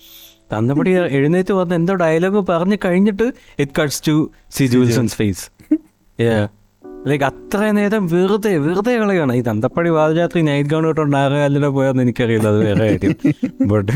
തന്തപ്പൊടി 0.52 0.90
എഴുന്നേറ്റ് 0.90 1.52
വന്ന് 1.52 1.74
എന്തോ 1.74 1.94
ഡയലോഗ് 1.94 2.40
പറഞ്ഞു 2.50 2.76
കഴിഞ്ഞിട്ട് 2.84 3.32
it 3.58 3.72
cuts 3.80 4.02
to 4.08 4.30
Siju 4.50 4.64
Wilson's 4.66 5.16
face 5.16 5.44
like 7.10 7.24
അത്ര 7.30 7.60
നേരം 7.78 8.02
വെറുതെ 8.12 8.52
വെറുതെ 8.66 8.94
കളയാണ്. 9.00 9.32
ഈ 9.38 9.42
തന്തപ്പടി 9.48 9.90
വാദരാത്രി 9.96 10.40
നൈറ്റ് 10.48 10.70
ഗൗൺ 10.72 10.84
ഇട്ടുകൊണ്ട് 10.90 11.16
ആറുകാലിലോ 11.22 11.70
പോയെന്ന് 11.76 12.02
എനിക്കറിയില്ല 12.06 12.48
അത് 12.52 12.60
വേറെ 12.66 12.86
കാര്യം. 12.92 13.14
ബട്ട് 13.72 13.92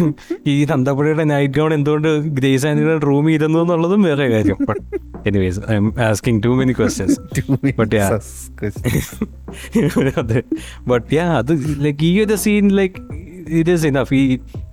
ഈ 0.53 0.57
തന്തപ്പടിയുടെ 0.73 1.25
നൈറ്റ് 1.33 1.55
ഗൗൺ 1.59 1.73
എന്തുകൊണ്ട് 1.79 2.11
ഗ്രേസ് 2.39 2.67
ആൻഡിയുടെ 2.71 2.97
റൂമിൽ 3.11 3.33
ഇരുന്നു 3.39 3.59
എന്നുള്ളതും 3.65 4.03
വേറെ 4.11 4.29
കാര്യം. 4.35 4.59
But 4.71 4.85
anyways 5.31 5.61
I'm 5.81 5.89
asking 6.09 6.41
too 6.47 6.53
many 6.61 6.75
questions 6.81 7.17
but 7.81 7.97
അതെ. 10.23 10.41
ബട്ട് 10.93 11.09
യാ 11.19 11.27
അത് 11.41 11.53
ലൈക്ക് 11.87 12.05
ഈ 12.11 12.15
ഒരു 12.25 12.37
scene 12.45 12.69
like 12.81 12.97
it 13.59 13.71
is 13.77 13.87
enough 13.91 14.15
ഈ 14.23 14.25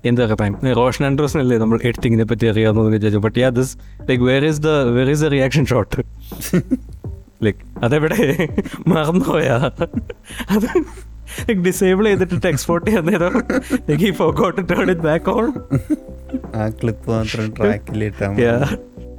എന്താ 0.09 0.25
പറയാം 0.33 0.55
റോഷൻ 0.79 1.03
ആൻഡ്രോസിനല്ലേ 1.07 1.57
നമ്മൾ 1.63 1.77
എഡിറ്റിങ്ങിനെ 1.87 2.25
പറ്റി 2.31 2.45
അറിയാവുന്നതെന്ന് 2.51 2.97
വിചാരിച്ചു. 2.97 3.21
But 3.27 3.39
yeah 3.43 3.49
this 3.59 3.73
like 4.09 4.23
where 4.29 4.43
is 4.49 4.61
the 4.67 4.73
where 4.97 5.09
is 5.13 5.23
the 5.25 5.29
reaction 5.35 5.65
shot 5.71 5.95
like 7.43 7.59
അതെവിടെ? 7.83 8.47
മറന്നുപോയാ? 8.87 9.55
അത് 10.49 10.69
ഡിസേബിൾ 11.65 12.05
ചെയ്തിട്ട് 12.05 12.47
എക്സ്പോർട്ട് 12.47 12.87
ചെയ്യാൻ 12.87 13.05
നേരം 13.05 13.33
ലൈക്ക് 13.89 14.03
ഈ 14.03 14.11
ഫോക്കോട്ട് 14.11 14.69
ടേൺ 14.69 14.91
ഇറ്റ് 14.91 15.01
ബാക്ക് 15.01 15.29
ഓൺ 15.29 15.47
ആ 16.55 16.69
ക്ലിപ്പ് 16.69 17.09
മാത്രം 17.09 17.51
ട്രാക്കിലിട്ടാ. 17.51 18.27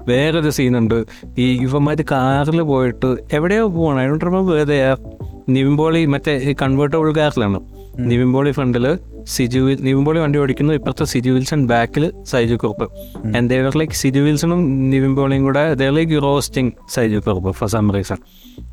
വേറൊരു 0.09 0.51
സീനുണ്ട് 0.51 1.05
ഈ 1.39 1.59
യുവമാര് 1.63 2.05
കാറിൽ 2.11 2.63
പോയിട്ട് 2.63 3.17
എവിടെയോ 3.33 3.67
പോകണം 3.69 4.01
ഐ 4.01 4.07
ഡോണ്ട് 4.07 4.25
റിമെമ്പർ 4.25 4.71
നിംബോളി 5.49 6.07
മറ്റേ 6.07 6.55
കൺവേർട്ടബിൾ 6.63 7.13
കാറിലാണ് 7.13 7.59
നിവിംബോളി 7.99 8.51
ഫ്രണ്ടിൽ 8.51 8.99
സിജു 9.25 9.59
നിവിംബോളി 9.59 10.19
വണ്ടി 10.19 10.39
ഓടിക്കുന്നു. 10.39 10.73
ഇപ്പുറത്തെ 10.73 11.05
സിജു 11.05 11.31
വിൽസൺ 11.31 11.67
ബാക്കിൽ 11.67 12.13
Saiju 12.25 12.55
Kurup. 12.55 12.87
And 13.37 13.51
they were 13.51 13.79
like 13.79 13.93
Siju 13.93 14.19
വിൽസണും 14.19 14.91
നിവിമ്പോളിയും 14.91 15.43
കൂടെ 15.43 15.75
ദേ 15.75 15.91
like 15.91 16.23
roasting 16.23 16.73
Saiju 16.91 17.19
Kurup 17.19 17.51
for 17.51 17.69
some 17.69 17.93
reason 17.93 18.17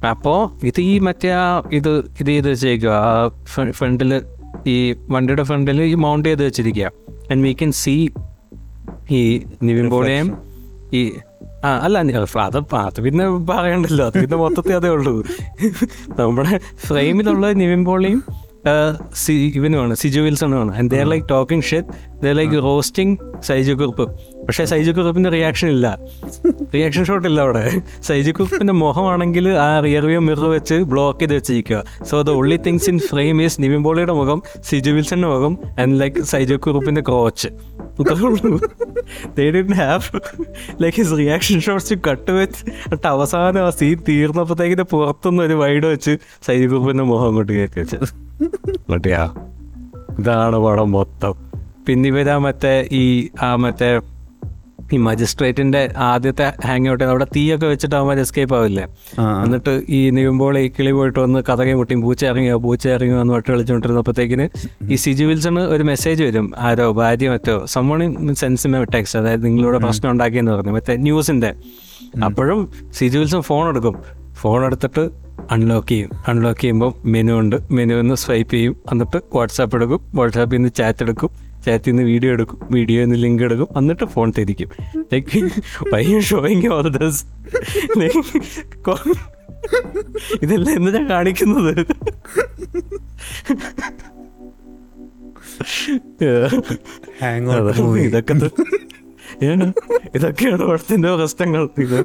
അപ്പോൾ 0.07 0.65
ഇത് 0.65 0.81
ഈ 0.81 0.99
മറ്റേ 0.99 1.30
ആ 1.31 1.64
ഇത് 1.72 1.91
ഇത് 2.19 2.27
ചെയ്ത് 2.27 2.49
വെച്ചേക്കുക 2.49 2.89
ആ 2.89 3.27
ഫ്രണ്ടിൽ 3.72 4.22
ഈ 4.68 4.95
വണ്ടിയുടെ 5.10 5.43
ഫ്രണ്ടിൽ 5.43 5.81
ഈ 5.81 5.93
മൗണ്ട് 5.93 6.30
ചെയ്ത് 6.30 6.43
വെച്ചിരിക്കുക 6.43 6.91
ആൻഡ് 7.31 7.43
വി 7.43 7.53
ക്യാൻ 7.53 7.72
സീ 7.72 8.07
ഈ 9.11 9.43
നിവിൻ 9.64 9.88
ഈ 10.93 11.11
ആ 11.65 11.77
അല്ല 11.77 11.97
അത് 12.38 12.57
അത് 12.76 13.02
പിന്നെ 13.02 13.26
പറയണ്ടല്ലോ. 13.30 14.06
അത് 14.06 14.14
പിന്നെ 14.14 14.38
മൊത്തത്തിൽ 14.38 14.73
അതേ 14.73 14.89
ഉള്ളൂ. 14.89 15.23
നമ്മുടെ 16.19 16.60
ഫ്രെയിമിലുള്ള 16.76 17.52
നിവിൻ 17.52 17.85
പോളിയും 17.85 18.23
ആ, 18.23 18.30
സി 18.30 18.44
ഇവനുമാണ് 19.55 19.95
Siju 19.95 20.21
വിൽസണുമാണ്. 20.21 20.75
And 20.75 20.91
they're 20.91 21.09
like 21.09 21.27
talking 21.29 21.63
shit 21.63 21.87
like 22.23 22.63
roasting 22.63 23.41
Saiju 23.41 23.73
Kurup 23.73 24.11
പക്ഷേ 24.45 24.65
സൈജു 24.65 24.91
കുറുപ്പിന്റെ 24.91 25.29
റിയാക്ഷൻ 25.29 25.67
ഇല്ല. 25.67 25.99
റിയാക്ഷൻ 26.73 27.05
ഷോട്ട് 27.05 27.27
ഇല്ല 27.27 27.41
അവിടെ. 27.41 27.81
സൈജു 28.01 28.31
കുറുപ്പിന്റെ 28.31 28.73
മുഖമാണെങ്കിൽ 28.73 29.49
ആ 29.49 29.79
റിയർ 29.79 30.05
വ്യൂ 30.05 30.19
മിറർ 30.19 30.45
വെച്ച് 30.45 30.75
ബ്ലോക്ക് 30.75 31.19
ചെയ്ത് 31.19 31.35
വെച്ചിരിക്കുക. 31.35 31.83
So 32.03 32.21
the 32.21 32.29
only 32.29 32.55
things 32.55 32.89
in 32.89 32.99
frame 32.99 33.41
is 33.41 33.61
Nivin 33.61 33.83
പോളിയുടെ 33.83 34.13
മുഖം 34.13 34.43
സിജു 34.63 34.91
വിൽസന്റെ 34.91 35.27
മുഖം 35.27 35.57
and 35.81 35.99
like 35.99 36.21
Saiju 36.21 36.55
കുറുപ്പിന്റെ 36.55 37.01
crotch 37.01 37.47
they 39.37 39.51
didn't 39.55 39.73
have 39.73 40.21
like 40.79 40.95
his 41.01 41.09
reaction 41.13 41.57
shots 41.57 41.93
to 41.93 41.95
cut 41.95 42.19
with. 42.19 42.69
എന്നിട്ട് 42.69 43.07
അവസാനം 43.07 43.65
ആ 43.65 43.69
സീൻ 43.69 43.97
തീർന്നപ്പോഴത്തേക്കിന്റെ 44.09 44.83
പുറത്തുനിന്ന് 44.83 45.43
ഒരു 45.43 45.53
വൈഡ് 45.53 45.85
വെച്ച് 45.85 46.17
സൈജു 46.41 46.67
കുറുപ്പിന്റെ 46.67 47.03
മുഖം 47.03 47.27
അങ്ങോട്ട് 47.27 47.51
കയറ്റി 47.51 47.79
വെച്ചത്. 47.79 48.07
ഇതാണ് 50.19 50.57
പടം 50.57 50.91
മൊത്തം. 50.91 51.44
പിന്നെ 51.88 52.07
ഇവരാ 52.07 52.38
മറ്റേ 52.38 52.88
ഈ 52.91 53.30
ആ 53.41 53.56
മറ്റേ 53.56 54.02
ഈ 54.94 54.98
മജിസ്ട്രേറ്റിന്റെ 54.98 55.90
ആദ്യത്തെ 55.98 56.53
ഹാങ് 56.66 56.90
ഔട്ട് 56.90 57.03
അവിടെ 57.03 57.26
തീയൊക്കെ 57.36 57.68
വെച്ചിട്ട് 57.68 57.95
അവന്മാർ 57.95 58.20
എസ്കേപ്പ് 58.20 58.56
ആവില്ലേ. 58.56 58.84
എന്നിട്ട് 59.44 59.82
ഈ 59.90 60.10
നിയുമ്പോൾ 60.10 60.57
ഈ 60.57 60.68
കിളി 60.80 60.91
പോയിട്ട് 60.91 61.20
വന്ന് 61.20 61.40
കഥകയും 61.49 61.78
മുട്ടിയും 61.78 62.02
പൂച്ച 62.02 62.26
ഇറങ്ങിയോ 62.26 62.57
പൂച്ച 62.57 62.88
ഇറങ്ങിയോ 62.88 63.22
എന്ന് 63.22 63.34
വട്ട് 63.34 63.52
കളിച്ചുകൊണ്ടിരുന്നപ്പോഴത്തേക്കിന് 63.52 64.45
ഈ 64.91 64.95
സിജു 64.95 65.26
വിൽസണ് 65.26 65.60
ഒരു 65.60 65.84
മെസ്സേജ് 65.84 66.24
വരും. 66.24 66.52
ആരോ 66.57 66.91
ഭാര്യ 66.91 67.30
മറ്റോ 67.30 67.66
സമ്മോണിങ് 67.66 68.36
സെൻസ് 68.36 68.68
ടെക്സ്റ്റ് 68.94 69.20
അതായത് 69.20 69.45
നിങ്ങളിവിടെ 69.45 69.78
പ്രശ്നം 69.78 70.12
ഉണ്ടാക്കിയെന്ന് 70.12 70.52
പറഞ്ഞു. 70.52 70.72
മറ്റേ 70.72 70.95
ന്യൂസിന്റെ 70.95 71.53
അപ്പോഴും 72.26 72.72
സിജു 72.94 73.18
വിൽസൺ 73.20 73.41
ഫോൺ 73.41 73.70
എടുക്കും. 73.70 73.98
ഫോൺ 74.34 74.66
എടുത്തിട്ട് 74.66 75.10
അൺലോക്ക് 75.52 75.88
ചെയ്യും. 75.88 76.10
അൺലോക്ക് 76.28 76.62
ചെയ്യുമ്പോൾ 76.62 76.94
മെനു 77.06 77.34
ഉണ്ട്. 77.40 77.56
മെനു 77.72 77.95
നിന്ന് 77.95 78.16
സ്വൈപ്പ് 78.16 78.53
ചെയ്യും. 78.53 78.76
എന്നിട്ട് 78.91 79.22
വാട്സാപ്പ് 79.36 79.76
എടുക്കും. 79.76 80.02
വാട്സാപ്പിൽ 80.16 80.57
നിന്ന് 80.57 80.70
ചാറ്റ് 80.78 81.03
എടുക്കും. 81.03 81.30
ചാറ്റിൽ 81.65 81.91
നിന്ന് 81.91 82.03
വീഡിയോ 82.03 82.31
എടുക്കും 82.31 82.59
വീഡിയോ 82.71 82.99
നിന്ന് 83.01 83.17
ലിങ്ക് 83.23 83.43
എടുക്കും 83.43 83.69
എന്നിട്ട് 83.77 84.05
ഫോൺ 84.05 84.27
തിരിക്കും. 84.37 84.69
Like 85.13 85.43
why 85.93 86.03
showing 86.31 86.69
all 86.75 86.87
this 86.97 87.23
ഇതെല്ലാം 90.43 90.73
എന്ന് 90.75 90.91
ഞാൻ 90.97 91.05
കാണിക്കുന്നത്. 91.09 91.69
ഇതൊക്കെ? 98.03 98.35
ഇതൊക്കെയാണ് 100.16 100.64
പടത്തിന്റെ 100.66 101.16
പ്രശ്നങ്ങൾ 101.16 101.70
ഇത് 101.78 101.98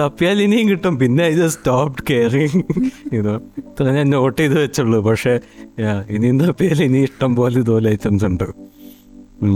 തപ്പിയാൽ 0.00 0.42
ഇനിയും 0.42 0.68
കിട്ടും. 0.68 0.98
പിന്നെ 0.98 1.26
ഇത് 1.26 1.48
സ്റ്റോപ്പ് 1.48 2.04
കെയറിങ് 2.10 2.62
ഇത് 3.12 3.32
ഇത്ര 3.60 3.90
ഞാൻ 3.90 4.10
നോട്ട് 4.10 4.40
ചെയ്ത് 4.40 4.62
വെച്ചുള്ളൂ. 4.62 5.00
പക്ഷേ 5.00 5.34
ഇനിയും 6.10 6.40
തപ്പിയാൽ 6.40 6.82
ഇനി 6.82 6.98
ഇഷ്ടം 6.98 7.36
പോലെ 7.36 7.58
ഇതുപോലെ 7.58 7.90
ഐറ്റംസ് 7.90 8.24
ഉണ്ട്. 8.24 8.46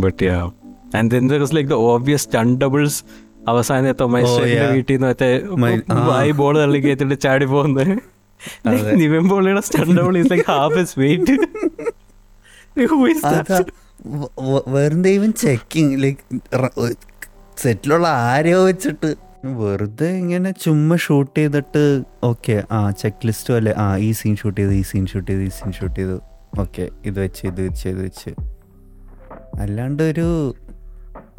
But 0.04 0.22
yeah 0.22 0.38
and 0.96 1.10
then 1.10 1.28
there 1.28 1.42
is 1.42 1.56
like 1.56 1.70
the 1.70 1.74
obvious 1.88 2.28
doubles 2.62 3.00
അവസാനത്തെ 3.48 4.04
മൈസൂരിന്റെ. 4.04 4.66
വീട്ടിൽ 4.72 4.94
നിന്ന് 4.94 5.06
മറ്റേ 5.06 5.30
വായി 6.08 6.30
ബോൾ 6.30 6.58
തള്ളി 6.58 6.78
കയറ്റിട്ട് 6.78 7.20
ചാടി 7.20 7.44
പോകുന്നത്. 7.44 7.98
നിവിൻ 9.00 9.28
പോളിയുടെ 9.28 9.60
stunt 9.60 10.00
double 10.00 10.18
is 10.18 10.32
like 10.32 10.50
half 10.50 10.78
his 10.78 10.98
weight 10.98 11.32
അതാ 13.26 13.40
വ- 13.40 13.60
വ- 13.60 13.87
വെറുതെ 14.72 15.10
ഇവൻ 15.10 15.32
ചെക്കിങ് 15.32 16.02
ലൈക്ക് 16.02 16.22
സെറ്റിലുള്ള 17.56 18.06
ആരെയോ 18.26 18.64
വെച്ചിട്ട് 18.64 19.10
വെറുതെ 19.58 20.18
ഇങ്ങനെ 20.18 20.50
ചുമ്മാ 20.50 20.96
ഷൂട്ട് 20.96 21.38
ചെയ്തിട്ട് 21.38 21.82
ഓക്കെ 22.22 22.64
ആ 22.72 22.90
ചെക്ക് 22.90 23.26
ലിസ്റ്റ് 23.26 23.54
അല്ലേ 23.54 23.72
ആ 23.76 23.96
ഈ 23.96 24.12
സീൻ 24.12 24.36
ഷൂട്ട് 24.36 24.60
ചെയ്തു 24.60 24.72
ഈ 24.72 24.82
സീൻ 24.82 25.06
ഷൂട്ട് 25.06 25.30
ചെയ്തു 25.30 25.42
ഈ 25.42 25.48
സീൻ 25.48 25.72
ഷൂട്ട് 25.72 26.00
ചെയ്തു. 26.00 26.16
ഓക്കെ 26.58 26.88
ഇത് 27.04 27.20
വെച്ച് 27.20 27.46
ഇത് 27.46 27.68
വെച്ച് 27.68 27.88
ഇത് 27.88 28.04
വെച്ച്. 28.04 28.30
അല്ലാണ്ട് 29.60 30.02
ഒരു 30.02 30.26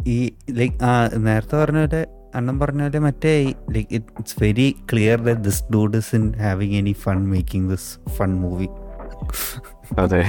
ഈ 0.08 0.18
ലൈക്ക് 0.50 0.84
ആ 0.84 0.94
നേരത്തെ 1.18 1.56
പറഞ്ഞ 1.64 1.80
പോലെ 1.80 2.02
അണ്ണൻ 2.36 2.60
പറഞ്ഞ 2.60 2.82
പോലെ 2.82 3.00
മറ്റേ 3.00 3.34
like 3.72 3.94
it's 3.96 4.36
very 4.42 4.76
clear 4.92 5.20
this 5.42 5.64
dude 5.74 5.98
isn't 6.16 6.34
having 6.36 6.76
any 6.76 6.94
fun 7.04 7.30
making 7.30 7.70
this 7.72 7.90
fun 8.18 8.34
movie 8.36 8.70
അതെ. 9.98 10.22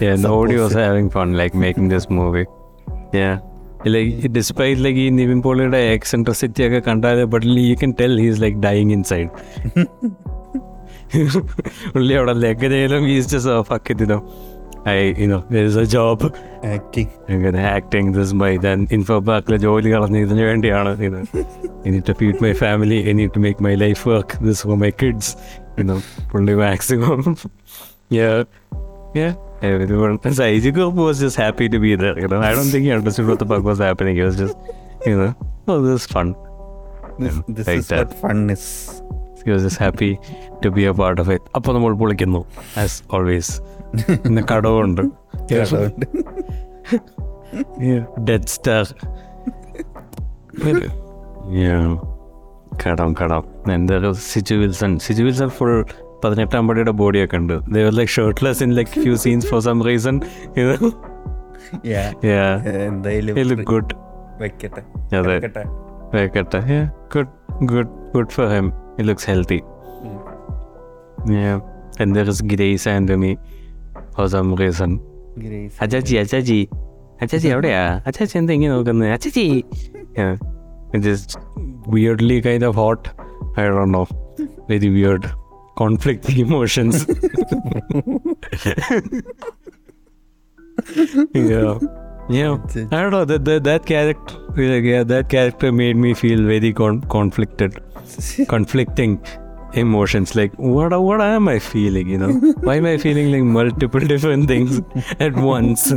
Yeah 0.00 0.16
nobody 0.18 0.56
was 0.56 0.72
having 0.74 1.08
fun 1.10 1.32
like 1.32 1.54
making 1.56 1.88
this 1.88 2.06
movie. 2.10 2.46
Yeah. 3.12 3.36
Like 3.86 4.32
despite 4.32 4.78
like 4.78 4.96
ഈ 4.96 5.06
നിവിൻ 5.10 5.38
പോളിയുടെ 5.42 5.80
എക്സെൻട്രസിറ്റി 5.92 6.62
ഒക്കെ 6.66 6.80
കണ്ടാൽ 6.80 7.24
but 7.24 7.46
you 7.62 7.76
can 7.82 7.92
tell 8.00 8.14
he's 8.20 8.40
like 8.42 8.58
dying 8.58 8.92
inside 8.92 9.30
പുള്ളി 11.94 12.14
അവിടെ 12.14 12.32
ലെഗനയിലും 12.32 13.04
is 13.08 13.28
just 13.34 13.62
fuck 13.62 13.92
ഇതിനോ 13.92 14.18
I 14.88 14.98
you know 15.22 15.38
is 15.38 15.52
there 15.54 15.66
is 15.70 15.76
a 15.76 15.86
job. 15.86 16.18
Acting 17.72 18.10
this 18.12 18.34
by 18.34 18.50
then 18.56 18.80
info 18.90 19.16
ബാക്കിലെ 19.18 19.56
ജോലി 19.56 19.88
കളഞ്ഞ് 19.94 20.18
ഇതിനു 20.18 20.42
വേണ്ടിയാണ് 20.42 20.92
ഇത് 21.08 21.18
എനിക്ക് 21.86 22.04
ടു 22.10 22.12
ഫീഡ് 22.12 22.40
മൈ 22.44 22.52
ഫാമിലി 22.52 22.98
എനിക്ക് 23.10 23.32
to 23.34 23.38
make 23.38 23.62
my 23.62 23.74
life 23.74 24.02
work 24.08 24.44
this 24.48 24.62
for 24.66 24.76
my 24.76 24.92
kids 25.02 25.32
പുള്ളി 26.32 26.56
maximum 26.64 27.22
everyone 29.62 30.18
Saiji 30.18 30.72
Group 30.72 30.94
was 30.94 31.20
just 31.20 31.36
happy 31.36 31.68
to 31.68 31.78
be 31.78 31.94
there 31.96 32.18
you 32.18 32.28
know 32.28 32.40
I 32.40 32.54
don't 32.54 32.70
think 32.72 32.84
he 32.84 32.90
understood 32.90 33.26
what 33.26 33.38
the 33.38 33.46
fuck 33.46 33.64
was 33.64 33.78
happening 33.78 34.16
he 34.16 34.22
was 34.22 34.36
just 34.36 34.56
you 35.06 35.16
know 35.16 35.34
oh 35.68 35.78
this 35.82 36.00
is 36.00 36.06
fun 36.06 36.28
this 37.56 37.66
like 37.68 37.78
is 37.78 37.88
that. 37.88 37.98
what 37.98 38.14
fun 38.22 38.50
is. 38.50 38.64
he 39.44 39.50
was 39.54 39.62
just 39.62 39.78
happy 39.78 40.18
to 40.62 40.70
be 40.70 40.84
a 40.86 40.94
part 41.02 41.18
of 41.22 41.28
it 41.34 41.42
അപ്പോൾ 41.56 41.72
നമ്മൾ 41.72 41.92
പൊളിക്കുന്നു 42.02 42.44
as 42.82 42.96
always 43.16 43.54
പിന്നെ 44.24 44.42
കടവുണ്ട് 44.50 45.02
dead 48.28 48.48
star 48.56 48.84
കടം 52.84 53.10
കടം 53.20 53.44
എന്താ 53.76 54.12
Siju 54.30 54.54
Wilson 54.54 54.98
Siju 54.98 55.22
Wilson 55.22 55.48
full 55.58 55.76
പതിനെട്ടാം 56.24 56.68
പടിയുടെ 56.68 56.90
ബോഡിയൊക്കെ 56.90 57.36
ഉണ്ട്. 57.36 57.56
There 57.74 57.88
like 57.90 58.12
shirtless 58.12 58.62
in 58.62 58.72
like 58.74 58.90
few 58.90 59.16
scenes 59.16 59.46
for 59.46 59.60
some 59.60 59.82
reason 59.82 60.20
എന്തായാലും 62.86 63.36
ലുക്ക് 63.36 63.64
ഗുഡ് 63.64 63.94
വെക്കട്ടെ. 64.40 64.82
അതെ. 65.16 65.34
വെക്കട്ടെ. 65.34 65.64
വെക്കട്ടെ. 66.16 66.60
Good 67.14 67.32
good 67.64 67.92
good 68.14 68.28
for 68.28 68.48
him 68.48 68.68
it 68.68 69.08
looks 69.08 69.26
healthy 69.26 69.62
and 72.00 72.16
there 72.16 72.28
is 72.32 72.40
Grace 72.52 72.84
Anthony 72.96 73.30
for 74.14 74.26
some 74.34 74.48
reason. 74.60 74.90
Grace 75.38 75.76
അച്ചാച്ചി 75.82 76.14
അച്ചാച്ചി. 76.16 76.68
അച്ചാച്ചി 77.22 77.48
എവിടെയാ? 77.48 78.02
അച്ചാച്ചി 78.06 78.38
എന്താ 78.38 78.52
ഇങ്ങനെ 78.52 78.72
നോക്കുന്നത് 78.72 79.10
അച്ചാച്ചി. 79.10 79.64
Just 80.96 81.38
weirdly 81.88 82.42
kind 82.46 82.64
of 82.64 82.76
hot 82.76 83.08
I 83.60 83.64
don't 83.64 83.94
know 83.94 84.02
very 84.70 84.88
weird 84.88 85.45
conflicting 85.76 86.38
emotions. 86.38 87.06
yeah. 91.34 91.78
Yeah, 92.28 92.58
I 92.90 93.02
don't 93.02 93.12
know. 93.12 93.24
That 93.24 93.44
that, 93.44 93.62
that 93.62 93.86
character, 93.86 94.34
yeah, 94.60 95.04
that 95.04 95.28
character 95.28 95.70
made 95.70 95.94
me 95.96 96.12
feel 96.12 96.44
very 96.44 96.72
con- 96.72 97.02
conflicted, 97.02 97.80
conflicting 98.48 99.24
emotions. 99.74 100.34
Like, 100.34 100.52
what 100.54 100.90
what 101.00 101.20
am 101.20 101.46
I 101.46 101.60
feeling? 101.60 102.08
You 102.08 102.18
know, 102.18 102.32
why 102.62 102.76
am 102.76 102.86
I 102.86 102.96
feeling 102.98 103.30
like 103.30 103.44
multiple 103.44 104.00
different 104.14 104.48
things 104.48 104.80
at 105.20 105.34
once? 105.34 105.92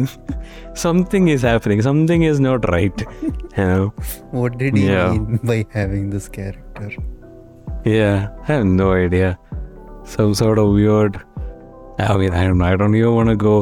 something 0.75 1.29
is 1.29 1.41
happening. 1.41 1.81
Something 1.81 2.21
is 2.21 2.39
not 2.39 2.69
right. 2.69 3.05
You 3.23 3.33
know. 3.57 3.93
What 4.29 4.59
did 4.59 4.77
he 4.77 4.85
yeah. 4.85 5.11
mean 5.13 5.39
by 5.43 5.65
having 5.71 6.11
this 6.11 6.29
character? 6.29 6.91
Yeah, 7.85 8.29
I 8.43 8.53
have 8.53 8.65
no 8.65 8.93
idea. 8.93 9.39
Some 10.13 10.33
sort 10.41 10.59
of 10.63 10.67
weird 10.77 11.13
i 12.07 12.17
mean 12.19 12.33
i 12.41 12.45
don't 12.47 12.63
i 12.69 12.75
don't 12.79 12.95
even 12.99 13.13
want 13.19 13.29
to 13.33 13.37
go, 13.47 13.55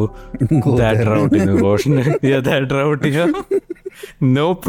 Go 0.66 0.74
that 0.82 0.98
there. 1.00 1.08
route 1.14 1.36
in 1.40 1.50
Roshan 1.66 1.94
yeah 2.32 2.42
that 2.50 2.74
route 2.78 3.06
yeah 3.18 3.32
nope 4.38 4.68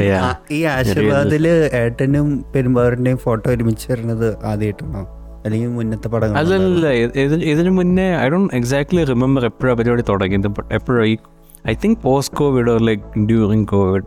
Yeah. 0.00 0.24
ആ- 0.24 0.40
ഈ 0.50 0.64
ആശീർവാദിൽ 0.64 1.46
ഏട്ടനും 1.74 2.26
പെരുമ്പാവൂരിന്റെയും 2.54 3.18
photo 3.18 3.50
ഒരുമിച്ച് 3.50 3.86
വരുന്നത് 3.92 4.26
ആദ്യമായിട്ടാണോ 4.44 5.02
അല്ലെങ്കിൽ 5.44 5.68
മുന്നത്തെ 5.68 6.08
പടങ്ങൾ 6.08 6.36
അല്ലല്ല 6.38 6.88
ഇത് 6.92 7.18
ഇത് 7.18 7.34
ഇതിന് 7.44 7.70
മുന്നേ 7.70 8.16
ഐ 8.16 8.28
ഡോണ്ട് 8.28 8.54
എക്സാക്ട്ലി 8.56 9.04
റിമെമ്പർ 9.04 9.44
എപ്പോഴാണ് 9.44 9.78
പരിപാടി 9.78 10.02
തുടങ്ങിയത് 10.02 10.48
ബട്ട് 10.48 10.74
എപ്പോഴും 10.74 11.06
ഈ 11.06 11.16
I 11.68 11.74
think 11.74 11.98
post 11.98 12.36
covid 12.36 12.86
like 12.86 13.18
during 13.18 13.66
covid 13.66 14.04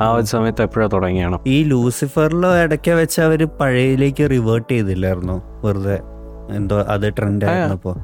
ആ 0.00 0.10
ഒരു 0.10 0.24
സമയത്ത് 0.24 0.62
എപ്പോഴാണ് 0.62 0.92
തുടങ്ങിയാണ്? 0.92 1.38
ഈ 1.46 1.62
ലൂസിഫറിലോ 1.62 2.56
ഇടയ്ക്ക് 2.56 2.90
വെച്ച് 2.90 3.20
അവർ 3.20 3.44
പഴയയിലേക്ക് 3.44 4.30
റിവേർട്ട് 4.30 4.72
ചെയ്തില്ലായിരുന്നു. 4.72 5.66
വെറുതെ 5.66 5.98
എന്തോ 6.50 6.78
അത് 6.78 7.12
ട്രെൻഡ് 7.18 7.44
ആയിരുന്നപ്പോ. 7.44 7.96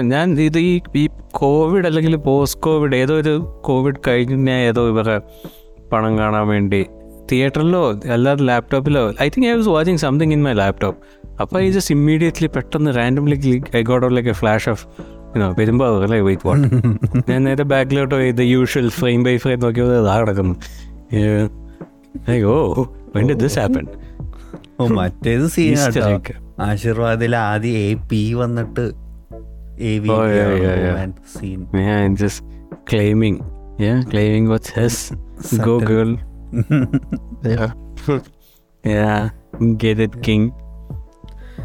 ഞാൻ 0.00 0.40
ഇത് 0.40 0.58
ഈ 0.58 0.80
ഈ 0.96 1.08
കോവിഡ് 1.30 1.86
അല്ലെങ്കിൽ 1.86 2.16
പോസ്റ്റ് 2.16 2.60
കോവിഡ് 2.60 2.96
ഏതോ 2.96 3.14
ഒരു 3.14 3.62
കോവിഡ് 3.64 3.94
കഴിഞ്ഞ 4.08 4.50
ഏതോ 4.50 4.88
ഇവരെ 4.88 5.20
പണം 5.92 6.18
കാണാൻ 6.18 6.48
വേണ്ടി 6.48 6.86
തിയേറ്ററിലോ 7.30 7.82
അല്ലാതെ 8.14 8.44
ലാപ്ടോപ്പിലോ 8.44 9.02
I 9.20 9.28
think 9.28 9.46
I 9.48 9.52
was 9.52 9.68
watching 9.68 9.98
something 9.98 10.32
in 10.32 10.42
my 10.42 10.52
laptop 10.52 10.98
അപ്പോൾ 11.40 11.58
ഐ 11.60 11.68
ജസ്റ്റ് 11.70 11.94
ഇമ്മീഡിയറ്റ്ലി 11.94 12.48
പെട്ടെന്ന് 12.48 12.92
randomly 12.94 13.36
I 13.76 13.82
got 13.82 14.12
like 14.16 14.28
a 14.28 14.32
flash 14.32 14.68
of 14.68 14.84
you know 15.36 15.48
Perumbavoor 15.52 16.02
അല്ലേ 16.02 16.20
വെയിറ്റ് 16.20 16.46
വാട്ട് 16.48 16.68
ഞാൻ 17.30 17.40
നേരെ 17.42 17.64
ബാക്കിലോട്ട് 17.64 18.14
പോയി 18.14 18.30
the 18.32 18.46
usual 18.50 18.88
frame 18.90 19.22
by 19.24 19.36
frame 19.36 19.60
നോക്കിയത് 19.60 19.94
അതാ 19.98 20.14
കിടക്കുന്നു. 20.20 20.54
Oh 22.48 22.54
when 23.16 23.26
did 23.28 23.34
this 23.34 23.58
happen 23.58 23.86
oh 24.80 24.86
മറ്റേത് 24.96 25.46
സീൻ. 25.48 25.76
ആശീർവാദിൽ 26.60 27.36
ആദ്യം 27.42 27.76
എ 27.80 27.88
പി 28.10 28.22
വന്നിട്ട് 28.34 28.84
claiming 32.88 33.40
claiming 34.10 34.62
Oh, 35.38 35.58
yeah, 35.58 35.84
yeah, 35.84 36.06
yeah. 36.08 36.25
Yeah. 37.42 37.70
Yeah, 38.84 39.30
get 39.76 39.98
it, 39.98 40.22
king. 40.22 40.52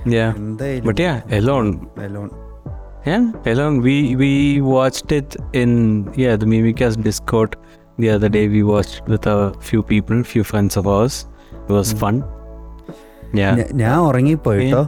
Yeah. 0.05 0.33
But 0.83 0.99
yeah, 0.99 1.21
alone. 1.31 1.87
alone. 1.97 2.31
Yeah, 3.05 3.31
alone. 3.45 3.81
We 3.81 4.15
we 4.15 4.31
watched 4.61 5.11
it 5.11 5.35
in 5.53 5.71
yeah 6.15 6.35
the 6.35 6.45
Mimicast 6.45 7.03
Discord 7.03 7.51
the 7.99 8.09
other 8.09 8.29
day. 8.29 8.47
We 8.47 8.63
watched 8.63 9.01
with 9.07 9.27
a 9.27 9.53
few 9.59 9.83
people, 9.83 10.23
few 10.23 10.43
friends 10.43 10.75
of 10.77 10.87
ours. 10.87 11.27
It 11.69 11.73
was 11.73 11.91
fun. 11.93 12.17
Yeah. 13.33 13.55
ഞാൻ 13.73 13.97
ഉറങ്ങിപ്പോയിട്ടോ 13.97 14.81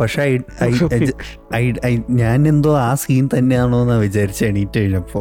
പക്ഷെ 0.00 0.22
I- 0.22 0.44
I- 0.60 0.68
I 0.68 0.98
ju- 0.98 1.18
I- 1.52 1.80
I- 1.88 2.04
ഞാൻ 2.08 2.48
എന്തോ 2.48 2.78
ആ 2.78 2.94
scene 2.94 3.28
തന്നെയാണോ 3.34 3.82
എന്നാ 3.82 3.96
വിചാരിച്ച 3.96 4.44
എണീറ്റ് 4.44 4.78
കഴിഞ്ഞപ്പോ 4.78 5.20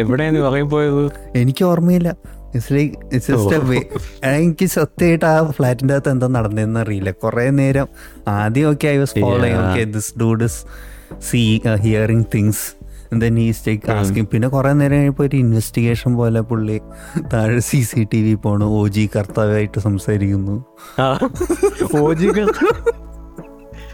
എവിടെയാണ് 0.00 0.40
പറയുമ്പോയത് 0.40 1.04
എനിക്ക് 1.36 1.64
ഓർമ്മയില്ല 1.64 2.10
It's 2.54 3.26
just 3.26 3.52
a 3.52 3.60
way- 3.60 3.88
എനിക്ക് 4.30 4.66
സത്യമായിട്ട് 4.66 5.24
ആ 5.24 5.50
ഫ്ലാറ്റിന്റെ 5.50 5.94
അകത്ത് 5.94 6.08
എന്താ 6.08 6.26
നടന്നതെന്ന് 6.26 6.80
അറിയില്ല. 6.80 7.14
കുറെ 7.22 7.50
നേരം 7.50 7.88
ആദ്യമൊക്കെ 8.28 8.88
I 8.88 8.96
was 8.96 9.20
following 9.20 9.56
Yeah. 9.56 9.70
Okay 9.70 9.84
this 9.84 10.18
dude 10.18 10.44
is 10.44 10.64
see 11.20 11.60
hearing 11.76 12.26
things 12.34 12.74
then 13.18 13.40
is 13.40 13.66
take 13.66 13.90
asking 13.90 14.26
പിന്നെ 14.26 14.48
കുറെ 14.48 14.72
നേരം 14.72 14.96
കഴിഞ്ഞപ്പോ 14.96 15.24
ഒരു 15.24 15.36
ഇൻവെസ്റ്റിഗേഷൻ 15.36 16.16
പോലെ 16.16 16.40
പുള്ളി 16.40 16.80
താഴെ 17.34 17.60
സി 17.60 17.80
സി 17.80 18.08
ടി 18.12 18.22
വി 18.22 18.34
പോണു. 18.34 18.78
ഒ 18.78 18.88
ജി 18.88 19.10
കർത്താവായിട്ട് 19.16 19.78
സംസാരിക്കുന്നു. 19.78 20.64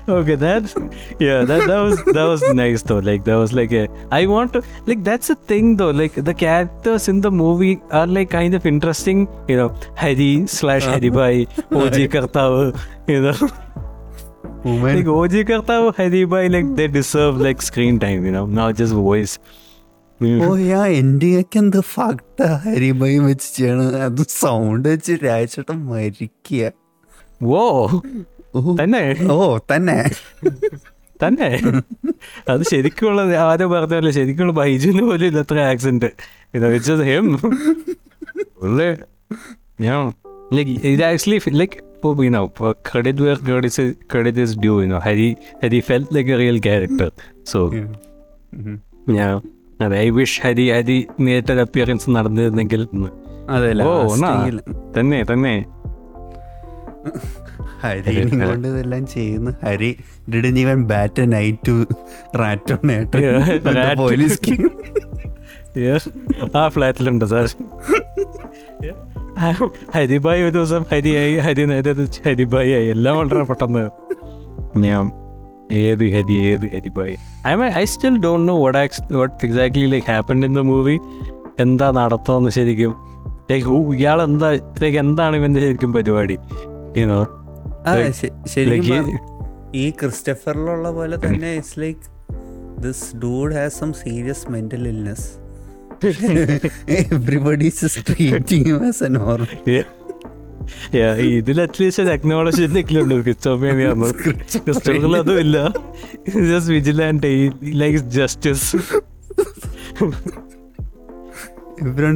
okay, 0.08 0.34
that's 0.34 0.74
yeah, 1.18 1.44
that 1.44 1.66
that 1.66 1.80
was 1.80 2.04
that 2.06 2.24
was 2.24 2.42
nice 2.54 2.82
though. 2.82 2.98
Like 2.98 3.24
that 3.24 3.36
was 3.36 3.52
like 3.52 3.72
a 3.72 3.88
I 4.10 4.26
want 4.26 4.52
to 4.54 4.62
like 4.86 5.04
that's 5.04 5.30
a 5.30 5.34
thing 5.34 5.76
though. 5.76 5.90
Like 5.90 6.14
the 6.14 6.34
characters 6.34 7.08
in 7.08 7.20
the 7.20 7.30
movie 7.30 7.80
are 7.90 8.06
like 8.06 8.30
kind 8.30 8.54
of 8.54 8.66
interesting. 8.66 9.28
You 9.48 9.56
know, 9.56 9.68
Hari 9.96 10.46
slash 10.46 10.84
Hari 10.84 11.10
Bhai, 11.10 11.46
OG 11.72 11.98
Kartav. 12.16 12.78
You 13.06 13.20
know, 13.20 13.36
Woman. 14.64 14.96
like 14.96 15.08
OG 15.14 15.34
കർത്താവ് 15.48 15.88
bhai 16.32 16.48
like 16.48 16.68
they 16.76 16.86
deserve 16.88 17.36
like 17.46 17.60
screen 17.62 17.98
time 17.98 18.24
you 18.24 18.32
know 18.32 18.46
not 18.60 18.72
just 18.80 18.94
voice 19.08 19.34
ഓ 20.44 20.48
യാ 20.68 20.82
എന്റെ 20.98 21.28
ഒക്കെ 21.40 21.58
എന്ത് 21.62 21.78
ഫക്ട 21.94 22.46
ഹരിബായി 22.64 23.16
വെച്ച് 23.26 23.48
ചെയ്യണം 23.56 23.96
അത് 24.06 24.22
sound 24.40 24.86
വെച്ച് 24.92 25.14
രാജേട്ടൻ 25.26 25.78
മരിക്കുക 25.88 26.70
ഓ. 27.58 27.64
തന്നെ? 28.80 29.02
ഓ 29.32 29.36
തന്നെ. 29.70 29.96
തന്നെ? 31.20 31.48
അത് 32.52 32.62
ശരിക്കുള്ള 32.70 33.20
ആരോ 33.44 33.66
പറഞ്ഞല്ലോ 33.72 34.12
ശരിക്കുള്ള 34.18 34.52
ബൈജുന്ന് 34.58 35.02
പോലും 35.02 35.26
ഇല്ല 35.28 35.40
അത്ര 35.44 35.58
ആക്സിഡന്റ് 35.70 36.10
ഇത് 36.54 36.66
വെച്ചത് 36.74 37.02
ഹെം 37.10 37.28
ഉള്ളേ 38.64 38.88
ഞാൻ 39.80 40.00
ലൈക്ക് 40.52 40.74
ഇത് 40.88 41.02
ആക്ച്വലി 41.04 41.38
ലൈക്ക് 41.60 41.78
ഇപ്പോൾ 41.96 42.14
you 42.24 42.32
know 42.32 42.44
credit 42.88 43.34
credit 43.44 43.84
credit 44.12 44.40
is 44.40 44.56
due 44.58 44.74
you know 44.80 44.90
know. 44.90 45.02
Hari 45.06 45.28
Hari 45.62 45.80
felt 45.88 46.14
like 46.16 46.30
a 46.30 46.38
real 46.42 46.58
character 46.60 47.10
so. 47.52 47.60
ഞാൻ 49.10 49.32
അതെ 49.80 49.96
ഐ 49.98 50.08
വിഷ് 50.10 50.40
ഹരി 50.44 50.66
ഹരി 50.70 50.98
നേരിട്ടൊരു 51.20 51.62
അപ്പിയറൻസ് 51.66 52.10
നടന്നിരുന്നെങ്കിൽ 52.10 52.82
ഓ 53.86 53.94
തന്നെ 54.96 55.20
തന്നെ. 55.24 55.54
ഹരി 57.84 58.14
കൊണ്ട് 58.46 58.68
ഇതെല്ലാം 58.68 59.06
ചെയ്യുന്നു 59.06 59.50
Hari. 59.66 59.96
Didn't 60.34 60.58
even 60.58 60.84
bat 60.84 61.32
night 61.32 61.58
to 61.68 61.76
റാറ്റോ 62.38 62.78
നേട്ട 62.84 63.14
പോലീസ് 63.98 64.40
Yes. 65.78 66.02
ആ 66.56 66.68
ഫ്ലാറ്റിലുണ്ട് 66.68 67.24
സാർ. 67.24 67.46
ഹരിബായി 69.94 70.42
ഒരു 70.42 70.50
ദിവസം. 70.50 70.82
ഹരിയായി 70.92 71.36
ഹരി 71.36 71.64
നേരെ 71.64 71.92
ഹരിബായി 72.26 72.72
ആയി. 72.72 72.86
എല്ലാം 72.86 73.18
വളരെ 73.18 73.42
പെട്ടെന്ന്. 73.42 73.82
ഞാൻ 74.76 75.04
ഏത് 75.72 76.04
ഹരി 76.04 76.34
ഏത് 76.50 76.66
ഹരിബായി 76.66 77.16
I 77.46 77.54
mean 77.54 77.70
I 77.72 77.84
still 77.84 78.18
don't 78.18 78.48
know 78.48 78.64
what 78.64 78.78
ax 78.78 79.12
what 79.12 79.46
exactly 79.46 79.86
like 79.86 80.10
happen 80.10 80.44
in 80.44 80.54
the 80.54 80.58
movie 80.58 80.98
എന്താ 81.60 81.90
നടത്തുന്നത് 81.90 82.52
ശരിക്കും. 82.52 82.94
ലൈക്ക് 83.50 83.68
ഇയാൾ 83.68 84.22
എന്താ 84.22 84.50
ലൈക്ക് 84.82 84.98
എന്താണ് 84.98 85.36
ഇവന്റെ 85.36 85.60
ശരിക്കും 85.60 85.92
പരിപാടി? 85.92 86.38
യുനോ 86.96 87.20
ശരിക്കും 88.46 89.06
ഈ 89.74 89.90
ക്രിസ്റ്റഫറിലുള്ള 89.90 90.90
പോലെ 90.90 91.16
തന്നെ 91.16 91.54
it's 91.54 91.80
like 91.80 92.04
this 92.80 93.16
dude 93.16 93.54
has 93.54 93.78
some 93.78 93.92
serious 93.94 94.50
mental 94.50 94.88
illness 94.88 95.28
everybody 97.10 97.70
treating 98.08 98.72
as 98.88 99.04
a 99.04 99.08
normal 99.08 99.52
ഇതിൽ 101.32 101.60
അറ്റ്ലീസ്റ്റ് 101.60 102.02
ഉണ്ട് 105.20 105.32
ഇല്ല. 105.40 105.56
Just 106.48 106.72
vigilante 106.72 107.30
like 107.74 107.98
justice 108.10 108.68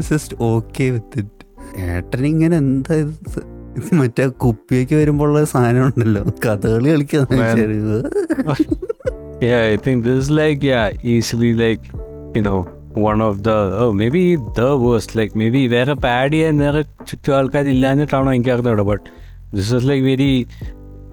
just 0.09 0.37
okay 0.41 0.91
with 0.91 1.19
it 1.19 1.45
ഏട്ടൻ 1.89 2.27
ഇങ്ങനെ 2.27 2.57
എന്താ 2.57 2.97
മറ്റേ 3.93 4.25
കുപ്പിയൊക്കെ 4.45 4.97
വരുമ്പോൾ 4.97 5.29
ഉള്ള 5.29 5.45
സാധനം 5.45 5.87
ഉണ്ടല്ലോ 5.87 6.25
Kathakali 6.47 6.91
I 9.71 9.77
think 9.77 9.99
this 10.05 10.17
is 10.23 10.31
like 10.31 10.63
yeah, 10.63 10.87
easily 11.15 11.51
like 11.55 11.83
you 12.37 12.43
know 12.43 12.59
one 13.01 13.21
of 13.21 13.35
the 13.43 13.57
oh 13.79 13.91
maybe 13.93 14.23
the 14.55 14.71
worst 14.77 15.11
like 15.15 15.33
maybe 15.35 15.61
വേറെ 15.69 15.95
പാഡ് 15.95 16.33
ചെയ്യാൻ 16.33 16.57
വേറെ 16.59 16.81
ചുറ്റും 17.11 17.35
ആൾക്കാർ 17.37 17.69
ഇല്ലാഞ്ഞിട്ടാണോ 17.69 18.33
എനിക്ക് 18.35 18.51
അറിഞ്ഞൂടെ 18.51 18.83
but 18.83 19.05
this 19.55 19.71
is 19.75 19.89
like 19.89 20.05
very 20.05 20.33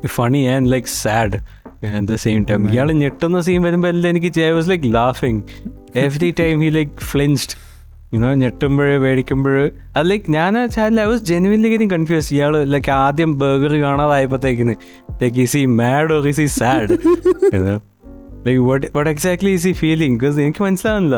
funny 0.08 0.42
and 0.48 0.72
like 0.72 0.88
sad 1.04 1.40
at 1.90 2.08
the 2.08 2.18
same 2.26 2.42
time 2.44 2.68
ഇയാൾ 2.72 2.92
ഞെട്ടുന്ന 3.04 3.42
സീൻ 3.42 3.62
വരുമ്പോൾ 3.62 3.88
എല്ലാം 3.88 4.12
എനിക്ക് 4.16 4.42
I 4.42 4.52
like 4.74 4.90
ലാഫിങ് 4.94 5.42
every 6.06 6.32
time 6.42 6.60
he 6.62 6.70
like 6.70 6.92
flinched 7.12 7.56
you know 8.14 8.34
ഞെട്ടുമ്പോഴേ 8.34 8.98
മേടിക്കുമ്പോൾ 8.98 9.72
അത് 9.98 10.10
ലൈക്ക് 10.10 10.32
ഞാൻ 10.32 10.58
I 10.58 11.06
was 11.12 11.24
genuinely 11.24 11.70
getting 11.70 11.94
confuse 11.94 12.34
ഇയാൾ 12.34 12.64
ലൈക്ക് 12.64 12.92
ആദ്യം 12.92 13.40
burger 13.40 13.74
കാണാതായപ്പോഴത്തേക്കിന് 13.82 14.76
like 15.22 15.40
is 15.40 15.58
he 15.58 15.66
mad 15.66 16.14
or 16.14 16.28
is 16.28 16.42
he 16.42 16.46
sad 16.46 16.98
like 18.48 18.62
what 18.62 18.88
what 18.96 19.10
exactly 19.10 19.50
is 19.50 19.68
he 19.68 19.74
feeling 19.74 20.20
because 20.20 20.40
എനിക്ക് 20.40 20.64
മനസ്സിലാവുന്നില്ല. 20.64 21.18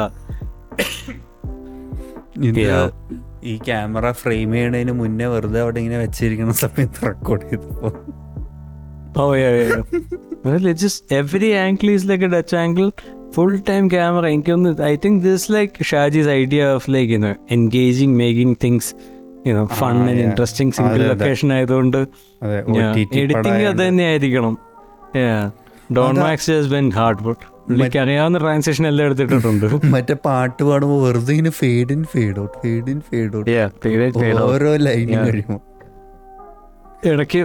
ഈ 3.44 3.58
camera 3.58 4.12
frame 4.12 4.52
ചെയ്യണതിന് 4.52 4.92
മുന്നേ 4.92 5.26
വെറുതെ 5.26 5.62
അവിടെ 5.62 5.80
ഇങ്ങനെ 5.80 5.98
വെച്ചിരിക്കുന്ന 5.98 6.54
സമയത്ത് 6.54 7.08
റെക്കോർഡ് 7.08 7.50
ചെയ്തപ്പോ. 7.50 7.92
Oh 9.20 9.34
just 10.82 11.16
every 11.16 11.52
angle 11.52 11.88
is 11.92 12.10
like 12.10 12.26
a 12.26 12.28
Dutch 12.28 12.56
angle. 12.64 12.90
Full 13.32 13.56
time 13.62 13.86
camera. 13.90 14.28
എനിക്കൊന്ന് 14.34 14.70
I 14.84 14.96
think 14.96 15.16
this 15.24 15.36
is 15.38 15.46
like 15.50 15.74
Shaji's 15.90 16.30
idea 16.36 16.68
of 16.76 16.88
like 16.88 17.10
you 17.10 17.22
know 17.24 17.34
engaging, 17.50 18.12
making 18.18 18.52
things 18.64 18.86
you 19.48 19.54
know 19.54 19.66
fun 19.82 19.98
Ah, 19.98 20.08
and 20.12 20.20
interesting 20.28 20.70
single 20.78 20.96
അതെ, 20.96 21.10
അതെ. 21.10 21.14
location 21.16 21.52
ആയതുകൊണ്ട് 21.58 22.00
editing 23.22 23.66
അത് 23.72 23.82
തന്നെ 23.84 24.06
ആയിരിക്കണം 24.12 24.56
Don 25.90 26.16
Max 26.24 26.56
has 26.56 26.72
been 26.74 26.88
hard 26.98 27.22
പുള്ളിക്ക് 27.70 28.00
അറിയാവുന്ന 28.02 28.40
transaction 28.44 28.86
എല്ലാം 28.90 29.06
എടുത്തിട്ടുണ്ട് 29.10 29.66
മറ്റേ 29.96 30.16
പാട്ട് 30.28 30.60
പാടുമ്പോ 30.70 30.98
വെറുതെ 31.06 31.32
ഇങ്ങനെ 31.36 31.54
fade 31.62 31.92
in 31.96 32.04
fade 32.14 32.38
out 32.44 32.56
fade 32.64 32.90
in 32.94 33.00
fade 33.10 33.32
out 33.40 34.42
ഓരോ 34.50 34.72
ലൈനും 34.88 35.14
Yeah. 35.16 35.26
കഴിയുമ്പോ. 35.30 35.58
ഇടയ്ക്ക് 37.10 37.42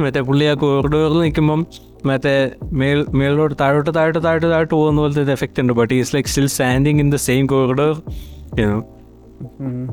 മറ്റേ 0.00 0.20
പുള്ളി 0.20 0.44
ആ 0.44 0.54
കോറിഡോറിൽ 0.54 1.18
നിൽക്കുമ്പം 1.20 1.66
മറ്റേ 2.06 2.50
മേൽ 2.80 3.06
മേളിലോട്ട് 3.14 3.56
താഴോട്ട് 3.60 3.90
താഴോട്ട് 3.94 4.24
താഴോട്ട് 4.24 4.50
താഴോട്ട് 4.50 4.74
പോകുന്ന 4.74 5.00
പോലത്തെ 5.00 5.22
ഒരു 5.22 5.30
എഫക്റ്റ് 5.30 5.60
ഉണ്ട്. 5.62 5.72
But 5.72 5.94
is 5.94 6.16
like 6.16 6.28
still 6.28 6.46
standing 6.46 7.00
in 7.00 7.12
the 7.12 7.16
same 7.28 7.46
corridor 7.46 7.94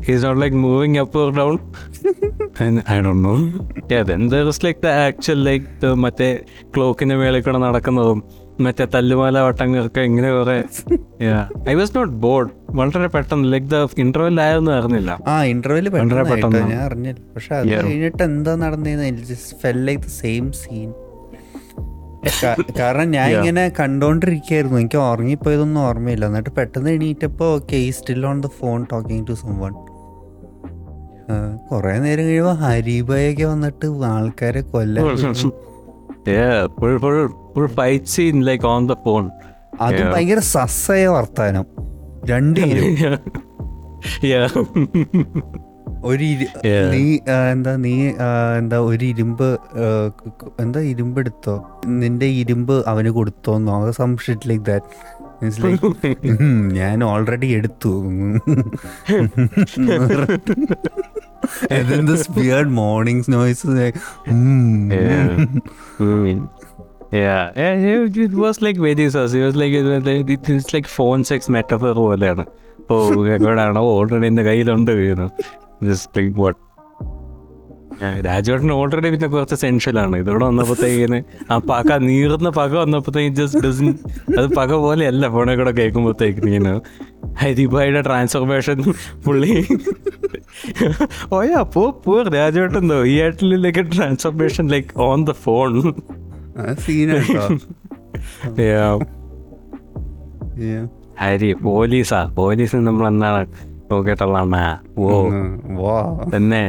is 0.10 0.26
not 0.26 0.42
like 0.42 0.58
moving 0.58 0.98
up 0.98 1.20
I 2.92 3.00
Dr 3.02 3.12
know 3.28 3.36
then 4.12 4.30
there 4.30 4.48
is 4.48 4.66
like 4.66 4.80
the 4.84 4.88
actual 5.08 5.44
like 5.44 5.96
മറ്റേ 6.06 6.30
ക്ലോക്കിന്റെ 6.78 7.16
മേളിൽ 7.16 7.42
കൂടെ 7.42 7.58
നടക്കുന്നതും. 7.58 8.22
മറ്റേ 8.64 8.88
തല്ലുമാല 8.94 9.40
വട്ടങ്ങളൊക്കെ 9.40 10.02
ഇങ്ങനെ 10.02 10.30
കുറെ 10.32 10.58
ഐ 11.70 11.74
വാസ് 11.74 11.98
നോട്ട് 11.98 12.14
ബോർഡ് 12.14 12.52
വളരെ 12.70 13.08
പെട്ടെന്ന് 13.08 13.54
ലൈക്ക് 13.54 13.68
ദ 13.68 13.76
ഇന്റർവെൽ 13.98 14.42
ആയെന്ന് 14.42 14.72
അറിഞ്ഞില്ല. 14.72 15.20
ആ 15.28 15.44
ഇന്റർവെൽ 15.44 15.90
വളരെ 15.90 16.24
പെട്ടെന്ന്. 16.24 16.60
ഞാൻ 16.60 16.82
അറിഞ്ഞില്ല. 16.82 17.22
പക്ഷെ 17.36 17.56
അത്. 17.56 17.68
കഴിഞ്ഞിട്ട് 17.68 18.24
എന്താ 18.24 18.56
നടന്നേന്ന് 18.56 19.36
felt 19.62 19.86
like 19.86 20.04
the 20.04 20.08
same 20.08 20.52
scene 20.52 20.94
കാരണം 22.80 23.12
ഞാൻ. 23.12 23.30
ഇങ്ങനെ 23.30 23.72
കണ്ടോണ്ടിരിക്കായിരുന്നു. 23.80 24.78
എനിക്ക് 24.80 24.98
ഉറങ്ങിപ്പോയതൊന്നും 24.98 25.82
ഓർമ്മയില്ല. 25.82 26.26
എന്നിട്ട് 26.26 26.50
പെട്ടെന്ന് 26.50 26.90
എണീറ്റപ്പോ 26.90 27.56
okay 27.56 27.92
still 27.92 28.26
on 28.26 28.42
the 28.42 28.50
phone 28.60 28.86
talking 28.92 29.28
to 29.30 29.34
someone 29.60 29.74
കൊറേ 31.70 32.00
നേരം 32.00 32.26
കഴിയുമ്പോ 32.26 32.52
ഹരിബായൊക്കെ 32.54 33.44
വന്നിട്ട് 33.44 33.86
ആൾക്കാരെ 33.86 34.62
കൊല്ലാൻ 34.62 35.06
അത്. 39.82 40.14
ഭയങ്കര 40.14 40.40
സസ്സായ 40.54 41.08
വർത്താനം. 41.08 41.66
ഒരു. 46.04 46.26
നീ 46.94 47.20
എന്താ 47.52 47.76
നീ 47.76 48.12
എന്താ 48.58 48.80
ഒരു 48.80 49.06
ഇരുമ്പ് 49.06 49.60
എന്താ 50.60 50.80
ഇരുമ്പ് 50.92 51.20
എടുത്തോ? 51.20 51.82
നിന്റെ 52.02 52.26
ഇരുമ്പ് 52.42 52.88
അവന് 52.88 53.10
കൊടുത്തോന്നോ? 53.10 53.92
സം 53.92 54.18
ഷിറ്റ് 54.18 54.50
ലൈക്ക് 54.50 54.66
ദാറ്റ് 54.66 54.86
ഞാൻ 56.74 57.04
ഓൾറെഡി 57.04 57.48
എടുത്തു. 57.48 57.90
സ്പിയർഡ് 62.25 62.73
morning 62.83 63.33
noise 63.37 63.67
yeah. 64.95 65.29
Mm. 65.99 66.49
Yeah, 67.13 67.45
yeah, 67.57 67.75
it, 67.93 68.17
it 68.17 68.35
was 68.43 68.57
like 68.63 68.77
very 68.77 69.07
sus. 69.11 69.33
It 69.35 69.43
was 69.45 69.57
like 69.57 69.73
it 69.73 69.83
was 69.83 70.05
like 70.05 70.29
it, 70.31 70.49
it's 70.49 70.73
like 70.77 70.87
phone 70.99 71.23
sex 71.31 71.49
metaphor 71.57 71.93
പോലെയാണ് 72.03 72.45
ഓ 72.93 72.97
എവിടെയാണോ 73.37 73.83
ഓൾറെഡി 73.95 74.27
എൻ്റെ 74.31 74.43
കയ്യിലുണ്ട് 74.49 74.93
വീണു 75.01 75.27
ജസ്റ്റ് 75.89 76.17
ലൈക്ക് 76.19 76.37
വാട്ട് 76.43 76.59
രാജുവേട്ടന് 78.26 78.74
ഓൾറെഡി 78.74 79.10
പിന്നെ 79.12 79.28
കുറച്ച് 79.28 79.56
സെൻഷ്യലാണ് 79.56 80.16
ഇതോടെ 80.18 80.46
വന്നപ്പോഴത്തേക്കിന് 80.46 81.20
ആ 81.50 81.58
പക 81.70 81.98
നീറുന്ന 82.04 82.50
പക 82.58 82.72
വന്നപ്പോഴത്തേക്ക് 82.76 83.36
ജസ്റ്റ് 83.36 83.62
ഡസൻ 83.66 83.88
അത് 84.38 84.48
പക 84.56 84.72
പോലെയല്ല 84.84 85.28
ഫോണെ 85.28 85.56
കൂടെ 85.56 85.72
കേൾക്കുമ്പോഴത്തേക്കിന് 85.72 86.50
ഇങ്ങനെ 86.52 86.74
ഹരിബായുടെ 87.42 88.02
ട്രാൻസ്ഫോർമേഷൻ 88.02 88.80
പുള്ളി 89.26 89.54
ഓയാ 91.32 91.62
പോ 91.74 91.84
പോ 92.04 92.16
രാജുവേട്ടൻ 92.36 92.86
ഈ 93.06 93.16
ആയിട്ടിലേക്ക് 93.22 93.86
transformation 93.96 94.68
like 94.68 94.92
on 95.04 95.22
the 95.26 95.36
phone 95.44 95.72
Hari 101.20 101.50
പോലീസാ. 101.64 102.20
Police 102.36 102.78
നമ്മൾ 102.88 103.06
എന്താണ് 103.90 104.62
ഓ 104.98 105.08
വാ. 105.78 105.98
തന്നെ. 106.36 106.64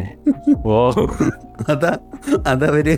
ഓ 0.66 0.78
അതാ 1.68 1.93
അതവര് 2.47 2.94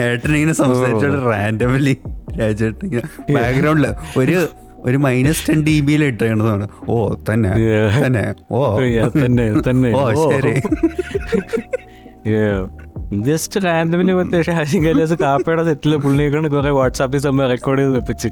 ഏട്ടനിങ്ങനെ 0.00 0.52
സംസാരിച്ചോട് 0.52 1.18
റാൻഡമലി 1.26 1.94
രാജേട്ടൻ 2.40 2.88
ബാക്ക്ഗ്രൗണ്ടിൽ 3.34 3.86
ഒരു 4.18 4.36
ഒരു 4.80 4.96
മൈനസ് 4.96 5.48
ടെൻ 5.48 5.60
ഡി 5.64 5.80
ബിയിൽ 5.80 6.04
ഇട്ടേണ്ടതാണ് 6.04 6.66
ഓ 6.88 6.96
തന്നെ 7.30 7.52
തന്നെ 7.96 8.24
ഓ 8.50 8.60
തന്നെ 9.14 9.46
തന്നെ. 9.60 9.90
ഓ 9.92 10.02
ശരി. 10.24 10.54
ജസ്റ്റ് 13.12 13.64
റാൻഡമിന് 13.64 14.14
മറ്റേ 14.14 14.42
ഷാജി 14.42 14.78
കൈലാസ് 14.78 15.12
കാപ്പയുടെ 15.12 15.64
സെറ്റിൽ 15.64 15.96
പുള്ളിയൊക്കെ 15.96 16.48
കുറെ 16.48 16.70
വാട്സാപ്പിൽ 16.70 17.18
സമയം 17.18 17.48
റെക്കോർഡ് 17.48 17.78
ചെയ്ത് 17.78 17.94
വെപ്പിച്ച്. 17.94 18.28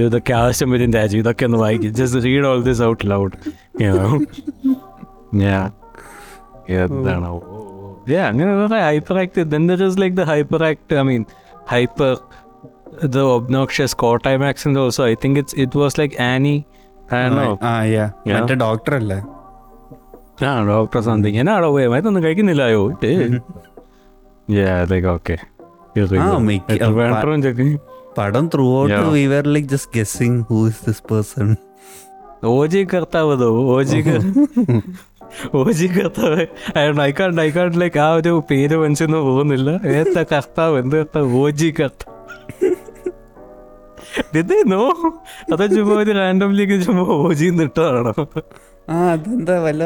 ഇതൊക്കെ 0.00 0.32
ആവശ്യം 0.32 0.70
വരും 0.70 0.92
രാജു 0.92 1.18
ഇതൊക്കെ 1.18 1.44
ഒന്ന് 1.44 1.58
വായിക്കും. 1.58 1.94
Just 1.94 2.24
read 2.24 2.46
all 2.46 2.62
this 2.62 2.82
out 2.82 3.10
loud 3.10 3.32
എന്താണ്? 6.68 7.40
അങ്ങനെ 8.28 8.60
കുറെ 8.60 8.80
hyper 8.80 9.18
act 9.18 9.50
then 9.50 9.68
there 9.68 9.84
is 9.84 10.00
like 10.00 10.16
the 10.16 10.22
hyper 10.22 10.64
act 10.64 10.94
I 10.94 11.00
mean 11.00 11.24
hyper 11.68 12.18
the 13.04 13.18
obnoxious 13.18 13.96
കോട്ടൈമാക്സ് 13.96 14.68
also 14.68 15.06
I 15.06 15.14
think 15.24 15.38
it's 15.38 15.60
it 15.60 15.78
was 15.78 16.00
like 16.00 16.22
any 16.22 16.64
doctor 18.54 18.94
അല്ലേ? 18.94 19.20
ആ 20.44 20.52
ഡോക്ടർ 20.68 21.00
സംതിങ് 21.00 21.38
എന്നാടോ 21.40 21.68
മരുന്നൊന്നും 21.92 22.22
കഴിക്കുന്നില്ലായോ? 22.24 22.80
Okay 22.84 23.10
പടം 28.16 28.44
throughout. 28.80 28.98
We 29.14 29.22
were 29.26 29.44
like 29.54 29.68
just 29.68 29.92
guessing 29.96 30.40
who 30.48 30.58
is 30.68 30.82
this 30.86 31.02
person 31.10 31.48
ഓജി 32.52 32.80
കർത്താവതോ? 32.92 33.48
ഓജി 33.74 34.00
ഓജി 35.60 35.86
കർത്താവ്. 35.96 36.42
I 37.00 37.10
can't 37.18 37.40
I 37.40 37.50
can't 37.50 37.76
like 37.80 37.98
ആ 37.98 38.08
ഒരു 38.18 38.32
പേര് 38.50 38.76
മനസ്സിന്ന് 38.82 39.20
പോകുന്നില്ല 39.28 39.70
ഏത്ത 39.94 40.18
കർത്താവ് 40.32 40.76
എന്ത് 40.82 40.96
കർത്താവ്? 40.96 41.28
ഓജി 41.42 41.70
കർത്താവ് 41.78 42.12
അതോ 45.52 45.64
ചുമ്മാ 45.68 45.94
ഒരു 46.02 46.12
റാൻഡംലിക്ക് 46.18 46.76
ചുമ്മാ 46.84 47.04
ഓജിന്ന് 47.20 47.62
നിട്ടാണോ 47.62 48.12
അതെന്താ 48.88 49.60
വല്ല 49.62 49.84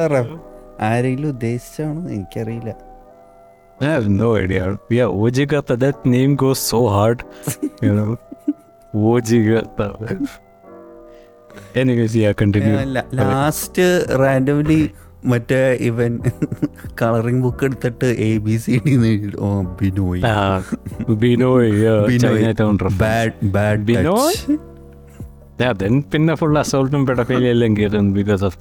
ആരെങ്കിലും 0.81 1.29
ഉദ്ദേശിച്ചാണോ? 1.29 2.09
എനിക്കറിയില്ല. 2.11 2.77
ലാസ്റ്റ് 13.15 14.07
റാൻഡംലി 14.20 14.91
മറ്റേ 15.25 15.73
ഇവൻ 15.73 16.20
കളറിംഗ് 17.03 17.43
ബുക്ക് 17.43 17.65
എടുത്തിട്ട് 17.65 18.05
A 18.05 18.39
B 18.39 18.57
C 18.57 18.81
D 18.87 18.97
Binoy. 19.81 20.23
Binoy 22.09 22.43
bad 22.99 23.33
bad 23.43 23.81
Binoy? 23.81 24.59
Yeah, 25.63 25.73
then 25.83 25.95
പിന്നെ 26.13 26.35
ഫുൾ 26.41 26.57
അസോൾട്ടും 26.63 27.03
കയറും 27.79 28.09
ബിക്കോസ് 28.19 28.45
ഓഫ് 28.49 28.59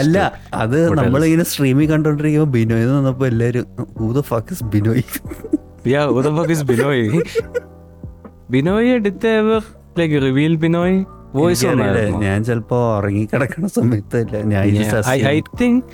അല്ല 0.00 0.18
അത് 0.62 0.78
What 0.88 0.98
നമ്മളിങ്ങനെ 1.00 1.46
സ്ട്രീമിൽ 1.52 1.88
കണ്ടോണ്ടിരിക്കുമ്പോ 1.92 2.50
ബിനോയ് 2.58 2.84
എന്ന് 2.86 2.96
വന്നപ്പോ 2.98 3.26
എല്ലാരും 3.26 3.66
who 4.00 4.08
the 4.12 4.22
fuck 4.32 4.52
is 4.56 4.64
Binoy 4.74 5.04
Yeah, 5.84 6.08
who 6.08 6.20
the 6.22 6.30
fuck 6.30 6.50
is 6.50 6.62
Binoy? 6.62 7.22
Binoy 8.50 9.02
did 9.02 9.20
they 9.20 9.36
ever 9.36 9.62
like 9.96 10.10
reveal 10.10 10.56
Binoy? 10.56 11.06
Voice 11.32 11.64
on 11.64 11.70
എനിക്കറിയില്ല. 11.72 12.18
ഞാൻ 12.24 12.44
ചിലപ്പോ 12.44 12.78
ഉറങ്ങി 12.98 13.24
കിടക്കണ 13.32 13.66
സമയത്തല്ല 13.66 14.36
ഞാൻ 14.52 14.62
ഇത് 14.64 14.76
Yeah, 14.76 14.90
just 14.92 15.08
I, 15.08 15.18
I 15.32 15.36
assume. 15.36 15.58
think 15.60 15.84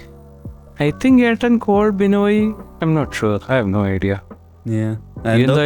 I 0.79 0.91
think 1.03 1.23
Ayrton 1.23 1.55
called 1.61 1.95
Binoy. 2.01 2.35
I'm 2.83 2.95
not 2.95 3.15
sure. 3.15 3.39
I 3.49 3.57
have 3.61 3.69
no 3.69 3.83
idea. 3.97 4.17
Yeah. 4.65 4.95
Even 5.35 5.45
എന്തോ 5.45 5.59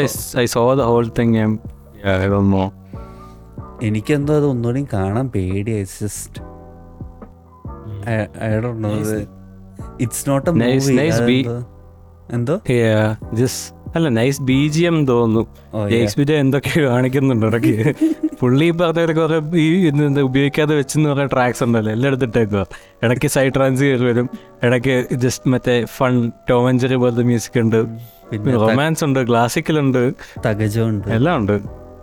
എനിക്കെന്തോ 3.82 4.36
അത് 4.36 4.46
ഒന്നുകൂടി 4.46 4.86
കാണാൻ 4.92 5.28
പേടിയായി 5.28 5.84
just 5.84 6.42
it's 10.00 10.28
not 10.28 10.50
a 10.50 10.52
movie. 10.52 11.46
എന്തോ? 12.30 12.56
This 13.34 13.74
അല്ല 13.94 14.08
നൈസ് 14.08 14.42
ബി 14.42 14.68
ജി 14.68 14.82
എം 14.84 15.06
തോന്നുന്നു. 15.06 15.40
Oh, 15.40 16.18
yeah. 16.18 16.30
എന്തൊക്കെ 16.30 16.80
കാണിക്കുന്നുണ്ട് 16.80 17.46
ഇടയ്ക്ക്. 17.46 17.94
പുള്ളി 18.40 18.70
പറഞ്ഞ 18.70 19.12
കുറെ 19.12 19.42
ഈ 19.56 19.90
ഉപയോഗിക്കാതെ 20.20 20.76
വെച്ചെന്ന് 20.76 21.10
പറഞ്ഞ 21.10 21.26
ട്രാക്സ് 21.26 21.64
ഉണ്ടല്ലോ. 21.64 21.92
എല്ലാം 21.92 22.08
എടുത്തിട്ടേക്കുക 22.08 22.66
ഇടയ്ക്ക് 23.02 23.28
സൈഡ് 23.28 23.52
ട്രാൻസ് 23.56 23.82
കയറി 23.82 24.04
വരും. 24.04 24.30
ഇടയ്ക്ക് 24.62 25.06
ജസ്റ്റ് 25.14 25.48
മറ്റേ 25.48 25.84
ഫൺ 25.84 26.32
ടോമഞ്ചറി 26.50 26.94
പോലത്തെ 26.94 27.22
മ്യൂസിക് 27.22 27.60
ഉണ്ട്. 27.60 27.86
റൊമാൻസ് 28.54 29.04
ഉണ്ട് 29.04 29.28
ക്ലാസിക്കൽ 29.28 29.78
ഉണ്ട്. 29.78 30.12
തകജമുണ്ട് 30.46 31.08
എല്ലാം 31.08 31.36
ഉണ്ട്. 31.36 31.60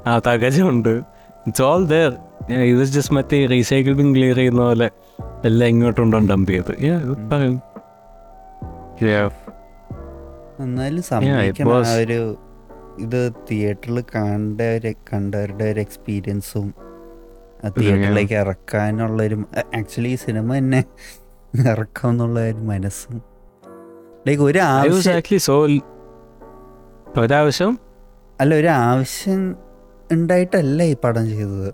ആ 0.07 0.21
തകജമുണ്ട് 0.27 1.16
ഇറ്റ്സ് 1.47 1.61
ഓൾ 1.61 1.85
ദർ 1.85 2.17
ഇത് 2.51 2.83
ജസ്റ്റ് 2.83 3.13
മറ്റേ 3.13 3.45
റീസൈക്കിൾ 3.45 3.93
ബിൻ 3.93 4.15
ക്ലിയർ 4.15 4.35
ചെയ്യുന്ന 4.35 4.61
പോലെ 4.61 4.89
എല്ലാം 5.45 5.67
ഇങ്ങോട്ടുണ്ടോ 5.67 6.19
ഡംപ് 6.19 6.47
ചെയ്ത്. 6.47 6.75
എന്നാലും 10.59 10.99
it 10.99 11.07
ആ 11.87 11.93
ഒരു 11.93 12.37
ഇത് 12.99 13.33
തിയേറ്ററിൽ 13.51 14.01
കണ്ട 14.01 14.61
ഒരു 14.61 14.95
കണ്ടവരുടെ 15.13 15.63
ഒരു 15.63 15.79
എക്സ്പീരിയൻസും 15.79 16.73
ആ 17.65 17.69
തിയേറ്ററിലേക്ക് 17.69 18.33
ഇറക്കാനുള്ള 18.33 19.23
ഒരു 19.23 19.45
ആക്ച്വലി 19.57 20.07
ഈ 20.07 20.15
സിനിമ 20.15 20.57
തന്നെ 20.57 20.83
ഇറക്കാം 21.65 22.09
എന്നുള്ള 22.09 22.39
ഒരു 22.39 22.53
മനസ്സും. 22.53 23.23
ലൈക്ക് 24.27 24.43
ഒരു 24.43 24.59
ആവശ്യം 24.59 25.13
അല്ല 28.39 28.55
ഒരു 28.55 28.67
ആവശ്യം 28.67 29.55
ഉണ്ടായിട്ടല്ല 30.11 30.83
ഈ 30.83 30.95
പടം 31.03 31.25
ചെയ്തത്. 31.29 31.69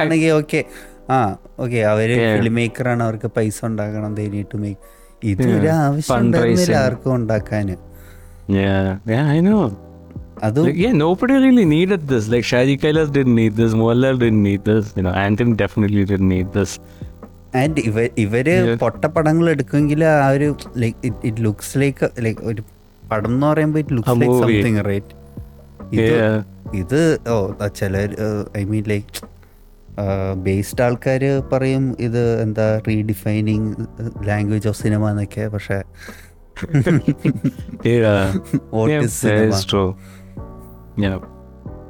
ആണെങ്കിൽ 0.00 0.30
ഓക്കെ 0.30 0.64
ആ 1.10 1.36
ഓക്കെ 1.60 1.76
അവർ 1.76 2.08
ഫിലിം 2.36 2.54
മേക്കർ 2.54 2.88
ആണ്. 2.88 3.02
അവർക്ക് 3.02 3.28
പൈസ 3.36 3.64
ഉണ്ടാക്കണം. 3.64 4.14
ധൈര്യമായിട്ട് 4.14 4.56
മേക്ക് 4.56 4.80
ഇതൊരു 5.24 5.68
ആവശ്യം 5.68 6.74
ആർക്കും 6.76 7.14
ഉണ്ടാക്കാന്. 7.14 7.76
പൊട്ടപ്പടങ്ങൾ 18.80 19.50
എടുക്കുമെങ്കിൽ 19.50 20.04
ആ 20.04 20.28
ഒരു 20.28 20.56
ഇറ്റ് 21.04 21.42
ലുക്സ് 21.44 21.78
ലൈക്ക് 21.78 22.40
ഒരു 22.42 22.62
പടം 23.10 23.32
എന്ന് 23.34 23.46
പറയുമ്പോൾ 23.46 23.78
it 23.78 23.92
looks 23.92 24.20
like 24.20 24.38
something 24.42 24.84
right 24.84 25.14
ഇത് 26.74 27.18
ഓ 27.28 27.52
ചില 27.76 28.08
ഐ 28.56 28.64
മീൻ 28.64 28.84
ലൈക്ക് 28.84 29.28
ബേസ്ഡ് 30.34 30.82
ആൾക്കാർ 30.82 31.42
പറയും 31.52 31.96
ഇത് 32.00 32.42
എന്താ 32.42 32.80
റീഡിഫൈനിങ് 32.88 33.74
ലാംഗ്വേജ് 34.24 34.68
ഓഫ് 34.68 34.78
സിനിമ 34.78 35.10
എന്നൊക്കെ 35.10 35.48
പക്ഷെ 35.48 35.82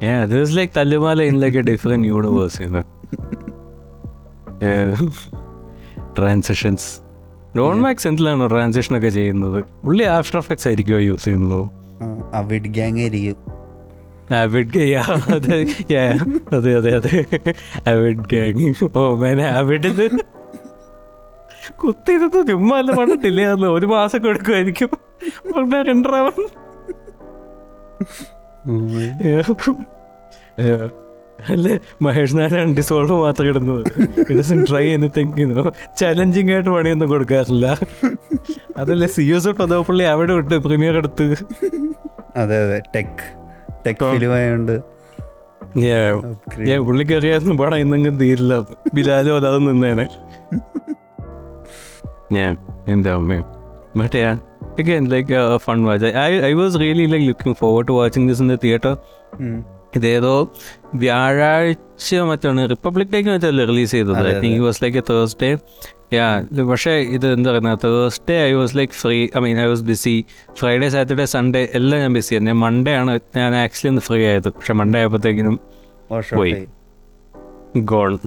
yeah. 0.01 0.27
This 0.27 0.51
is 0.51 0.57
like 0.57 0.73
Talumala 0.73 1.27
in 1.27 1.41
like 1.41 1.55
a 1.55 1.63
different 1.63 2.05
universe, 2.05 2.61
you 2.61 2.71
know. 2.71 2.85
Yeah. 4.61 5.01
Non 7.57 7.81
max 7.81 8.09
എന്തിലാണോ 8.09 8.47
ട്രാൻസിഷൻ 8.47 8.97
ഒക്കെ 8.97 9.09
ചെയ്യുന്നത്? 9.09 9.65
പുള്ളി 9.85 10.05
ആഫ്റ്റർ 10.05 10.39
എഫക്ട്സ് 10.39 10.69
ആയിരിക്കുമോ 10.69 10.99
യൂസ് 10.99 11.25
ചെയ്യുന്നത്? 11.25 11.69
അവിഡ് 12.35 12.69
ഗ്യാങ് 12.69 12.99
ആയിരിക്കും. 12.99 13.57
ആവിഡ് 14.31 14.81
അതെ 15.35 15.57
yeah, 15.91 16.13
അതെ 16.53 16.73
അതെ 16.75 16.91
അതെ. 16.97 17.19
ആവിഡ് 17.89 18.25
ഗാങ് 18.33 18.67
ഓ 18.95 19.17
മേനെ 19.17 19.47
ആവിഡ് 19.51 19.87
ഇത്. 19.87 20.07
കുത്തിയിരുന്ന് 21.77 22.41
ചുമ്മാ 22.49 22.77
അല്ല 22.79 22.91
പണ്ടിട്ടില്ലേ 22.93 23.45
അന്ന് 23.45 23.67
ഒരു 23.69 23.87
മാസം 23.87 24.21
കൊടുക്കുമായിരിക്കും 24.23 24.91
ഉടനെ 25.51 25.83
രണ്ടരാവൻ 25.83 26.39
അല്ലേ? 31.49 31.75
മഹേഷ് 32.03 32.37
നാരായണൻ 32.37 32.75
ഡിസോൾവ് 32.75 33.17
മാത്രം 33.21 33.49
ഇടുന്നത് 33.49 33.83
ട്രൈ 34.69 34.85
എനിത്തിങ് 34.95 35.65
ചലഞ്ചിങ് 35.99 36.53
ആയിട്ട് 36.53 36.71
പണിയൊന്നും 36.71 37.09
കൊടുക്കാറില്ല. 37.09 37.67
അതല്ലേ 38.77 39.07
സി 39.09 39.25
എസ് 39.37 39.49
പദവപ്പള്ളി 39.61 40.05
അവിടെ 40.05 40.33
വിട്ട് 40.33 40.59
പ്രീമിയർ 40.67 40.97
എടുത്ത് 40.97 41.27
അതെ 42.37 42.57
അതെ 42.65 42.79
ടെക് 42.97 43.23
ടെക്. 43.87 44.05
ഫിലിം 44.15 44.35
ആയതുകൊണ്ട് 44.39 44.77
Yeah. 45.81 46.05
upgrade. 46.27 46.67
ഞാൻ 46.69 46.79
പുള്ളിക്ക് 46.87 47.15
അറിയാവുന്ന 47.17 47.55
പടം 47.55 47.77
ഇന്നെങ്കിലും 47.77 48.15
തീരില്ല 48.21 48.55
ബിലാലോ 48.95 49.33
അല്ലാതെ 49.37 49.59
നിന്നേനെ 49.67 50.07
ഞാൻ 52.33 52.53
എന്താ 52.95 53.13
അമ്മ 53.21 53.41
മറ്റേ 54.01 54.23
again 54.81 55.05
like 55.13 55.31
uh, 55.31 55.55
a 55.55 55.59
fun 55.59 55.79
watch 55.87 56.05
I, 56.25 56.33
I 56.49 56.55
was 56.55 56.73
really 56.83 57.07
like 57.13 57.25
looking 57.31 57.55
forward 57.61 57.87
to 57.87 57.95
watching 58.01 58.25
this 58.31 58.41
in 58.41 58.49
the 58.53 58.59
theater. 58.65 58.93
ഇതേതോ 59.97 60.33
വ്യാഴാഴ്ച 61.03 62.09
മറ്റാണ് 62.31 62.63
റിപ്പബ്ലിക് 62.73 63.13
ഡേക്ക് 63.15 63.29
മറ്റല്ലേ 63.35 63.65
റിലീസ് 63.71 63.93
ചെയ്തത് 63.97 64.27
I 64.31 64.35
think 64.43 64.63
was 64.67 64.81
like 64.85 64.99
a 64.99 65.05
Thursday 65.11 65.51
yeah 66.12 66.26
പക്ഷേ 66.70 66.93
ഇത് 67.16 67.32
എന്താ 67.32 67.51
പറയുക 67.51 67.78
Thursday 67.85 68.44
I 68.44 68.52
was 68.52 68.76
like 68.76 68.93
free 68.93 69.28
I 69.36 69.40
mean 69.40 69.60
I 69.60 69.66
was 69.66 69.82
busy 69.82 70.14
Friday 70.60 70.89
Saturday 70.89 71.24
Sunday 71.24 71.68
എല്ലാം 71.74 72.01
ഞാൻ 72.01 72.12
ബിസി 72.14 72.35
ആയിരുന്നു 72.35 72.52
മൺഡേ 72.52 72.94
ആണ് 72.94 73.20
ഞാൻ 73.36 73.55
ആക്ച്വലി 73.55 73.89
ഒന്ന് 73.89 74.01
ഫ്രീ 74.01 74.26
ആയത്. 74.26 74.48
പക്ഷെ 74.48 74.72
മൺഡേ 74.72 74.98
ആയപ്പോഴത്തേക്കിനും 74.98 75.56
പോയി. 76.36 76.55
ഗോൾ 77.93 78.18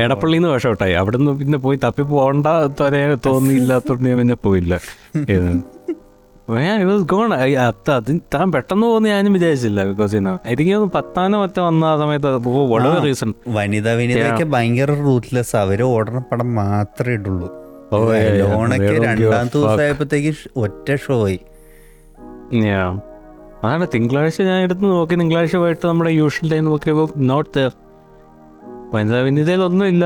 എടപ്പള്ളിന്ന് 0.00 0.48
വാഷ് 0.48 0.66
ഔട്ടായി 0.66 0.92
അവിടെ 0.92 1.16
നിന്ന് 1.16 1.38
പിന്നെ 1.38 1.58
പോയി 1.58 1.78
തപ്പി 1.84 2.02
പോകണ്ട 2.02 2.46
തോന്നിയില്ലാത്തോണ്ട് 3.26 4.08
ഞാൻ 4.08 4.18
പിന്നെ 4.18 4.34
പോയില്ല. 4.34 4.74
താൻ 8.34 8.52
പെട്ടെന്ന് 8.52 8.86
പോകുന്ന 8.86 9.08
ഞാനും 9.08 9.32
വിചാരിച്ചില്ല 9.32 9.84
ബിക്കോസ് 9.84 10.16
എനിക്ക് 10.16 10.74
പത്താനോ 10.96 11.42
മറ്റോ 11.42 11.66
വന്ന 11.66 11.84
ആ 11.84 11.96
സമയത്ത് 11.98 13.04
റീസൺ 13.04 13.34
വനിത 13.48 13.88
വനിതയൊക്കെ 13.90 14.44
ഭയങ്കര 14.44 14.90
റൂത്ത്ലെസ് 14.94 15.56
അവർ 15.56 15.82
ഓടണ 15.82 16.18
പടം 16.18 16.54
മാത്രമേ 16.54 17.14
ഇടുള്ളൂ. 17.14 17.48
ലോണൊക്കെ 18.38 18.92
രണ്ടാം 19.04 19.46
ദിവസമായപ്പോഴത്തേക്ക് 19.54 20.32
ഒറ്റ 20.56 20.88
ഷോ 21.06 21.24
ആയി. 21.24 21.40
അതാണ് 23.64 23.86
തിങ്കളാഴ്ച 23.94 24.42
ഞാൻ 24.42 24.60
എടുത്ത് 24.62 24.84
നോക്കി. 24.84 25.14
തിങ്കളാഴ്ച 25.14 25.56
പോയിട്ട് 25.56 25.86
നമ്മുടെ 25.86 26.10
യൂഷ്വൽ 26.10 26.50
ടൈം 26.50 26.64
നോക്കിയപ്പോൾ 26.64 27.08
നോട്ട് 27.16 27.70
വനിതാ 28.94 29.18
വിനിതയിലൊന്നും 29.18 29.86
ഇല്ല 29.86 30.04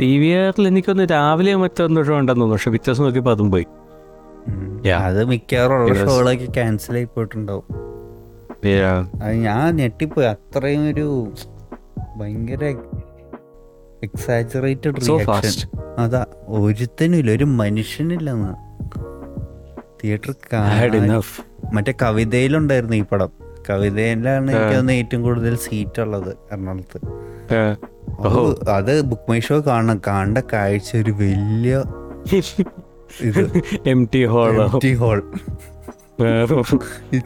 ടി 0.00 0.18
വി 0.18 0.30
ആറിൽ 0.34 0.66
എനിക്കൊന്ന് 0.66 1.04
രാവിലെ 1.10 1.54
മറ്റൊന്നും 1.54 2.00
ഉണ്ടെന്ന് 2.00 2.28
തോന്നുന്നു. 2.28 2.54
പക്ഷെ 2.54 2.70
പിക്ചേഴ്സ് 2.70 3.02
നോക്കിയപ്പോൾ 3.02 3.30
അതും 3.30 3.50
പോയി. 3.50 3.66
അത് 4.96 5.24
മിക്കവാറും 5.24 5.74
ഉള്ള. 5.74 6.06
ഷോകളൊക്കെ 6.06 6.44
ക്യാൻസൽ 6.44 6.94
ആയി 6.94 7.04
പോയിട്ടുണ്ടാവും. 7.04 7.64
അത് 9.22 9.34
ഞാൻ 9.34 9.76
ഞെട്ടിപ്പോയി. 9.76 10.26
അത്രയും 10.26 10.92
ഒരു 10.92 11.32
ഭയങ്കര 12.16 12.64
എക്സാജറേറ്റഡ് 14.02 14.94
റിയാക്ഷൻ. 14.94 15.68
അതാ 15.98 16.26
ഒരുത്തനും 16.48 17.16
ഇല്ല 17.16 17.30
ഒരു 17.30 17.44
മനുഷ്യനില്ലെന്ന്. 17.44 18.54
തിയേറ്റർ. 20.04 20.34
മറ്റേ 21.72 21.94
കവിതയിലുണ്ടായിരുന്നു 22.02 22.96
ഈ 22.96 23.02
പടം. 23.02 23.28
കവിതയിലാണ് 23.70 24.50
എനിക്ക് 24.50 24.66
തോന്നുന്നു 24.66 24.92
ഏറ്റവും 24.92 25.22
കൂടുതൽ 25.22 25.56
സീറ്റ് 25.56 26.00
ഉള്ളത് 26.00 26.36
എറണാകുളത്ത്. 26.52 27.00
അത് 28.70 29.00
ബുക്ക് 29.00 29.30
മൈ 29.30 29.40
ഷോ 29.40 29.60
കാണണം 29.60 30.00
കാണേണ്ട 30.06 30.38
കാഴ്ച 30.52 30.96
ഒരു 30.96 31.10
വലിയ 31.10 31.82
എം 33.86 34.08
ടി 34.14 34.24
ഹോളോ 34.24 34.80
ഹോൾ 34.94 35.32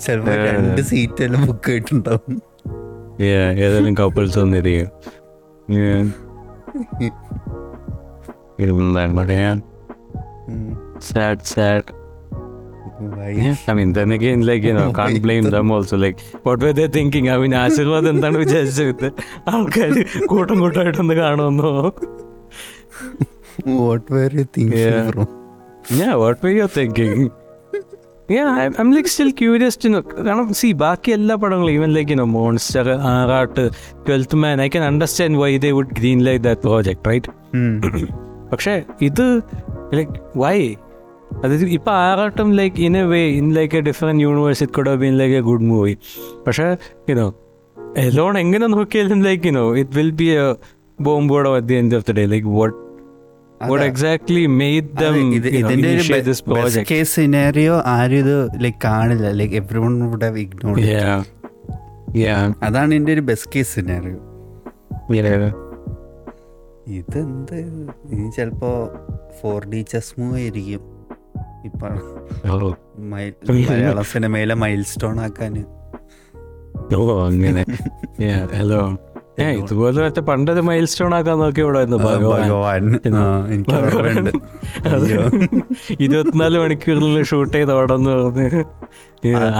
ചിലപ്പോ 0.01 0.32
രണ്ട് 0.32 0.81
സീറ്റ് 0.81 1.24
എല്ലാം 1.24 1.47
ബുക്ക് 1.47 1.70
ആയിട്ടുണ്ടാവും. 1.70 2.43
ഏതെങ്കിലും 3.23 3.97
കപ്പിൾസ് 3.97 4.39
വന്നിരിക്കും. 4.39 4.89
എന്താണ് 8.60 9.19
പറയാ 9.19 9.52
ഉം. 10.48 11.01
Sad 11.01 11.44
sad 11.44 11.98
why 13.01 13.35
I 13.51 13.74
mean, 13.74 13.94
then 13.94 14.09
again, 14.09 14.40
like, 14.43 14.62
you 14.62 14.74
know, 14.78 14.89
can't 14.89 15.19
blame 15.27 15.47
them 15.52 15.66
also. 15.77 15.97
Like, 16.05 16.16
what 16.48 16.60
were 16.65 16.77
they 16.77 16.86
thinking? 16.97 17.28
I 17.28 17.36
mean, 17.43 17.55
Aashirvad 17.55 18.06
എന്താണ് 18.06 18.39
വിചാരിച്ചത് 18.39 19.12
ആൾക്കാർ 19.48 20.06
കൂട്ടം 20.27 20.60
കൂട്ടമായിട്ടൊന്ന് 20.60 21.15
കാണുമെന്നോ? 21.15 21.93
Where 24.10 24.36
you 24.36 24.43
thinking, 24.43 25.38
Yeah. 25.89 25.97
bro? 25.97 25.98
Yeah, 25.98 26.15
what 26.16 26.43
were 26.43 26.51
you 26.52 26.66
thinking? 26.69 27.31
Yeah, 28.28 28.48
I'm, 28.55 28.74
I'm 28.78 28.93
like 28.93 29.06
still 29.09 29.31
curious 29.35 29.77
to 29.77 29.89
know. 29.89 30.01
കാരണം 30.19 30.48
സി 30.55 30.69
ബാക്കി 30.81 31.10
എല്ലാ 31.10 31.35
പടങ്ങളും 31.36 31.73
even 31.73 31.90
like 31.94 32.12
you know 32.12 32.27
monster 32.32 32.89
Aarattu 33.12 33.65
twelfth 34.06 34.36
man 34.36 34.62
I 34.62 34.69
can 34.69 34.85
understand 34.85 35.39
why 35.39 35.51
they 35.59 35.70
would 35.70 35.94
green 35.98 36.20
like 36.24 36.43
that 36.44 36.62
project 36.66 37.09
right 37.09 37.31
ഉം. 37.55 37.73
പക്ഷേ 38.52 38.74
ഇത് 39.01 39.24
like 39.94 40.12
why 40.36 40.59
അതായത് 41.39 41.65
ഇപ്പം 41.77 41.94
ആറാട്ടം 42.05 42.51
like 42.56 42.81
in 42.81 42.97
a 42.97 43.05
way 43.05 43.23
in 43.39 43.48
like 43.55 43.77
a 43.77 43.85
different 43.89 44.23
universe 44.23 44.62
it 44.62 44.77
could 44.78 44.94
been 44.97 45.16
like 45.19 45.35
a 45.35 45.44
good 45.48 45.66
movie 45.70 45.94
പക്ഷേ 46.47 46.66
you know 47.10 47.27
Alone 48.05 48.36
എങ്ങനെ 48.39 48.66
നോക്കിയാലും 48.66 49.23
like 49.23 49.47
you know 49.47 49.65
it 49.77 49.94
will 49.97 50.12
be 50.20 50.28
a 50.36 50.44
ബോംബോഡോ 50.98 51.52
at 51.56 51.69
the 51.69 51.74
end 51.74 51.97
of 51.97 52.06
the 52.06 52.12
day 52.12 52.27
like 52.27 52.51
what 52.59 52.77
made 54.47 54.89
dum 55.01 55.09
അതെ, 55.09 55.18
ഇത് 55.20 55.48
ഇതിന്റെ 55.48 55.89
ഒരു 55.89 55.97
this 55.97 56.12
best 56.22 56.47
project 56.47 56.89
case 56.90 57.14
scenario 57.14 57.82
ആരും 57.86 58.16
ഇത് 58.16 58.48
like 58.60 58.78
കാണില്ല. 58.85 59.30
Like 59.30 59.55
everyone 59.78 60.10
would 60.10 60.24
have 60.24 60.39
Yeah. 60.78 61.24
Yeah. 62.10 62.59
അതാണ് 62.62 62.94
എന്റെ 62.94 63.12
ഒരു 63.12 63.20
ബെസ്റ്റ് 63.20 63.51
കേസ് 63.56 63.74
സിനാരിയോ 63.74 64.16
Yeah. 65.12 65.55
ഇതെന്ത്? 66.89 67.55
ഇനി 68.12 68.30
ചിലപ്പോ 68.36 68.90
ഫോർ 69.43 69.66
ഡി 69.66 69.85
ചെസ് 69.90 70.20
മൂവ് 70.20 70.35
ആയിരിക്കും. 70.36 70.80
ഇപ്പൊ 71.64 71.89
Oh. 72.68 72.74
മൈ- 72.98 73.32
മലയാള 73.51 74.02
സിനിമയിലെ 74.02 74.55
മൈൽ 74.55 74.85
സ്റ്റോൺ 74.85 75.20
ഓ 76.97 77.26
അങ്ങനെ. 77.26 77.64
ഹലോ 78.56 78.98
ഏ 79.40 79.47
ഇതുപോലെ 79.52 79.98
മറ്റേ 80.02 80.20
പണ്ടൊരു 80.20 80.60
മൈൽ 80.60 80.85
സ്റ്റോൺ 80.85 81.15
ആക്കാൻ 81.15 81.39
നോക്കി 81.39 81.60
ഇവിടെ 81.60 81.81
ഭഗവാൻ. 81.98 82.85
എനിക്ക് 83.48 83.74
ഓർമ്മയുണ്ട് 83.77 84.31
അയ്യോ. 84.89 85.23
ഇരുപത്തിനാല് 86.01 86.59
മണിക്കൂറിൽ 86.59 87.23
ഷൂട്ട് 87.23 87.55
ചെയ്ത് 87.55 87.73
അവിടെ 87.73 87.94
എന്ന് 87.94 88.10
പറഞ്ഞ്. 88.16 88.62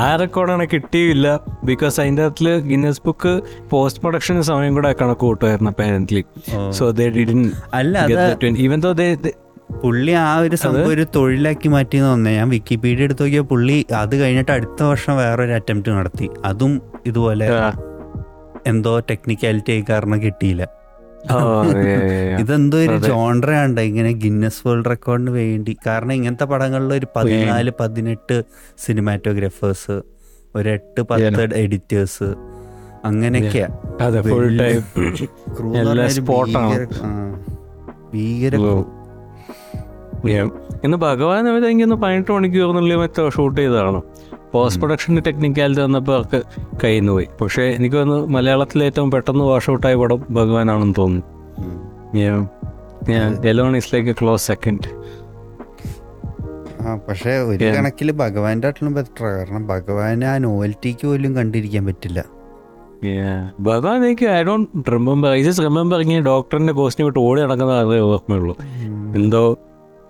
ആ. 0.01 0.17
റെക്കോർഡാണ് 0.17 0.67
കിട്ടിയില്ല. 0.73 1.27
ബിക്കോസ് 1.65 2.01
അതിന്റെ 2.01 2.23
അകത്തിൽ 2.23 2.49
ഗിന്നസ് 2.67 3.03
ബുക്ക് 3.07 3.33
പോസ്റ്റ് 3.71 4.03
പ്രൊഡക്ഷൻ 4.03 4.43
സമയം 4.43 4.75
കൂടെ 4.75 4.93
കണക്ക് 5.01 5.21
കൂട്ടുമായിരുന്നു 5.21 5.71
അപ്പാരന്റ്ലി 5.71 6.25
സോ 6.71 6.91
ദേ 6.91 7.09
ഡിഡിൻ 7.09 7.43
അല്ല 7.75 7.97
ഈവൻ 8.59 8.81
ദോ 8.81 8.93
ദേ 8.93 9.09
പുള്ളി 9.83 10.13
ആ 10.19 10.39
ഒരു 10.39 10.57
സംഭവം 10.57 10.89
ഒരു 10.89 11.07
തൊഴിലാക്കി 11.17 11.69
മാറ്റി 11.69 11.97
തോന്നുന്നത് 11.99 12.35
ഞാൻ 12.35 12.49
വിക്കിപീഡിയ 12.49 13.05
എടുത്ത് 13.05 13.23
നോക്കിയ 13.23 13.41
പുള്ളി 13.51 13.77
അത് 13.97 14.21
കഴിഞ്ഞിട്ട് 14.21 14.53
അടുത്ത 14.53 14.83
വർഷം 14.83 15.17
വേറൊരു 15.17 15.53
അറ്റംപ്റ്റ് 15.53 15.91
നടത്തി. 15.91 16.29
അതും 16.45 16.73
ഇതുപോലെ 17.07 17.49
എന്തോ 18.69 18.99
ടെക്നിക്കാലിറ്റി 18.99 19.73
ആയി 19.73 19.85
കാരണം 19.91 20.23
കിട്ടിയില്ല. 20.23 20.79
ഇതെന്തോ 22.41 22.79
ഒരു 22.79 22.99
ജോൺറയാണ്ട് 22.99 23.81
ഇങ്ങനെ 23.81 24.13
ഗിന്നസ് 24.13 24.69
വേൾഡ് 24.69 24.91
റെക്കോർഡിന് 24.91 25.31
വേണ്ടി. 25.31 25.77
കാരണം 25.87 26.13
ഇങ്ങനത്തെ 26.13 26.45
പടങ്ങളിൽ 26.45 26.95
ഒരു 26.95 27.07
പതിനാല് 27.17 27.73
പതിനെട്ട് 27.81 28.43
സിനിമാറ്റോഗ്രാഫേഴ്സ് 28.79 30.03
ഒരു 30.55 30.69
എട്ട് 30.69 31.01
പത്ത് 31.01 31.55
എഡിറ്റേഴ്സ് 31.55 32.35
അങ്ങനെയൊക്കെയാ. 33.05 33.69
അതെ 34.01 34.23
ഫുൾ 34.23 34.59
ടൈം 34.59 34.79
Crew 34.79 35.67
എന്ന് 35.67 35.79
എല്ലാ 35.79 35.91
പറഞ്ഞാ 35.91 36.05
ഒരു 36.05 36.21
spot 36.21 36.57
ആണ്. 36.59 36.89
ഭീകര-. 38.15 38.61
ഇന്ന് 40.85 40.97
ഭഗവാൻ 40.97 41.49
അവരെങ്കിൽ 41.49 41.95
പതിനെട്ട് 41.95 42.33
മണിക്കൂറിനുള്ളിൽ 42.33 42.97
മറ്റോ 42.97 43.31
ഷൂട്ട് 43.31 43.61
ചെയ്തതാണ്? 43.61 44.01
പോസ്റ്റ് 44.53 44.81
പ്രൊഡക്ഷൻ 44.83 45.21
ടെക്നിക്കാലിറ്റി 45.27 45.83
വന്നപ്പോൾ 45.83 46.15
അവർക്ക് 46.15 46.41
കയ്യിൽ 46.85 47.01
നിന്ന് 47.01 47.13
പോയി. 47.13 47.29
പക്ഷേ 47.41 47.65
എനിക്ക് 47.79 47.97
തോന്നുന്നു 47.97 48.27
മലയാളത്തിലെ 48.27 48.85
ഏറ്റവും 48.85 49.11
പെട്ടെന്ന് 49.11 49.45
വാഷ് 49.45 49.71
ഔട്ടായ 49.71 49.95
പടം 49.95 50.21
ഭഗവാനാണെന്ന് 50.31 50.95
തോന്നുന്നു. 50.99 51.27
Alone 53.53 53.77
is 53.77 53.95
like 53.95 54.11
a 54.11 54.15
close 54.23 54.47
second 54.47 54.89
ആ 56.81 56.91
പക്ഷെ 57.09 57.33
ഒരു 57.51 57.65
കണക്കിൽ 57.65 58.09
ഭഗവാന്റെ 58.13 58.67
ആട്ടിലും 58.69 58.93
ബെറ്റർ 58.95 59.25
കാരണം 59.25 59.67
ഭഗവാന് 59.67 60.25
ആ 60.25 60.39
നോവൽറ്റിക്ക് 60.39 61.07
പോലും 61.07 61.37
കണ്ടിരിക്കാൻ 61.37 61.87
പറ്റില്ല. 61.87 62.21
ഭഗവാൻ 63.61 63.99
എനിക്ക് 64.05 64.27
I 64.27 64.43
don't 64.43 64.93
remember 64.93 65.31
I 65.31 65.43
just 65.43 65.65
remember 65.65 65.99
ഇങ്ങനെ 66.01 66.21
ഡോക്ടറിന്റെ 66.21 66.73
കോസ്റ്റിനെ 66.73 67.05
വിട്ട് 67.07 67.19
ഓടി 67.19 67.41
നടക്കുന്ന 67.43 67.75
അതേ 67.81 67.99
ഓർമ്മയുള്ളൂ. 68.11 68.55
എന്തോ 69.17 69.43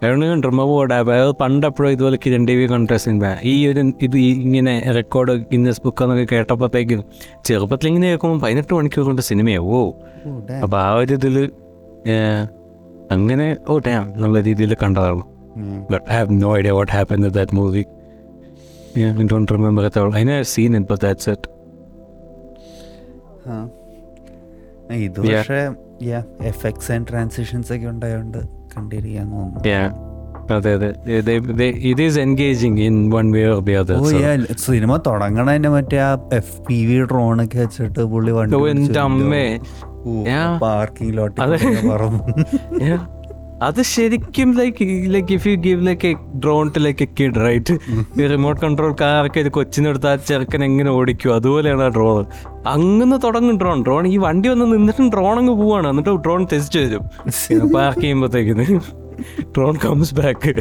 ഡോണ്ട് 0.03 0.47
റിമെമ്പർ 0.47 0.93
അതായത് 0.95 1.33
പണ്ട് 1.33 1.66
എപ്പോഴും 1.66 1.91
ഇതുപോലെ 1.91 2.19
കിരൺ 2.25 2.47
ടി 2.47 2.55
വി 2.55 2.66
കോൺട്രസ്റ്റ് 2.66 3.11
ഈ 3.43 3.69
ഒരു 3.69 3.93
ഇത് 4.03 4.16
ഇങ്ങനെ 4.19 4.91
റെക്കോർഡ് 4.91 5.35
ഗിന്നസ് 5.53 5.83
ബുക്ക് 5.83 6.03
എന്നൊക്കെ 6.03 6.35
കേട്ടപ്പോഴത്തേക്കും 6.35 7.05
ചെറുപ്പത്തിൽ 7.45 7.89
ഇങ്ങനെ 7.89 8.07
കേൾക്കുമ്പോൾ 8.07 8.41
പതിനെട്ട് 8.47 8.75
മണിക്കൂർ 8.75 9.05
കൊണ്ട് 9.05 9.23
സിനിമയാവോ. 9.23 9.97
അപ്പോൾ 10.62 10.77
ആ 10.77 10.95
ഒരു 10.95 11.12
ഇതിൽ 11.12 11.51
അങ്ങനെ 13.11 13.57
ഓ 13.69 13.79
ഡാം 13.79 14.07
എന്നുള്ള 14.15 14.41
രീതിയിൽ 14.41 14.75
കണ്ടതാണ് 14.75 15.23
but 15.91 16.05
But 16.05 16.11
I 16.11 16.12
have 16.12 16.31
no 16.31 16.55
idea 16.55 16.75
what 16.75 16.91
happened 16.91 17.25
movie 17.25 17.33
that 17.33 17.53
movie. 17.53 17.87
അതിനെ 18.91 19.25
I 19.25 19.27
don't 19.27 19.51
remember 19.51 19.85
at 19.85 19.97
all. 19.97 20.15
I 20.15 20.23
know 20.23 20.43
seen 20.43 20.75
it, 20.75 20.87
but 20.89 21.01
that's 21.01 21.27
it. 21.27 21.43
ആ. 23.47 23.69
ഇത്. 24.95 25.20
പക്ഷേ 25.20 25.61
എഫക്ട്സ് 26.45 26.93
ആൻഡ് 26.93 27.07
ട്രാൻസിഷൻസ് 27.07 27.73
ഒക്കെ 27.73 27.87
ഉണ്ടായോണ്ട് 27.87 28.57
കണ്ടിരിക്കാൻ 28.78 29.26
തോന്നുന്നു 29.32 29.64
Yeah. 29.70 29.88
അതെ 30.56 30.70
അതെ 30.74 30.88
they, 31.26 31.34
they, 31.59 31.68
it 31.90 31.98
is 32.05 32.14
engaging 32.16 32.76
in 32.78 32.94
one 33.10 33.28
way 33.30 33.42
or 33.46 33.59
the 33.60 33.74
other. 33.80 33.96
ഓ 33.96 34.05
so. 34.06 34.20
യാ 34.22 34.30
സിനിമ 34.64 34.96
തുടങ്ങണതിന്റെ 35.06 35.70
മറ്റേ 35.74 35.98
ആ 36.00 36.10
എഫ് 36.32 36.56
പി 36.68 36.78
വി 36.86 36.96
ഡ്രോൺ 37.10 37.42
ഒക്കെ 37.44 37.59
വെച്ചിട്ട് 37.64 38.05
പുള്ളി 38.14 38.32
Yeah. 40.28 40.48
പാർക്കിംഗ് 40.64 41.14
ലോട്ടിൽ 41.18 41.42
അതെ. 41.44 41.59
പറന്നു. 41.90 42.24
അത് 43.66 43.80
ശരിക്കും 43.93 44.48
like 44.59 44.85
like 45.14 45.32
if 45.36 45.47
you 45.48 45.55
give 45.66 45.80
like 45.86 46.09
a 46.10 46.12
drone 46.44 46.66
to 46.74 46.80
like 46.85 47.02
a 47.06 47.09
kid 47.18 47.40
right 47.47 47.74
ഈ 48.20 48.26
റിമോട്ട് 48.32 48.60
കൺട്രോൾ 48.64 48.93
കാറൊക്കെ 49.01 49.40
ഇത് 49.44 49.51
കൊച്ചിനെടുത്ത് 49.56 50.09
ആ 50.10 50.14
ചെറുക്കൻ 50.28 50.62
എങ്ങനെ 50.64 50.90
ഓടിക്കും? 50.90 51.30
അതുപോലെയാണ് 51.35 51.82
ആ 51.82 51.89
ഡ്രോൺ 51.97 52.22
അങ്ങനെ 52.74 53.16
തുടങ്ങും 53.24 53.59
ഡ്രോൺ 53.62 53.78
ഡ്രോൺ 53.86 54.06
ഈ 54.06 54.16
വണ്ടി 54.26 54.48
വന്ന് 54.52 54.66
നിന്നിട്ടും 54.74 55.09
ഡ്രോൺ 55.14 55.35
അങ്ങ് 55.39 55.55
പോവാണ്. 55.62 55.86
എന്നിട്ട് 55.93 56.14
ഡ്രോൺ 56.26 56.43
തിരിച്ചു 56.52 56.78
വരും 56.78 57.05
പാർക്ക് 57.76 58.01
ചെയ്യുമ്പോഴത്തേക്കിന് 58.01 58.66
ഡ്രോൺ 59.56 59.76
കംസ് 59.86 60.14
ബാക്ക് 60.20 60.52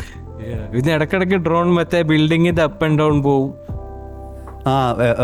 പിന്നെ 0.73 0.91
ഇടക്കിടക്ക് 0.95 1.37
ഡ്രോൺ 1.47 1.67
മറ്റേ 1.77 2.01
ബിൽഡിങ്ങിന്റെ 2.11 2.63
അപ്പ് 2.67 2.85
ആൻഡ് 2.85 2.99
ഡൗൺ 2.99 3.15
പോവും. 3.27 3.51
ആ 4.69 4.73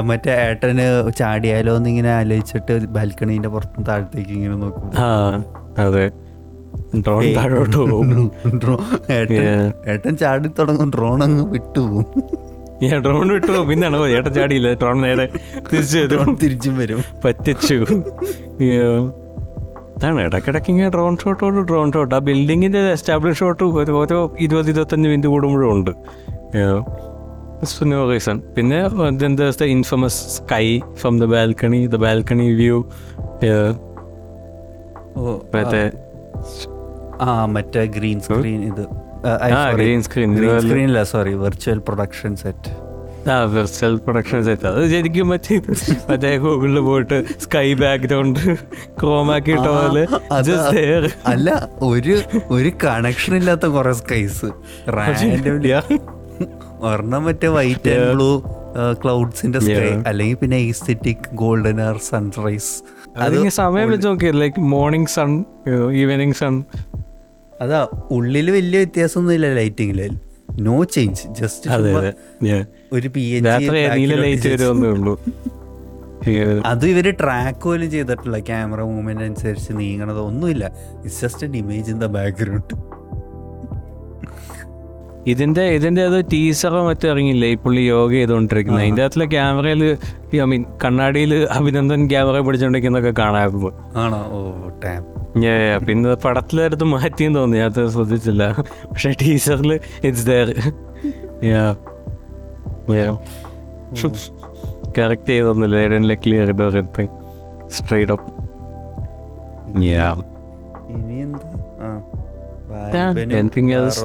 മറ്റേ 0.09 0.31
ഏട്ടന് 0.47 0.85
ചാടിയാലോ 1.19 1.73
എന്നിങ്ങനെ 1.79 2.11
ആലോചിച്ചിട്ട് 2.19 2.73
ബാൽക്കണീന്റെ 2.97 3.49
പുറത്തും 3.55 3.83
താഴത്തേക്ക് 3.89 4.33
ഇങ്ങനെ 4.37 4.55
നോക്കും. 4.55 4.89
അതെ. 5.85 6.05
ഡ്രോൺ 6.95 7.33
താഴോട്ട് 7.35 7.77
പോകും. 7.77 8.31
ഏട്ടൻ 9.11 9.33
Yeah. 9.35 10.15
ചാടി 10.15 10.49
തുടങ്ങും 10.59 10.91
ഡ്രോൺ 10.91 11.23
അങ്ങ് 11.23 11.51
വിട്ടുപോകും 11.51 12.05
ഞാൻ 12.83 13.01
ഡ്രോൺ 13.01 13.27
വിട്ടു. 13.27 13.51
പിന്നാണ് 13.51 13.97
ഏട്ടൻ 14.07 14.33
ചാടിയില്ല. 14.33 14.73
ഡ്രോൺ 14.73 15.01
നേരെ 15.01 15.29
തിരിച്ചു 15.73 15.99
ഡ്രോൺ 15.99 16.37
തിരിച്ചും 16.43 16.77
വരും. 16.77 17.03
പറ്റിച്ചു. 17.25 17.73
Yeah. 17.73 19.11
അതാണ് 19.97 20.21
ഇടയ്ക്കിടയ്ക്ക് 20.21 20.69
ഇങ്ങനെ 20.69 20.89
ഡ്രോൺ 20.89 21.17
ഷോട്ടോട് 21.23 21.55
ഡ്രോൺ 21.55 21.91
ഷോട്ട് 21.91 22.15
ആ 22.15 22.17
ബിൽഡിങ്ങിന്റെ 22.17 22.79
എസ്റ്റാബ്ലിഷ് 22.79 23.37
ഷോട്ട് 23.37 23.63
ഓരോ 23.91 24.35
ഇരുപത് 24.39 24.69
ഇരുപത്തഞ്ച് 24.69 25.09
മിനിറ്റ് 25.09 25.27
കൂടുമ്പോഴും 25.27 25.71
ഉണ്ട്. 25.71 25.91
നോ 27.85 28.11
റീസൺ 28.11 28.41
പിന്നെ 28.57 28.87
the 29.49 29.63
infamous 29.63 30.37
sky 30.37 30.79
from 30.93 31.19
the 31.19 31.25
balcony 31.25 31.87
the 31.87 31.95
balcony 31.95 32.53
view 32.53 32.83
ഓ 35.17 35.37
മറ്റേ 35.55 35.91
ആ 37.21 37.33
മറ്റേ 37.47 37.83
ഗ്രീൻ 37.95 38.17
സ്ക്രീൻ 38.27 38.61
ഇത്. 38.63 38.85
ഗ്രീൻ 39.75 39.99
സ്ക്രീൻ 40.05 40.29
ഗ്രീൻ 40.37 40.55
സ്ക്രീനില്ല 40.61 41.01
സോറി 41.11 41.33
വെർച്വൽ 41.43 41.79
പ്രൊഡക്ഷൻ 41.87 42.33
സെറ്റ് 42.35 42.71
ആ 43.31 43.35
വെർച്വൽ 43.51 43.93
പ്രൊഡക്ഷൻ 44.05 44.39
സെറ്റ് 44.43 44.65
അത് 44.69 44.79
ശരിക്കും 44.87 45.27
മറ്റേ 45.29 45.57
മറ്റേ 46.09 46.31
ഗൂഗിളിൽ 46.37 46.79
പോയിട്ട് 46.79 47.17
സ്കൈ 47.39 47.67
ബാക്ക്ഗ്രൗണ്ട് 47.73 48.41
ക്രോമാക്കി 48.99 49.51
ഇട്ട 49.51 49.67
പോലെ 49.75 50.03
അല്ല 51.25 51.49
ഒരു 51.83 52.15
ഒരു 52.49 52.71
കണക്ഷൻ 52.83 53.35
ഇല്ലാത്ത 53.35 53.65
കുറെ 53.67 53.93
സ്കൈസ്. 53.93 54.49
ഒരെണ്ണം 56.83 57.23
മറ്റേ 57.25 57.47
വൈറ്റ് 57.49 57.89
ആൻഡ് 57.93 58.09
ബ്ലൂ 58.13 58.29
ക്ലൗഡ്സിന്റെ 59.01 59.59
സ്കൈ. 59.59 59.89
അല്ലെങ്കിൽ 60.07 60.37
പിന്നെ 60.37 60.57
ഈസ്തെറ്റിക് 60.69 61.25
ഗോൾഡൻ 61.35 61.79
ആർ 61.81 61.97
സൺറൈസ് 62.09 62.71
അതിങ്ങനെ 63.22 63.49
സമയം 63.49 63.90
വെച്ച് 63.90 64.07
നോക്കിയത് 64.07 64.41
like 64.41 64.60
morning 64.60 65.10
sun 65.10 65.31
evening 65.91 66.34
sun 66.34 66.64
അതാ 67.61 67.88
ഉള്ളിൽ 68.11 68.52
വലിയ 68.52 68.77
വ്യത്യാസമൊന്നുമില്ല 68.77 69.53
ലൈറ്റിങ്ങിൽ 69.53 69.99
നോ 70.60 70.84
ചേഞ്ച് 70.84 71.23
ജസ്റ്റ് 71.41 71.69
ഒരു 72.94 73.10
പി 73.10 73.23
അത് 76.65 76.85
ഇവർ 76.85 77.07
ട്രാക്ക് 77.11 77.64
പോലും 77.64 77.91
ചെയ്തിട്ടില്ല. 77.91 78.40
ക്യാമറ 78.40 78.81
മൂവ്മെന്റ് 78.81 79.23
അനുസരിച്ച് 79.23 79.73
നീങ്ങണത് 79.73 80.19
ഒന്നുമില്ല. 80.19 80.72
It's 81.03 81.22
just 81.22 81.48
an 81.48 81.57
image 81.57 81.91
in 81.91 81.99
the 81.99 82.06
background 82.06 82.73
ഇതിന്റെ 85.31 85.63
ഇതിന്റെ 85.75 86.01
അത് 86.03 86.17
ടീസറോ 86.31 86.79
മറ്റോ 86.85 87.07
ഇറങ്ങിയില്ലേ? 87.09 87.47
ഈ 87.47 87.55
പുള്ളി 87.55 87.81
യോഗ 87.87 88.11
ചെയ്തുകൊണ്ടിരിക്കുന്നത് 88.11 88.83
അതിന്റെ 88.83 89.03
അകത്തുള്ള 89.03 89.25
ക്യാമറയിൽ 89.25 89.83
ഐ 90.35 90.45
മീൻ 90.51 90.63
കണ്ണാടിയിൽ 90.83 91.33
അഭിനന്ദൻ 91.57 92.01
ക്യാമറ 92.09 92.39
പിടിച്ചോണ്ടിരിക്കുന്നൊക്കെ 92.47 93.13
കാണാമായിരുന്നു 93.21 93.69
ആണോ? 94.03 94.19
ഓ 94.31 94.39
ടാം. 94.83 95.01
പിന്നെ 95.85 96.15
പടത്തിലെടുത്ത് 96.25 96.85
മാറ്റിയെന്ന് 96.93 97.39
തോന്നി 97.39 97.59
അത് 97.67 97.79
ശ്രദ്ധിച്ചില്ല. 97.89 98.43
പക്ഷെ 98.89 99.11
ടീച്ചറിൽ 99.21 99.71
ഇറ്റ്സ് 100.07 100.25
ദയർ 100.29 100.49
കറക്റ്റ് 104.97 105.31
ചെയ്തൊന്നുമില്ല 105.33 105.77
ക്ലിയർ 106.23 106.49
ചെയ്തോ 106.51 106.67
സ്ട്രൈറ്റ് 107.77 108.11
അപ്പ് 108.11 108.29
ഇനി 110.95 111.15
എന്താ 111.25 111.47
ആ. 111.81 111.89
Yeah, 112.93 113.09
anything 113.39 113.67
else? 113.77 113.97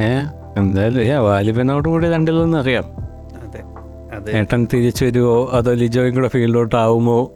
ഏ? 0.00 0.20
എന്തായാലും 0.56 1.02
ഏ 1.02 1.16
വാലിബനോട് 1.16 1.88
കൂടി 1.88 2.10
രണ്ടില്ലെന്ന് 2.10 2.58
അറിയാം. 2.58 2.84
ഏട്ടൻ 4.34 4.66
തിരിച്ചു 4.74 5.04
വരുമോ 5.04 5.48
അതോ 5.52 5.72
ലിജോയും 5.72 6.14
കൂടെ 6.14 6.28
ഫീൽഡോട്ടാവുമോ? 6.28 7.30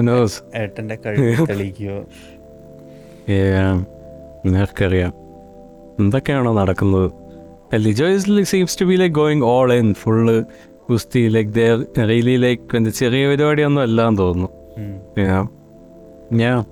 knows? 0.00 0.42
ഏട്ടന്റെ 0.56 0.96
കഴിവ് 1.06 1.46
തെളിയിക്കോ 1.50 2.04
നിനക്കറിയാം. 4.46 5.12
എന്തൊക്കെയാണോ 5.98 6.52
നടക്കുന്നത്? 6.52 7.10
Lijo 7.76 8.06
is 8.06 8.44
seems 8.44 8.80
to 8.80 8.84
be 8.84 8.94
like 8.94 9.14
going 9.14 9.44
all 9.44 9.72
in 9.72 9.94
full 9.94 10.44
കുസ്തി 10.90 11.28
like 11.28 11.50
there 11.50 12.08
really 12.08 12.36
like 12.36 12.76
എന്താ 12.76 12.90
ചെറിയ 12.90 13.28
പരിപാടിയൊന്നും 13.28 13.82
അല്ലാന്ന് 13.82 14.18
തോന്നുന്നു. 14.18 14.48
ഞാൻ 16.32 16.64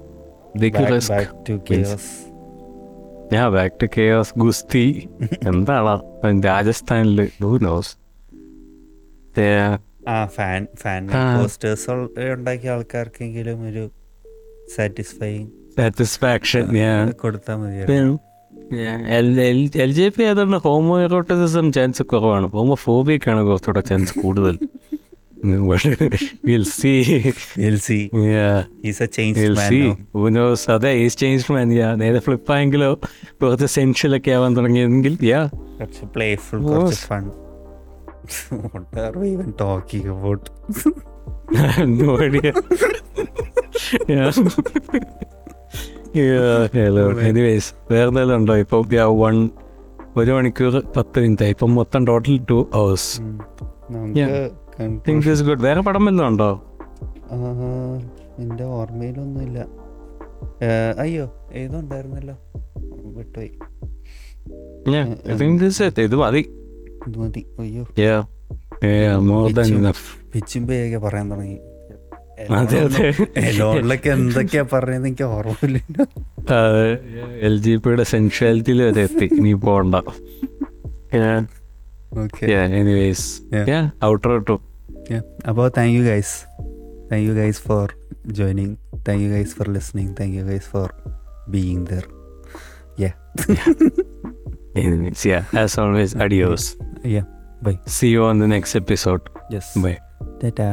ഞാൻ 3.32 3.52
ബാക്ക് 3.52 3.74
ടു 3.82 3.86
കെയോസ് 3.98 4.32
ഗുസ്തി 4.39 5.09
എന്താണ് 5.43 5.93
രാജസ്ഥാനിൽ 6.44 7.28
ഹൂ 7.43 7.59
നോസ് 7.59 7.93
ആ 10.09 10.27
ഫാൻ 10.27 10.66
ഫാൻ 10.77 11.11
ആ. 11.11 11.40
പോസ്റ്റേഴ്സ് 11.40 11.90
ഉണ്ടാക്കിയ 12.32 12.70
ആൾക്കാർക്കെങ്കിലും 12.70 13.69
ഒരു 13.69 13.90
സാറ്റിസ്ഫൈങ് 14.77 15.47
സാറ്റിസ്ഫാക്ഷൻ 15.77 16.65
ഞാൻ 16.74 17.11
കൊടുത്താൽ 17.11 17.57
മതിയായിരുന്നു 17.57 18.19
എൽ 19.77 19.93
ജെ 19.93 20.09
പി 20.09 20.23
ഏതാണ്ട് 20.23 20.57
ഹോമോ 20.57 21.01
എറോട്ടിസം 21.01 21.73
ചാൻസ് 21.73 22.02
കുറവാണ്. 22.02 22.47
ഹോമോ 22.47 22.74
ഫോബിയക്കാണ് 22.74 23.43
കുറച്ചുകൂടെ 23.44 23.81
ചാൻസ് 23.81 24.19
കൂടുതൽ. 24.19 24.59
Will 26.48 26.64
see 26.64 26.92
will 27.58 27.78
see 27.78 27.98
is 28.84 29.02
a 29.02 29.06
change 29.06 29.40
will 29.40 29.56
man 29.56 29.70
see 29.70 29.80
ഊനോസ് 30.16 30.70
അതെ 30.70 30.92
ഈസ് 31.04 31.18
ചേഞ്ച് 31.18 31.52
മാൻ 31.52 31.74
യാ 31.74 31.94
നേരെ 31.94 32.18
ഫ്ലിപ്പായെങ്കിലോ 32.18 32.90
കുറച്ച് 33.42 33.64
സെൻഷ്യലൊക്കെ 33.64 34.30
ആവാൻ 34.30 34.56
തുടങ്ങിയെങ്കിൽ 34.56 35.16
യാ 35.22 35.42
കുറച്ച് 35.80 36.04
പ്ലേഫുൾ. 36.16 36.60
കുറച്ച് 36.62 37.06
fun 37.06 37.24
what 38.72 38.96
are 38.96 39.12
we 39.20 39.28
even 39.32 39.52
talking 39.52 40.06
about? 40.08 40.50
No 42.00 42.16
idea. 42.18 42.52
yeah. 44.08 44.30
yeah, 46.14 46.68
hello. 46.72 47.04
Anyways, 47.20 47.66
വേറെ 47.90 48.08
എന്തെങ്കിലും 48.08 48.36
ഉണ്ടോ? 48.36 48.56
ഇപ്പൊ 48.56 48.78
വൺ 49.22 49.50
ഒരു 50.16 50.30
മണിക്കൂർ 50.32 50.82
പത്ത് 50.96 51.20
മിനിറ്റ് 51.20 51.44
ഇപ്പം 51.44 51.74
മൊത്തം 51.74 52.04
ടോട്ടൽ 52.06 52.40
ടു 52.50 52.58
അവേഴ്സ്. 52.74 53.10
Yeah. 53.12 54.28
നമുക്ക് 54.28 54.59
തിങ്ക് 54.81 55.31
ഇസ് 55.31 55.43
ഗുഡ് 55.43 55.62
വേറെ 55.62 55.81
പടം 55.81 56.05
വല്ലതും 56.05 56.28
ഉണ്ടോ? 56.28 56.78
എന്റെ 58.39 58.65
ഓർമ്മയിലൊന്നുമില്ല. 58.65 59.66
അയ്യോ 60.98 61.48
ഏതോ 61.52 61.78
ഉണ്ടായിരുന്നല്ലോ. 61.78 62.39
വിട്ടുപോയി. 63.16 63.51
ഇത് 66.02 66.15
മതി. 66.15 66.39
ഇത് 67.07 67.19
മതി. 67.19 67.47
അയ്യോ. 67.59 67.82
Yeah. 67.82 68.28
Yeah, 68.74 69.31
more 69.31 69.59
than 69.59 69.78
enough. 69.78 70.31
പിച്ചുമ്പയൊക്കെ 70.35 70.98
പറയാൻ 70.98 71.31
തുടങ്ങി. 71.31 71.59
അതെ 72.51 72.81
അതെ. 72.81 73.15
എലോണിലൊക്കെ 73.36 74.11
എന്തൊക്കെയാ 74.11 74.65
പറയുന്നത് 74.73 75.09
എനിക്ക് 75.09 75.24
ഓർമ്മയില്ല. 75.24 76.07
എൽ 77.40 77.62
ജി 77.62 77.77
പിയുടെ 77.77 78.02
സെൻഷ്വാലിറ്റിയിൽ 78.02 78.82
വരെ 78.82 79.02
എത്തി. 79.02 79.28
നീ 79.32 79.52
പോണ്ട. 79.52 79.94
Okay 82.19 82.47
anyways 82.81 83.43
Yeah. 83.43 84.05
ഔട്ടർ 84.05 84.59
ടു 85.10 85.18
അപ്പോൾ 85.48 85.68
thank 85.68 85.94
you 85.96 86.02
guys 86.04 86.34
thank 87.10 87.24
you 87.28 87.34
guys 87.34 87.60
for 87.60 87.86
joining 88.32 88.74
thank 89.08 89.22
you 89.24 89.30
guys 89.30 89.54
for 89.54 89.68
listening 89.68 90.12
thank 90.20 90.36
you 90.38 90.44
guys 90.44 90.68
for 90.68 90.88
being 91.48 91.84
there 91.92 92.06
yeah 93.04 93.12
Anyways, 94.76 95.22
yeah, 95.26 95.44
as 95.52 95.72
always, 95.78 96.12
adios. 96.24 96.64
Yeah 97.14 97.22
bye 97.62 97.72
See 97.96 98.10
you 98.10 98.22
on 98.24 98.38
the 98.38 98.48
next 98.48 98.74
episode. 98.74 99.24
Yes 99.54 99.72
Bye. 99.78 99.98
Tata 100.42 100.68